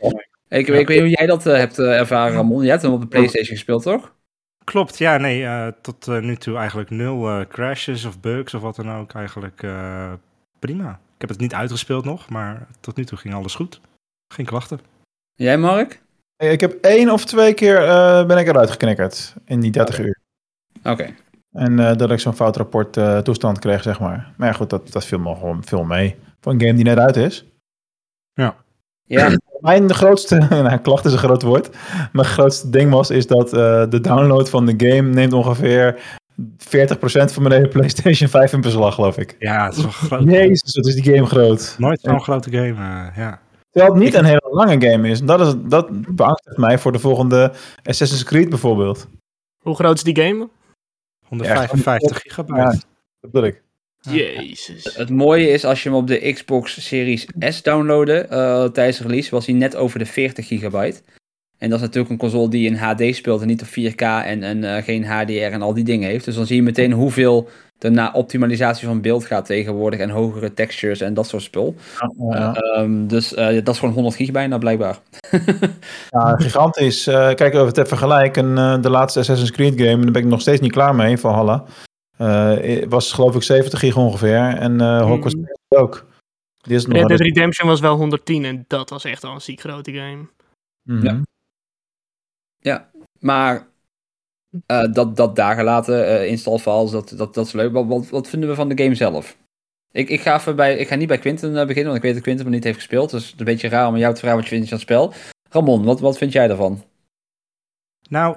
Ik, 0.49 0.66
ik 0.66 0.66
weet 0.66 0.89
niet 0.89 0.99
hoe 0.99 1.09
jij 1.09 1.26
dat 1.26 1.47
eh, 1.47 1.57
hebt 1.57 1.79
eh, 1.79 1.99
ervaren, 1.99 2.35
Ramon. 2.35 2.62
Jij 2.62 2.70
hebt 2.70 2.83
hem 2.83 2.93
op 2.93 3.01
de 3.01 3.07
PlayStation 3.07 3.57
gespeeld, 3.57 3.83
toch? 3.83 4.16
Klopt, 4.64 4.99
ja, 4.99 5.16
nee, 5.16 5.45
eh, 5.45 5.66
tot 5.81 6.07
nu 6.07 6.37
toe 6.37 6.57
eigenlijk 6.57 6.91
nul 6.91 7.29
eh, 7.29 7.47
crashes 7.49 8.05
of 8.05 8.20
bugs 8.20 8.55
of 8.55 8.62
wat 8.62 8.76
dan 8.76 8.91
ook. 8.93 9.12
Eigenlijk 9.12 9.62
eh, 9.62 10.12
prima. 10.59 10.91
Ik 10.91 11.20
heb 11.20 11.29
het 11.29 11.39
niet 11.39 11.55
uitgespeeld 11.55 12.05
nog, 12.05 12.29
maar 12.29 12.66
tot 12.81 12.97
nu 12.97 13.05
toe 13.05 13.18
ging 13.18 13.35
alles 13.35 13.55
goed. 13.55 13.81
Geen 14.35 14.47
klachten. 14.47 14.81
Jij, 15.35 15.59
Mark? 15.59 16.03
Hey, 16.37 16.53
Ik 16.53 16.61
heb 16.61 16.72
één 16.81 17.11
of 17.11 17.24
twee 17.24 17.55
keer 17.55 17.85
eh, 17.85 18.26
ben 18.26 18.39
ik 18.39 18.47
eruit 18.47 18.70
geknikkerd 18.70 19.35
in 19.45 19.61
die 19.61 19.70
30 19.70 19.99
uur. 19.99 20.18
Oké. 20.85 21.14
En 21.53 21.78
eh, 21.78 21.96
dat 21.96 22.11
ik 22.11 22.18
zo'n 22.18 22.34
fout 22.34 22.57
rapport 22.57 22.96
eh, 22.96 23.18
toestand 23.18 23.59
kreeg, 23.59 23.82
zeg 23.82 24.01
maar. 24.01 24.32
Maar 24.36 24.49
ja, 24.49 24.55
goed, 24.55 24.70
dat, 24.70 24.92
dat 24.92 25.05
viel 25.05 25.18
me 25.18 25.34
gewoon 25.34 25.64
veel 25.64 25.84
mee. 25.84 26.16
Voor 26.40 26.53
een 26.53 26.61
game 26.61 26.74
die 26.74 26.84
net 26.84 26.99
uit 26.99 27.16
is. 27.16 27.46
Ja. 28.32 28.57
Ja. 29.05 29.30
Mijn 29.61 29.94
grootste, 29.94 30.36
nou, 30.51 30.78
klacht 30.78 31.05
is 31.05 31.12
een 31.12 31.18
groot 31.18 31.42
woord. 31.42 31.76
Mijn 32.12 32.26
grootste 32.26 32.70
ding 32.70 32.90
was, 32.90 33.11
is 33.11 33.26
dat 33.26 33.53
eh, 33.53 33.84
de 33.88 34.01
download 34.01 34.49
van 34.49 34.66
de 34.66 34.74
game 34.76 35.09
neemt 35.09 35.32
ongeveer 35.32 35.94
40% 35.96 35.99
van 37.32 37.42
mijn 37.42 37.55
hele 37.55 37.68
PlayStation 37.76 38.28
5 38.28 38.53
in 38.53 38.61
beslag, 38.61 38.94
geloof 38.94 39.18
ik. 39.18 39.36
Ja, 39.38 39.64
het 39.64 39.76
is 39.76 39.82
wel 39.82 39.90
groot. 40.07 40.30
Jezus, 40.30 40.74
wat 40.74 40.86
is 40.86 40.94
die 40.94 41.14
game 41.14 41.26
groot. 41.26 41.74
Nooit 41.78 42.01
zo'n 42.01 42.20
grote 42.20 42.51
game, 42.51 43.11
ja. 43.16 43.40
Terwijl 43.70 43.94
het 43.94 44.03
niet 44.03 44.14
een 44.14 44.24
hele 44.24 44.49
lange 44.51 44.88
game 44.88 45.09
is. 45.09 45.22
Dat, 45.22 45.40
is, 45.40 45.55
dat 45.68 46.14
beangstigt 46.14 46.57
mij 46.57 46.78
voor 46.78 46.92
de 46.92 46.99
volgende 46.99 47.53
Assassin's 47.82 48.24
Creed 48.24 48.49
bijvoorbeeld. 48.49 49.09
Hoe 49.62 49.74
groot 49.74 49.96
is 49.96 50.03
die 50.03 50.22
game? 50.22 50.49
155 51.29 52.20
gigabyte. 52.20 52.61
Ja, 52.61 52.70
dat 53.20 53.31
bedoel 53.31 53.45
ik. 53.45 53.62
Jezus. 54.01 54.95
Het 54.97 55.11
mooie 55.11 55.49
is, 55.49 55.64
als 55.64 55.83
je 55.83 55.89
hem 55.89 55.99
op 55.99 56.07
de 56.07 56.33
Xbox 56.33 56.87
Series 56.87 57.26
S 57.39 57.62
downloadde 57.62 58.18
eh, 58.18 58.64
tijdens 58.64 58.99
de 58.99 59.03
release, 59.03 59.31
was 59.31 59.47
hij 59.47 59.55
net 59.55 59.76
over 59.76 59.99
de 59.99 60.07
40 60.07 60.47
gigabyte. 60.47 61.03
En 61.59 61.70
dat 61.70 61.79
is 61.79 61.85
natuurlijk 61.85 62.12
een 62.12 62.18
console 62.18 62.49
die 62.49 62.66
in 62.66 62.74
HD 62.74 63.14
speelt 63.14 63.41
en 63.41 63.47
niet 63.47 63.62
op 63.62 63.68
4K 63.68 64.03
en, 64.24 64.43
en 64.43 64.64
eh, 64.64 64.83
geen 64.83 65.05
HDR 65.05 65.33
en 65.33 65.62
al 65.62 65.74
die 65.74 65.85
dingen 65.85 66.09
heeft. 66.09 66.24
Dus 66.24 66.35
dan 66.35 66.47
zie 66.47 66.57
je 66.57 66.62
meteen 66.62 66.93
hoeveel 66.93 67.49
er 67.79 67.91
na 67.93 68.12
optimalisatie 68.12 68.87
van 68.87 69.01
beeld 69.01 69.24
gaat 69.24 69.47
tegenwoordig 69.47 70.01
en 70.01 70.11
hogere 70.11 70.55
textures 70.55 71.01
en 71.01 71.14
dat 71.14 71.26
soort 71.26 71.43
spul. 71.43 71.74
Ja. 72.31 72.55
Eh, 72.55 72.79
ehm, 72.81 73.07
dus 73.07 73.35
eh, 73.35 73.64
dat 73.64 73.74
is 73.74 73.79
gewoon 73.81 73.95
100 73.95 74.16
gig 74.16 74.31
bijna 74.31 74.59
blijkbaar. 74.59 74.99
Ja, 76.11 76.35
gigantisch. 76.37 77.07
Eh, 77.07 77.35
kijk, 77.35 77.55
even 77.55 77.87
vergelijken. 77.87 78.59
eh, 78.59 78.83
de 78.83 78.91
laatste 78.91 79.18
Assassin's 79.18 79.51
Creed 79.51 79.81
game, 79.81 80.03
daar 80.03 80.12
ben 80.12 80.22
ik 80.22 80.29
nog 80.29 80.41
steeds 80.41 80.61
niet 80.61 80.72
klaar 80.72 80.95
mee, 80.95 81.18
Valhalla. 81.18 81.64
eh 82.16 82.85
was 82.89 83.12
geloof 83.12 83.35
ik 83.35 83.43
70 83.43 83.79
gig 83.79 83.97
ongeveer. 83.97 84.37
En 84.57 84.81
eh 84.81 85.03
Hogwarts 85.03 85.35
ook. 85.68 86.07
Die 86.59 86.76
is 86.76 86.83
nog 86.87 86.93
Red 86.93 87.01
wel 87.01 87.09
Dead 87.09 87.20
eens- 87.20 87.35
Redemption 87.35 87.68
was 87.68 87.81
wel 87.81 87.97
110 87.97 88.45
en 88.45 88.64
dat 88.68 88.91
was 88.91 89.05
echt 89.05 89.24
al 89.24 89.35
een 89.35 89.41
ziek 89.41 89.61
grote 89.61 89.93
game. 89.93 90.26
Mhm. 90.83 91.05
Ja. 91.05 91.20
Ja, 92.61 92.89
maar 93.18 93.66
eh, 94.66 94.92
dat, 94.92 95.16
dat 95.16 95.36
daar 95.36 95.55
gelaten, 95.55 96.38
files, 96.38 96.90
dat, 96.90 97.12
dat, 97.16 97.34
dat 97.34 97.46
is 97.46 97.53
leuk. 97.53 97.72
Wat, 97.72 98.09
wat, 98.09 98.28
vinden 98.28 98.49
we 98.49 98.55
van 98.55 98.68
de 98.68 98.82
game 98.82 98.94
zelf? 98.94 99.36
Ik, 99.92 100.09
ik, 100.09 100.20
ga 100.20 100.36
even 100.36 100.57
bij, 100.57 100.76
ik 100.76 100.88
ga 100.88 100.94
niet 100.94 101.09
bij 101.09 101.18
Quinten 101.18 101.57
eh, 101.57 101.66
beginnen, 101.66 101.84
want 101.84 101.96
ik 101.96 102.03
weet 102.03 102.14
dat 102.14 102.22
Quinten 102.22 102.44
hem 102.44 102.55
niet 102.55 102.64
heeft 102.64 102.76
gespeeld. 102.76 103.11
Dus 103.11 103.24
het 103.24 103.32
is 103.32 103.38
een 103.38 103.44
beetje 103.44 103.68
raar 103.68 103.88
om 103.88 103.96
jou 103.96 104.14
te 104.14 104.20
vragen 104.20 104.38
wat 104.38 104.49
je 104.49 104.55
vindt 104.55 104.68
van 104.68 104.78
het 104.78 104.86
spel. 104.86 105.12
Ramon, 105.51 105.84
wat, 105.84 106.01
wat 106.01 106.18
vind 106.18 106.32
jij 106.32 106.49
daarvan? 106.49 106.84
Nou, 108.09 108.36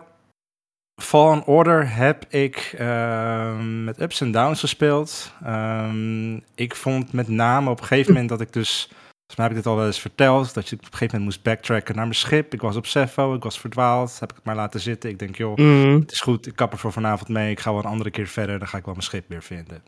Fallen 1.01 1.45
Order 1.45 1.95
heb 1.95 2.25
ik 2.29 2.73
ehm, 2.77 3.83
met 3.83 4.01
ups 4.01 4.21
en 4.21 4.31
downs 4.31 4.59
gespeeld. 4.59 5.33
Ehm, 5.43 6.35
ik 6.55 6.75
vond 6.75 7.13
met 7.13 7.27
name 7.27 7.69
op 7.69 7.79
een 7.79 7.85
gegeven 7.85 8.11
moment 8.11 8.29
dat 8.29 8.41
ik 8.41 8.53
dus... 8.53 8.89
Volgens 9.31 9.49
mij 9.49 9.57
heb 9.57 9.57
ik 9.57 9.63
dit 9.63 9.71
al 9.71 9.77
wel 9.79 9.93
eens 9.93 10.09
verteld. 10.11 10.53
Dat 10.53 10.69
je 10.69 10.75
op 10.75 10.81
een 10.81 10.87
gegeven 10.87 11.05
moment 11.19 11.23
moest 11.23 11.43
backtracken 11.43 11.95
naar 11.95 12.03
mijn 12.03 12.15
schip. 12.17 12.53
Ik 12.53 12.61
was 12.61 12.75
op 12.75 12.85
Cephalo, 12.85 13.35
ik 13.35 13.43
was 13.43 13.59
verdwaald. 13.59 14.19
Heb 14.19 14.29
ik 14.29 14.35
het 14.35 14.45
maar 14.45 14.55
laten 14.55 14.79
zitten. 14.79 15.09
Ik 15.09 15.19
denk, 15.19 15.35
joh, 15.35 15.57
Mhm. 15.57 15.99
het 15.99 16.11
is 16.11 16.19
goed. 16.21 16.47
Ik 16.47 16.55
kap 16.55 16.71
er 16.71 16.77
voor 16.77 16.91
vanavond 16.91 17.29
mee. 17.29 17.51
Ik 17.51 17.59
ga 17.59 17.71
wel 17.71 17.79
een 17.79 17.89
andere 17.89 18.11
keer 18.11 18.27
verder. 18.27 18.59
Dan 18.59 18.67
ga 18.67 18.77
ik 18.77 18.85
wel 18.85 18.93
mijn 18.93 19.05
schip 19.05 19.25
weer 19.27 19.43
vinden. 19.43 19.83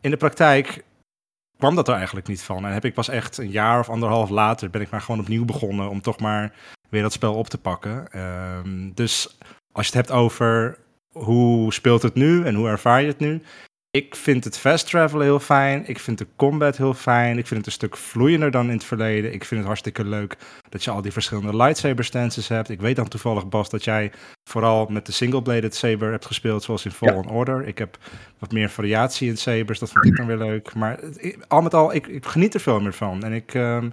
In 0.00 0.10
de 0.10 0.16
praktijk 0.16 0.84
kwam 1.58 1.74
dat 1.74 1.88
er 1.88 1.94
eigenlijk 1.94 2.26
niet 2.26 2.42
van. 2.42 2.64
En 2.66 2.72
heb 2.72 2.84
ik 2.84 2.94
pas 2.94 3.08
echt 3.08 3.38
een 3.38 3.50
jaar 3.50 3.78
of 3.78 3.88
anderhalf 3.88 4.30
later... 4.30 4.70
ben 4.70 4.80
ik 4.80 4.90
maar 4.90 5.00
gewoon 5.00 5.20
opnieuw 5.20 5.44
begonnen... 5.44 5.88
om 5.88 6.00
toch 6.00 6.20
maar 6.20 6.52
weer 6.88 7.02
dat 7.02 7.12
spel 7.12 7.34
op 7.34 7.48
te 7.48 7.58
pakken. 7.58 8.12
Ehm, 8.12 8.90
dus 8.94 9.38
als 9.72 9.86
je 9.86 9.96
het 9.96 10.06
hebt 10.06 10.18
over 10.20 10.78
hoe 11.12 11.72
speelt 11.72 12.02
het 12.02 12.14
nu 12.14 12.44
en 12.44 12.54
hoe 12.54 12.68
ervaar 12.68 13.00
je 13.00 13.06
het 13.08 13.18
nu. 13.18 13.42
Ik 13.94 14.14
vind 14.16 14.44
het 14.44 14.58
fast 14.58 14.86
travel 14.86 15.20
heel 15.20 15.40
fijn. 15.40 15.86
Ik 15.86 15.98
vind 15.98 16.18
de 16.18 16.26
combat 16.36 16.76
heel 16.76 16.94
fijn. 16.94 17.38
Ik 17.38 17.46
vind 17.46 17.58
het 17.58 17.66
een 17.66 17.72
stuk 17.72 17.96
vloeiender 17.96 18.50
dan 18.50 18.66
in 18.66 18.72
het 18.72 18.84
verleden. 18.84 19.32
Ik 19.32 19.44
vind 19.44 19.58
het 19.60 19.66
hartstikke 19.66 20.04
leuk 20.04 20.36
dat 20.68 20.84
je 20.84 20.90
al 20.90 21.02
die 21.02 21.12
verschillende 21.12 21.56
lightsaber 21.56 22.04
stances 22.04 22.48
hebt. 22.48 22.68
Ik 22.68 22.80
weet 22.80 22.96
dan 22.96 23.08
toevallig, 23.08 23.48
Bas, 23.48 23.70
dat 23.70 23.84
jij 23.84 24.12
vooral 24.50 24.86
met 24.86 25.06
de 25.06 25.12
single-bladed 25.12 25.74
saber 25.74 26.10
hebt 26.10 26.26
gespeeld, 26.26 26.62
zoals 26.62 26.84
in 26.84 26.90
Fallen 26.90 27.28
Order. 27.28 27.66
Ik 27.66 27.78
heb 27.78 27.98
wat 28.38 28.52
meer 28.52 28.70
variatie 28.70 29.28
in 29.28 29.36
sabers. 29.36 29.78
Dat 29.78 29.90
vond 29.90 30.04
ik 30.04 30.16
dan 30.16 30.26
weer 30.26 30.38
leuk. 30.38 30.74
Maar 30.74 31.00
al 31.48 31.62
met 31.62 31.74
al, 31.74 31.94
ik, 31.94 32.06
ik 32.06 32.26
geniet 32.26 32.54
er 32.54 32.60
veel 32.60 32.80
meer 32.80 32.94
van. 32.94 33.22
En 33.22 33.32
ik, 33.32 33.54
ehm, 33.54 33.90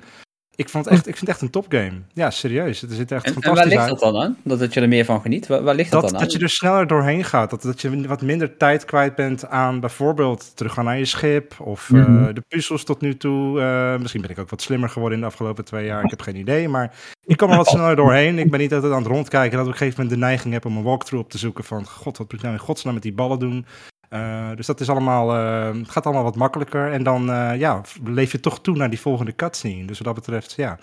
ik, 0.55 0.69
vond 0.69 0.85
het 0.85 0.93
echt, 0.93 1.07
ik 1.07 1.15
vind 1.15 1.19
het 1.19 1.29
echt 1.29 1.41
een 1.41 1.49
topgame. 1.49 1.91
Ja, 2.13 2.29
serieus. 2.29 2.81
Het 2.81 2.91
zit 2.91 3.11
echt 3.11 3.25
En, 3.25 3.33
en 3.35 3.41
fantastisch 3.41 3.73
waar 3.75 3.87
ligt 3.87 3.99
dat 4.01 4.13
dan 4.13 4.21
aan? 4.23 4.37
Dat, 4.43 4.59
dat 4.59 4.73
je 4.73 4.81
er 4.81 4.87
meer 4.87 5.05
van 5.05 5.21
geniet? 5.21 5.47
Waar, 5.47 5.63
waar 5.63 5.75
ligt 5.75 5.91
dat, 5.91 6.01
Dat, 6.01 6.09
dan 6.11 6.19
aan? 6.19 6.25
dat 6.25 6.35
je 6.35 6.39
er 6.43 6.49
sneller 6.49 6.87
doorheen 6.87 7.23
gaat. 7.23 7.49
Dat, 7.49 7.61
dat 7.61 7.81
je 7.81 8.07
wat 8.07 8.21
minder 8.21 8.57
tijd 8.57 8.85
kwijt 8.85 9.15
bent 9.15 9.47
aan 9.47 9.79
bijvoorbeeld 9.79 10.51
teruggaan 10.55 10.85
naar 10.85 10.97
je 10.97 11.05
schip. 11.05 11.59
Of 11.59 11.89
eh, 11.93 11.95
Mhm. 12.05 12.33
de 12.33 12.43
puzzels 12.47 12.83
tot 12.83 13.01
nu 13.01 13.17
toe. 13.17 13.61
Eh, 13.61 13.97
misschien 13.99 14.21
ben 14.21 14.29
ik 14.29 14.39
ook 14.39 14.49
wat 14.49 14.61
slimmer 14.61 14.89
geworden 14.89 15.17
in 15.17 15.23
de 15.23 15.29
afgelopen 15.29 15.65
twee 15.65 15.85
jaar. 15.85 16.03
Ik 16.03 16.09
heb 16.09 16.21
geen 16.21 16.35
idee. 16.35 16.67
Maar 16.69 16.93
ik 17.25 17.37
kom 17.37 17.49
er 17.51 17.57
wat 17.57 17.67
sneller 17.75 17.95
doorheen. 17.95 18.39
Ik 18.39 18.51
ben 18.51 18.59
niet 18.59 18.73
altijd 18.73 18.91
aan 18.93 19.03
het 19.03 19.11
rondkijken. 19.11 19.57
Dat 19.57 19.59
ik 19.59 19.65
op 19.65 19.71
een 19.71 19.77
gegeven 19.77 20.01
moment 20.03 20.19
de 20.19 20.25
neiging 20.25 20.53
heb 20.53 20.65
om 20.65 20.77
een 20.77 20.83
walkthrough 20.83 21.25
op 21.25 21.31
te 21.31 21.37
zoeken. 21.37 21.63
Van 21.63 21.85
god, 21.85 22.17
wat 22.17 22.31
moet 22.31 22.33
ik 22.33 22.41
nou 22.41 22.53
in 22.53 22.59
godsnaam 22.59 22.93
met 22.93 23.03
die 23.03 23.13
ballen 23.13 23.39
doen? 23.39 23.65
Eh, 24.11 24.49
dus 24.55 24.65
dat 24.65 24.79
is 24.79 24.89
allemaal, 24.89 25.33
eh, 25.33 25.79
het 25.79 25.89
gaat 25.89 26.05
allemaal 26.05 26.23
wat 26.23 26.35
makkelijker. 26.35 26.91
En 26.91 27.03
dan 27.03 27.29
eh, 27.29 27.59
ja, 27.59 27.81
leef 28.03 28.31
je 28.31 28.39
toch 28.39 28.61
toe 28.61 28.75
naar 28.75 28.89
die 28.89 28.99
volgende 28.99 29.35
cutscene. 29.35 29.85
Dus 29.85 29.97
wat 29.97 30.07
dat 30.07 30.15
betreft, 30.15 30.53
ja, 30.53 30.77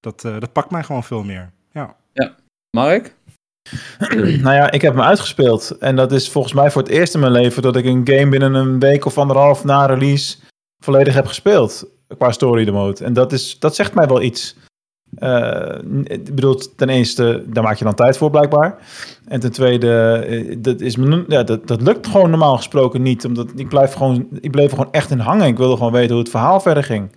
dat, 0.00 0.24
eh, 0.24 0.40
dat 0.40 0.52
pakt 0.52 0.70
mij 0.70 0.82
gewoon 0.82 1.04
veel 1.04 1.22
meer. 1.22 1.50
Ja. 1.72 1.96
Ja. 2.12 2.34
Mark? 2.70 3.14
nou 4.44 4.54
ja, 4.54 4.70
ik 4.70 4.82
heb 4.82 4.94
hem 4.94 5.02
uitgespeeld. 5.02 5.70
En 5.70 5.96
dat 5.96 6.12
is 6.12 6.30
volgens 6.30 6.54
mij 6.54 6.70
voor 6.70 6.82
het 6.82 6.90
eerst 6.90 7.14
in 7.14 7.20
mijn 7.20 7.32
leven 7.32 7.62
dat 7.62 7.76
ik 7.76 7.84
een 7.84 8.08
game 8.08 8.28
binnen 8.28 8.54
een 8.54 8.78
week 8.78 9.04
of 9.04 9.18
anderhalf 9.18 9.64
na 9.64 9.86
release 9.86 10.36
volledig 10.84 11.14
heb 11.14 11.26
gespeeld. 11.26 11.86
Qua 12.18 12.32
story 12.32 12.70
mode. 12.70 13.04
En 13.04 13.12
dat, 13.12 13.32
is, 13.32 13.58
dat 13.58 13.74
zegt 13.74 13.94
mij 13.94 14.06
wel 14.06 14.22
iets. 14.22 14.56
Eh, 15.16 15.78
ik 16.04 16.34
bedoel, 16.34 16.60
ten 16.76 16.88
eerste, 16.88 17.44
daar 17.46 17.62
maak 17.62 17.76
je 17.76 17.84
dan 17.84 17.94
tijd 17.94 18.16
voor 18.16 18.30
blijkbaar. 18.30 18.78
En 19.26 19.40
ten 19.40 19.52
tweede, 19.52 20.24
eh, 20.28 20.56
dat, 20.58 20.80
is, 20.80 20.96
ja, 21.28 21.42
dat, 21.42 21.66
dat 21.66 21.80
lukt 21.82 22.06
gewoon 22.06 22.30
normaal 22.30 22.56
gesproken 22.56 23.02
niet. 23.02 23.24
Omdat 23.24 23.52
ik, 23.56 23.68
blijf 23.68 23.92
gewoon, 23.92 24.28
ik 24.40 24.50
bleef 24.50 24.70
gewoon 24.70 24.92
echt 24.92 25.10
in 25.10 25.18
hangen. 25.18 25.46
Ik 25.46 25.56
wilde 25.56 25.76
gewoon 25.76 25.92
weten 25.92 26.10
hoe 26.10 26.22
het 26.22 26.30
verhaal 26.30 26.60
verder 26.60 26.84
ging. 26.84 27.10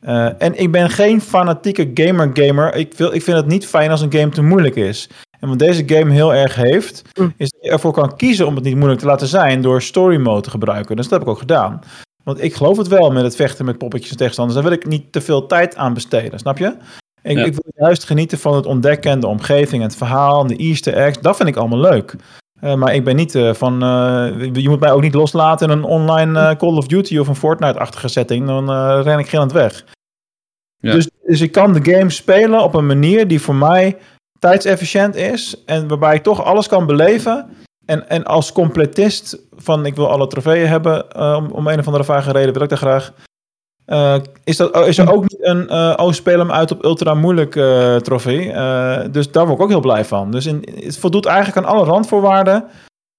Eh, 0.00 0.42
en 0.42 0.60
ik 0.60 0.72
ben 0.72 0.90
geen 0.90 1.20
fanatieke 1.20 1.90
gamer-gamer. 1.94 2.74
Ik, 2.74 2.94
wil, 2.94 3.14
ik 3.14 3.22
vind 3.22 3.36
het 3.36 3.46
niet 3.46 3.66
fijn 3.66 3.90
als 3.90 4.00
een 4.00 4.12
game 4.12 4.28
te 4.28 4.42
moeilijk 4.42 4.76
is. 4.76 5.08
En 5.40 5.48
wat 5.48 5.58
deze 5.58 5.82
game 5.86 6.12
heel 6.12 6.34
erg 6.34 6.54
heeft, 6.54 7.02
is 7.36 7.50
dat 7.50 7.64
je 7.64 7.70
ervoor 7.70 7.92
kan 7.92 8.16
kiezen 8.16 8.46
om 8.46 8.54
het 8.54 8.64
niet 8.64 8.76
moeilijk 8.76 9.00
te 9.00 9.06
laten 9.06 9.26
zijn 9.26 9.62
door 9.62 9.82
story 9.82 10.16
mode 10.16 10.40
te 10.40 10.50
gebruiken. 10.50 10.96
Dus 10.96 11.08
dat 11.08 11.18
heb 11.18 11.28
ik 11.28 11.34
ook 11.34 11.38
gedaan. 11.38 11.80
Want 12.24 12.42
ik 12.42 12.54
geloof 12.54 12.76
het 12.76 12.88
wel 12.88 13.10
met 13.10 13.22
het 13.22 13.36
vechten 13.36 13.64
met 13.64 13.78
poppetjes 13.78 14.10
en 14.10 14.16
tegenstanders. 14.16 14.60
Daar 14.60 14.68
wil 14.68 14.78
ik 14.78 14.86
niet 14.86 15.12
te 15.12 15.20
veel 15.20 15.46
tijd 15.46 15.76
aan 15.76 15.94
besteden, 15.94 16.38
snap 16.38 16.58
je? 16.58 16.76
Ik, 17.24 17.36
Ja. 17.36 17.44
ik 17.44 17.52
wil 17.52 17.86
juist 17.86 18.04
genieten 18.04 18.38
van 18.38 18.54
het 18.54 18.66
ontdekken 18.66 19.10
en 19.10 19.20
de 19.20 19.26
omgeving, 19.26 19.82
het 19.82 19.96
verhaal, 19.96 20.40
en 20.40 20.46
de 20.46 20.56
easter 20.56 20.94
eggs. 20.94 21.20
Dat 21.20 21.36
vind 21.36 21.48
ik 21.48 21.56
allemaal 21.56 21.78
leuk. 21.78 22.16
Eh, 22.60 22.74
maar 22.74 22.94
ik 22.94 23.04
ben 23.04 23.16
niet 23.16 23.34
eh, 23.34 23.54
van... 23.54 23.82
eh, 23.82 24.52
je 24.52 24.68
moet 24.68 24.80
mij 24.80 24.92
ook 24.92 25.02
niet 25.02 25.14
loslaten 25.14 25.70
in 25.70 25.78
een 25.78 25.84
online 25.84 26.56
Call 26.56 26.76
of 26.76 26.86
Duty 26.86 27.18
of 27.18 27.28
een 27.28 27.36
Fortnite-achtige 27.36 28.08
setting. 28.08 28.46
Dan 28.46 28.70
ren 29.02 29.18
ik 29.18 29.28
gillend 29.28 29.52
weg. 29.52 29.84
Ja. 30.76 30.92
Dus, 30.92 31.08
dus 31.26 31.40
ik 31.40 31.52
kan 31.52 31.72
de 31.72 31.92
game 31.92 32.10
spelen 32.10 32.62
op 32.62 32.74
een 32.74 32.86
manier 32.86 33.28
die 33.28 33.40
voor 33.40 33.54
mij 33.54 33.96
tijdsefficiënt 34.38 35.16
is. 35.16 35.62
En 35.66 35.88
waarbij 35.88 36.14
ik 36.14 36.22
toch 36.22 36.44
alles 36.44 36.66
kan 36.68 36.86
beleven. 36.86 37.48
En, 37.86 38.08
en 38.08 38.24
als 38.24 38.52
completist 38.52 39.38
van 39.56 39.86
ik 39.86 39.94
wil 39.94 40.10
alle 40.10 40.26
trofeeën 40.26 40.68
hebben, 40.68 41.16
om, 41.36 41.50
om 41.50 41.66
een 41.66 41.78
of 41.78 41.86
andere 41.86 42.04
vage 42.04 42.32
reden 42.32 42.52
wil 42.52 42.62
ik 42.62 42.68
dat 42.68 42.78
graag. 42.78 43.12
Eh, 43.84 44.16
is, 44.44 44.56
dat, 44.56 44.86
is 44.86 44.98
er 44.98 45.12
ook 45.12 45.22
niet 45.22 45.44
een 45.44 45.68
eh 45.68 45.94
oh, 45.96 46.12
speel 46.12 46.38
hem 46.38 46.52
uit 46.52 46.70
op 46.70 46.84
ultra 46.84 47.14
moeilijk 47.14 47.56
eh, 47.56 47.96
trofee? 47.96 48.52
Eh, 48.52 49.04
dus 49.10 49.30
daar 49.30 49.46
word 49.46 49.58
ik 49.58 49.64
ook 49.64 49.70
heel 49.70 49.80
blij 49.80 50.04
van. 50.04 50.30
Dus 50.30 50.46
in, 50.46 50.68
het 50.74 50.98
voldoet 50.98 51.26
eigenlijk 51.26 51.56
aan 51.66 51.72
alle 51.74 51.84
randvoorwaarden. 51.84 52.64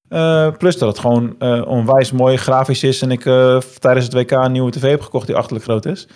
Eh, 0.07 0.57
plus 0.57 0.78
dat 0.78 0.89
het 0.89 0.99
gewoon 0.99 1.36
eh, 1.39 1.68
onwijs 1.68 2.11
mooi 2.11 2.38
grafisch 2.38 2.84
is. 2.84 3.01
En 3.01 3.11
ik 3.11 3.26
eh, 3.26 3.57
tijdens 3.80 4.05
het 4.05 4.13
WK 4.13 4.32
een 4.32 4.51
nieuwe 4.51 4.72
tv 4.72 4.89
heb 4.89 5.01
gekocht 5.01 5.28
die 5.28 5.36
achterlijk 5.36 5.66
groot 5.66 5.86
is. 5.86 6.07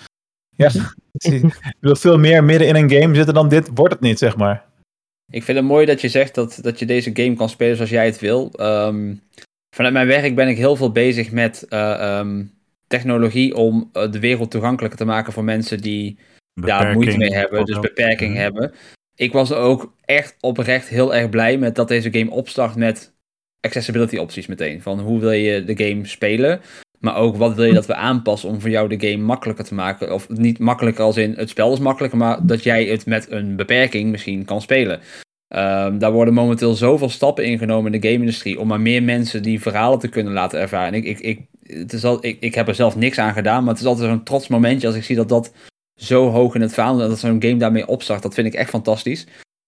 Ja, 0.55 0.71
ik 1.17 1.75
wil 1.79 1.95
veel 1.95 2.17
meer 2.17 2.43
midden 2.43 2.67
in 2.67 2.75
een 2.75 2.91
game 2.91 3.15
zitten 3.15 3.33
dan 3.33 3.49
dit 3.49 3.69
wordt 3.73 3.93
het 3.93 4.01
niet, 4.01 4.17
zeg 4.17 4.37
maar. 4.37 4.65
Ik 5.31 5.43
vind 5.43 5.57
het 5.57 5.67
mooi 5.67 5.85
dat 5.85 6.01
je 6.01 6.09
zegt 6.09 6.35
dat, 6.35 6.59
dat 6.61 6.79
je 6.79 6.85
deze 6.85 7.09
game 7.13 7.35
kan 7.35 7.49
spelen 7.49 7.75
zoals 7.75 7.91
jij 7.91 8.05
het 8.05 8.19
wil. 8.19 8.51
Ehm, 8.51 9.15
vanuit 9.75 9.93
mijn 9.93 10.07
werk 10.07 10.35
ben 10.35 10.47
ik 10.47 10.57
heel 10.57 10.75
veel 10.75 10.91
bezig 10.91 11.31
met 11.31 11.65
eh, 11.67 12.17
ehm, 12.19 12.45
technologie 12.89 13.55
om 13.55 13.89
eh, 13.93 14.11
de 14.11 14.19
wereld 14.19 14.51
toegankelijker 14.51 14.99
te 14.99 15.05
maken 15.05 15.33
voor 15.33 15.43
mensen 15.43 15.81
die 15.81 16.17
daar 16.53 16.93
moeite 16.93 17.17
mee 17.17 17.33
hebben, 17.33 17.65
dus 17.65 17.79
beperking 17.79 18.35
hebben. 18.35 18.73
Ik 19.15 19.31
was 19.31 19.53
ook 19.53 19.93
echt 20.05 20.35
oprecht 20.39 20.87
heel 20.87 21.15
erg 21.15 21.29
blij 21.29 21.57
met 21.57 21.75
dat 21.75 21.87
deze 21.87 22.13
game 22.13 22.31
opstart 22.31 22.75
met 22.75 23.13
accessibility 23.61 24.17
opties 24.17 24.47
meteen. 24.47 24.81
Van 24.81 24.99
hoe 24.99 25.19
wil 25.19 25.31
je 25.31 25.63
de 25.63 25.85
game 25.85 26.05
spelen, 26.05 26.61
maar 26.99 27.15
ook 27.15 27.35
wat 27.35 27.55
wil 27.55 27.65
je 27.65 27.73
dat 27.73 27.85
we 27.85 27.95
aanpassen 27.95 28.49
om 28.49 28.61
voor 28.61 28.69
jou 28.69 28.97
de 28.97 29.09
game 29.09 29.23
makkelijker 29.23 29.65
te 29.65 29.73
maken. 29.73 30.13
Of 30.13 30.29
niet 30.29 30.59
makkelijker 30.59 31.03
als 31.03 31.17
in 31.17 31.33
het 31.33 31.49
spel 31.49 31.73
is 31.73 31.79
makkelijker, 31.79 32.19
maar 32.19 32.45
dat 32.45 32.63
jij 32.63 32.85
het 32.85 33.05
met 33.05 33.31
een 33.31 33.55
beperking 33.55 34.11
misschien 34.11 34.45
kan 34.45 34.61
spelen. 34.61 34.99
Ehm, 35.49 35.97
daar 35.97 36.11
worden 36.11 36.33
momenteel 36.33 36.73
zoveel 36.73 37.09
stappen 37.09 37.45
ingenomen 37.45 37.93
in 37.93 38.01
de 38.01 38.07
game-industrie 38.07 38.59
om 38.59 38.67
maar 38.67 38.81
meer 38.81 39.03
mensen 39.03 39.43
die 39.43 39.61
verhalen 39.61 39.99
te 39.99 40.07
kunnen 40.07 40.33
laten 40.33 40.59
ervaren. 40.59 40.93
Ik, 40.93 41.05
ik, 41.05 41.19
ik, 41.19 41.41
het 41.63 41.93
is 41.93 42.03
al, 42.03 42.25
ik, 42.25 42.37
ik 42.39 42.55
heb 42.55 42.67
er 42.67 42.75
zelf 42.75 42.95
niks 42.95 43.17
aan 43.17 43.33
gedaan, 43.33 43.63
maar 43.63 43.73
het 43.73 43.81
is 43.81 43.87
altijd 43.87 44.09
zo'n 44.09 44.23
trots 44.23 44.47
momentje 44.47 44.87
als 44.87 44.95
ik 44.95 45.03
zie 45.03 45.15
dat 45.15 45.29
dat 45.29 45.53
zo 45.95 46.29
hoog 46.29 46.55
in 46.55 46.61
het 46.61 46.73
vaandel 46.73 47.03
en 47.03 47.09
dat 47.09 47.19
zo'n 47.19 47.41
game 47.41 47.57
daarmee 47.57 47.87
opstart. 47.87 48.21
Dat 48.21 48.33
vind 48.33 48.47
ik 48.47 48.53
echt 48.53 48.69
fantastisch. 48.69 49.27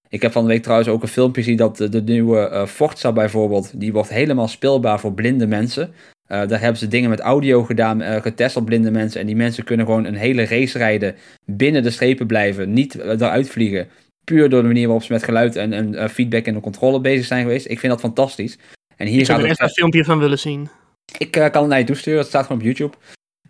Ik 0.10 0.22
heb 0.22 0.32
van 0.32 0.44
de 0.44 0.50
week 0.50 0.62
trouwens 0.62 0.90
ook 0.90 1.02
een 1.02 1.08
filmpje 1.08 1.42
gezien 1.42 1.58
dat 1.58 1.78
de, 1.78 1.90
de 1.90 2.02
nieuwe 2.02 2.48
eh, 2.48 2.66
Forza 2.66 3.12
bijvoorbeeld, 3.12 3.80
die 3.80 3.94
wordt 3.94 4.10
helemaal 4.10 4.48
speelbaar 4.48 5.00
voor 5.00 5.14
blinde 5.14 5.48
mensen. 5.48 5.94
Eh, 6.32 6.48
daar 6.48 6.60
hebben 6.60 6.80
ze 6.80 6.88
dingen 6.88 7.10
met 7.10 7.20
audio 7.20 7.64
gedaan, 7.64 8.02
eh, 8.02 8.22
getest 8.22 8.56
op 8.56 8.66
blinde 8.66 8.92
mensen. 8.92 9.22
En 9.22 9.28
die 9.28 9.36
mensen 9.36 9.64
kunnen 9.64 9.86
gewoon 9.86 10.06
een 10.06 10.16
hele 10.16 10.46
race 10.46 10.78
rijden, 10.78 11.16
binnen 11.46 11.84
de 11.84 11.90
strepen 11.90 12.28
blijven, 12.28 12.74
niet 12.74 13.00
eh, 13.00 13.10
eruit 13.10 13.50
vliegen. 13.50 13.88
Puur 14.24 14.50
door 14.50 14.62
de 14.62 14.68
manier 14.68 14.84
waarop 14.88 15.04
ze 15.04 15.12
met 15.14 15.24
geluid 15.24 15.56
en, 15.56 15.74
en 15.74 15.96
eh, 15.96 16.08
feedback 16.10 16.46
en 16.46 16.54
de 16.54 16.60
controle 16.60 17.02
bezig 17.02 17.26
zijn 17.26 17.42
geweest. 17.42 17.70
Ik 17.70 17.80
vind 17.80 17.92
dat 17.92 18.02
fantastisch. 18.02 18.58
En 18.98 19.08
hier 19.08 19.20
Ik 19.20 19.26
zou 19.26 19.42
er 19.42 19.50
echt 19.50 19.60
een 19.60 19.70
filmpje 19.70 20.04
van 20.06 20.20
willen 20.20 20.40
zien. 20.40 20.70
ik 21.18 21.36
eh, 21.36 21.50
kan 21.52 21.62
het 21.62 21.70
naar 21.70 21.80
je 21.80 21.86
toesturen, 21.86 22.20
het 22.20 22.28
staat 22.28 22.46
gewoon 22.46 22.58
op 22.62 22.66
YouTube. 22.68 22.96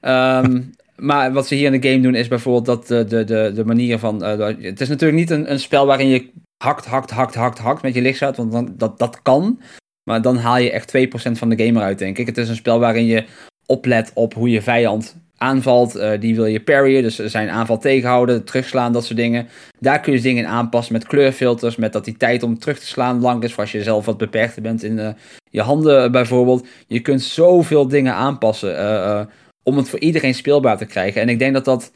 Ehm, 0.02 0.62
maar 1.10 1.34
wat 1.34 1.48
ze 1.48 1.56
hier 1.56 1.74
in 1.74 1.82
de 1.82 1.90
game 1.90 2.02
doen 2.02 2.16
is 2.16 2.28
bijvoorbeeld 2.28 2.66
dat 2.66 2.88
de, 2.88 3.04
de, 3.06 3.24
de, 3.24 3.52
de 3.56 3.66
manier 3.66 4.00
van... 4.00 4.24
eh, 4.24 4.38
de- 4.38 4.68
het 4.68 4.82
is 4.82 4.90
natuurlijk 4.90 5.20
niet 5.20 5.30
een, 5.30 5.52
een 5.52 5.60
spel 5.60 5.86
waarin 5.86 6.08
je 6.08 6.30
hakt, 6.64 6.86
hakt, 6.86 7.10
hakt, 7.12 7.36
hakt, 7.36 7.58
hakt 7.58 7.82
met 7.82 7.94
je 7.94 8.02
lichtzout, 8.02 8.38
want 8.38 8.52
dan, 8.52 8.74
dat, 8.78 9.00
dat 9.00 9.22
kan. 9.22 9.62
Maar 10.10 10.22
dan 10.22 10.38
haal 10.38 10.58
je 10.58 10.72
echt 10.72 10.98
2% 10.98 11.32
van 11.32 11.50
de 11.50 11.66
game 11.66 11.80
eruit, 11.80 12.00
denk 12.00 12.18
ik. 12.18 12.26
Het 12.26 12.38
is 12.38 12.50
een 12.50 12.56
spel 12.56 12.80
waarin 12.80 13.06
je 13.06 13.26
oplet 13.66 14.12
op 14.14 14.34
hoe 14.34 14.50
je 14.50 14.62
vijand 14.62 15.21
aanvalt. 15.42 15.96
eh, 15.96 16.20
die 16.20 16.36
wil 16.36 16.46
je 16.46 16.62
parryen, 16.62 17.04
dus 17.04 17.16
zijn 17.16 17.50
aanval 17.50 17.78
tegenhouden, 17.78 18.44
terugslaan, 18.44 18.94
dat 18.94 19.06
soort 19.06 19.18
dingen. 19.18 19.48
Daar 19.80 20.00
kun 20.00 20.14
je 20.14 20.22
dingen 20.22 20.44
in 20.44 20.50
aanpassen 20.50 20.94
met 20.94 21.08
kleurfilters, 21.08 21.76
met 21.76 21.94
dat 21.94 22.06
die 22.06 22.18
tijd 22.18 22.44
om 22.44 22.60
terug 22.60 22.80
te 22.80 22.86
slaan 22.86 23.22
lang 23.22 23.44
is, 23.44 23.54
voor 23.54 23.64
als 23.64 23.72
je 23.72 23.84
zelf 23.84 24.06
wat 24.06 24.18
beperkter 24.18 24.62
bent 24.62 24.84
in 24.84 25.00
eh, 25.00 25.10
je 25.50 25.62
handen 25.62 26.04
eh, 26.04 26.12
bijvoorbeeld. 26.12 26.68
Je 26.88 27.00
kunt 27.00 27.22
zoveel 27.22 27.88
dingen 27.88 28.14
aanpassen 28.14 29.30
om 29.64 29.78
het 29.78 29.90
voor 29.90 30.00
iedereen 30.00 30.34
speelbaar 30.34 30.78
te 30.78 30.86
krijgen. 30.86 31.22
En 31.22 31.30
ik 31.30 31.40
denk 31.40 31.54
dat 31.54 31.66
dat 31.66 31.92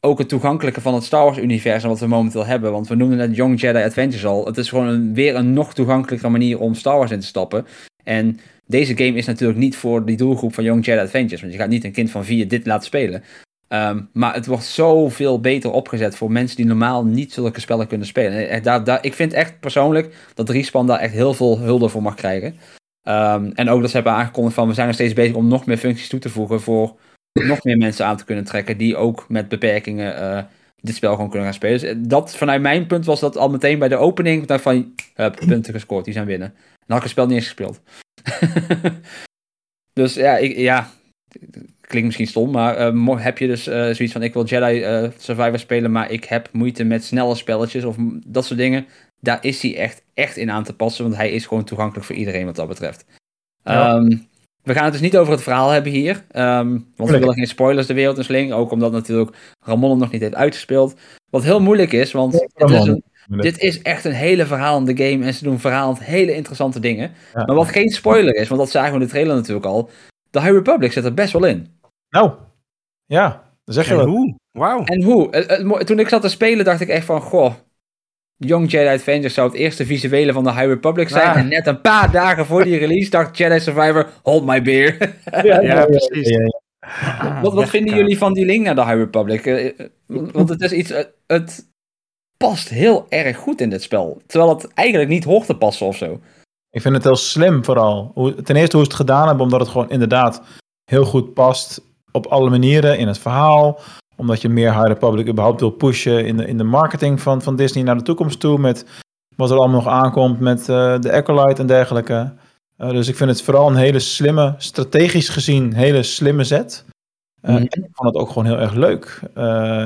ook 0.00 0.18
het 0.18 0.28
toegankelijke 0.28 0.80
van 0.80 0.94
het 0.94 1.04
Star 1.04 1.24
Wars-universum 1.24 1.88
wat 1.88 2.00
we 2.00 2.06
momenteel 2.06 2.46
hebben. 2.46 2.72
Want 2.72 2.88
we 2.88 2.94
noemden 2.94 3.18
net 3.18 3.36
Young 3.36 3.60
Jedi 3.60 3.82
Adventures 3.82 4.26
al. 4.26 4.46
Het 4.46 4.56
is 4.56 4.68
gewoon 4.68 4.86
een, 4.86 5.14
weer 5.14 5.34
een 5.36 5.52
nog 5.52 5.74
toegankelijke 5.74 6.28
manier 6.28 6.58
om 6.58 6.74
Star 6.74 6.98
Wars 6.98 7.10
in 7.10 7.20
te 7.20 7.26
stappen. 7.26 7.66
En 8.04 8.38
deze 8.66 8.96
game 8.96 9.18
is 9.18 9.26
natuurlijk 9.26 9.58
niet 9.58 9.76
voor 9.76 10.04
die 10.04 10.16
doelgroep 10.16 10.54
van 10.54 10.64
Young 10.64 10.84
Jedi 10.84 11.00
Adventures. 11.00 11.40
Want 11.40 11.52
je 11.52 11.58
gaat 11.58 11.68
niet 11.68 11.84
een 11.84 11.92
kind 11.92 12.10
van 12.10 12.24
vier 12.24 12.48
dit 12.48 12.66
laten 12.66 12.84
spelen. 12.84 13.22
Ehm, 13.68 14.00
maar 14.12 14.34
het 14.34 14.46
wordt 14.46 14.64
zoveel 14.64 15.40
beter 15.40 15.70
opgezet 15.70 16.16
voor 16.16 16.32
mensen 16.32 16.56
die 16.56 16.66
normaal 16.66 17.04
niet 17.04 17.32
zulke 17.32 17.60
spellen 17.60 17.86
kunnen 17.86 18.06
spelen. 18.06 18.48
En 18.48 18.62
daar, 18.62 18.84
daar, 18.84 19.04
ik 19.04 19.14
vind 19.14 19.32
echt 19.32 19.60
persoonlijk 19.60 20.14
dat 20.34 20.48
Respawn 20.48 20.86
daar 20.86 20.98
echt 20.98 21.12
heel 21.12 21.34
veel 21.34 21.58
hulde 21.58 21.88
voor 21.88 22.02
mag 22.02 22.14
krijgen. 22.14 22.56
Ehm, 23.02 23.50
en 23.54 23.68
ook 23.68 23.80
dat 23.80 23.90
ze 23.90 23.96
hebben 23.96 24.12
aangekondigd 24.12 24.54
van 24.54 24.68
we 24.68 24.74
zijn 24.74 24.86
nog 24.86 24.94
steeds 24.94 25.12
bezig 25.12 25.34
om 25.34 25.48
nog 25.48 25.66
meer 25.66 25.76
functies 25.76 26.08
toe 26.08 26.20
te 26.20 26.28
voegen 26.28 26.60
voor 26.60 26.96
nog 27.32 27.64
meer 27.64 27.76
mensen 27.76 28.06
aan 28.06 28.16
te 28.16 28.24
kunnen 28.24 28.44
trekken 28.44 28.78
die 28.78 28.96
ook 28.96 29.28
met 29.28 29.48
beperkingen 29.48 30.16
eh, 30.16 30.44
dit 30.80 30.94
spel 30.94 31.14
gewoon 31.14 31.28
kunnen 31.30 31.48
gaan 31.48 31.56
spelen. 31.56 31.80
Dus 31.80 32.08
dat 32.08 32.36
vanuit 32.36 32.62
mijn 32.62 32.86
punt 32.86 33.04
was 33.04 33.20
dat 33.20 33.36
al 33.36 33.50
meteen 33.50 33.78
bij 33.78 33.88
de 33.88 33.96
opening 33.96 34.44
van 34.46 34.94
punten 35.46 35.72
gescoord, 35.72 36.04
die 36.04 36.14
zijn 36.14 36.26
winnen. 36.26 36.54
Dan 36.54 36.86
had 36.86 36.96
ik 36.96 37.02
het 37.02 37.10
spel 37.10 37.26
niet 37.26 37.36
eens 37.36 37.44
gespeeld. 37.44 37.80
dus 40.00 40.14
ja, 40.14 40.36
ik, 40.36 40.56
ja, 40.56 40.90
klinkt 41.80 42.06
misschien 42.06 42.26
stom, 42.26 42.50
maar 42.50 42.76
eh, 42.76 43.16
heb 43.16 43.38
je 43.38 43.46
dus 43.46 43.66
eh, 43.66 43.82
zoiets 43.82 44.12
van 44.12 44.22
ik 44.22 44.32
wil 44.32 44.44
Jedi 44.44 44.82
eh, 44.82 45.08
Survivor 45.18 45.58
spelen, 45.58 45.92
maar 45.92 46.10
ik 46.10 46.24
heb 46.24 46.48
moeite 46.52 46.84
met 46.84 47.04
snelle 47.04 47.34
spelletjes 47.34 47.84
of 47.84 47.96
dat 48.26 48.44
soort 48.44 48.58
dingen. 48.58 48.86
Daar 49.20 49.38
is 49.40 49.62
hij 49.62 49.76
echt, 49.76 50.02
echt 50.14 50.36
in 50.36 50.50
aan 50.50 50.64
te 50.64 50.74
passen, 50.76 51.04
want 51.04 51.16
hij 51.16 51.30
is 51.30 51.46
gewoon 51.46 51.64
toegankelijk 51.64 52.06
voor 52.06 52.16
iedereen 52.16 52.46
wat 52.46 52.56
dat 52.56 52.68
betreft. 52.68 53.04
Ja. 53.62 53.94
Ehm, 53.94 54.16
we 54.62 54.74
gaan 54.74 54.84
het 54.84 54.92
dus 54.92 55.02
niet 55.02 55.16
over 55.16 55.32
het 55.32 55.42
verhaal 55.42 55.70
hebben 55.70 55.92
hier, 55.92 56.24
ehm, 56.30 56.78
want 56.96 57.10
we 57.10 57.18
willen 57.18 57.34
geen 57.34 57.46
spoilers 57.46 57.86
de 57.86 57.94
wereld 57.94 58.18
in 58.18 58.24
slingen, 58.24 58.56
ook 58.56 58.70
omdat 58.70 58.92
natuurlijk 58.92 59.36
Ramon 59.60 59.90
hem 59.90 59.98
nog 59.98 60.10
niet 60.10 60.20
heeft 60.20 60.34
uitgespeeld. 60.34 60.94
Wat 61.30 61.42
heel 61.42 61.60
moeilijk 61.60 61.92
is, 61.92 62.12
want 62.12 62.32
dit 62.32 62.42
is, 62.42 62.50
Ramon. 62.54 63.02
Dit 63.28 63.58
is 63.58 63.82
echt 63.82 64.04
een 64.04 64.12
hele 64.12 64.46
verhalende 64.46 64.96
game 64.96 65.24
en 65.24 65.34
ze 65.34 65.44
doen 65.44 65.58
verhalend 65.60 66.04
hele 66.04 66.34
interessante 66.34 66.80
dingen. 66.80 67.12
Ja. 67.34 67.44
Maar 67.44 67.56
wat 67.56 67.68
geen 67.68 67.90
spoiler 67.90 68.34
is, 68.34 68.48
want 68.48 68.60
dat 68.60 68.70
zagen 68.70 68.92
we 68.92 68.98
in 68.98 69.04
de 69.04 69.10
trailer 69.10 69.34
natuurlijk 69.34 69.66
al, 69.66 69.90
de 70.30 70.40
High 70.40 70.52
Republic 70.52 70.92
zit 70.92 71.04
er 71.04 71.14
best 71.14 71.32
wel 71.32 71.44
in. 71.44 71.78
Nou, 72.08 72.32
ja, 73.06 73.42
dan 73.64 73.74
zeg 73.74 73.88
je 73.88 73.94
wat. 73.94 74.06
hoe? 74.06 74.34
Wauw. 74.50 74.84
En 74.84 75.02
hoe? 75.02 75.84
Toen 75.84 75.98
ik 75.98 76.08
zat 76.08 76.22
te 76.22 76.28
spelen 76.28 76.64
dacht 76.64 76.80
ik 76.80 76.88
echt 76.88 77.06
van, 77.06 77.20
goh, 77.20 77.54
Young 78.36 78.70
Jedi 78.70 78.88
Adventures 78.88 79.34
zou 79.34 79.48
het 79.48 79.56
eerste 79.56 79.86
visuele 79.86 80.32
van 80.32 80.44
de 80.44 80.52
High 80.52 80.66
Republic 80.66 81.08
zijn. 81.08 81.28
Ah. 81.28 81.36
En 81.36 81.48
net 81.48 81.66
een 81.66 81.80
paar 81.80 82.10
dagen 82.10 82.46
voor 82.46 82.64
die 82.64 82.78
release 82.78 83.10
dacht 83.10 83.36
Jedi 83.38 83.60
Survivor, 83.60 84.08
hold 84.22 84.44
my 84.44 84.62
beer. 84.62 84.96
Ja, 85.42 85.86
precies. 85.86 86.28
ja, 86.28 86.40
ja. 86.40 87.40
wat 87.42 87.54
wat 87.54 87.68
vinden 87.68 87.96
jullie 87.96 88.18
van 88.18 88.32
die 88.32 88.44
link 88.44 88.64
naar 88.64 88.74
de 88.74 88.84
High 88.84 88.96
Republic? 88.96 89.46
Eh, 89.46 89.66
eh, 89.66 89.72
Want 90.06 90.48
het 90.48 90.60
is 90.60 90.72
iets, 90.72 90.90
eh, 90.90 91.04
het 91.26 91.72
past 92.36 92.68
heel 92.68 93.06
erg 93.08 93.36
goed 93.36 93.60
in 93.60 93.70
dit 93.70 93.82
spel. 93.82 94.22
Terwijl 94.26 94.50
het 94.50 94.72
eigenlijk 94.72 95.10
niet 95.10 95.24
hoort 95.24 95.46
te 95.46 95.56
passen 95.56 95.86
of 95.86 95.96
zo. 95.96 96.20
Ik 96.70 96.82
vind 96.82 96.94
het 96.94 97.04
heel 97.04 97.16
slim 97.16 97.64
vooral. 97.64 98.12
Ten 98.44 98.56
eerste 98.56 98.76
hoe 98.76 98.84
ze 98.84 98.90
het 98.90 99.00
gedaan 99.00 99.26
hebben, 99.26 99.44
omdat 99.44 99.60
het 99.60 99.68
gewoon 99.68 99.90
inderdaad 99.90 100.42
heel 100.84 101.04
goed 101.04 101.34
past 101.34 101.80
op 102.12 102.26
alle 102.26 102.50
manieren 102.50 102.98
in 102.98 103.06
het 103.06 103.18
verhaal. 103.18 103.80
Omdat 104.16 104.42
je 104.42 104.48
meer 104.48 104.72
High 104.74 104.86
Republic 104.86 105.28
überhaupt 105.28 105.60
wil 105.60 105.70
pushen 105.70 106.26
in 106.26 106.36
de, 106.36 106.46
in 106.46 106.58
de 106.58 106.64
marketing 106.64 107.20
van, 107.20 107.42
van 107.42 107.56
Disney 107.56 107.84
naar 107.84 107.96
de 107.96 108.02
toekomst 108.02 108.40
toe. 108.40 108.58
Met 108.58 108.86
wat 109.36 109.50
er 109.50 109.56
allemaal 109.56 109.82
nog 109.82 109.92
aankomt 109.92 110.40
met 110.40 110.60
eh, 110.68 110.98
de 111.00 111.12
Acolyte 111.12 111.60
en 111.60 111.66
dergelijke. 111.66 112.32
Eh, 112.76 112.90
dus 112.90 113.08
ik 113.08 113.16
vind 113.16 113.30
het 113.30 113.42
vooral 113.42 113.68
een 113.68 113.76
hele 113.76 113.98
slimme, 113.98 114.54
strategisch 114.58 115.28
gezien, 115.28 115.74
hele 115.74 116.02
slimme 116.02 116.44
zet. 116.44 116.84
Eh, 117.40 117.54
Mhm. 117.54 117.56
En 117.56 117.64
ik 117.64 117.88
vond 117.92 118.14
het 118.14 118.22
ook 118.22 118.28
gewoon 118.28 118.44
heel 118.44 118.58
erg 118.58 118.74
leuk 118.74 119.20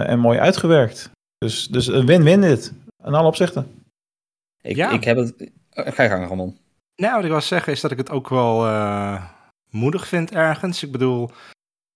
en 0.06 0.18
mooi 0.18 0.38
uitgewerkt. 0.38 1.10
Dus, 1.38 1.66
dus 1.66 1.86
een 1.86 2.06
win-win 2.06 2.40
dit, 2.40 2.72
in 3.04 3.14
alle 3.14 3.26
opzichten. 3.26 3.84
Ik, 4.62 4.76
Ja. 4.76 4.90
ik 4.90 5.04
heb 5.04 5.16
het... 5.16 5.50
Ga 5.70 6.02
je 6.02 6.08
gang, 6.08 6.28
Ramon. 6.28 6.58
Nou, 6.96 7.14
wat 7.14 7.24
ik 7.24 7.30
wil 7.30 7.40
zeggen 7.40 7.72
is 7.72 7.80
dat 7.80 7.90
ik 7.90 7.98
het 7.98 8.10
ook 8.10 8.28
wel 8.28 8.66
eh, 8.66 9.24
moedig 9.70 10.08
vind 10.08 10.30
ergens. 10.34 10.82
Ik 10.82 10.92
bedoel, 10.92 11.30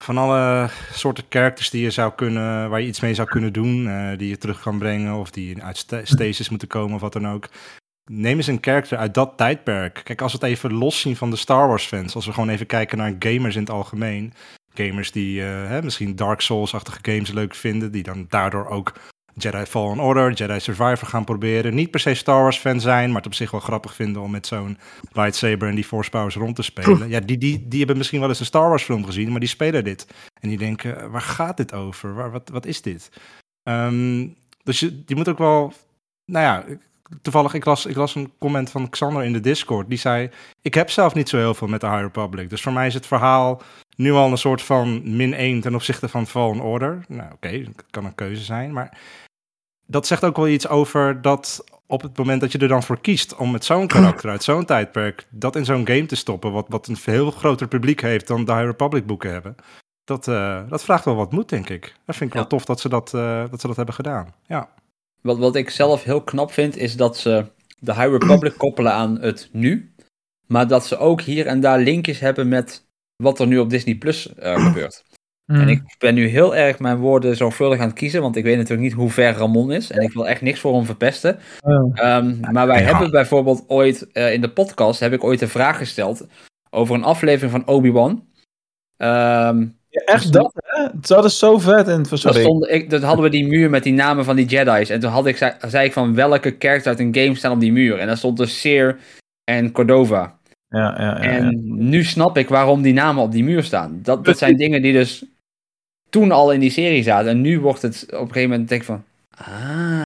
van 0.05 0.18
alle 0.18 0.68
soorten 0.93 1.24
characters 1.28 1.70
die 1.70 1.82
je 1.82 1.90
zou 1.90 2.12
kunnen, 2.12 2.70
waar 2.70 2.80
je 2.80 2.86
iets 2.86 3.01
mee 3.01 3.14
zou 3.14 3.28
kunnen 3.28 3.53
doen, 3.53 3.88
eh, 3.88 4.18
die 4.18 4.28
je 4.28 4.38
terug 4.38 4.62
kan 4.62 4.78
brengen 4.78 5.14
of 5.14 5.30
die 5.30 5.62
uit 5.62 5.76
sta- 5.76 6.05
stasis 6.05 6.49
moeten 6.49 6.68
komen 6.68 6.95
of 6.95 7.01
wat 7.01 7.12
dan 7.12 7.28
ook. 7.28 7.49
Neem 8.11 8.36
eens 8.36 8.47
een 8.47 8.59
character 8.61 8.99
uit 8.99 9.14
dat 9.14 9.32
tijdperk. 9.36 10.01
Kijk, 10.05 10.20
als 10.20 10.32
we 10.32 10.38
het 10.38 10.47
even 10.49 10.72
loszien 10.72 11.16
van 11.16 11.30
de 11.30 11.36
Star 11.36 11.68
Wars 11.68 11.86
fans, 11.86 12.14
als 12.14 12.26
we 12.26 12.32
gewoon 12.32 12.49
even 12.49 12.66
kijken 12.66 12.99
naar 12.99 13.16
gamers 13.18 13.55
in 13.55 13.61
het 13.61 13.70
algemeen. 13.70 14.32
Gamers 14.74 15.12
die 15.12 15.43
eh, 15.43 15.68
hè, 15.68 15.82
misschien 15.82 16.16
Dark 16.16 16.40
Souls-achtige 16.40 16.99
games 17.03 17.30
leuk 17.30 17.55
vinden, 17.55 17.93
die 17.93 18.03
dan 18.03 18.26
daardoor 18.28 18.66
ook 18.66 18.93
Jedi 19.35 19.64
Fallen 19.64 20.01
Order, 20.01 20.33
Jedi 20.33 20.61
Survivor 20.61 21.09
gaan 21.09 21.24
proberen. 21.24 21.74
Niet 21.74 21.91
per 21.91 22.01
se 22.01 22.14
Star 22.14 22.43
Wars 22.43 22.59
fan 22.59 22.80
zijn, 22.80 23.07
maar 23.09 23.16
het 23.16 23.26
op 23.26 23.35
zich 23.35 23.51
wel 23.51 23.61
grappig 23.61 23.95
vinden 23.95 24.22
om 24.22 24.30
met 24.30 24.47
zo'n 24.47 24.78
lightsaber 25.12 25.68
en 25.68 25.74
die 25.74 25.85
Force 25.85 26.11
powers 26.11 26.35
rond 26.35 26.57
te 26.57 26.62
spelen. 26.62 27.09
Ja, 27.09 27.20
die, 27.20 27.39
die, 27.39 27.68
die 27.68 27.78
hebben 27.78 27.97
misschien 27.97 28.20
wel 28.20 28.28
eens 28.28 28.41
een 28.41 28.47
Star 28.47 28.68
Wars 28.68 28.83
film 28.83 29.05
gezien, 29.05 29.30
maar 29.30 29.41
die 29.41 29.49
spelen 29.49 29.85
dit. 29.85 30.07
En 30.41 30.49
die 30.49 30.59
denken, 30.59 31.11
waar 31.11 31.20
gaat 31.20 31.57
dit 31.57 31.72
over? 31.72 32.14
Waar, 32.14 32.30
wat, 32.30 32.49
wat 32.49 32.66
is 32.66 32.83
dit? 32.83 33.11
Ehm, 33.62 34.28
dus 34.62 34.80
je, 34.80 35.03
je 35.07 35.16
moet 35.16 35.28
ook 35.28 35.39
wel, 35.39 35.72
nou 36.24 36.45
ja, 36.45 36.78
toevallig, 37.22 37.55
ik 37.55 37.64
las, 37.64 37.87
ik 37.87 37.97
las 37.97 38.14
een 38.14 38.33
comment 38.39 38.70
van 38.70 38.89
Xander 38.89 39.24
in 39.24 39.33
de 39.33 39.41
Discord. 39.41 39.89
Die 39.89 39.99
zei: 39.99 40.30
Ik 40.62 40.74
heb 40.74 40.91
zelf 40.91 41.14
niet 41.14 41.28
zo 41.28 41.37
heel 41.37 41.55
veel 41.55 41.68
met 41.68 41.80
de 41.80 41.89
High 41.89 42.03
Republic. 42.03 42.51
Dus 42.51 42.62
voor 42.62 42.72
mij 42.72 42.87
is 42.87 42.95
het 42.95 43.07
verhaal 43.07 43.62
nu 43.97 44.12
al 44.12 44.30
een 44.30 44.39
soort 44.39 44.62
van 44.62 45.16
min 45.16 45.35
1 45.35 45.61
ten 45.61 45.74
opzichte 45.74 46.09
van 46.09 46.26
Fallen 46.26 46.61
Order. 46.61 47.05
Nou, 47.09 47.33
oké, 47.33 47.62
dat 47.62 47.85
kan 47.91 48.05
een 48.05 48.14
keuze 48.14 48.43
zijn. 48.43 48.72
Maar 48.72 48.99
dat 49.93 50.07
zegt 50.07 50.24
ook 50.24 50.36
wel 50.36 50.49
iets 50.49 50.68
over 50.68 51.22
dat 51.22 51.64
op 51.86 52.03
het 52.03 52.18
moment 52.18 52.40
dat 52.40 52.53
je 52.53 52.59
er 52.59 52.68
dan 52.68 52.82
voor 52.82 53.01
kiest 53.01 53.36
om 53.36 53.51
met 53.51 53.64
zo'n 53.64 53.86
karakter 53.86 54.30
uit 54.30 54.43
zo'n 54.43 54.64
tijdperk 54.64 55.26
dat 55.30 55.57
in 55.57 55.64
zo'n 55.64 55.86
game 55.86 56.07
te 56.07 56.16
stoppen, 56.16 56.53
wat, 56.53 56.66
wat 56.68 56.86
een 56.86 56.97
veel 56.97 57.30
groter 57.30 57.68
publiek 57.68 58.01
heeft 58.01 58.26
dan 58.26 58.45
de 58.45 58.53
High 58.53 58.64
Republic 58.64 59.07
boeken 59.07 59.30
hebben. 59.30 59.55
Dat, 60.05 60.26
uh, 60.26 60.61
dat 60.68 60.84
vraagt 60.84 61.05
wel 61.05 61.14
wat 61.14 61.32
moed, 61.32 61.49
denk 61.49 61.68
ik. 61.68 61.95
Dat 62.07 62.16
vind 62.16 62.30
ik 62.30 62.36
wel 62.36 62.47
tof 62.47 62.64
dat 62.64 62.80
ze 62.80 62.88
dat, 62.88 63.12
uh, 63.14 63.45
dat 63.51 63.61
ze 63.61 63.66
dat 63.66 63.76
hebben 63.76 63.95
gedaan. 63.95 64.34
Ja. 64.47 64.68
Wat, 65.20 65.38
wat 65.38 65.57
ik 65.57 65.70
zelf 65.70 66.03
heel 66.03 66.22
knap 66.22 66.53
vind, 66.53 66.76
is 66.76 66.97
dat 66.97 67.16
ze 67.16 67.47
de 67.78 67.95
High 67.95 68.11
Republic 68.11 68.57
koppelen 68.64 68.93
aan 68.93 69.20
het 69.20 69.49
nu. 69.53 69.95
Maar 70.47 70.68
dat 70.68 70.86
ze 70.86 70.97
ook 70.97 71.20
hier 71.20 71.47
en 71.47 71.61
daar 71.61 71.78
linkjes 71.78 72.20
hebben 72.20 72.49
met 72.49 72.86
wat 73.16 73.40
er 73.40 73.47
nu 73.47 73.59
op 73.59 73.70
Disney 73.70 73.95
Plus 73.95 74.32
uh, 74.38 74.66
gebeurt. 74.66 75.05
Mm. 75.53 75.61
En 75.61 75.68
ik 75.68 75.82
ben 75.98 76.14
nu 76.14 76.26
heel 76.26 76.57
erg 76.57 76.78
mijn 76.78 76.96
woorden 76.96 77.36
zorgvuldig 77.36 77.78
aan 77.78 77.88
het 77.88 77.98
kiezen, 77.98 78.22
want 78.22 78.36
ik 78.36 78.44
weet 78.44 78.57
natuurlijk 78.57 78.82
niet 78.82 78.92
hoe 78.92 79.11
ver 79.11 79.32
Ramon 79.32 79.72
is. 79.72 79.90
En 79.90 80.03
ik 80.03 80.12
wil 80.12 80.28
echt 80.28 80.40
niks 80.40 80.61
voor 80.61 80.74
hem 80.74 80.84
verpesten. 80.84 81.38
Oh. 81.61 82.16
Um, 82.16 82.40
maar 82.53 82.66
wij 82.66 82.80
ja. 82.80 82.86
hebben 82.86 83.11
bijvoorbeeld 83.11 83.64
ooit 83.68 84.07
uh, 84.12 84.32
in 84.32 84.40
de 84.40 84.50
podcast, 84.50 85.00
heb 85.00 85.12
ik 85.12 85.24
ooit 85.24 85.40
een 85.40 85.48
vraag 85.48 85.78
gesteld 85.78 86.26
over 86.70 86.94
een 86.94 87.05
aflevering 87.05 87.50
van 87.50 87.74
Obi-Wan. 87.74 88.11
Um, 88.11 89.76
ja, 89.88 90.00
echt 90.05 90.32
dat, 90.32 90.53
hè? 90.55 90.86
Dat 90.94 91.24
is 91.24 91.38
zo 91.38 91.59
vet. 91.59 91.88
En, 91.88 92.05
sorry. 92.05 92.40
Stond, 92.40 92.70
ik, 92.70 92.90
dat 92.90 93.03
hadden 93.03 93.24
we 93.24 93.30
die 93.30 93.46
muur 93.46 93.70
met 93.70 93.82
die 93.82 93.92
namen 93.92 94.24
van 94.24 94.36
die 94.36 94.46
Jedi's. 94.46 94.90
En 94.90 95.00
toen 95.00 95.11
had 95.11 95.26
ik, 95.26 95.36
zei, 95.36 95.53
zei 95.68 95.86
ik 95.86 95.92
van 95.92 96.14
welke 96.14 96.57
characters 96.59 96.86
uit 96.86 97.00
een 97.00 97.14
game 97.14 97.34
staan 97.34 97.53
op 97.53 97.61
die 97.61 97.72
muur. 97.72 97.98
En 97.98 98.07
daar 98.07 98.16
stond 98.16 98.36
dus 98.36 98.61
Seer 98.61 98.98
en 99.44 99.72
Cordova. 99.72 100.40
Ja, 100.68 100.94
ja, 100.98 101.03
ja, 101.03 101.20
en 101.20 101.62
nu 101.88 102.05
snap 102.05 102.38
ik 102.38 102.48
waarom 102.48 102.82
die 102.82 102.92
namen 102.92 103.22
op 103.22 103.32
die 103.32 103.44
muur 103.44 103.62
staan. 103.62 103.98
Dat, 104.03 104.24
dat 104.24 104.38
zijn 104.38 104.57
dingen 104.57 104.82
die 104.82 104.92
dus 104.92 105.24
toen 106.13 106.31
al 106.31 106.53
in 106.53 106.61
die 106.61 106.71
serie 106.71 107.03
zaten. 107.03 107.31
En 107.31 107.41
nu 107.41 107.61
wordt 107.61 107.83
het 107.83 108.05
op 108.07 108.13
een 108.13 108.27
gegeven 108.27 108.51
moment 108.51 108.69
denk 108.69 108.81
ik 108.81 108.87
van... 108.87 109.05
Ah... 109.37 110.01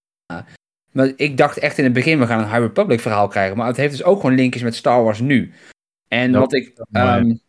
Maar 0.92 1.12
ik 1.16 1.36
dacht 1.36 1.58
echt 1.58 1.78
in 1.78 1.84
het 1.84 1.92
begin, 1.92 2.18
we 2.18 2.26
gaan 2.26 2.38
een 2.38 2.48
High 2.48 2.58
Republic 2.58 3.00
verhaal 3.00 3.28
krijgen. 3.28 3.56
Maar 3.56 3.66
het 3.66 3.76
heeft 3.76 3.90
dus 3.90 4.02
ook 4.02 4.20
gewoon 4.20 4.36
linkjes 4.36 4.62
met 4.62 4.74
Star 4.74 5.02
Wars 5.02 5.20
nu. 5.20 5.52
En 6.08 6.32
wat 6.32 6.52
ik... 6.52 6.72
Um, 6.92 7.40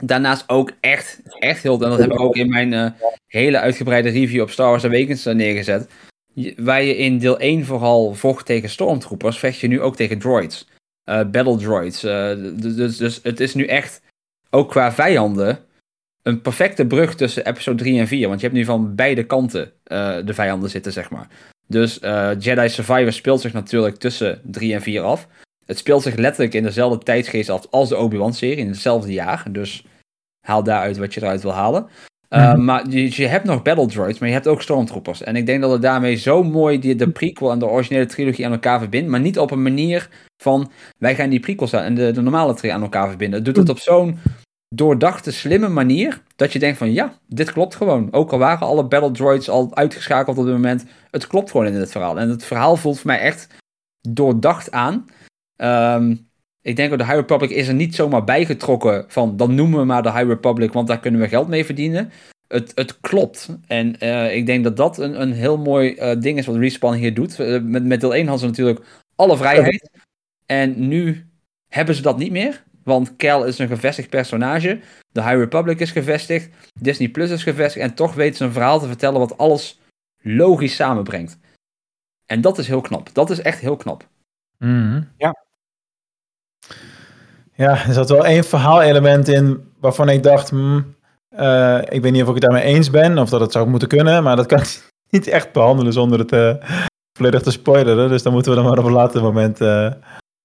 daarnaast 0.00 0.48
ook 0.48 0.72
echt, 0.80 1.20
echt 1.38 1.62
heel, 1.62 1.82
en 1.82 1.90
dat 1.90 1.98
heb 1.98 2.12
ik 2.12 2.20
ook 2.20 2.36
in 2.36 2.48
mijn 2.48 2.72
uh, 2.72 2.90
hele 3.26 3.58
uitgebreide 3.58 4.08
review 4.08 4.42
op 4.42 4.50
Star 4.50 4.68
Wars 4.68 4.84
Awakens 4.84 5.24
neergezet. 5.24 5.90
Waar 6.56 6.82
je 6.82 6.96
in 6.96 7.18
deel 7.18 7.38
1 7.38 7.64
vooral 7.64 8.14
vocht 8.14 8.46
tegen 8.46 8.68
stormtroopers, 8.68 9.38
vecht 9.38 9.58
je 9.58 9.68
nu 9.68 9.80
ook 9.80 9.96
tegen 9.96 10.18
droids. 10.18 10.68
Uh, 11.04 11.24
battle 11.24 11.56
droids. 11.56 12.04
Uh, 12.04 12.32
dus, 12.54 12.96
dus 12.96 13.20
het 13.22 13.40
is 13.40 13.54
nu 13.54 13.66
echt, 13.66 14.02
ook 14.50 14.70
qua 14.70 14.92
vijanden, 14.92 15.64
een 16.22 16.40
perfecte 16.40 16.86
brug 16.86 17.14
tussen 17.14 17.46
episode 17.46 17.76
3 17.82 17.98
en 17.98 18.06
4. 18.06 18.28
Want 18.28 18.40
je 18.40 18.46
hebt 18.46 18.58
nu 18.58 18.64
van 18.64 18.94
beide 18.94 19.24
kanten 19.24 19.72
de 20.24 20.34
vijanden 20.34 20.70
zitten, 20.70 20.92
zeg 20.92 21.10
maar. 21.10 21.28
Dus 21.66 21.98
Jedi 22.38 22.68
Survivor 22.68 23.12
speelt 23.12 23.40
zich 23.40 23.52
natuurlijk 23.52 23.96
tussen 23.96 24.40
3 24.44 24.74
en 24.74 24.82
4 24.82 25.02
af. 25.02 25.28
Het 25.66 25.78
speelt 25.78 26.02
zich 26.02 26.14
letterlijk 26.14 26.54
in 26.54 26.62
dezelfde 26.62 26.98
tijdsgeest 26.98 27.50
af 27.50 27.66
als 27.70 27.88
de 27.88 27.96
Obi-Wan-serie, 27.96 28.56
in 28.56 28.68
hetzelfde 28.68 29.12
jaar. 29.12 29.44
Dus 29.50 29.84
haal 30.46 30.62
daaruit 30.62 30.98
wat 30.98 31.14
je 31.14 31.22
eruit 31.22 31.42
wil 31.42 31.52
halen. 31.52 31.86
Uh, 32.28 32.38
mm-hmm. 32.38 32.64
Maar 32.64 32.88
je, 32.88 33.10
je, 33.10 33.26
hebt 33.26 33.44
nog 33.44 33.62
battle 33.62 33.86
droids, 33.86 34.18
maar 34.18 34.28
je 34.28 34.34
hebt 34.34 34.48
ook 34.48 34.62
stormtroopers. 34.62 35.22
En 35.22 35.36
ik 35.36 35.46
denk 35.46 35.60
dat 35.60 35.70
het 35.70 35.82
daarmee 35.82 36.14
zo 36.14 36.42
mooi 36.42 36.78
die, 36.78 36.94
de 36.94 37.10
prequel 37.10 37.50
en 37.50 37.58
de 37.58 37.66
originele 37.66 38.06
trilogie 38.06 38.46
aan 38.46 38.52
elkaar 38.52 38.78
verbindt. 38.78 39.10
Maar 39.10 39.20
niet 39.20 39.38
op 39.38 39.50
een 39.50 39.62
manier 39.62 40.08
van 40.42 40.70
wij 40.98 41.14
gaan 41.14 41.30
die 41.30 41.40
prequels 41.40 41.72
en 41.72 41.94
de, 41.94 42.10
de 42.10 42.20
normale 42.20 42.52
trilogie 42.52 42.74
aan 42.74 42.82
elkaar 42.82 43.08
verbinden. 43.08 43.44
Het 43.44 43.54
doet 43.54 43.56
het 43.56 43.68
op 43.68 43.78
zo'n 43.78 44.18
doordachte, 44.74 45.32
slimme 45.32 45.68
manier. 45.68 46.22
Dat 46.36 46.52
je 46.52 46.58
denkt 46.58 46.78
van 46.78 46.92
ja, 46.92 47.18
dit 47.26 47.52
klopt 47.52 47.74
gewoon. 47.74 48.12
Ook 48.12 48.32
al 48.32 48.38
waren 48.38 48.66
alle 48.66 48.84
battle 48.84 49.10
droids 49.10 49.48
al 49.48 49.76
uitgeschakeld 49.76 50.38
op 50.38 50.44
dit 50.44 50.54
moment. 50.54 50.84
Het 51.10 51.26
klopt 51.26 51.50
gewoon 51.50 51.66
in 51.66 51.74
het 51.74 51.90
verhaal. 51.90 52.18
En 52.18 52.28
het 52.28 52.44
verhaal 52.44 52.76
voelt 52.76 52.98
voor 52.98 53.06
mij 53.06 53.20
echt 53.20 53.46
doordacht 54.00 54.70
aan. 54.70 55.06
Um, 55.56 56.30
ik 56.62 56.76
denk 56.76 56.90
dat 56.90 56.98
de 56.98 57.04
High 57.04 57.16
Republic 57.16 57.50
is 57.50 57.68
er 57.68 57.74
niet 57.74 57.94
zomaar 57.94 58.24
bijgetrokken 58.24 59.04
van 59.08 59.36
dan 59.36 59.54
noemen 59.54 59.78
we 59.78 59.84
maar 59.84 60.02
de 60.02 60.12
High 60.12 60.26
Republic, 60.26 60.72
want 60.72 60.88
daar 60.88 61.00
kunnen 61.00 61.20
we 61.20 61.28
geld 61.28 61.48
mee 61.48 61.64
verdienen. 61.64 62.10
Het, 62.48 62.72
het 62.74 63.00
klopt. 63.00 63.58
En 63.66 63.96
uh, 64.04 64.34
ik 64.34 64.46
denk 64.46 64.64
dat 64.64 64.76
dat 64.76 64.98
een, 64.98 65.20
een 65.20 65.32
heel 65.32 65.58
mooi 65.58 65.94
uh, 65.94 66.20
ding 66.20 66.38
is 66.38 66.46
wat 66.46 66.56
Respawn 66.56 66.96
hier 66.96 67.14
doet. 67.14 67.38
Uh, 67.38 67.62
met, 67.62 67.84
met 67.84 68.00
deel 68.00 68.14
1 68.14 68.26
hadden 68.26 68.40
ze 68.40 68.46
natuurlijk 68.46 68.86
alle 69.14 69.36
vrijheid. 69.36 69.90
En 70.46 70.88
nu 70.88 71.26
hebben 71.68 71.94
ze 71.94 72.02
dat 72.02 72.18
niet 72.18 72.32
meer. 72.32 72.62
Want 72.84 73.16
Cal 73.16 73.44
is 73.44 73.58
een 73.58 73.68
gevestigd 73.68 74.08
personage. 74.08 74.80
De 75.12 75.22
High 75.22 75.36
Republic 75.36 75.80
is 75.80 75.90
gevestigd. 75.90 76.50
Disney 76.80 77.08
Plus 77.08 77.30
is 77.30 77.42
gevestigd. 77.42 77.86
En 77.86 77.94
toch 77.94 78.14
weten 78.14 78.36
ze 78.36 78.44
een 78.44 78.52
verhaal 78.52 78.80
te 78.80 78.86
vertellen 78.86 79.18
wat 79.18 79.38
alles 79.38 79.80
logisch 80.22 80.74
samenbrengt. 80.74 81.38
En 82.26 82.40
dat 82.40 82.58
is 82.58 82.66
heel 82.66 82.80
knap. 82.80 83.08
Dat 83.12 83.30
is 83.30 83.40
echt 83.40 83.60
heel 83.60 83.76
knap. 83.76 84.08
Mm, 84.58 85.08
ja, 85.16 85.34
ja, 87.54 87.86
er 87.86 87.92
zat 87.92 88.08
wel 88.08 88.26
één 88.26 88.44
verhaalelement 88.44 89.28
in 89.28 89.72
waarvan 89.80 90.08
ik 90.08 90.22
dacht, 90.22 90.50
hmm, 90.50 90.94
uh, 91.30 91.78
ik 91.88 92.02
weet 92.02 92.12
niet 92.12 92.22
of 92.22 92.28
ik 92.28 92.34
het 92.34 92.42
daarmee 92.42 92.62
eens 92.62 92.90
ben 92.90 93.18
of 93.18 93.28
dat 93.28 93.40
het 93.40 93.52
zou 93.52 93.68
moeten 93.68 93.88
kunnen, 93.88 94.22
maar 94.22 94.36
dat 94.36 94.46
kan 94.46 94.58
ik 94.58 94.88
niet 95.10 95.26
echt 95.26 95.52
behandelen 95.52 95.92
zonder 95.92 96.18
het 96.18 96.32
uh, 96.32 96.54
volledig 97.18 97.42
te 97.42 97.50
spoileren. 97.50 98.08
Dus 98.08 98.22
dan 98.22 98.32
moeten 98.32 98.52
we 98.52 98.58
er 98.58 98.64
maar 98.64 98.78
op 98.78 98.84
een 98.84 98.92
later 98.92 99.22
moment 99.22 99.60
uh, 99.60 99.92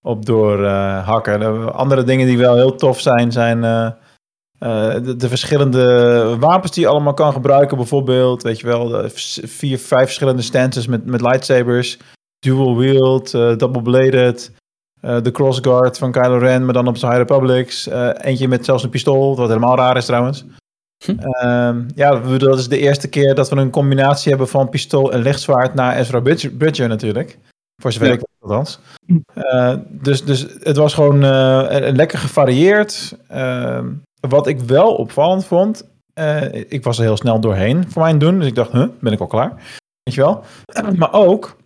op 0.08 0.26
doorhakken. 0.26 1.74
andere 1.74 2.04
dingen 2.04 2.28
die 2.28 2.38
wel 2.38 2.56
heel 2.56 2.76
tof 2.76 3.00
zijn, 3.00 3.32
zijn 3.32 3.62
de, 3.62 5.16
de, 5.18 5.30
verschillende 5.30 6.36
wapens 6.40 6.72
die 6.72 6.84
je 6.84 6.90
allemaal 6.90 7.14
kan 7.14 7.34
gebruiken. 7.34 7.78
Bijvoorbeeld, 7.78 8.44
weet 8.44 8.60
je 8.60 8.68
wel, 8.68 8.88
de 8.88 9.10
vier, 9.44 9.80
vijf 9.80 10.06
verschillende 10.06 10.42
stances 10.42 10.88
met, 10.88 11.06
met 11.06 11.22
lightsabers, 11.22 11.98
dual 12.40 12.78
wield, 12.78 13.32
double 13.32 13.82
bladed. 13.82 14.52
Uh, 15.02 15.22
de 15.22 15.32
crossguard 15.32 15.98
van 15.98 16.12
Kylo 16.12 16.38
Ren, 16.38 16.66
maar 16.66 16.74
dan 16.74 16.88
op 16.88 16.98
zijn 16.98 17.12
High 17.12 17.24
Republics. 17.24 17.88
Uh, 17.88 18.10
eentje 18.18 18.48
met 18.48 18.66
zelfs 18.66 18.84
een 18.84 18.90
pistool, 18.90 19.36
wat 19.36 19.48
helemaal 19.48 19.76
raar 19.76 19.98
is 19.98 20.06
trouwens. 20.06 20.46
Hm. 21.06 21.12
Uh, 21.12 21.76
ja, 21.96 22.20
dat 22.38 22.60
is 22.60 22.68
de 22.68 22.80
eerste 22.80 23.08
keer 23.10 23.36
dat 23.36 23.50
we 23.50 23.56
een 23.56 23.70
combinatie 23.70 24.30
hebben 24.30 24.48
van 24.48 24.70
pistool 24.70 25.12
en 25.12 25.22
lichtzwaard 25.22 25.74
naar 25.74 25.96
Ezra 25.96 26.20
Bridger 26.58 26.88
natuurlijk. 26.88 27.38
Voor 27.82 27.92
zover 27.92 28.08
ja. 28.08 28.14
ik 28.14 28.20
weet 28.20 28.30
althans. 28.40 28.80
Uh, 29.36 29.76
dus, 29.90 30.26
dus 30.26 30.42
het 30.60 30.78
was 30.78 30.94
gewoon 30.94 31.20
lekker 31.96 32.20
gevarieerd. 32.20 33.18
Ehm, 33.28 33.94
wat 34.20 34.48
ik 34.48 34.60
wel 34.60 34.96
opvallend 34.96 35.46
vond, 35.46 35.88
ik 36.68 36.84
was 36.84 36.98
er 36.98 37.04
heel 37.04 37.18
snel 37.18 37.40
doorheen 37.40 37.92
voor 37.92 38.02
mijn 38.02 38.18
doen. 38.18 38.40
Dus 38.40 38.48
ik 38.48 38.56
dacht, 38.56 38.72
huh, 38.72 38.88
ben 39.00 39.14
ik 39.14 39.20
al 39.20 39.28
klaar? 39.28 39.54
Weet 40.04 40.14
je 40.14 40.22
wel? 40.22 40.44
maar 40.98 41.14
ook, 41.14 41.58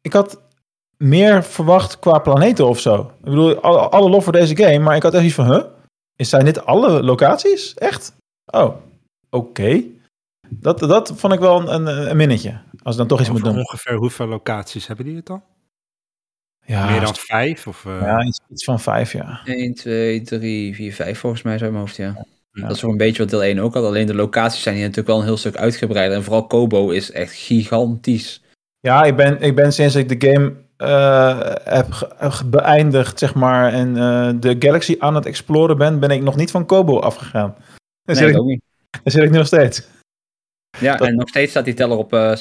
ik 0.00 0.12
had 0.12 0.40
meer 0.96 1.44
verwacht 1.44 1.98
qua 1.98 2.18
planeten 2.18 2.68
of 2.68 2.80
zo. 2.80 3.00
Ik 3.18 3.24
bedoel, 3.24 3.60
alle, 3.60 3.78
alle 3.78 4.10
lof 4.10 4.24
voor 4.24 4.32
deze 4.32 4.56
game, 4.56 4.78
maar 4.78 4.96
ik 4.96 5.02
had 5.02 5.14
echt 5.14 5.24
iets 5.24 5.34
van, 5.34 5.52
huh? 5.52 5.64
Is 6.16 6.28
zijn 6.28 6.44
dit 6.44 6.66
alle 6.66 7.02
locaties? 7.02 7.74
Echt? 7.74 8.12
Oh, 8.52 8.62
oké. 8.64 8.76
Okay. 9.30 9.90
Dat, 10.48 10.78
dat 10.78 11.12
vond 11.14 11.32
ik 11.32 11.40
wel 11.40 11.70
een, 11.72 11.86
een, 11.86 12.16
minnetje. 12.16 12.60
Als 12.84 12.96
dan 12.96 13.06
toch 13.06 13.20
iets 13.20 13.30
moet 13.30 13.44
doen. 13.44 13.56
Ongeveer 13.56 13.94
hoeveel 13.94 14.26
locaties 14.26 14.86
hebben 14.86 15.06
die 15.06 15.16
het 15.16 15.26
dan? 15.26 15.42
Ja, 16.66 16.90
Meer 16.90 17.00
dan 17.00 17.14
vijf? 17.14 17.66
Of, 17.66 17.84
uh... 17.84 18.00
Ja, 18.00 18.22
iets, 18.22 18.40
iets, 18.48 18.64
van 18.64 18.80
vijf, 18.80 19.12
ja. 19.12 19.40
1, 19.44 19.74
2, 19.74 20.22
3, 20.22 20.74
4, 20.74 20.92
5 20.92 21.18
volgens 21.18 21.42
mij 21.42 21.58
zo 21.58 21.64
in 21.64 21.70
mijn 21.70 21.82
hoofd, 21.84 21.96
ja. 21.96 22.26
ja. 22.52 22.66
Dat 22.66 22.76
is 22.76 22.82
wel 22.82 22.90
een 22.90 22.96
beetje 22.96 23.22
wat 23.22 23.30
deel 23.30 23.42
1 23.42 23.58
ook 23.58 23.74
had. 23.74 23.84
Alleen 23.84 24.06
de 24.06 24.14
locaties 24.14 24.62
zijn 24.62 24.74
hier 24.74 24.84
natuurlijk 24.84 25.08
wel 25.08 25.18
een 25.18 25.24
heel 25.24 25.36
stuk 25.36 25.56
uitgebreider. 25.56 26.16
En 26.16 26.22
vooral 26.24 26.46
Kobo 26.46 26.90
is 26.90 27.10
echt 27.10 27.32
gigantisch. 27.32 28.42
Ja, 28.80 29.04
ik 29.04 29.16
ben, 29.16 29.40
ik 29.40 29.54
ben 29.54 29.72
sinds 29.72 29.94
ik 29.94 30.20
de 30.20 30.30
game 30.30 30.52
uh, 30.78 31.52
heb 31.64 32.08
beëindigd, 32.46 33.18
zeg 33.18 33.34
maar, 33.34 33.72
en 33.72 33.88
uh, 33.88 34.30
de 34.40 34.56
Galaxy 34.58 34.96
aan 34.98 35.14
het 35.14 35.26
exploren 35.26 35.78
ben, 35.78 36.00
ben 36.00 36.10
ik 36.10 36.22
nog 36.22 36.36
niet 36.36 36.50
van 36.50 36.66
Kobo 36.66 36.98
afgegaan. 36.98 37.54
Daar 38.02 38.16
nee, 38.16 38.16
zit 38.16 38.28
ik, 38.28 38.40
ook 38.40 38.46
niet. 38.46 38.62
Daar 38.90 39.12
zit 39.12 39.22
ik 39.22 39.30
nu 39.30 39.36
nog 39.36 39.46
steeds. 39.46 39.82
Ja, 40.80 40.96
dat... 40.96 41.08
en 41.08 41.14
nog 41.14 41.28
steeds 41.28 41.50
staat 41.50 41.64
die 41.64 41.74
teller 41.74 41.96
op 41.96 42.12
uh, 42.12 42.36
69% 42.36 42.40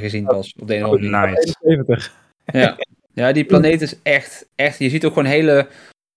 gezien 0.00 0.24
pas. 0.24 0.54
Op 0.58 0.68
de 0.68 0.74
ene 0.74 0.88
oh, 0.88 1.00
nice. 1.00 1.54
70. 1.60 2.14
Ja. 2.52 2.76
ja, 3.14 3.32
die 3.32 3.44
planeet 3.44 3.82
is 3.82 3.96
echt, 4.02 4.48
echt, 4.54 4.78
je 4.78 4.88
ziet 4.88 5.04
ook 5.04 5.12
gewoon 5.12 5.28
hele 5.28 5.66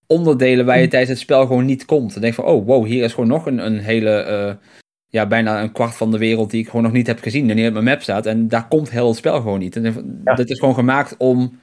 onderdelen 0.07 0.65
waar 0.65 0.79
je 0.79 0.87
tijdens 0.87 1.11
het 1.11 1.19
spel 1.19 1.45
gewoon 1.45 1.65
niet 1.65 1.85
komt. 1.85 2.13
Dan 2.13 2.21
denk 2.21 2.35
je 2.35 2.41
van, 2.41 2.51
oh 2.51 2.65
wow, 2.65 2.85
hier 2.85 3.03
is 3.03 3.13
gewoon 3.13 3.29
nog 3.29 3.45
een, 3.45 3.65
een 3.65 3.79
hele 3.79 4.57
ja, 5.15 5.25
bijna 5.25 5.61
een 5.61 5.71
kwart 5.71 5.95
van 5.95 6.11
de 6.11 6.17
wereld 6.17 6.51
die 6.51 6.61
ik 6.61 6.67
gewoon 6.67 6.83
nog 6.83 6.91
niet 6.91 7.07
heb 7.07 7.21
gezien 7.21 7.49
en 7.49 7.55
die 7.55 7.67
op 7.67 7.73
mijn 7.73 7.85
map 7.85 8.01
staat. 8.01 8.25
En 8.25 8.47
daar 8.47 8.67
komt 8.67 8.89
heel 8.89 9.07
het 9.07 9.17
spel 9.17 9.35
gewoon 9.35 9.59
niet. 9.59 9.75
En 9.75 9.83
dit 10.35 10.49
is 10.49 10.59
gewoon 10.59 10.75
gemaakt 10.75 11.17
om 11.17 11.59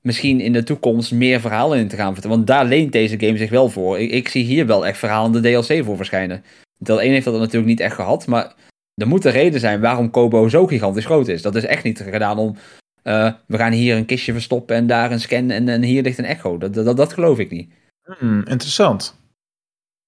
misschien 0.00 0.40
in 0.40 0.52
de 0.52 0.62
toekomst 0.62 1.12
meer 1.12 1.40
verhalen 1.40 1.78
in 1.78 1.88
te 1.88 1.96
gaan 1.96 2.12
vertellen. 2.12 2.36
Want 2.36 2.48
daar 2.48 2.64
leent 2.64 2.92
deze 2.92 3.20
game 3.20 3.36
zich 3.36 3.50
wel 3.50 3.68
voor. 3.68 3.98
Ik, 3.98 4.10
ik 4.10 4.28
zie 4.28 4.44
hier 4.44 4.66
wel 4.66 4.86
echt 4.86 4.98
verhalen 4.98 5.32
de 5.32 5.40
DLC 5.40 5.84
voor 5.84 5.96
verschijnen. 5.96 6.44
Deel 6.78 7.00
1 7.00 7.12
heeft 7.12 7.24
dat 7.24 7.38
natuurlijk 7.38 7.66
niet 7.66 7.80
echt 7.80 7.94
gehad, 7.94 8.26
maar 8.26 8.54
er 8.94 9.08
moet 9.08 9.24
een 9.24 9.32
reden 9.32 9.60
zijn 9.60 9.80
waarom 9.80 10.10
Kobo 10.10 10.48
zo 10.48 10.66
gigantisch 10.66 11.04
groot 11.04 11.28
is. 11.28 11.42
Dat 11.42 11.54
is 11.54 11.64
echt 11.64 11.84
niet 11.84 12.00
gedaan 12.00 12.38
om, 12.38 12.56
uh, 13.04 13.32
we 13.46 13.56
gaan 13.56 13.72
hier 13.72 13.96
een 13.96 14.06
kistje 14.06 14.32
verstoppen 14.32 14.76
en 14.76 14.86
daar 14.86 15.12
een 15.12 15.20
scan 15.20 15.50
en, 15.50 15.68
en 15.68 15.82
hier 15.82 16.02
ligt 16.02 16.18
een 16.18 16.24
echo. 16.24 16.58
Dat, 16.58 16.74
dat, 16.74 16.96
dat 16.96 17.12
geloof 17.12 17.38
ik 17.38 17.50
niet. 17.50 17.72
Hmm, 18.18 18.38
interessant. 18.38 19.22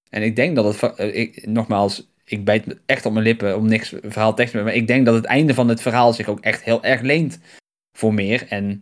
En 0.09 0.23
ik 0.23 0.35
denk 0.35 0.55
dat 0.55 0.81
het, 0.81 0.99
ik, 1.15 1.45
nogmaals, 1.45 2.11
ik 2.25 2.45
bijt 2.45 2.79
echt 2.85 3.05
op 3.05 3.13
mijn 3.13 3.25
lippen 3.25 3.57
om 3.57 3.67
niks 3.67 3.93
verhaal 4.01 4.33
tekst 4.35 4.53
te 4.53 4.63
maar 4.63 4.73
ik 4.73 4.87
denk 4.87 5.05
dat 5.05 5.15
het 5.15 5.25
einde 5.25 5.53
van 5.53 5.67
het 5.67 5.81
verhaal 5.81 6.13
zich 6.13 6.27
ook 6.27 6.39
echt 6.39 6.63
heel 6.63 6.83
erg 6.83 7.01
leent 7.01 7.39
voor 7.97 8.13
meer. 8.13 8.45
En 8.49 8.81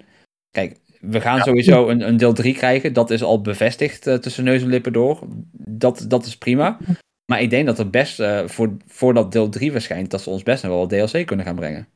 kijk, 0.52 0.78
we 1.02 1.22
gaan 1.22 1.42
sowieso 1.42 1.90
een, 1.90 2.08
een 2.08 2.18
deel 2.18 2.34
3 2.34 2.54
krijgen. 2.54 2.94
Dat 2.94 3.12
is 3.12 3.24
al 3.24 3.42
bevestigd 3.42 4.08
uh, 4.08 4.16
tussen 4.16 4.44
neus 4.44 4.62
en 4.62 4.68
lippen 4.68 4.94
door. 4.94 5.20
Dat, 5.52 6.06
dat 6.08 6.26
is 6.26 6.38
prima. 6.38 6.78
Maar 7.26 7.42
ik 7.42 7.50
denk 7.50 7.66
dat 7.66 7.78
het 7.78 7.92
best, 7.92 8.20
uh, 8.20 8.40
voor, 8.46 8.70
voordat 8.88 9.32
deel 9.32 9.50
3 9.50 9.72
verschijnt, 9.72 10.12
dat 10.12 10.22
ze 10.22 10.30
ons 10.30 10.44
best 10.44 10.64
nog 10.64 10.72
wel 10.72 10.88
DLC 10.88 11.26
kunnen 11.26 11.46
gaan 11.46 11.56
brengen. 11.56 11.88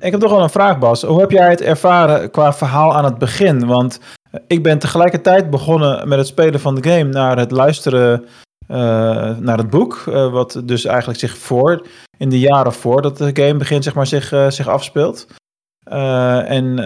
Ik 0.00 0.10
heb 0.10 0.20
toch 0.20 0.30
wel 0.30 0.42
een 0.42 0.50
vraag, 0.50 0.78
Bas. 0.78 1.02
Hoe 1.02 1.20
heb 1.20 1.30
jij 1.30 1.50
het 1.50 1.60
ervaren 1.60 2.30
qua 2.30 2.52
verhaal 2.52 2.94
aan 2.94 3.04
het 3.04 3.18
begin? 3.18 3.66
Want 3.66 4.00
eh, 4.30 4.40
ik 4.46 4.62
ben 4.62 4.78
tegelijkertijd 4.78 5.50
begonnen 5.50 6.08
met 6.08 6.18
het 6.18 6.26
spelen 6.26 6.60
van 6.60 6.74
de 6.74 6.90
game 6.90 7.10
naar 7.10 7.38
het 7.38 7.50
luisteren 7.50 8.24
uh, 8.68 8.76
naar 9.38 9.58
het 9.58 9.70
boek. 9.70 10.02
Wat 10.30 10.62
dus 10.64 10.84
eigenlijk 10.84 11.18
zich 11.18 11.36
voor, 11.36 11.86
in 12.18 12.28
de 12.28 12.38
jaren 12.38 12.72
voordat 12.72 13.16
de 13.16 13.30
game 13.32 13.56
begint, 13.56 13.84
zeg 13.84 13.94
maar, 13.94 14.06
zich, 14.06 14.34
zich 14.48 14.68
afspeelt. 14.68 15.26
en 16.46 16.76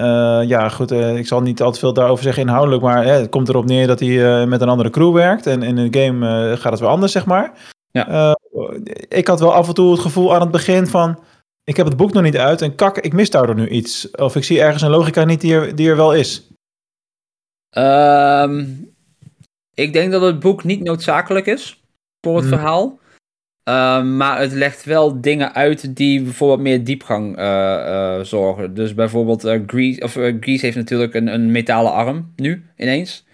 ja, 0.47 0.69
goed, 0.69 0.91
ik 0.91 1.27
zal 1.27 1.41
niet 1.41 1.63
al 1.63 1.73
te 1.73 1.79
veel 1.79 1.93
daarover 1.93 2.25
zeggen 2.25 2.43
inhoudelijk, 2.43 2.83
maar 2.83 3.05
het 3.05 3.29
komt 3.29 3.49
erop 3.49 3.65
neer 3.65 3.87
dat 3.87 4.01
hij 4.01 4.47
met 4.47 4.61
een 4.61 4.69
andere 4.69 4.91
crew 4.91 5.15
werkt. 5.15 5.47
En 5.47 5.63
in 5.63 5.75
de 5.75 6.01
game 6.01 6.57
gaat 6.57 6.73
het 6.73 6.81
wel 6.81 6.91
anders, 6.91 7.13
zeg 7.13 7.27
maar. 7.27 7.53
Ja. 7.97 8.39
ik 9.09 9.27
had 9.27 9.41
wel 9.41 9.55
af 9.55 9.69
en 9.69 9.75
toe 9.75 9.91
het 9.91 10.01
gevoel 10.01 10.35
aan 10.35 10.41
het 10.41 10.51
begin 10.51 10.87
van, 10.87 11.19
ik 11.65 11.77
heb 11.77 11.87
het 11.87 11.97
boek 11.97 12.13
nog 12.13 12.23
niet 12.23 12.37
uit 12.37 12.63
en 12.63 12.75
kak, 12.75 12.99
ik 12.99 13.13
mis 13.13 13.31
daardoor 13.31 13.55
nu 13.55 13.69
iets. 13.69 14.11
Of 14.11 14.37
ik 14.37 14.45
zie 14.45 14.61
ergens 14.61 14.83
een 14.83 14.91
logica 14.91 15.25
niet 15.25 15.41
die 15.41 15.55
er, 15.55 15.77
die 15.77 15.89
er 15.89 15.97
wel 15.97 16.15
is. 16.15 16.51
Um, 17.77 18.91
ik 19.75 19.93
denk 19.93 20.13
dat 20.13 20.23
het 20.23 20.41
boek 20.41 20.65
niet 20.65 20.83
noodzakelijk 20.83 21.47
is 21.47 21.83
voor 22.21 22.37
het 22.37 22.45
Hmm. 22.45 22.59
verhaal. 22.59 22.99
Uh, 23.69 24.03
maar 24.03 24.41
het 24.41 24.53
legt 24.53 24.85
wel 24.85 25.21
dingen 25.21 25.55
uit 25.55 25.97
die 25.97 26.27
voor 26.27 26.49
wat 26.49 26.59
meer 26.59 26.85
diepgang 26.85 27.39
uh, 27.39 27.45
uh, 27.45 28.21
zorgen. 28.21 28.75
Dus 28.75 28.95
bijvoorbeeld 28.95 29.43
Grease, 29.67 30.01
of, 30.01 30.13
Grease 30.13 30.65
heeft 30.65 30.77
natuurlijk 30.77 31.15
een, 31.15 31.27
een 31.27 31.51
metalen 31.51 31.93
arm 31.93 32.33
nu 32.37 32.67
ineens. 32.77 33.26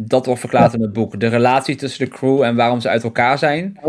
Dat 0.00 0.26
wordt 0.26 0.40
verklaard 0.40 0.74
in 0.74 0.82
het 0.82 0.92
boek. 0.92 1.20
De 1.20 1.26
relatie 1.26 1.76
tussen 1.76 2.04
de 2.04 2.10
crew 2.10 2.42
en 2.42 2.56
waarom 2.56 2.80
ze 2.80 2.88
uit 2.88 3.02
elkaar 3.02 3.38
zijn, 3.38 3.80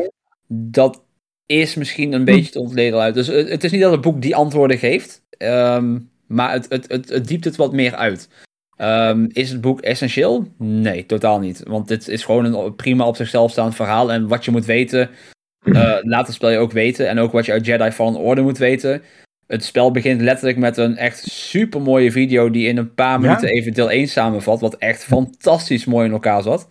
dat 0.48 1.04
is 1.46 1.76
misschien 1.76 2.14
een 2.14 2.26
beetje 2.26 2.52
te 2.52 2.60
ontleden 2.60 3.00
uit. 3.00 3.14
Dus 3.14 3.28
het, 3.28 3.64
is 3.64 3.72
niet 3.72 3.82
dat 3.82 3.92
het 3.92 4.02
boek 4.02 4.22
die 4.22 4.36
antwoorden 4.36 4.78
geeft, 4.78 5.22
um, 5.38 6.10
maar 6.28 6.52
het, 6.52 6.66
het, 6.70 7.10
het, 7.10 7.28
diept 7.28 7.46
het 7.46 7.56
wat 7.56 7.74
meer 7.74 7.96
uit. 7.96 8.30
Um, 8.82 9.28
is 9.32 9.50
het 9.50 9.62
boek 9.62 9.82
essentieel? 9.82 10.48
Nee, 10.58 11.06
totaal 11.06 11.40
niet. 11.40 11.64
Want 11.68 11.88
dit 11.88 12.08
is 12.08 12.26
gewoon 12.26 12.46
een 12.46 12.76
prima 12.76 13.08
op 13.08 13.16
zichzelf 13.16 13.52
staand 13.52 13.76
verhaal. 13.76 14.12
En 14.12 14.28
wat 14.28 14.46
je 14.46 14.52
moet 14.52 14.66
weten, 14.66 15.10
uh, 15.64 15.98
laat 16.02 16.26
het 16.26 16.36
spel 16.36 16.50
je 16.50 16.58
ook 16.58 16.72
weten. 16.72 17.08
En 17.10 17.20
ook 17.20 17.32
wat 17.32 17.46
je 17.46 17.52
uit 17.52 17.66
Jedi 17.66 17.92
Fallen 17.92 18.20
Order 18.20 18.44
moet 18.44 18.58
weten. 18.58 19.02
Het 19.52 19.64
spel 19.64 19.92
begint 19.92 20.22
letterlijk 20.22 20.58
met 20.58 20.78
een 20.78 20.98
echt 20.98 21.30
super 21.30 21.82
mooie 21.82 22.12
video 22.12 22.50
die 22.50 22.68
in 22.68 22.78
een 22.78 22.94
paar 22.94 23.20
minuten 23.20 23.48
ja? 23.48 23.54
even 23.54 23.74
deel 23.74 23.92
1 23.92 24.08
samenvat. 24.08 24.60
Wat 24.60 24.78
echt 24.78 25.04
fantastisch 25.04 25.86
mooi 25.86 26.06
in 26.06 26.12
elkaar 26.12 26.42
zat. 26.42 26.68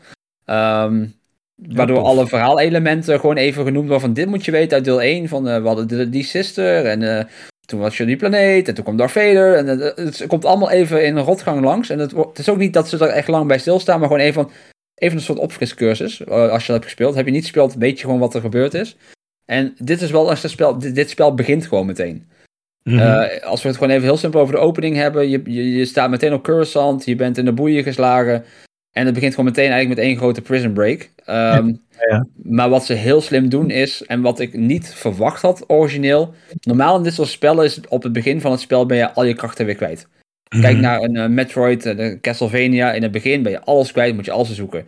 Um, 0.46 1.14
waardoor 1.54 1.96
ja, 1.96 2.02
alle 2.02 2.26
verhaalelementen 2.26 3.20
gewoon 3.20 3.36
even 3.36 3.64
genoemd 3.64 3.84
worden 3.84 4.00
van 4.00 4.12
dit 4.12 4.26
moet 4.26 4.44
je 4.44 4.50
weten 4.50 4.76
uit 4.76 4.84
deel 4.84 5.02
1. 5.02 5.28
Van 5.28 5.48
uh, 5.48 5.60
we 5.60 5.66
hadden 5.66 5.88
die, 5.88 6.08
die 6.08 6.24
sister 6.24 6.84
en 6.84 7.02
uh, 7.02 7.20
toen 7.64 7.80
was 7.80 7.96
je 7.96 8.04
die 8.04 8.16
planeet 8.16 8.68
en 8.68 8.74
toen 8.74 8.84
kwam 8.84 8.96
Darth 8.96 9.12
Vader. 9.12 9.54
En 9.54 9.66
het, 9.66 9.96
het, 9.96 10.26
komt 10.26 10.44
allemaal 10.44 10.70
even 10.70 11.04
in 11.04 11.16
een 11.16 11.24
rotgang 11.24 11.64
langs. 11.64 11.90
En 11.90 11.98
het, 11.98 12.10
het, 12.10 12.38
is 12.38 12.48
ook 12.48 12.58
niet 12.58 12.72
dat 12.72 12.88
ze 12.88 12.98
er 12.98 13.08
echt 13.08 13.28
lang 13.28 13.46
bij 13.46 13.58
stilstaan, 13.58 13.98
maar 13.98 14.08
gewoon 14.08 14.22
even, 14.22 14.42
van, 14.42 14.52
even 14.94 15.16
een 15.16 15.22
soort 15.22 15.38
opfriscursus. 15.38 16.26
Als 16.26 16.66
je 16.66 16.72
dat 16.72 16.76
hebt 16.76 16.84
gespeeld. 16.84 17.14
Heb 17.14 17.26
je 17.26 17.32
niet 17.32 17.42
gespeeld, 17.42 17.74
weet 17.74 17.98
je 17.98 18.04
gewoon 18.04 18.20
wat 18.20 18.34
er 18.34 18.40
gebeurd 18.40 18.74
is. 18.74 18.96
En 19.44 19.74
dit 19.78 20.02
is 20.02 20.10
wel 20.10 20.28
als 20.28 20.42
het 20.42 20.50
spel, 20.50 20.78
dit, 20.78 20.94
dit 20.94 21.10
spel 21.10 21.34
begint 21.34 21.66
gewoon 21.66 21.86
meteen. 21.86 22.26
Mm-hmm. 22.88 23.22
Uh, 23.22 23.42
als 23.42 23.62
we 23.62 23.68
het 23.68 23.76
gewoon 23.76 23.92
even 23.92 24.06
heel 24.06 24.16
simpel 24.16 24.40
over 24.40 24.54
de 24.54 24.60
opening 24.60 24.96
hebben. 24.96 25.28
Je, 25.28 25.40
je, 25.44 25.72
je 25.72 25.84
staat 25.84 26.10
meteen 26.10 26.32
op 26.32 26.44
Coruscant, 26.44 27.04
je 27.04 27.16
bent 27.16 27.38
in 27.38 27.44
de 27.44 27.52
boeien 27.52 27.82
geslagen. 27.82 28.44
En 28.92 29.04
het 29.04 29.14
begint 29.14 29.34
gewoon 29.34 29.50
meteen 29.50 29.70
eigenlijk 29.70 30.00
met 30.00 30.08
één 30.08 30.16
grote 30.16 30.42
prison 30.42 30.72
break. 30.72 31.00
Um, 31.02 31.26
ja, 31.26 31.80
ja. 32.08 32.26
Maar 32.42 32.68
wat 32.68 32.84
ze 32.84 32.92
heel 32.92 33.20
slim 33.20 33.48
doen 33.48 33.70
is, 33.70 34.02
en 34.06 34.20
wat 34.20 34.40
ik 34.40 34.56
niet 34.56 34.94
verwacht 34.94 35.42
had 35.42 35.64
origineel. 35.66 36.34
Normaal 36.60 36.96
in 36.96 37.02
dit 37.02 37.14
soort 37.14 37.28
spellen 37.28 37.64
is 37.64 37.80
op 37.88 38.02
het 38.02 38.12
begin 38.12 38.40
van 38.40 38.50
het 38.50 38.60
spel 38.60 38.86
ben 38.86 38.96
je 38.96 39.12
al 39.12 39.24
je 39.24 39.34
krachten 39.34 39.66
weer 39.66 39.74
kwijt. 39.74 40.06
Mm-hmm. 40.48 40.68
Kijk 40.68 40.82
naar 40.82 41.02
een 41.02 41.14
uh, 41.14 41.26
Metroid, 41.26 41.86
uh, 41.86 42.20
Castlevania. 42.20 42.92
In 42.92 43.02
het 43.02 43.12
begin 43.12 43.42
ben 43.42 43.52
je 43.52 43.60
alles 43.60 43.92
kwijt, 43.92 44.14
moet 44.14 44.24
je 44.24 44.30
alles 44.30 44.54
zoeken. 44.54 44.84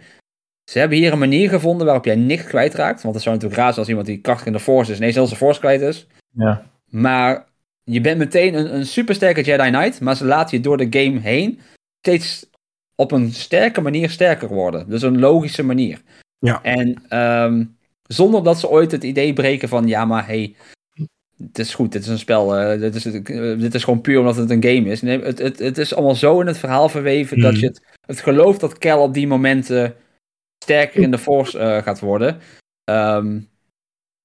Ze 0.71 0.79
hebben 0.79 0.99
hier 0.99 1.13
een 1.13 1.19
manier 1.19 1.49
gevonden 1.49 1.87
waarop 1.87 2.05
jij 2.05 2.17
niks 2.17 2.45
kwijtraakt. 2.45 3.03
Want 3.03 3.15
het 3.15 3.23
zou 3.23 3.35
natuurlijk 3.35 3.63
raar 3.63 3.73
zijn 3.73 3.81
als 3.81 3.89
iemand 3.89 4.07
die 4.07 4.21
krachtig 4.21 4.47
in 4.47 4.53
de 4.53 4.61
Force 4.61 4.91
is, 4.91 4.99
ineens 4.99 5.15
heel 5.15 5.27
zijn 5.27 5.39
Force 5.39 5.61
kwijt 5.61 5.81
is. 5.81 6.07
Ja. 6.33 6.67
Maar 6.87 7.45
je 7.85 8.01
bent 8.01 8.19
meteen 8.19 8.55
een, 8.55 8.74
een 8.74 8.86
supersterke 8.86 9.43
Jedi 9.43 9.70
Knight, 9.70 10.01
maar 10.01 10.16
ze 10.16 10.24
laten 10.24 10.57
je 10.57 10.62
door 10.62 10.77
de 10.77 10.86
game 10.90 11.19
heen 11.19 11.61
steeds 11.98 12.47
op 12.94 13.12
een 13.12 13.32
sterke 13.32 13.81
manier 13.81 14.11
sterker 14.11 14.48
worden. 14.48 14.89
Dus 14.89 15.02
een 15.02 15.19
logische 15.19 15.62
manier. 15.62 16.02
Ja. 16.39 16.62
En 16.62 17.19
um, 17.19 17.77
zonder 18.02 18.44
dat 18.44 18.61
ze 18.61 18.69
ooit 18.69 18.93
het 18.93 19.05
idee 19.05 19.32
breken 19.32 19.69
van, 19.69 19.86
ja 19.86 20.05
maar 20.05 20.27
hey, 20.27 20.55
het 21.47 21.59
is 21.59 21.74
goed, 21.74 21.93
dit 21.93 22.02
is 22.02 22.09
een 22.09 22.19
spel, 22.19 22.61
uh, 22.61 22.81
dit, 22.81 22.94
is, 22.94 23.07
uh, 23.07 23.61
dit 23.61 23.74
is 23.74 23.85
gewoon 23.85 24.01
puur 24.01 24.19
omdat 24.19 24.36
het 24.36 24.51
een 24.51 24.62
game 24.62 24.90
is. 24.90 25.02
Nee, 25.02 25.20
het, 25.20 25.39
het, 25.39 25.59
het 25.59 25.78
is 25.78 25.94
allemaal 25.94 26.15
zo 26.15 26.40
in 26.40 26.47
het 26.47 26.59
verhaal 26.59 26.89
verweven 26.89 27.36
mm. 27.36 27.43
dat 27.43 27.61
je 27.61 27.66
het, 27.66 27.82
het 28.07 28.20
geloof 28.20 28.59
dat 28.59 28.78
Cal 28.78 29.02
op 29.02 29.15
die 29.15 29.27
momenten 29.27 29.94
sterker 30.65 31.02
in 31.02 31.11
de 31.11 31.19
Force 31.19 31.59
uh, 31.59 31.82
gaat 31.82 32.01
worden. 32.01 32.39
Um, 32.90 33.50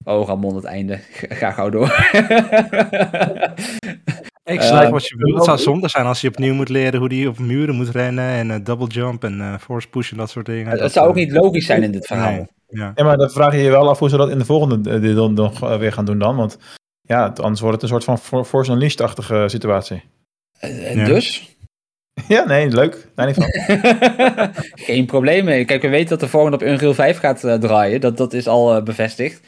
oh, 0.05 0.27
Ramon, 0.27 0.55
het 0.55 0.63
einde. 0.63 0.99
Ga 1.11 1.51
gauw 1.51 1.69
door. 1.69 1.87
Ik 4.45 4.61
snap 4.61 4.83
uh, 4.83 4.89
wat 4.89 5.07
je 5.07 5.15
bedoelt. 5.15 5.35
Het 5.35 5.45
zou 5.45 5.57
zonde 5.57 5.87
zijn 5.87 6.05
als 6.05 6.21
je 6.21 6.27
opnieuw 6.27 6.53
moet 6.53 6.69
leren 6.69 6.99
hoe 6.99 7.13
hij 7.13 7.27
op 7.27 7.39
muren 7.39 7.75
moet 7.75 7.89
rennen 7.89 8.25
en 8.25 8.49
uh, 8.49 8.55
double 8.63 8.87
jump 8.87 9.23
en 9.23 9.39
uh, 9.39 9.57
force 9.57 9.87
push 9.87 10.11
en 10.11 10.17
dat 10.17 10.29
soort 10.29 10.45
dingen. 10.45 10.71
Het, 10.71 10.79
het 10.79 10.91
zou 10.91 11.07
ook 11.07 11.15
niet 11.15 11.31
logisch 11.31 11.65
zijn 11.65 11.83
in 11.83 11.91
dit 11.91 12.05
verhaal. 12.05 12.31
Nee, 12.31 12.47
ja. 12.67 12.91
ja, 12.95 13.03
maar 13.03 13.17
dan 13.17 13.29
vraag 13.29 13.53
je 13.53 13.59
je 13.59 13.69
wel 13.69 13.89
af 13.89 13.99
hoe 13.99 14.09
ze 14.09 14.17
dat 14.17 14.29
in 14.29 14.37
de 14.37 14.45
volgende 14.45 14.99
deel 14.99 15.31
nog 15.31 15.59
weer 15.59 15.93
gaan 15.93 16.05
doen 16.05 16.19
dan. 16.19 16.35
Want 16.35 16.57
ja, 17.01 17.33
anders 17.35 17.61
wordt 17.61 17.81
het 17.81 17.91
een 17.91 18.01
soort 18.01 18.21
van 18.21 18.45
Force 18.45 18.71
Unleashed-achtige 18.71 19.43
situatie. 19.47 20.03
En 20.59 20.97
ja. 20.97 21.05
dus? 21.05 21.49
Ja, 22.27 22.45
nee, 22.45 22.69
leuk. 22.69 23.07
Daar 23.15 23.25
niet 23.25 23.35
van. 23.35 23.49
Geen 24.87 25.05
probleem 25.05 25.45
mee. 25.45 25.65
Kijk, 25.65 25.81
we 25.81 25.89
weten 25.89 26.09
dat 26.09 26.19
de 26.19 26.27
volgende 26.27 26.57
op 26.57 26.63
Unreal 26.63 26.93
5 26.93 27.17
gaat 27.17 27.39
draaien. 27.39 28.01
Dat, 28.01 28.17
dat 28.17 28.33
is 28.33 28.47
al 28.47 28.83
bevestigd. 28.83 29.41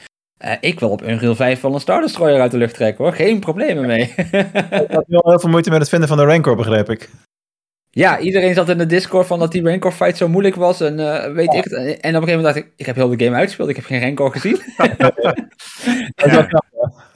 Uh, 0.46 0.52
ik 0.60 0.80
wil 0.80 0.90
op 0.90 1.04
Unreal 1.04 1.36
5 1.36 1.62
wel 1.62 1.74
een 1.74 1.80
Star 1.80 2.02
Destroyer 2.02 2.42
uit 2.42 2.52
de 2.52 2.58
lucht 2.58 2.74
trekken 2.74 3.04
hoor. 3.04 3.14
Geen 3.14 3.40
problemen 3.40 3.86
mee. 3.86 4.02
ik 4.32 4.92
had 4.92 5.06
wel 5.08 5.22
heel 5.24 5.40
veel 5.40 5.50
moeite 5.50 5.70
met 5.70 5.80
het 5.80 5.90
vinden 5.90 6.08
van 6.08 6.18
de 6.18 6.24
Rancor, 6.24 6.56
begreep 6.56 6.90
ik. 6.90 7.10
Ja, 7.90 8.20
iedereen 8.20 8.54
zat 8.54 8.70
in 8.70 8.78
de 8.78 8.86
Discord 8.86 9.28
van 9.28 9.40
dat 9.40 9.52
die 9.52 9.64
Rancor 9.64 9.92
fight 9.92 10.18
zo 10.18 10.28
moeilijk 10.28 10.56
was. 10.56 10.82
En 10.82 11.00
uh, 11.00 11.34
weet 11.34 11.54
ik 11.54 11.64
het. 11.64 11.74
En 11.74 11.86
op 11.86 11.94
een 11.94 12.00
gegeven 12.00 12.26
moment 12.26 12.44
dacht 12.44 12.56
ik, 12.56 12.72
ik 12.76 12.86
heb 12.86 12.96
heel 12.96 13.10
de 13.10 13.24
game 13.24 13.36
uitgespeeld. 13.36 13.70
Ik 13.70 13.76
heb 13.76 13.86
geen 13.86 14.02
Rancor 14.02 14.32
gezien. 14.32 14.56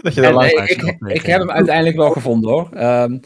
dat 0.02 0.14
je 0.14 0.22
en, 0.22 0.40
ik, 0.40 0.70
ik, 0.70 0.96
ik, 1.08 1.26
heb 1.26 1.40
hem 1.40 1.52
uiteindelijk 1.52 1.96
wel 1.96 2.12
gevonden 2.12 2.52
hoor. 2.52 2.70
Um, 2.78 3.20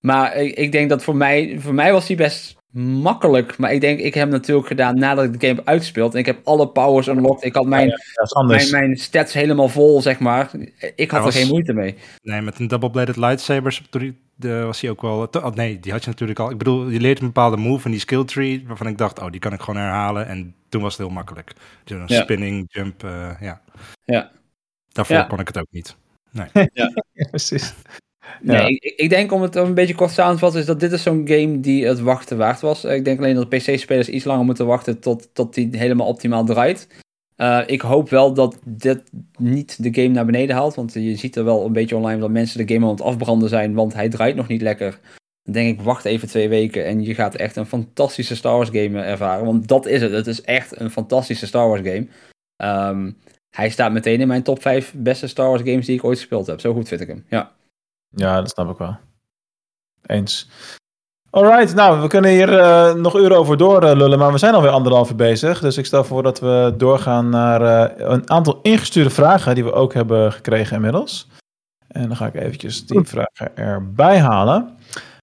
maar 0.00 0.36
ik, 0.36 0.56
ik, 0.56 0.72
denk 0.72 0.88
dat 0.88 1.02
voor 1.02 1.16
mij, 1.16 1.56
voor 1.58 1.74
mij 1.74 1.92
was 1.92 2.06
hij 2.08 2.16
best 2.16 2.57
makkelijk. 2.72 3.56
Maar 3.56 3.72
ik 3.72 3.80
denk, 3.80 3.98
ik 3.98 4.14
heb 4.14 4.22
hem 4.22 4.32
natuurlijk 4.32 4.66
gedaan 4.66 4.98
nadat 4.98 5.24
ik 5.24 5.32
de 5.32 5.46
game 5.46 5.58
heb 5.58 5.68
uitgespeeld. 5.68 6.12
En 6.12 6.18
ik 6.18 6.26
heb 6.26 6.40
alle 6.44 6.68
powers 6.68 7.06
unlocked. 7.06 7.44
Ik 7.44 7.54
had 7.54 7.66
mijn, 7.66 7.88
ja, 7.88 8.42
mijn, 8.42 8.70
mijn, 8.70 8.96
stats 8.96 9.32
helemaal 9.32 9.68
vol, 9.68 10.02
zeg 10.02 10.18
maar. 10.18 10.50
Ik 10.94 11.10
had 11.10 11.26
er 11.26 11.32
geen 11.32 11.48
moeite 11.48 11.72
mee. 11.72 11.94
Nee, 12.22 12.40
met 12.40 12.58
een 12.58 12.68
double-bladed 12.68 13.16
lightsabers 13.16 13.82
de, 14.38 14.62
was 14.62 14.80
hij 14.80 14.90
ook 14.90 15.02
wel... 15.02 15.28
Oh, 15.30 15.54
nee, 15.54 15.80
die 15.80 15.92
had 15.92 16.04
je 16.04 16.10
natuurlijk 16.10 16.38
al. 16.38 16.50
Ik 16.50 16.58
bedoel, 16.58 16.88
je 16.88 17.00
leert 17.00 17.20
een 17.20 17.26
bepaalde 17.26 17.56
move 17.56 17.84
in 17.84 17.90
die 17.90 18.00
skill 18.00 18.24
tree... 18.24 18.64
waarvan 18.66 18.86
ik 18.86 18.98
dacht, 18.98 19.18
oh, 19.18 19.30
die 19.30 19.40
kan 19.40 19.52
ik 19.52 19.60
gewoon 19.60 19.80
herhalen. 19.80 20.26
En 20.26 20.54
toen 20.68 20.82
was 20.82 20.96
het 20.96 21.06
heel 21.06 21.14
makkelijk. 21.14 21.52
Dus 21.84 21.98
een 21.98 22.04
ja. 22.06 22.22
spinning, 22.22 22.64
jump, 22.68 23.04
uh, 23.04 23.30
ja. 23.40 23.60
Ja. 24.04 24.30
Daarvoor 24.88 25.16
ja. 25.16 25.22
kon 25.22 25.40
ik 25.40 25.46
het 25.46 25.58
ook 25.58 25.70
niet. 25.70 25.96
Nee. 26.30 26.48
ja. 26.72 26.92
precies. 27.30 27.74
Nee, 28.40 28.78
ik, 28.80 29.10
denk 29.10 29.32
om 29.32 29.42
het 29.42 29.54
een 29.54 29.74
beetje 29.74 29.94
kort 29.94 30.10
samen 30.10 30.34
te 30.34 30.38
vatten, 30.38 30.60
is 30.60 30.66
dat 30.66 30.80
dit 30.80 30.92
is 30.92 31.02
zo'n 31.02 31.28
game 31.28 31.60
die 31.60 31.86
het 31.86 32.00
wachten 32.00 32.36
waard 32.36 32.60
was. 32.60 32.84
Ik 32.84 33.04
denk 33.04 33.18
alleen 33.18 33.34
dat 33.34 33.48
PC-spelers 33.48 34.08
iets 34.08 34.24
langer 34.24 34.44
moeten 34.44 34.66
wachten 34.66 34.98
tot, 34.98 35.28
tot 35.32 35.54
die 35.54 35.68
helemaal 35.72 36.06
optimaal 36.06 36.44
draait. 36.44 36.88
Eh, 37.38 37.60
ik 37.66 37.80
hoop 37.80 38.10
wel 38.10 38.34
dat 38.34 38.58
dit 38.64 39.02
niet 39.38 39.82
de 39.82 40.02
game 40.02 40.14
naar 40.14 40.26
beneden 40.26 40.56
haalt. 40.56 40.74
Want 40.74 40.92
je 40.92 41.16
ziet 41.16 41.36
er 41.36 41.44
wel 41.44 41.64
een 41.64 41.72
beetje 41.72 41.96
online 41.96 42.20
dat 42.20 42.30
mensen 42.30 42.66
de 42.66 42.74
game 42.74 42.86
aan 42.86 42.92
het 42.92 43.02
afbranden 43.02 43.48
zijn. 43.48 43.74
Want 43.74 43.94
hij 43.94 44.08
draait 44.08 44.36
nog 44.36 44.48
niet 44.48 44.62
lekker. 44.62 45.00
Dan 45.42 45.52
denk 45.52 45.78
ik, 45.78 45.84
wacht 45.84 46.04
even 46.04 46.28
twee 46.28 46.48
weken. 46.48 46.84
En 46.84 47.02
je 47.02 47.14
gaat 47.14 47.34
echt 47.34 47.56
een 47.56 47.66
fantastische 47.66 48.36
Star 48.36 48.56
Wars 48.56 48.68
game 48.72 49.02
ervaren. 49.02 49.44
Want 49.44 49.68
dat 49.68 49.86
is 49.86 50.02
het. 50.02 50.12
Het 50.12 50.26
is 50.26 50.42
echt 50.42 50.80
een 50.80 50.90
fantastische 50.90 51.46
Star 51.46 51.68
Wars 51.68 51.80
game. 51.80 52.06
Ehm, 52.56 53.10
hij 53.50 53.70
staat 53.70 53.92
meteen 53.92 54.20
in 54.20 54.28
mijn 54.28 54.42
top 54.42 54.62
5 54.62 54.94
beste 54.96 55.26
Star 55.26 55.48
Wars 55.48 55.62
games 55.62 55.86
die 55.86 55.96
ik 55.96 56.04
ooit 56.04 56.18
gespeeld 56.18 56.46
heb. 56.46 56.60
Zo 56.60 56.72
goed 56.72 56.88
vind 56.88 57.00
ik 57.00 57.08
hem. 57.08 57.24
Ja. 57.28 57.52
Ja, 58.08 58.40
dat 58.40 58.50
snap 58.50 58.70
ik 58.70 58.78
wel. 58.78 58.96
Eens. 60.06 60.48
Alright, 61.30 61.74
nou, 61.74 62.00
we 62.00 62.08
kunnen 62.08 62.30
hier 62.30 62.52
uh, 62.52 62.94
nog 62.94 63.16
uren 63.16 63.36
over 63.36 63.56
doorlullen, 63.56 64.18
maar 64.18 64.32
we 64.32 64.38
zijn 64.38 64.54
alweer 64.54 64.70
anderhalf 64.70 65.10
uur 65.10 65.16
bezig. 65.16 65.60
Dus 65.60 65.76
ik 65.76 65.86
stel 65.86 66.04
voor 66.04 66.22
dat 66.22 66.40
we 66.40 66.74
doorgaan 66.76 67.28
naar 67.28 67.62
uh, 67.62 68.06
een 68.06 68.30
aantal 68.30 68.58
ingestuurde 68.62 69.10
vragen 69.10 69.54
die 69.54 69.64
we 69.64 69.72
ook 69.72 69.94
hebben 69.94 70.32
gekregen 70.32 70.76
inmiddels. 70.76 71.28
En 71.88 72.06
dan 72.06 72.16
ga 72.16 72.26
ik 72.26 72.34
eventjes 72.34 72.86
die 72.86 73.04
vragen 73.04 73.56
erbij 73.56 74.18
halen. 74.18 74.76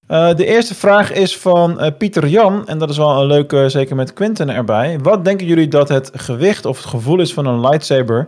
De 0.08 0.46
eerste 0.46 0.76
vraag 0.76 1.12
is 1.12 1.38
van 1.38 1.94
Pieter 1.98 2.28
Jan, 2.28 2.68
en 2.68 2.78
dat 2.78 2.90
is 2.90 2.98
wel 2.98 3.22
een 3.22 3.28
leuke, 3.28 3.70
zeker 3.70 3.96
met 3.96 4.14
Quinten 4.14 4.50
erbij. 4.50 5.00
Wat 5.00 5.26
denken 5.26 5.48
jullie 5.48 5.68
dat 5.68 5.90
het 5.90 6.12
gewicht 6.14 6.66
of 6.66 6.78
het 6.78 6.86
gevoel 6.86 7.20
is 7.20 7.34
van 7.34 7.46
een 7.46 7.60
lightsaber 7.60 8.28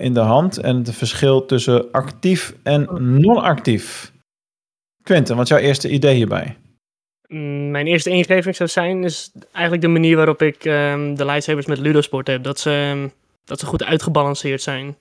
in 0.00 0.14
de 0.14 0.20
hand 0.20 0.58
en 0.58 0.76
het 0.76 0.94
verschil 0.94 1.46
tussen 1.46 1.90
actief 1.90 2.54
en 2.62 2.88
non-actief? 3.20 4.12
Quinten, 5.02 5.36
wat 5.36 5.44
is 5.44 5.50
jouw 5.50 5.58
eerste 5.58 5.90
idee 5.90 6.14
hierbij? 6.14 6.56
Mm, 7.28 7.70
mijn 7.70 7.86
eerste 7.86 8.10
ingeving 8.10 8.56
zou 8.56 8.68
zijn, 8.68 9.04
is 9.04 9.32
eigenlijk 9.52 9.82
de 9.82 9.88
manier 9.88 10.16
waarop 10.16 10.42
ik 10.42 10.64
um, 10.64 11.14
de 11.14 11.24
lightsabers 11.24 11.66
met 11.66 11.78
Ludosport 11.78 12.26
heb. 12.26 12.42
Dat 12.42 12.58
ze, 12.58 12.90
um, 12.94 13.12
dat 13.44 13.60
ze 13.60 13.66
goed 13.66 13.84
uitgebalanceerd 13.84 14.62
zijn. 14.62 14.96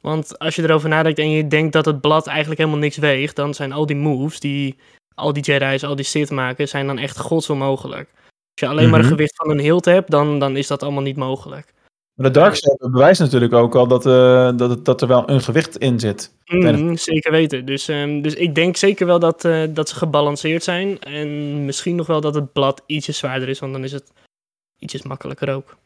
Want 0.00 0.38
als 0.38 0.56
je 0.56 0.62
erover 0.62 0.88
nadenkt 0.88 1.18
en 1.18 1.30
je 1.30 1.48
denkt 1.48 1.72
dat 1.72 1.84
het 1.84 2.00
blad 2.00 2.26
eigenlijk 2.26 2.60
helemaal 2.60 2.80
niks 2.80 2.96
weegt, 2.96 3.36
dan 3.36 3.54
zijn 3.54 3.72
al 3.72 3.86
die 3.86 3.96
moves 3.96 4.40
die 4.40 4.76
al 5.14 5.32
die 5.32 5.42
Jedi's, 5.42 5.84
al 5.84 5.96
die 5.96 6.04
Sith 6.04 6.30
maken, 6.30 6.68
zijn 6.68 6.86
dan 6.86 6.98
echt 6.98 7.18
godsonmogelijk. 7.18 8.10
Als 8.10 8.60
je 8.60 8.66
alleen 8.66 8.76
mm 8.76 8.82
-hmm. 8.82 8.90
maar 8.90 9.00
een 9.00 9.16
gewicht 9.16 9.36
van 9.36 9.50
een 9.50 9.58
hilt 9.58 9.84
hebt, 9.84 10.10
dan, 10.10 10.38
dan 10.38 10.56
is 10.56 10.66
dat 10.66 10.82
allemaal 10.82 11.02
niet 11.02 11.16
mogelijk. 11.16 11.74
Maar 12.18 12.32
de 12.32 12.38
Darksaber 12.38 12.90
bewijst 12.90 13.20
natuurlijk 13.20 13.52
ook 13.52 13.74
al 13.74 13.88
dat, 13.88 14.06
uh, 14.06 14.56
dat, 14.56 14.84
dat 14.84 15.02
er 15.02 15.08
wel 15.08 15.30
een 15.30 15.40
gewicht 15.40 15.76
in 15.76 16.00
zit. 16.00 16.34
Mm, 16.44 16.96
zeker 16.96 17.30
weten. 17.32 17.64
Dus, 17.64 17.88
um, 17.88 18.22
dus 18.22 18.34
ik 18.34 18.54
denk 18.54 18.76
zeker 18.76 19.06
wel 19.06 19.18
dat, 19.18 19.44
uh, 19.44 19.64
dat 19.70 19.88
ze 19.88 19.94
gebalanceerd 19.94 20.62
zijn. 20.62 20.98
En 20.98 21.64
misschien 21.64 21.96
nog 21.96 22.06
wel 22.06 22.20
dat 22.20 22.34
het 22.34 22.52
blad 22.52 22.82
ietsje 22.86 23.12
zwaarder 23.12 23.48
is, 23.48 23.58
want 23.58 23.72
dan 23.72 23.84
is 23.84 23.92
het 23.92 24.12
ietsjes 24.78 25.02
makkelijker 25.02 25.54
ook. 25.54 25.76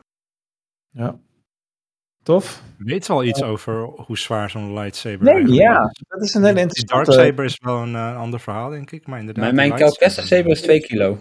Ja. 0.91 1.19
Tof. 2.23 2.63
Weet 2.79 3.11
al 3.11 3.25
iets 3.25 3.43
over 3.43 3.83
hoe 3.83 4.19
zwaar 4.19 4.51
zo'n 4.51 4.75
lightsaber 4.75 5.35
nee, 5.35 5.53
ja, 5.53 5.91
is? 5.93 6.03
dat 6.09 6.23
is 6.23 6.35
een 6.35 6.45
hele 6.45 6.61
interessante... 6.61 7.05
Die 7.05 7.15
Darksaber 7.15 7.45
is 7.45 7.59
wel 7.63 7.83
een 7.83 7.95
uh, 7.95 8.17
ander 8.17 8.41
verhaal, 8.41 8.71
denk 8.71 8.91
ik. 8.91 9.07
Maar 9.07 9.19
inderdaad, 9.19 9.53
mijn 9.53 9.69
mijn 9.69 10.11
saber 10.11 10.51
is 10.51 10.61
2 10.61 10.81
kilo. 10.81 11.19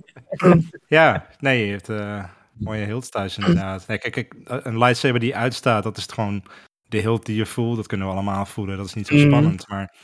ja, 0.86 1.26
nee, 1.38 1.66
je 1.66 1.70
hebt... 1.70 1.88
Uh, 1.88 2.24
mooie 2.58 2.84
hilt 2.84 3.10
thuis 3.10 3.38
inderdaad. 3.38 3.86
Nee, 3.86 3.98
kijk, 3.98 4.12
kijk, 4.12 4.34
een 4.44 4.78
lightsaber 4.78 5.20
die 5.20 5.36
uitstaat, 5.36 5.82
dat 5.82 5.96
is 5.96 6.02
het 6.02 6.12
gewoon 6.12 6.44
de 6.88 6.98
hilt 6.98 7.26
die 7.26 7.36
je 7.36 7.46
voelt. 7.46 7.76
Dat 7.76 7.86
kunnen 7.86 8.06
we 8.06 8.12
allemaal 8.12 8.46
voelen. 8.46 8.76
Dat 8.76 8.86
is 8.86 8.94
niet 8.94 9.06
zo 9.06 9.14
Mhm. 9.14 9.26
spannend. 9.26 9.68
Maar 9.68 9.94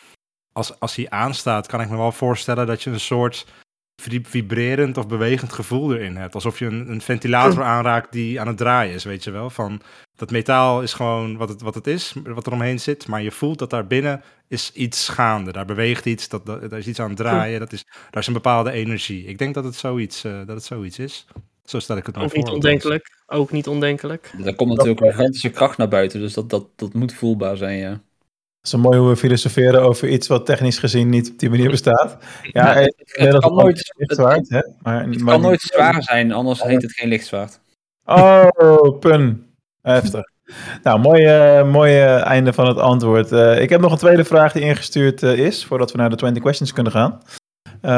als, 0.53 0.81
als 0.81 0.95
hij 0.97 1.11
aanstaat, 1.11 1.67
kan 1.67 1.81
ik 1.81 1.89
me 1.91 1.97
wel 1.97 2.13
voorstellen 2.13 2.67
dat 2.67 2.83
je 2.83 2.91
een 2.91 3.01
soort 3.01 3.47
vib- 4.03 4.27
vibrerend 4.27 4.97
of 4.97 5.07
bewegend 5.09 5.53
gevoel 5.53 5.95
erin 5.95 6.17
hebt. 6.17 6.35
Alsof 6.35 6.59
je 6.59 6.67
een, 6.67 6.91
een 6.91 7.01
ventilator 7.01 7.63
aanraakt 7.63 8.13
die 8.13 8.41
aan 8.41 8.47
het 8.47 8.57
draaien 8.57 8.95
is, 8.95 9.05
weet 9.05 9.25
je 9.25 9.31
wel. 9.31 9.51
Van, 9.51 9.81
dat 10.17 10.31
metaal 10.31 10.83
is 10.83 10.93
gewoon 10.93 11.37
wat 11.37 11.49
het, 11.49 11.61
wat 11.61 11.75
het 11.75 11.87
is, 11.87 12.15
wat 12.25 12.47
er 12.47 12.53
omheen 12.53 12.81
zit. 12.81 13.07
Maar 13.09 13.23
je 13.23 13.31
voelt 13.31 13.59
dat 13.59 13.71
daar 13.71 13.87
binnen 13.87 14.23
is 14.49 14.73
iets 14.73 15.09
gaande. 15.09 15.53
Daar 15.53 15.65
beweegt 15.67 16.07
iets, 16.07 16.29
dat, 16.29 16.47
dat, 16.47 16.71
daar 16.71 16.79
is 16.79 16.87
iets 16.87 17.01
aan 17.01 17.09
het 17.09 17.17
draaien. 17.19 17.61
Dat 17.61 17.73
is, 17.73 17.85
daar 18.11 18.21
is 18.21 18.27
een 18.27 18.33
bepaalde 18.33 18.71
energie. 18.71 19.25
Ik 19.25 19.39
denk 19.39 19.55
dat 19.55 19.65
het 19.65 19.75
zoiets, 19.75 20.25
eh, 20.25 20.33
dat 20.39 20.49
het 20.57 20.65
zoiets 20.65 20.99
is. 20.99 21.27
Zo 21.69 21.79
stel 21.79 21.97
ik 21.97 22.07
het 22.07 22.17
Ook 22.17 22.29
voor. 22.29 22.39
niet 22.39 22.49
ondenkelijk. 22.49 23.23
Ook 23.27 23.53
niet 23.53 23.69
ondenkelijk. 23.69 24.33
Er 24.45 24.55
komt 24.55 24.71
natuurlijk 24.71 25.01
een 25.01 25.13
gigantische 25.13 25.51
kracht 25.51 25.79
naar 25.79 25.89
buiten, 25.89 26.21
dus 26.21 26.33
dat, 26.35 26.51
dat, 26.51 26.67
dat 26.77 26.95
moet 26.95 27.15
voelbaar 27.15 27.57
zijn, 27.57 27.79
ja. 27.79 27.91
Het 27.91 28.01
is 28.63 28.71
zo 28.71 28.79
mooi 28.79 28.99
hoe 28.99 29.09
we 29.09 29.17
filosoferen 29.17 29.83
over 29.83 30.09
iets 30.09 30.27
wat 30.27 30.47
technisch 30.47 30.79
gezien 30.79 31.09
niet 31.09 31.31
op 31.31 31.39
die 31.39 31.51
manier 31.51 31.71
bestaat. 31.71 32.17
Ja, 32.43 32.75
het, 32.75 33.39
kan 33.39 33.55
nooit, 33.55 33.95
lichtzwaard, 33.97 34.49
hè? 34.49 34.61
Maar, 34.83 35.09
het 35.09 35.21
maar 35.21 35.33
kan 35.33 35.43
nooit 35.43 35.61
zwaar 35.61 36.03
zijn, 36.03 36.33
anders 36.33 36.63
heet 36.63 36.83
het 36.83 36.93
geen 36.93 37.09
lichtzwaard. 37.09 37.61
Oh, 38.05 38.99
pun. 38.99 39.47
Heftig. 39.83 40.23
Nou, 40.83 41.01
mooi, 41.01 41.59
uh, 41.59 41.71
mooi 41.71 41.93
uh, 41.93 42.25
einde 42.27 42.53
van 42.53 42.67
het 42.69 42.79
antwoord. 42.79 43.33
Uh, 43.33 43.61
ik 43.61 43.69
heb 43.69 43.81
nog 43.81 43.93
een 43.93 43.99
tweede 43.99 44.25
vraag 44.25 44.53
die 44.53 44.63
ingestuurd 44.63 45.23
is, 45.23 45.65
voordat 45.65 45.93
we 45.93 45.99
naar 45.99 46.11
de 46.11 46.17
20 46.17 46.43
questions 46.43 46.73
kunnen 46.73 46.93
gaan. 46.93 47.23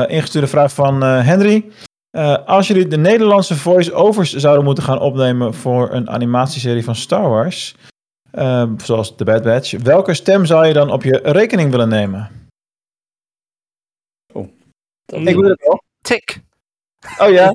ingestuurde 0.09 0.47
vraag 0.47 0.73
van 0.73 1.03
Henry. 1.03 1.71
Uh, 2.13 2.47
als 2.47 2.67
jullie 2.67 2.87
de 2.87 2.99
Nederlandse 2.99 3.57
voice-overs 3.57 4.33
zouden 4.33 4.65
moeten 4.65 4.85
gaan 4.85 5.01
opnemen 5.01 5.55
voor 5.55 5.93
een 5.93 6.11
animatieserie 6.11 6.85
van 6.85 6.95
Star 6.95 7.29
Wars, 7.29 7.77
uh, 8.35 8.73
zoals 8.77 9.17
The 9.17 9.25
Bad 9.25 9.43
Batch, 9.43 9.83
welke 9.83 10.15
stem 10.15 10.45
zou 10.45 10.67
je 10.67 10.73
dan 10.73 10.91
op 10.91 11.03
je 11.03 11.21
rekening 11.23 11.71
willen 11.71 11.89
nemen? 11.89 12.31
Oh, 14.33 14.49
ik 15.07 15.35
wil 15.35 15.49
het 15.49 15.65
wel. 15.65 15.83
Tik. 16.01 16.41
Oh 17.19 17.31
ja. 17.31 17.55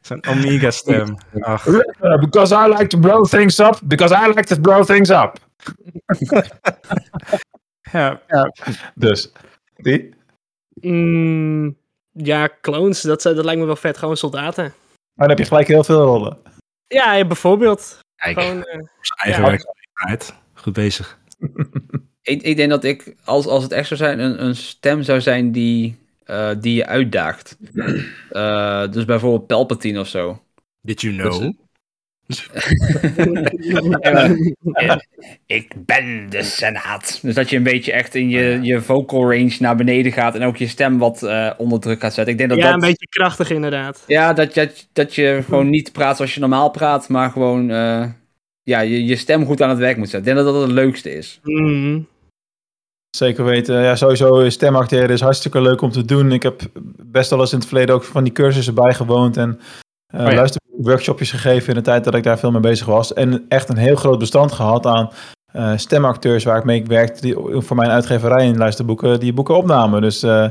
Zijn 0.00 0.26
Omega-stem. 0.26 1.16
Uh, 1.34 2.18
because 2.18 2.54
I 2.54 2.68
like 2.68 2.86
to 2.86 2.98
blow 2.98 3.26
things 3.26 3.58
up. 3.58 3.80
Because 3.84 4.14
I 4.14 4.26
like 4.26 4.44
to 4.44 4.60
blow 4.60 4.84
things 4.84 5.10
up. 5.10 5.38
ja. 7.92 8.20
ja. 8.26 8.52
Dus, 8.94 9.32
die? 9.76 10.14
Mm. 10.80 11.76
Ja, 12.14 12.50
clones, 12.60 13.00
dat, 13.00 13.22
dat 13.22 13.44
lijkt 13.44 13.60
me 13.60 13.66
wel 13.66 13.76
vet. 13.76 13.98
Gewoon 13.98 14.16
soldaten. 14.16 14.64
Maar 14.64 15.28
dan 15.28 15.28
heb 15.28 15.38
je 15.38 15.44
gelijk 15.44 15.68
heel 15.68 15.84
veel 15.84 16.04
rollen. 16.04 16.38
Ja, 16.86 17.26
bijvoorbeeld. 17.26 17.98
Kijk, 18.16 18.40
Gewoon, 18.40 18.56
uh, 18.56 18.80
eigen 19.22 19.42
ja. 19.42 19.48
werkzaamheid. 19.48 20.34
Goed 20.54 20.72
bezig. 20.72 21.18
ik, 22.22 22.42
ik 22.42 22.56
denk 22.56 22.70
dat 22.70 22.84
ik, 22.84 23.14
als, 23.24 23.46
als 23.46 23.62
het 23.62 23.72
echt 23.72 23.86
zou 23.86 24.00
zijn, 24.00 24.18
een, 24.18 24.44
een 24.44 24.56
stem 24.56 25.02
zou 25.02 25.20
zijn 25.20 25.52
die, 25.52 25.98
uh, 26.26 26.50
die 26.58 26.74
je 26.74 26.86
uitdaagt. 26.86 27.56
Uh, 28.30 28.86
dus 28.92 29.04
bijvoorbeeld 29.04 29.46
Palpatine 29.46 30.00
of 30.00 30.08
zo. 30.08 30.42
Did 30.80 31.00
you 31.00 31.14
know? 31.14 31.40
Dus, 31.40 31.52
ik 35.46 35.72
ben 35.76 36.30
de 36.30 36.42
Senaat. 36.42 37.18
Dus 37.22 37.34
dat 37.34 37.50
je 37.50 37.56
een 37.56 37.62
beetje 37.62 37.92
echt 37.92 38.14
in 38.14 38.28
je, 38.28 38.58
je 38.62 38.80
vocal 38.80 39.20
range 39.20 39.56
naar 39.58 39.76
beneden 39.76 40.12
gaat 40.12 40.34
en 40.34 40.42
ook 40.42 40.56
je 40.56 40.68
stem 40.68 40.98
wat 40.98 41.22
uh, 41.22 41.50
onder 41.56 41.80
druk 41.80 42.00
gaat 42.00 42.14
zetten. 42.14 42.32
Ik 42.32 42.38
denk 42.38 42.50
dat 42.50 42.58
ja, 42.58 42.64
dat, 42.64 42.74
een 42.74 42.88
beetje 42.88 43.08
krachtig 43.08 43.50
inderdaad. 43.50 44.04
Ja, 44.06 44.32
dat, 44.32 44.54
dat, 44.54 44.88
dat 44.92 45.14
je 45.14 45.42
gewoon 45.44 45.70
niet 45.70 45.92
praat 45.92 46.16
zoals 46.16 46.34
je 46.34 46.40
normaal 46.40 46.70
praat, 46.70 47.08
maar 47.08 47.30
gewoon 47.30 47.70
uh, 47.70 48.04
ja, 48.62 48.80
je, 48.80 49.04
je 49.04 49.16
stem 49.16 49.46
goed 49.46 49.62
aan 49.62 49.68
het 49.68 49.78
werk 49.78 49.96
moet 49.96 50.08
zetten. 50.08 50.30
Ik 50.30 50.36
denk 50.36 50.46
dat 50.46 50.54
dat 50.54 50.62
het 50.62 50.72
leukste 50.78 51.16
is. 51.16 51.40
Mm. 51.42 52.06
Zeker 53.16 53.44
weten. 53.44 53.82
Ja, 53.82 53.96
sowieso 53.96 54.48
stemacteren 54.48 55.08
is 55.08 55.20
hartstikke 55.20 55.60
leuk 55.60 55.80
om 55.80 55.90
te 55.90 56.04
doen. 56.04 56.32
Ik 56.32 56.42
heb 56.42 56.62
best 57.02 57.30
wel 57.30 57.40
eens 57.40 57.52
in 57.52 57.58
het 57.58 57.68
verleden 57.68 57.94
ook 57.94 58.04
van 58.04 58.24
die 58.24 58.32
cursussen 58.32 58.74
bijgewoond 58.74 59.36
en 59.36 59.60
uh, 60.14 60.20
oh 60.20 60.28
ja. 60.28 60.34
luisterworkshopjes 60.34 61.30
gegeven 61.30 61.68
in 61.68 61.74
de 61.74 61.80
tijd 61.80 62.04
dat 62.04 62.14
ik 62.14 62.22
daar 62.22 62.38
veel 62.38 62.50
mee 62.50 62.60
bezig 62.60 62.86
was. 62.86 63.12
En 63.12 63.44
echt 63.48 63.68
een 63.68 63.76
heel 63.76 63.96
groot 63.96 64.18
bestand 64.18 64.52
gehad 64.52 64.86
aan 64.86 65.10
uh, 65.52 65.72
stemacteurs 65.76 66.44
waar 66.44 66.58
ik 66.58 66.64
mee 66.64 66.84
werkte, 66.86 67.20
die 67.20 67.36
voor 67.60 67.76
mijn 67.76 67.90
uitgeverij 67.90 68.46
in 68.46 68.56
luisterboeken 68.56 69.20
die 69.20 69.32
boeken 69.32 69.56
opnamen. 69.56 70.00
Dus 70.00 70.24
uh, 70.24 70.46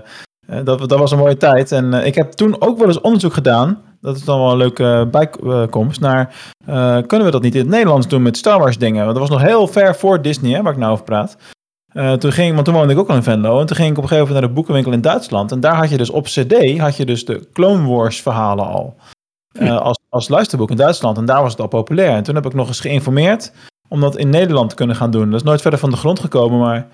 dat, 0.64 0.90
dat 0.90 1.00
was 1.00 1.12
een 1.12 1.18
mooie 1.18 1.38
tijd. 1.38 1.72
En 1.72 1.94
ik 1.94 2.16
heb 2.16 2.32
toen 2.32 2.62
ook 2.62 2.78
wel 2.78 2.88
eens 2.88 3.02
onderzoek 3.02 3.34
gedaan. 3.34 3.82
Dat 4.02 4.16
is 4.16 4.24
dan 4.24 4.40
wel 4.40 4.52
een 4.52 4.58
leuke 4.58 5.08
bijkomst. 5.12 6.00
Naar 6.00 6.36
kunnen 7.08 7.26
we 7.26 7.32
dat 7.32 7.42
niet 7.42 7.56
in 7.56 7.62
het 7.62 7.70
Nederlands 7.70 8.08
doen 8.08 8.22
met 8.22 8.38
Star 8.38 8.60
Wars 8.60 8.78
dingen? 8.78 9.06
Want 9.06 9.18
dat 9.18 9.30
was 9.30 9.38
nog 9.38 9.48
heel 9.48 9.68
ver 9.68 9.96
voor 9.96 10.22
Disney, 10.22 10.52
hè, 10.52 10.62
waar 10.62 10.74
ik 10.74 10.80
nou 10.80 10.92
over 10.92 11.06
praat. 11.06 11.38
Uh, 11.94 12.14
toen 12.14 12.32
ging, 12.32 12.54
want 12.54 12.66
toen 12.66 12.74
woonde 12.74 12.94
ik 12.94 13.00
ook 13.00 13.10
al 13.10 13.16
in 13.16 13.24
Venlo. 13.24 13.60
En 13.60 13.66
toen 13.66 13.76
ging 13.76 13.90
ik 13.90 13.98
op 13.98 14.04
een 14.04 14.10
gegeven 14.10 14.28
moment 14.28 14.40
naar 14.40 14.50
de 14.50 14.56
boekenwinkel 14.56 14.92
in 14.92 15.02
Duitsland. 15.02 15.52
En 15.52 15.60
daar 15.60 15.76
had 15.76 15.90
je 15.90 15.98
dus 15.98 16.10
op 16.10 16.26
CD 16.26 16.78
had 16.78 16.98
je 16.98 17.06
dus 17.06 17.26
de 17.26 17.48
Clone 17.54 17.88
Wars 17.88 18.22
verhalen 18.22 18.66
al. 18.66 18.96
Uh, 19.54 19.78
als, 19.78 20.00
als 20.10 20.28
luisterboek 20.28 20.70
in 20.70 20.78
Duitsland. 20.78 21.18
En 21.18 21.26
daar 21.26 21.42
was 21.42 21.52
het 21.52 21.62
al 21.62 21.68
populair. 21.68 22.16
En 22.16 22.24
toen 22.24 22.36
heb 22.36 22.46
ik 22.46 22.54
nog 22.54 22.68
eens 22.68 22.80
geïnformeerd 22.80 23.52
om 23.88 24.02
dat 24.02 24.18
in 24.18 24.30
Nederland 24.30 24.70
te 24.70 24.76
kunnen 24.76 24.96
gaan 24.96 25.12
doen. 25.12 25.30
Dat 25.30 25.40
is 25.40 25.46
nooit 25.46 25.62
verder 25.62 25.80
van 25.80 25.90
de 25.90 25.98
grond 25.98 26.20
gekomen, 26.20 26.60
maar 26.60 26.88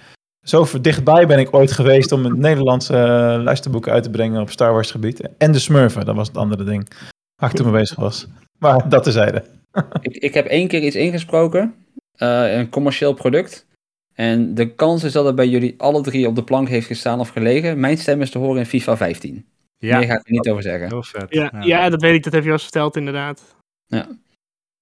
zo 0.44 0.68
dichtbij 0.82 1.28
ben 1.28 1.40
ik 1.40 1.54
ooit 1.54 1.72
geweest 1.72 2.12
om 2.12 2.24
het 2.24 2.38
Nederlandse 2.38 2.94
uh, 2.94 3.44
luisterboeken 3.44 3.92
uit 3.92 4.04
te 4.04 4.10
brengen 4.10 4.42
op 4.42 4.50
Star 4.50 4.74
Wars 4.74 4.92
gebied. 4.92 5.30
En 5.38 5.52
de 5.52 5.60
Smurfen, 5.60 6.06
dat 6.06 6.16
was 6.16 6.28
het 6.28 6.38
andere 6.38 6.64
ding 6.64 6.88
waar 7.36 7.50
ik 7.50 7.56
toen 7.56 7.72
mee 7.72 7.80
bezig 7.80 7.98
was. 7.98 8.28
Maar 8.58 8.90
dat 8.90 9.04
tezijde. 9.04 9.44
ik, 10.02 10.16
ik 10.16 10.34
heb 10.34 10.46
één 10.46 10.68
keer 10.68 10.82
iets 10.82 10.96
ingesproken, 10.96 11.74
uh, 12.18 12.58
een 12.58 12.70
commercieel 12.70 13.14
product. 13.14 13.68
En 14.14 14.56
de 14.56 14.76
kans 14.76 15.04
is 15.04 15.12
dat 15.12 15.26
het 15.26 15.36
bij 15.36 15.48
jullie 15.48 15.76
alle 15.78 16.02
drie 16.02 16.28
op 16.28 16.36
de 16.36 16.44
plank 16.44 16.68
heeft 16.68 16.88
gestaan 16.88 17.20
of 17.20 17.30
gelegen. 17.30 17.80
Mijn 17.80 17.98
stem 17.98 18.22
is 18.22 18.30
te 18.30 18.38
horen 18.38 18.60
in 18.60 18.66
FIFA 18.66 18.98
15. 18.98 19.46
Ja, 19.82 19.98
Meer 19.98 20.08
ga 20.08 20.14
ik 20.14 20.26
er 20.26 20.32
niet 20.32 20.50
over 20.50 20.64
zeggen. 20.64 20.88
Heel 20.88 21.04
vet. 21.04 21.26
Ja, 21.34 21.50
ja. 21.54 21.62
ja, 21.64 21.90
dat 21.90 22.02
weet 22.02 22.14
ik, 22.16 22.24
dat 22.24 22.34
heb 22.34 22.42
je 22.42 22.48
al 22.48 22.54
eens 22.54 22.64
verteld 22.64 22.96
inderdaad. 22.96 23.56
Ja. 23.86 24.08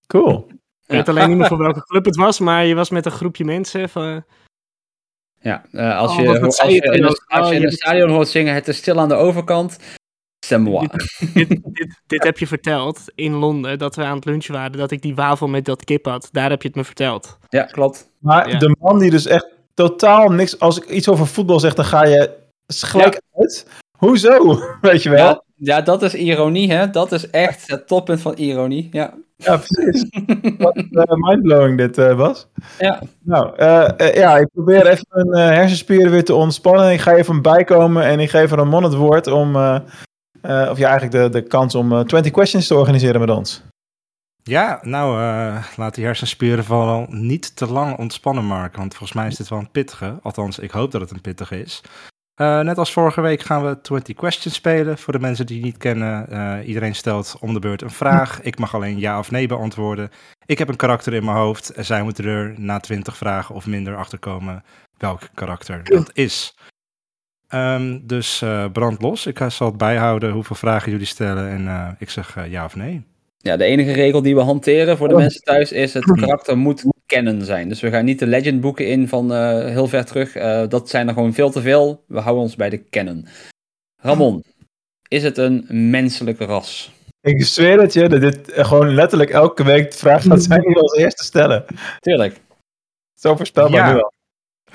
Cool. 0.08 0.48
Ik 0.50 0.56
weet 0.96 1.10
alleen 1.10 1.30
niet 1.30 1.38
meer 1.38 1.48
voor 1.54 1.58
welke 1.58 1.84
club 1.84 2.06
het 2.06 2.16
was, 2.16 2.40
maar 2.40 2.66
je 2.66 2.76
was 2.76 2.90
met 2.90 3.06
een 3.06 3.12
groepje 3.12 3.46
mensen 3.46 3.90
van... 3.90 4.26
Ja, 5.40 5.66
eh, 5.72 5.98
als 5.98 6.12
Oh, 6.12 6.18
je, 6.20 6.28
als 6.42 6.58
je 6.58 6.82
in, 6.82 7.06
als 7.06 7.24
Oh, 7.28 7.50
je 7.50 7.56
in 7.56 7.60
je- 7.62 7.66
een 7.66 7.72
stadion 7.72 8.10
hoort 8.10 8.28
zingen, 8.28 8.54
het 8.54 8.68
is 8.68 8.78
stil 8.78 9.00
aan 9.00 9.08
de 9.08 9.14
overkant, 9.16 9.78
c'est 10.46 10.62
moi. 10.62 10.88
dit, 11.34 11.50
dit, 11.64 12.02
dit 12.08 12.24
heb 12.24 12.38
je 12.38 12.48
verteld 12.48 13.02
in 13.16 13.34
Londen, 13.34 13.80
dat 13.80 13.96
we 13.96 14.04
aan 14.04 14.16
het 14.16 14.26
lunchen 14.26 14.54
waren, 14.54 14.72
dat 14.78 14.92
ik 14.92 15.02
die 15.02 15.16
wafel 15.16 15.48
met 15.48 15.66
dat 15.66 15.84
kip 15.84 16.06
had. 16.06 16.30
Daar 16.32 16.50
heb 16.50 16.62
je 16.62 16.68
het 16.68 16.78
me 16.78 16.84
verteld. 16.84 17.38
Ja, 17.50 17.64
klopt. 17.64 18.10
Maar 18.20 18.50
Ja. 18.50 18.58
de 18.60 18.76
man 18.80 19.00
die 19.00 19.10
dus 19.12 19.26
echt 19.26 19.48
totaal 19.74 20.30
niks... 20.30 20.60
Als 20.60 20.78
ik 20.78 20.90
iets 20.90 21.10
over 21.10 21.28
voetbal 21.28 21.60
zeg, 21.60 21.74
dan 21.74 21.86
ga 21.86 22.06
je 22.06 22.38
gelijk 22.68 23.22
uit. 23.34 23.68
Hoezo? 23.98 24.60
Weet 24.82 25.04
je 25.04 25.10
wel? 25.10 25.26
Ja, 25.26 25.44
ja, 25.56 25.82
dat 25.82 26.02
is 26.02 26.14
ironie, 26.16 26.72
hè? 26.72 26.90
Dat 26.90 27.12
is 27.12 27.30
echt 27.30 27.68
het 27.68 27.88
toppunt 27.88 28.22
van 28.22 28.34
ironie. 28.34 28.90
Ja, 28.92 29.14
Ja, 29.38 29.58
precies. 29.58 30.06
Wat 30.58 30.76
eh, 30.78 31.14
mindblowing 31.30 31.78
dit 31.78 31.98
eh, 31.98 32.18
was. 32.18 32.48
ja. 32.80 33.02
Nou, 33.24 33.56
eh, 33.56 33.90
eh, 34.00 34.16
ja, 34.16 34.38
ik 34.38 34.48
probeer 34.54 34.88
even 34.88 35.06
mijn 35.10 35.50
eh, 35.50 35.56
hersenspieren 35.56 36.12
weer 36.12 36.24
te 36.24 36.36
ontspannen. 36.36 36.92
Ik 36.92 37.00
ga 37.00 37.14
even 37.16 37.42
bijkomen 37.42 38.04
en 38.04 38.20
ik 38.20 38.30
geef 38.30 38.52
Ramon 38.52 38.84
het 38.84 38.94
woord 38.96 39.28
om... 39.28 39.56
eh, 39.56 39.76
eh, 40.42 40.70
of 40.70 40.78
ja, 40.78 40.90
eigenlijk 40.90 41.34
de, 41.34 41.42
de 41.42 41.48
kans 41.48 41.76
om 41.76 41.92
eh 41.94 42.00
20 42.00 42.32
questions 42.32 42.68
te 42.68 42.76
organiseren 42.76 43.20
met 43.20 43.30
ons. 43.30 43.64
Ja, 44.44 44.80
nou, 44.82 45.22
eh, 45.22 45.64
laat 45.76 45.96
die 45.96 46.06
hersenspieren 46.06 46.64
vooral 46.64 47.06
niet 47.10 47.56
te 47.56 47.66
lang 47.72 47.98
ontspannen, 47.98 48.46
Mark. 48.46 48.76
Want 48.76 48.96
volgens 48.96 49.18
mij 49.18 49.28
is 49.28 49.36
dit 49.36 49.50
wel 49.50 49.60
een 49.60 49.72
pittige. 49.72 50.20
Althans, 50.22 50.60
ik 50.60 50.72
hoop 50.72 50.92
dat 50.92 51.02
het 51.02 51.12
een 51.12 51.22
pittige 51.22 51.62
is. 51.62 51.82
Eh, 52.38 52.60
net 52.60 52.78
als 52.78 52.92
vorige 52.94 53.22
week 53.22 53.42
gaan 53.42 53.66
we 53.66 53.82
20 53.82 54.16
questions 54.16 54.56
spelen. 54.56 54.98
Voor 54.98 55.14
de 55.14 55.20
mensen 55.20 55.46
die 55.46 55.56
het 55.56 55.66
niet 55.66 55.78
kennen, 55.78 56.30
eh, 56.30 56.68
iedereen 56.68 56.96
stelt 56.96 57.36
om 57.40 57.54
de 57.54 57.60
beurt 57.60 57.82
een 57.82 57.90
vraag. 57.90 58.42
Ik 58.42 58.60
mag 58.60 58.76
alleen 58.76 59.00
ja 59.00 59.20
of 59.20 59.32
nee 59.32 59.48
beantwoorden. 59.48 60.10
Ik 60.46 60.58
heb 60.58 60.68
een 60.68 60.76
karakter 60.76 61.14
in 61.14 61.26
mijn 61.26 61.38
hoofd 61.38 61.70
en 61.70 61.86
zij 61.86 62.04
moeten 62.04 62.26
er 62.26 62.54
na 62.58 62.80
20 62.80 63.18
vragen 63.18 63.56
of 63.56 63.66
minder 63.66 63.96
achterkomen 63.96 64.64
welk 64.98 65.22
karakter 65.34 65.84
dat 65.84 66.10
is. 66.14 66.58
Ehm, 67.48 68.00
dus 68.04 68.42
eh, 68.42 68.66
brand 68.72 69.02
los. 69.02 69.26
Ik 69.26 69.40
zal 69.48 69.68
het 69.68 69.78
bijhouden 69.78 70.32
hoeveel 70.32 70.56
vragen 70.56 70.92
jullie 70.92 71.06
stellen 71.06 71.50
en 71.50 71.68
eh, 71.68 71.90
ik 72.00 72.10
zeg 72.10 72.38
ja 72.50 72.66
of 72.66 72.76
nee. 72.76 73.06
Ja, 73.38 73.58
de 73.58 73.64
enige 73.64 73.92
regel 73.92 74.22
die 74.22 74.36
we 74.36 74.42
hanteren 74.42 74.98
voor 74.98 75.08
de 75.08 75.14
Oh. 75.14 75.20
mensen 75.20 75.42
thuis 75.42 75.72
is 75.72 75.94
het 75.94 76.04
karakter 76.22 76.58
moet 76.58 76.84
zijn. 77.46 77.70
Dus 77.70 77.82
we 77.82 77.90
gaan 77.90 78.06
niet 78.06 78.20
de 78.20 78.28
legend 78.28 78.62
boeken 78.62 78.88
in 78.88 79.08
van 79.08 79.34
eh, 79.34 79.66
heel 79.66 79.88
ver 79.88 80.06
terug. 80.06 80.36
Eh, 80.36 80.68
dat 80.68 80.90
zijn 80.90 81.08
er 81.08 81.14
gewoon 81.14 81.34
veel 81.34 81.50
te 81.50 81.62
veel. 81.62 82.04
We 82.08 82.20
houden 82.20 82.44
ons 82.44 82.56
bij 82.56 82.70
de 82.70 82.78
kennen. 82.78 83.28
Ramon, 84.02 84.44
is 85.08 85.24
het 85.24 85.38
een 85.38 85.66
menselijke 85.90 86.46
ras? 86.46 86.92
Ik 87.22 87.46
zweer 87.46 87.82
het 87.82 87.94
je, 87.94 88.10
dat 88.10 88.22
dit 88.22 88.52
gewoon 88.54 88.94
letterlijk 88.94 89.30
elke 89.30 89.64
week 89.64 89.92
de 89.92 89.98
vraag 89.98 90.24
gaat 90.24 90.44
zijn 90.44 90.62
die 90.62 90.74
we 90.74 90.82
als 90.82 90.96
eerste 90.96 91.24
stellen. 91.24 91.66
Tuurlijk. 92.00 92.40
Zo 93.14 93.36
voorspelbaar 93.36 93.88
Ja. 93.88 93.94
nu 93.94 94.00
al. 94.00 94.14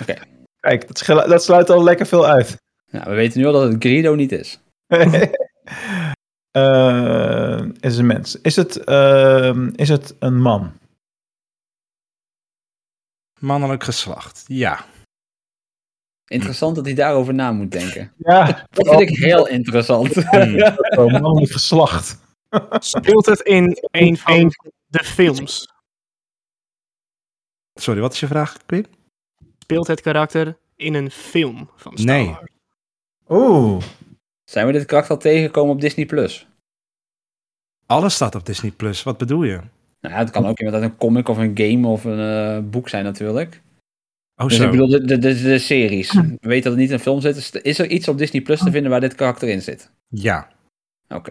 Oké. 0.00 0.14
Kijk, 0.60 1.06
dat, 1.06 1.28
dat 1.28 1.42
sluit 1.42 1.70
al 1.70 1.82
lekker 1.82 2.06
veel 2.06 2.26
uit. 2.26 2.56
Nou, 2.90 3.10
we 3.10 3.14
weten 3.14 3.40
nu 3.40 3.46
al 3.46 3.52
dat 3.52 3.72
het 3.72 3.82
Grido 3.84 4.14
niet 4.14 4.32
is. 4.32 4.58
Eh, 6.52 7.60
is 7.80 7.90
het 7.90 7.98
een 7.98 8.06
mens? 8.06 8.40
Is 8.40 8.56
het, 8.56 8.84
eh, 8.84 9.56
is 9.74 9.88
het 9.88 10.16
een 10.18 10.40
man? 10.40 10.72
Mannelijk 13.42 13.84
geslacht, 13.84 14.44
ja. 14.46 14.84
Interessant 16.26 16.76
dat 16.76 16.84
hij 16.84 16.94
daarover 16.94 17.34
na 17.34 17.52
moet 17.52 17.70
denken. 17.70 18.12
Ja, 18.18 18.66
Dat 18.70 18.88
vind 18.88 19.00
ik 19.00 19.16
heel 19.16 19.46
interessant. 19.48 20.14
mannelijk 20.96 21.52
geslacht. 21.52 22.18
Speelt 22.78 23.26
het 23.26 23.40
in 23.40 23.78
een 23.90 24.16
van 24.16 24.52
de 24.86 25.04
films? 25.04 25.68
Sorry, 27.80 28.00
wat 28.00 28.12
is 28.12 28.20
je 28.20 28.26
vraag, 28.26 28.56
Quinn? 28.66 28.86
Speelt 29.58 29.86
het 29.86 30.00
karakter 30.00 30.58
in 30.76 30.94
een 30.94 31.10
film 31.10 31.70
van 31.76 31.98
Star 31.98 32.14
Nee. 32.16 32.26
Wars? 32.26 32.50
Oeh. 33.28 33.82
Zijn 34.44 34.66
we 34.66 34.72
dit 34.72 34.84
karakter 34.84 35.14
al 35.14 35.20
tegengekomen 35.20 35.74
op 35.74 35.80
Disney+. 35.80 36.06
Plus? 36.06 36.46
Alles 37.86 38.14
staat 38.14 38.34
op 38.34 38.46
Disney 38.46 38.70
Plus. 38.70 39.02
Wat 39.02 39.18
bedoel 39.18 39.42
je? 39.42 39.60
Nou, 40.02 40.14
ja, 40.14 40.20
het 40.20 40.30
kan 40.30 40.46
ook 40.46 40.60
uit 40.62 40.82
een 40.82 40.96
comic 40.96 41.28
of 41.28 41.36
een 41.38 41.52
game 41.58 41.86
of 41.88 42.04
een 42.04 42.18
eh, 42.18 42.70
boek 42.70 42.88
zijn 42.88 43.04
natuurlijk. 43.04 43.62
Oh, 44.36 44.46
dus 44.48 44.56
zo. 44.56 44.64
ik 44.64 44.70
bedoel 44.70 44.88
de, 44.88 45.04
de, 45.04 45.18
de, 45.18 45.42
de 45.42 45.58
series. 45.58 46.12
We 46.12 46.36
weten 46.40 46.62
dat 46.62 46.72
het 46.72 46.76
niet 46.76 46.88
in 46.88 46.94
een 46.94 47.00
film 47.00 47.20
zit. 47.20 47.34
Dus 47.34 47.50
is 47.50 47.78
er 47.78 47.86
iets 47.88 48.08
op 48.08 48.18
Disney 48.18 48.42
Plus 48.42 48.58
te 48.62 48.70
vinden 48.70 48.90
waar 48.90 49.00
dit 49.00 49.14
karakter 49.14 49.48
in 49.48 49.62
zit? 49.62 49.90
Ja. 50.08 50.48
Oké. 51.08 51.30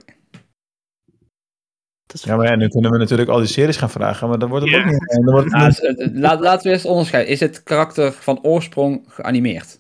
Ja, 2.14 2.36
maar 2.36 2.46
ja, 2.48 2.56
nu 2.56 2.68
kunnen 2.68 2.92
we 2.92 2.98
natuurlijk 2.98 3.30
al 3.30 3.38
die 3.38 3.48
series 3.48 3.78
gaan 3.78 3.90
vragen, 3.90 4.30
maar 4.30 4.40
dan 4.40 4.50
wordt 4.50 4.66
het 4.66 4.74
Ja. 4.74 4.80
ook 4.80 4.86
niet. 4.92 5.10
Dan 5.10 5.34
wordt 5.34 5.52
het 5.52 5.82
Nou, 5.82 5.96
niet- 6.10 6.20
laat, 6.22 6.40
laten 6.40 6.64
we 6.68 6.74
eerst 6.74 6.86
onderscheiden. 6.86 7.32
Is 7.32 7.40
het 7.40 7.64
karakter 7.64 8.12
van 8.12 8.44
oorsprong 8.44 9.04
geanimeerd? 9.08 9.80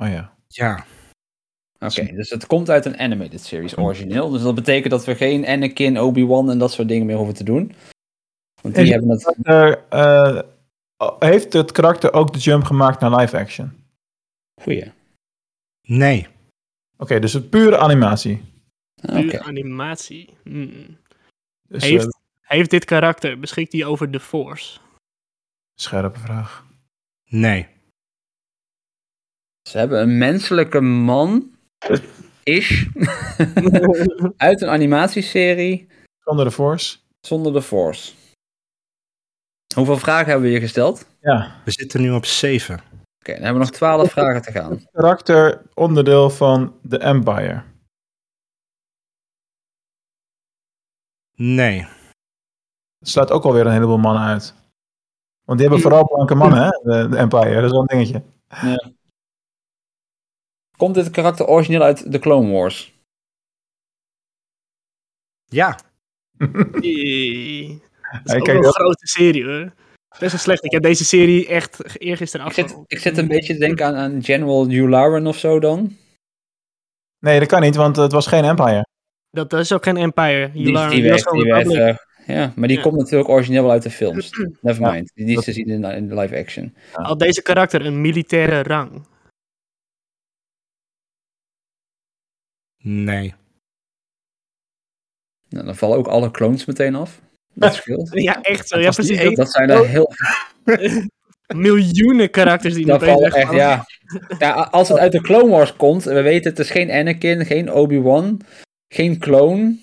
Oh 0.00 0.08
ja. 0.08 0.32
Ja. 0.48 0.84
Oké, 1.78 2.12
dus 2.14 2.30
het 2.30 2.46
komt 2.46 2.70
uit 2.70 2.84
een 2.84 2.98
animated 2.98 3.40
series 3.40 3.76
origineel. 3.76 4.30
Dus 4.30 4.42
dat 4.42 4.54
betekent 4.54 4.90
dat 4.90 5.04
we 5.04 5.14
geen 5.14 5.46
Anakin, 5.46 6.00
Obi-Wan 6.00 6.50
en 6.50 6.58
dat 6.58 6.72
soort 6.72 6.88
dingen 6.88 7.06
meer 7.06 7.16
hoeven 7.16 7.34
te 7.34 7.44
doen. 7.44 7.72
Want 8.62 8.74
die 8.74 8.84
Is 8.84 8.90
hebben 8.90 9.10
het... 9.10 9.22
karakter, 9.22 9.84
eh, 9.88 10.42
heeft 11.18 11.52
het 11.52 11.72
karakter 11.72 12.12
ook 12.12 12.32
de 12.32 12.38
jump 12.38 12.64
gemaakt 12.64 13.00
naar 13.00 13.16
live 13.16 13.38
action? 13.38 13.84
Goeie. 14.62 14.92
Nee. 15.82 16.26
Oké, 16.96 17.18
dus 17.18 17.32
het 17.32 17.50
pure 17.50 17.78
animatie. 17.78 18.40
Oké. 19.02 19.20
Puur 19.20 19.40
animatie. 19.40 20.36
Hmm. 20.42 20.98
Dus, 21.68 21.82
heeft, 21.82 22.04
eh, 22.04 22.20
heeft 22.40 22.70
dit 22.70 22.84
karakter, 22.84 23.38
beschikt 23.38 23.72
hij 23.72 23.84
over 23.84 24.10
de 24.10 24.20
Force? 24.20 24.78
scherpe 25.74 26.18
vraag. 26.18 26.66
Nee. 27.24 27.68
Ze 29.68 29.78
hebben 29.78 30.00
een 30.00 30.18
menselijke 30.18 30.80
man, 30.80 31.57
ish, 32.42 32.84
uit 34.36 34.60
een 34.62 34.68
animatieserie 34.68 35.86
Zonder 36.18 36.44
de 36.44 36.50
Force? 36.50 36.98
zonder 37.20 37.52
de 37.52 37.62
Force. 37.62 38.12
Hoeveel 39.74 39.96
vragen 39.98 40.26
hebben 40.26 40.42
we 40.44 40.48
hier 40.50 40.60
gesteld? 40.60 41.00
Oké, 41.02 41.30
Ja. 41.30 41.60
We 41.64 41.70
zitten 41.70 42.00
nu 42.00 42.10
op 42.12 42.24
7. 42.24 42.80
dan 43.22 43.34
hebben 43.34 43.52
we 43.52 43.58
nog 43.58 43.70
twaalf 43.70 44.10
vragen 44.10 44.42
te 44.42 44.52
gaan. 44.52 44.82
Karakter 44.92 45.62
onderdeel 45.74 46.30
van 46.30 46.78
de 46.82 46.98
Empire. 46.98 47.62
Nee. 51.34 51.86
Dat 52.98 53.08
sluit 53.08 53.30
ook 53.30 53.44
alweer 53.44 53.66
een 53.66 53.72
heleboel 53.72 53.98
mannen 53.98 54.22
uit. 54.22 54.54
Want 55.44 55.58
die 55.58 55.68
hebben 55.68 55.80
vooral 55.80 56.06
blanke 56.08 56.34
mannen, 56.34 56.62
hè? 56.62 56.68
De, 56.68 57.08
de 57.08 57.16
Empire. 57.16 57.54
Dat 57.54 57.64
is 57.64 57.70
wel 57.70 57.80
een 57.80 57.86
dingetje. 57.86 58.22
Ja. 58.48 58.90
Komt 60.78 60.94
dit 60.94 61.10
karakter 61.10 61.46
origineel 61.46 61.82
uit 61.82 62.12
de 62.12 62.18
Clone 62.18 62.52
Wars? 62.52 62.92
Ja. 65.44 65.78
Dat 66.38 68.24
is 68.24 68.34
ook 68.34 68.48
een 68.48 68.64
grote 68.64 69.06
serie 69.06 69.44
hoor. 69.44 69.72
Best 70.18 70.30
wel 70.32 70.40
slecht. 70.40 70.64
Ik 70.64 70.70
heb 70.72 70.82
deze 70.82 71.04
serie 71.04 71.46
echt 71.48 71.98
eergisteren 72.00 72.46
Ik 72.46 72.52
zit, 72.52 72.64
afgerond. 72.64 72.92
ik 72.92 72.98
zit 72.98 73.18
een 73.18 73.28
beetje 73.28 73.52
te 73.52 73.58
denken 73.58 73.86
aan, 73.86 73.94
aan 73.94 74.22
General 74.24 74.66
Yularen 74.68 75.26
of 75.26 75.38
zo 75.38 75.58
dan. 75.60 75.96
Nee, 77.18 77.38
dat 77.38 77.48
kan 77.48 77.60
niet, 77.60 77.76
want 77.76 77.96
het 77.96 78.12
was 78.12 78.26
geen 78.26 78.44
Empire. 78.44 78.86
Dat, 79.30 79.50
dat 79.50 79.60
is 79.60 79.72
ook 79.72 79.82
geen 79.84 79.96
Empire. 79.96 80.50
Die, 80.52 80.62
Yularen- 80.62 80.90
die 80.90 81.00
die 81.00 81.10
werd, 81.10 81.30
die 81.30 81.42
werd, 81.52 81.72
eh, 81.74 81.96
ja, 82.36 82.52
maar 82.56 82.68
die 82.68 82.76
Ja. 82.76 82.82
komt 82.82 82.96
natuurlijk 82.96 83.28
origineel 83.30 83.62
wel 83.62 83.70
uit 83.72 83.82
de 83.82 83.90
films. 83.90 84.28
Ja, 84.36 84.48
Nevermind. 84.60 85.10
Die 85.14 85.38
is 85.38 85.44
te 85.44 85.52
zien 85.52 85.66
in, 85.66 85.84
in 85.84 86.08
de 86.08 86.14
live 86.14 86.36
action. 86.38 86.74
Had 86.92 87.18
deze 87.18 87.42
karakter 87.42 87.86
een 87.86 88.00
militaire 88.00 88.62
rang? 88.62 89.06
Nee. 92.82 93.34
Nou, 95.48 95.64
dan 95.64 95.76
vallen 95.76 95.96
ook 95.96 96.06
alle 96.08 96.30
clones 96.30 96.64
meteen 96.64 96.94
af. 96.94 97.20
Dat 97.54 97.74
scheelt. 97.74 98.10
Ja, 98.22 98.42
echt 98.42 98.68
zo. 98.68 98.74
Dat 98.80 98.96
Ja, 98.96 99.02
die 99.02 99.16
precies. 99.16 99.36
dat 99.36 99.50
zijn 99.50 99.70
er 99.70 99.86
heel 99.86 100.12
Miljoenen 101.54 102.30
karakters 102.30 102.74
die 102.74 102.86
Dat 102.86 103.04
vallen 103.04 103.32
echt, 103.32 103.52
ja. 103.52 103.84
ja. 104.38 104.52
Als 104.52 104.88
het 104.88 104.98
uit 104.98 105.12
de 105.12 105.20
Clone 105.20 105.50
Wars 105.50 105.76
komt, 105.76 106.04
we 106.04 106.22
weten 106.22 106.50
het 106.50 106.58
is 106.58 106.70
geen 106.70 106.90
Anakin, 106.90 107.46
geen 107.46 107.72
Obi-Wan, 107.72 108.40
geen 108.88 109.18
clone. 109.18 109.76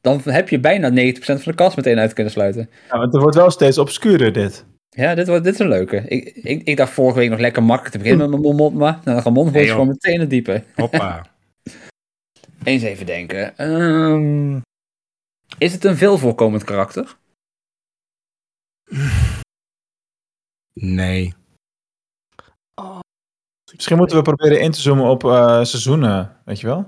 Dan 0.00 0.20
heb 0.24 0.48
je 0.48 0.60
bijna 0.60 0.90
90% 0.90 1.16
van 1.20 1.38
de 1.44 1.54
kast 1.54 1.76
meteen 1.76 1.98
uit 1.98 2.12
kunnen 2.12 2.32
sluiten. 2.32 2.70
Ja, 2.90 2.98
want 2.98 3.12
het 3.12 3.22
wordt 3.22 3.36
wel 3.36 3.50
steeds 3.50 3.78
obscuurder, 3.78 4.32
dit. 4.32 4.64
Ja, 4.88 5.14
dit, 5.14 5.26
wordt, 5.28 5.44
dit 5.44 5.52
is 5.52 5.58
een 5.58 5.68
leuke. 5.68 5.96
Ik, 5.96 6.24
ik, 6.34 6.62
ik 6.62 6.76
dacht 6.76 6.92
vorige 6.92 7.18
week 7.18 7.30
nog 7.30 7.38
lekker 7.38 7.62
makkelijk 7.62 7.94
te 7.94 8.00
beginnen 8.00 8.30
met 8.30 8.40
mijn 8.40 8.56
mond, 8.56 8.74
maar 8.74 9.00
Ramon 9.04 9.42
gooit 9.42 9.54
Nee, 9.54 9.64
je 9.64 9.70
gewoon 9.70 9.88
meteen 9.88 10.20
het 10.20 10.30
diepe. 10.30 10.62
Hoppa. 10.74 11.26
Eens 12.64 12.82
even 12.82 13.06
denken. 13.06 13.56
Ehm, 13.56 14.60
is 15.58 15.72
het 15.72 15.84
een 15.84 15.96
veel 15.96 16.18
voorkomend 16.18 16.64
karakter? 16.64 17.16
Nee. 20.72 21.34
Misschien 23.72 23.96
moeten 23.96 24.16
we 24.16 24.22
proberen 24.22 24.60
in 24.60 24.70
te 24.70 24.80
zoomen 24.80 25.04
op 25.10 25.24
eh, 25.24 25.64
seizoenen, 25.64 26.40
weet 26.44 26.60
je 26.60 26.66
wel? 26.66 26.82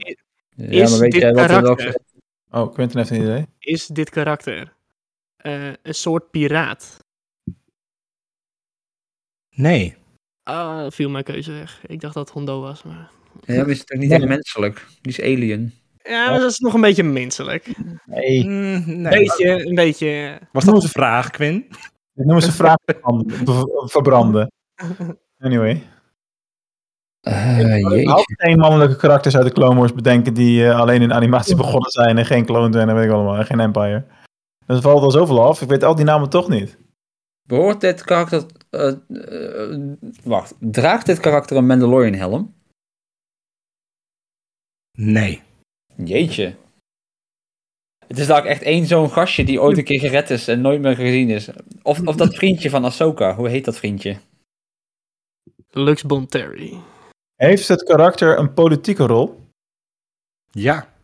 Ja, 0.57 0.89
maar 0.89 0.99
weet 0.99 1.13
dit 1.13 1.21
jij 1.21 1.33
wat 1.33 1.43
er 1.43 1.49
karakter- 1.49 1.89
ook... 1.89 2.05
Oh, 2.51 2.75
Quentin 2.75 2.99
heeft 2.99 3.11
een 3.11 3.21
idee. 3.21 3.47
Is 3.59 3.87
dit 3.87 4.11
karakter 4.11 4.77
eh, 5.37 5.73
een 5.83 5.95
soort 5.95 6.31
piraat? 6.31 6.99
Nee. 9.55 9.97
Ah, 10.43 10.91
viel 10.91 11.11
mijn 11.11 11.25
keuze 11.25 11.53
weg. 11.53 11.87
Ik 11.87 12.01
dacht 12.01 12.15
dat 12.15 12.25
het 12.25 12.35
Hondo 12.35 12.61
was, 12.61 12.83
maar... 12.83 13.11
Ja, 13.47 13.57
maar 13.57 13.69
is 13.69 13.79
het 13.79 13.93
ook 13.93 14.01
niet 14.01 14.11
echt 14.11 14.25
menselijk? 14.25 14.87
Die 15.01 15.13
is 15.13 15.21
alien. 15.21 15.75
Ja, 16.03 16.31
maar 16.31 16.41
dat 16.41 16.51
is 16.51 16.59
nog 16.59 16.75
een 16.75 16.81
beetje 16.81 17.03
menselijk. 17.03 17.71
Nee. 18.05 18.45
Een 18.47 19.03
beetje, 19.03 19.67
een 19.67 19.75
beetje... 19.75 20.39
Was 20.53 20.65
dat 20.65 20.83
een 20.83 20.89
vraag, 20.89 21.31
Quinn? 21.31 21.67
Dit 22.13 22.27
noemen 22.27 22.43
ze 22.43 22.53
vraag 22.53 22.77
verbranden-. 23.85 24.51
Anyway. 25.39 25.83
Uh, 27.29 27.99
Ik 27.99 28.09
had 28.09 28.23
geen 28.27 28.59
mannelijke 28.59 28.97
karakters 28.97 29.37
uit 29.37 29.45
de 29.47 29.53
Clone 29.53 29.79
Wars 29.79 29.93
bedenken 29.93 30.35
die 30.35 30.67
eh, 30.69 30.81
alleen 30.81 31.03
in 31.03 31.13
animatie 31.13 31.57
begonnen 31.57 31.91
zijn 31.91 32.19
en 32.19 32.27
geen 32.27 32.45
clone 32.45 32.73
zijn 32.73 32.89
en 32.89 32.95
weet 32.95 33.05
ik 33.05 33.11
allemaal, 33.11 33.37
en 33.37 33.47
geen 33.47 33.61
Empire. 33.61 34.05
Dus 34.67 34.81
valt 34.81 35.03
al 35.03 35.11
zoveel 35.11 35.43
af. 35.43 35.63
Ik 35.63 35.69
weet 35.69 35.85
al 35.85 35.95
die 35.95 36.05
namen 36.05 36.29
toch 36.29 36.49
niet. 36.49 36.79
Behoort 37.43 37.81
dit 37.81 38.05
karakter... 38.05 38.43
eh, 38.71 38.89
eh, 38.89 39.81
wacht, 40.25 40.55
draagt 40.59 41.07
dit 41.07 41.21
karakter 41.21 41.57
een 41.57 41.67
Mandalorian 41.67 42.15
helm? 42.15 42.55
Nee. 44.97 45.43
Jeetje. 45.97 46.55
Het 48.07 48.19
is 48.19 48.27
daar 48.27 48.45
echt 48.45 48.63
één 48.63 48.87
zo'n 48.87 49.11
gastje 49.11 49.45
die 49.45 49.61
ooit 49.61 49.79
een 49.79 49.85
keer 49.85 50.01
gered 50.01 50.31
is 50.31 50.49
en 50.49 50.61
nooit 50.61 50.81
meer 50.81 50.95
gezien 50.95 51.31
is. 51.31 51.49
Of, 51.83 52.07
of 52.07 52.17
dat 52.17 52.35
vriendje 52.35 52.71
van 52.71 52.85
Ahsoka, 52.85 53.35
hoe 53.35 53.49
heet 53.49 53.65
dat 53.65 53.77
vriendje? 53.77 54.17
Lux 55.71 56.03
Bonteri. 56.03 56.81
Heeft 57.35 57.69
het 57.69 57.83
karakter 57.83 58.39
een 58.39 58.55
politieke 58.55 59.07
rol? 59.07 59.41
Ja. 60.51 60.95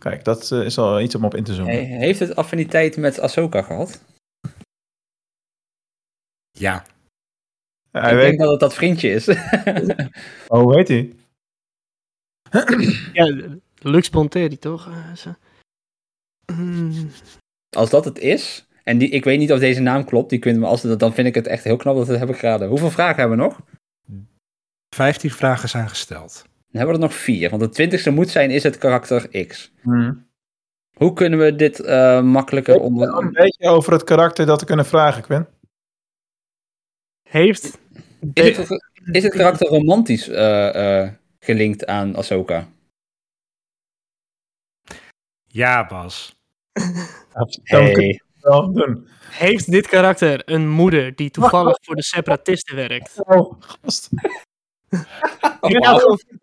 Kijk, 0.00 0.24
dat 0.24 0.50
eh, 0.52 0.64
is 0.64 0.78
al 0.78 1.00
iets 1.00 1.14
om 1.14 1.24
op 1.24 1.34
in 1.34 1.44
te 1.44 1.54
zoomen. 1.54 1.74
Heeft 1.74 2.18
het 2.18 2.36
affiniteit 2.36 2.96
met 2.96 3.20
Ahsoka 3.20 3.62
gehad? 3.62 4.04
Ja. 6.50 6.84
Hij 7.90 8.10
ik 8.10 8.16
weet- 8.16 8.26
denk 8.26 8.38
dat 8.38 8.50
het 8.50 8.60
dat 8.60 8.74
vriendje 8.74 9.10
is. 9.10 9.28
Oh, 10.48 10.60
hoe 10.62 10.76
heet 10.76 10.88
hij? 10.88 11.14
Ja, 13.12 13.56
Lux 13.78 14.10
Bonteri, 14.10 14.58
toch? 14.58 14.86
Eh, 14.86 15.14
zo. 15.14 15.34
Hmm. 16.52 17.10
Als 17.76 17.90
dat 17.90 18.04
het 18.04 18.18
is, 18.18 18.66
en 18.84 18.98
die, 18.98 19.08
ik 19.08 19.24
weet 19.24 19.38
niet 19.38 19.52
of 19.52 19.58
deze 19.58 19.80
naam 19.80 20.04
klopt, 20.04 20.30
die 20.30 20.38
kunt, 20.38 20.58
maar 20.58 20.68
als 20.68 20.82
dat, 20.82 20.98
dan 20.98 21.14
vind 21.14 21.26
ik 21.26 21.34
het 21.34 21.46
echt 21.46 21.64
heel 21.64 21.76
knap 21.76 21.94
dat 21.94 22.04
we 22.04 22.10
het 22.10 22.18
hebben 22.18 22.36
geraden. 22.36 22.68
Hoeveel 22.68 22.90
vragen 22.90 23.20
hebben 23.20 23.38
we 23.38 23.44
nog? 23.44 23.60
15 24.94 25.30
vragen 25.30 25.68
zijn 25.68 25.88
gesteld. 25.88 26.32
Dan 26.42 26.80
hebben 26.80 26.96
we 26.96 27.02
er 27.02 27.08
nog 27.08 27.18
vier, 27.18 27.50
want 27.50 27.62
de 27.62 27.68
twintigste 27.68 28.10
moet 28.10 28.28
zijn, 28.28 28.50
is 28.50 28.62
het 28.62 28.78
karakter 28.78 29.46
X. 29.46 29.72
Hmm. 29.80 30.28
Hoe 30.96 31.12
kunnen 31.12 31.38
we 31.38 31.56
dit 31.56 31.80
eh, 31.80 32.22
makkelijker 32.22 32.80
onder... 32.80 33.08
Een 33.08 33.32
beetje 33.32 33.68
over 33.68 33.92
het 33.92 34.04
karakter 34.04 34.46
dat 34.46 34.60
we 34.60 34.66
kunnen 34.66 34.86
vragen, 34.86 35.22
Quinn. 35.22 35.46
Heeft... 37.28 37.78
Is 38.32 38.56
het, 38.56 38.84
is 39.12 39.22
het 39.22 39.32
karakter 39.32 39.66
romantisch 39.66 40.28
eh, 40.28 41.02
eh, 41.02 41.12
gelinkt 41.40 41.86
aan 41.86 42.16
Ahsoka? 42.16 42.68
Ja, 45.46 45.86
Bas. 45.86 46.34
Hey. 47.62 48.20
Heeft 49.30 49.70
dit 49.70 49.86
karakter 49.86 50.42
een 50.44 50.68
moeder 50.68 51.14
die 51.14 51.30
toevallig 51.30 51.76
voor 51.80 51.94
de 51.96 52.02
separatisten 52.02 52.76
werkt? 52.76 53.14
Oh, 53.24 53.52
gast. 53.58 54.08
Oh, 55.60 55.70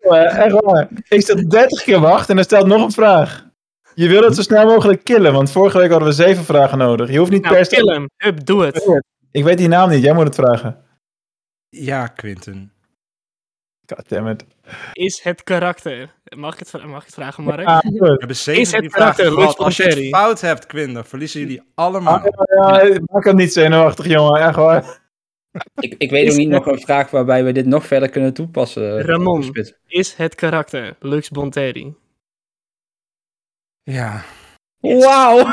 Ja, 0.00 0.24
echt 0.24 0.60
waar. 0.60 0.88
Ik 1.08 1.22
zit 1.22 1.50
30 1.50 1.82
keer 1.82 2.00
wacht 2.00 2.28
en 2.30 2.38
er 2.38 2.44
stelt 2.44 2.66
nog 2.66 2.82
een 2.82 2.92
vraag. 2.92 3.46
Je 3.94 4.08
wil 4.08 4.22
het 4.22 4.34
zo 4.36 4.42
snel 4.42 4.66
mogelijk 4.66 5.04
killen, 5.04 5.32
want 5.32 5.50
vorige 5.50 5.78
week 5.78 5.90
hadden 5.90 6.08
we 6.08 6.14
zeven 6.14 6.44
vragen 6.44 6.78
nodig. 6.78 7.10
Je 7.10 7.18
hoeft 7.18 7.30
niet 7.30 7.42
Nou, 7.42 7.54
per 7.54 7.64
se... 7.64 7.74
kill 7.74 7.92
hem. 7.92 8.06
Hup, 8.16 8.46
doe 8.46 8.64
het. 8.64 9.02
Ik 9.30 9.44
weet 9.44 9.58
die 9.58 9.68
naam 9.68 9.90
niet, 9.90 10.02
jij 10.02 10.14
moet 10.14 10.24
het 10.24 10.34
vragen. 10.34 10.84
Ja, 11.68 12.06
Quinten. 12.06 12.72
Goddammit. 13.96 14.44
Is 14.92 15.22
het 15.22 15.42
karakter... 15.42 16.14
Mag 16.36 16.52
ik 16.52 16.58
het, 16.72 16.84
mag 16.84 16.98
ik 17.00 17.06
het 17.06 17.14
vragen, 17.14 17.44
Mark? 17.44 17.60
Ja. 17.60 17.80
We 17.84 18.16
hebben 18.18 18.36
zeven 18.36 18.60
Is 18.62 18.72
het 18.72 18.88
karakter 18.88 19.56
Als 19.56 19.76
je 19.76 19.82
het 19.82 20.08
fout 20.08 20.40
hebt, 20.40 20.66
Quinn, 20.66 20.94
dan 20.94 21.04
verliezen 21.04 21.40
jullie 21.40 21.62
allemaal. 21.74 22.18
Ah, 22.18 22.24
ja, 22.24 22.84
ja, 22.84 22.98
maak 23.06 23.24
het 23.24 23.36
niet 23.36 23.52
zenuwachtig, 23.52 24.06
jongen. 24.06 24.40
Echt 24.40 24.56
waar. 24.56 25.00
Ik, 25.74 25.94
ik 25.98 26.10
weet 26.10 26.26
Is 26.26 26.32
ook 26.32 26.38
niet 26.38 26.52
het- 26.52 26.64
nog 26.64 26.74
een 26.74 26.80
vraag 26.80 27.10
waarbij 27.10 27.44
we 27.44 27.52
dit 27.52 27.66
nog 27.66 27.86
verder 27.86 28.08
kunnen 28.08 28.34
toepassen. 28.34 29.00
Ramon, 29.02 29.42
Spit. 29.42 29.78
is 29.86 30.14
het 30.14 30.34
karakter 30.34 30.96
Lux 31.00 31.28
Bonteri? 31.28 31.94
Ja. 33.82 34.22
Wauw! 34.80 35.36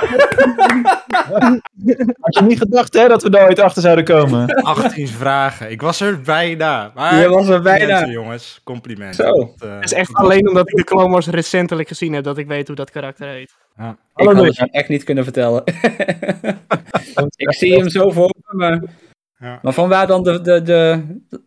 Had 2.21 2.35
je 2.35 2.41
niet 2.47 2.57
gedacht 2.57 2.93
hè, 2.93 3.07
dat 3.07 3.23
we 3.23 3.29
daar 3.29 3.47
ooit 3.47 3.59
achter 3.59 3.81
zouden 3.81 4.05
komen? 4.05 4.47
18 4.63 5.07
vragen. 5.07 5.71
Ik 5.71 5.81
was 5.81 5.99
er 6.01 6.21
bijna. 6.21 6.91
Maar 6.95 7.21
Je 7.21 7.29
was 7.29 7.47
er 7.47 7.61
bijna. 7.61 7.79
complimenten, 7.85 8.11
jongens. 8.11 8.61
Complimenten. 8.63 9.25
Zo. 9.25 9.31
Dat, 9.31 9.69
eh, 9.69 9.75
Het 9.75 9.83
is 9.83 9.93
echt 9.93 10.13
alleen 10.13 10.47
omdat 10.47 10.69
ik 10.69 10.75
de 10.75 10.83
Clone 10.83 11.09
Wars 11.09 11.27
recentelijk 11.27 11.87
gezien 11.87 12.13
heb 12.13 12.23
dat 12.23 12.37
ik 12.37 12.47
weet 12.47 12.67
hoe 12.67 12.75
dat 12.75 12.91
karakter 12.91 13.27
heet. 13.27 13.55
ja. 13.77 13.97
Ik 14.15 14.25
had 14.27 14.35
het 14.37 14.57
nou 14.57 14.69
echt 14.71 14.89
niet 14.89 15.03
kunnen 15.03 15.23
vertellen. 15.23 15.63
ik 17.35 17.53
zie 17.53 17.75
hem 17.77 17.89
zo 17.89 18.09
voor 18.09 18.33
me, 18.47 18.57
maar... 18.57 18.81
Ja. 19.39 19.59
Maar 19.61 19.73
vanwaar 19.73 20.07
dan 20.07 20.23
de, 20.23 20.41
de, 20.41 20.61
de, 20.61 21.01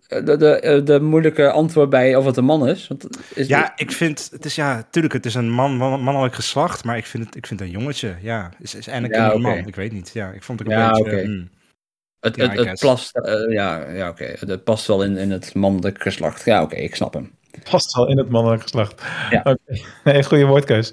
de, 0.09 0.37
de, 0.37 0.81
de 0.85 1.01
moeilijke 1.01 1.51
antwoord 1.51 1.91
bij 1.91 2.17
of 2.17 2.25
het 2.25 2.37
een 2.37 2.45
man 2.45 2.69
is? 2.69 2.89
Want 2.89 3.07
is 3.35 3.47
Ja, 3.47 3.73
ik 3.77 3.93
vind, 3.93 4.29
het 4.33 4.45
is 4.45 4.55
ja, 4.55 4.87
tuurlijk, 4.91 5.15
het 5.15 5.27
is 5.27 5.35
een 5.35 5.51
man, 5.51 5.77
man- 5.77 6.01
mannelijk 6.01 6.35
geslacht, 6.35 6.85
maar 6.85 6.97
ik 6.97 7.07
vind 7.07 7.25
het, 7.25 7.37
ik 7.37 7.47
vind 7.47 7.61
het 7.61 7.69
een 7.69 7.75
jongetje. 7.81 8.17
Ja, 8.21 8.51
is, 8.59 8.75
is 8.75 8.85
Ja, 8.85 8.95
een 9.33 9.41
man? 9.41 9.57
Ik 9.67 9.77
weet 9.77 9.93
niet. 9.93 10.11
Ja, 10.13 10.31
ik 10.31 10.43
vond 10.43 10.59
het 10.59 10.69
Ja, 10.69 10.87
een 10.87 11.03
beetje. 11.03 11.17
oké. 11.17 11.25
hmm. 11.25 11.49
het, 12.21 12.37
ja, 12.37 12.51
het, 12.51 12.81
plast, 12.81 13.17
eh, 13.17 13.53
ja, 13.53 13.91
ja 13.91 14.09
oké. 14.09 14.25
Het, 14.25 14.49
het 14.49 14.65
past 14.65 14.87
wel 14.87 15.03
in, 15.05 15.17
in 15.17 15.31
het 15.31 15.55
mannelijk 15.55 16.03
geslacht. 16.03 16.45
Ja, 16.45 16.63
oké, 16.63 16.77
ik 16.77 16.95
snap 16.95 17.15
hem. 17.15 17.31
Past 17.71 17.97
wel 17.97 18.09
in 18.09 18.19
het 18.19 18.29
mannelijk 18.29 18.63
geslacht. 18.63 19.03
Ja. 19.31 19.39
Oké. 19.45 19.81
Nee, 20.05 20.25
goede 20.25 20.47
woordkeus. 20.47 20.93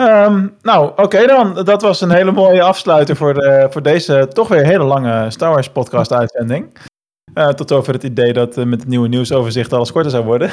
Ehm, 0.00 0.46
nou, 0.62 0.92
oké 0.96 1.26
dan. 1.26 1.64
Dat 1.64 1.82
was 1.82 2.00
een 2.00 2.10
hele 2.10 2.32
mooie 2.32 2.62
afsluiter 2.62 3.16
voor, 3.16 3.66
voor 3.70 3.82
deze 3.82 4.28
toch 4.32 4.48
weer 4.48 4.64
hele 4.64 4.84
lange 4.84 5.30
Star 5.30 5.50
Wars 5.50 5.70
podcast 5.70 6.12
uitzending. 6.12 6.72
Eh, 7.34 7.48
tot 7.48 7.72
over 7.72 7.92
het 7.92 8.02
idee 8.02 8.32
dat 8.32 8.56
eh, 8.56 8.64
met 8.64 8.80
het 8.80 8.88
nieuwe 8.88 9.08
nieuwsoverzicht 9.08 9.72
alles 9.72 9.92
korter 9.92 10.10
zou 10.10 10.24
worden. 10.24 10.50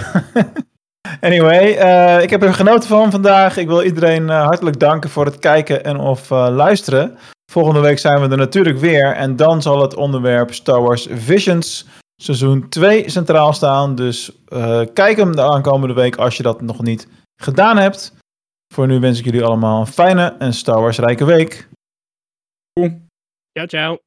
anyway, 1.22 1.76
eh, 1.76 2.24
ik 2.24 2.30
heb 2.30 2.44
er 2.44 2.54
genoten 2.54 2.90
van 2.90 3.12
vandaag. 3.12 3.58
Ik 3.58 3.68
wil 3.68 3.84
iedereen 3.84 4.30
hartelijk 4.30 4.80
danken 4.80 5.10
voor 5.10 5.26
het 5.26 5.40
kijken 5.40 5.84
en 5.84 6.00
of 6.00 6.30
luisteren. 6.30 7.18
Volgende 7.52 7.80
week 7.80 8.00
zijn 8.00 8.22
we 8.22 8.30
er 8.30 8.38
natuurlijk 8.38 8.78
weer. 8.78 9.14
En 9.14 9.36
dan 9.36 9.62
zal 9.62 9.82
het 9.82 9.96
onderwerp 9.96 10.54
Star 10.54 10.82
Wars 10.82 11.08
Visions 11.12 11.88
seizoen 12.22 12.70
2 12.70 13.10
centraal 13.10 13.54
staan. 13.54 13.96
Dus 13.96 14.32
kijk 14.94 15.18
hem 15.18 15.36
de 15.36 15.42
aankomende 15.42 15.94
week 15.94 16.16
als 16.16 16.38
je 16.38 16.44
dat 16.44 16.62
nog 16.62 16.82
niet 16.82 17.08
gedaan 17.42 17.78
hebt. 17.78 18.17
Voor 18.74 18.88
nu 18.88 19.00
wens 19.00 19.20
ik 19.20 19.26
jullie 19.26 19.44
allemaal 19.44 19.80
een 19.80 19.88
fijne 19.88 20.36
en 20.40 20.54
Star 20.54 20.82
Wars 20.82 20.98
rijke 20.98 21.26
week. 21.26 21.70
Ciao, 23.54 23.68
ciao. 23.68 24.07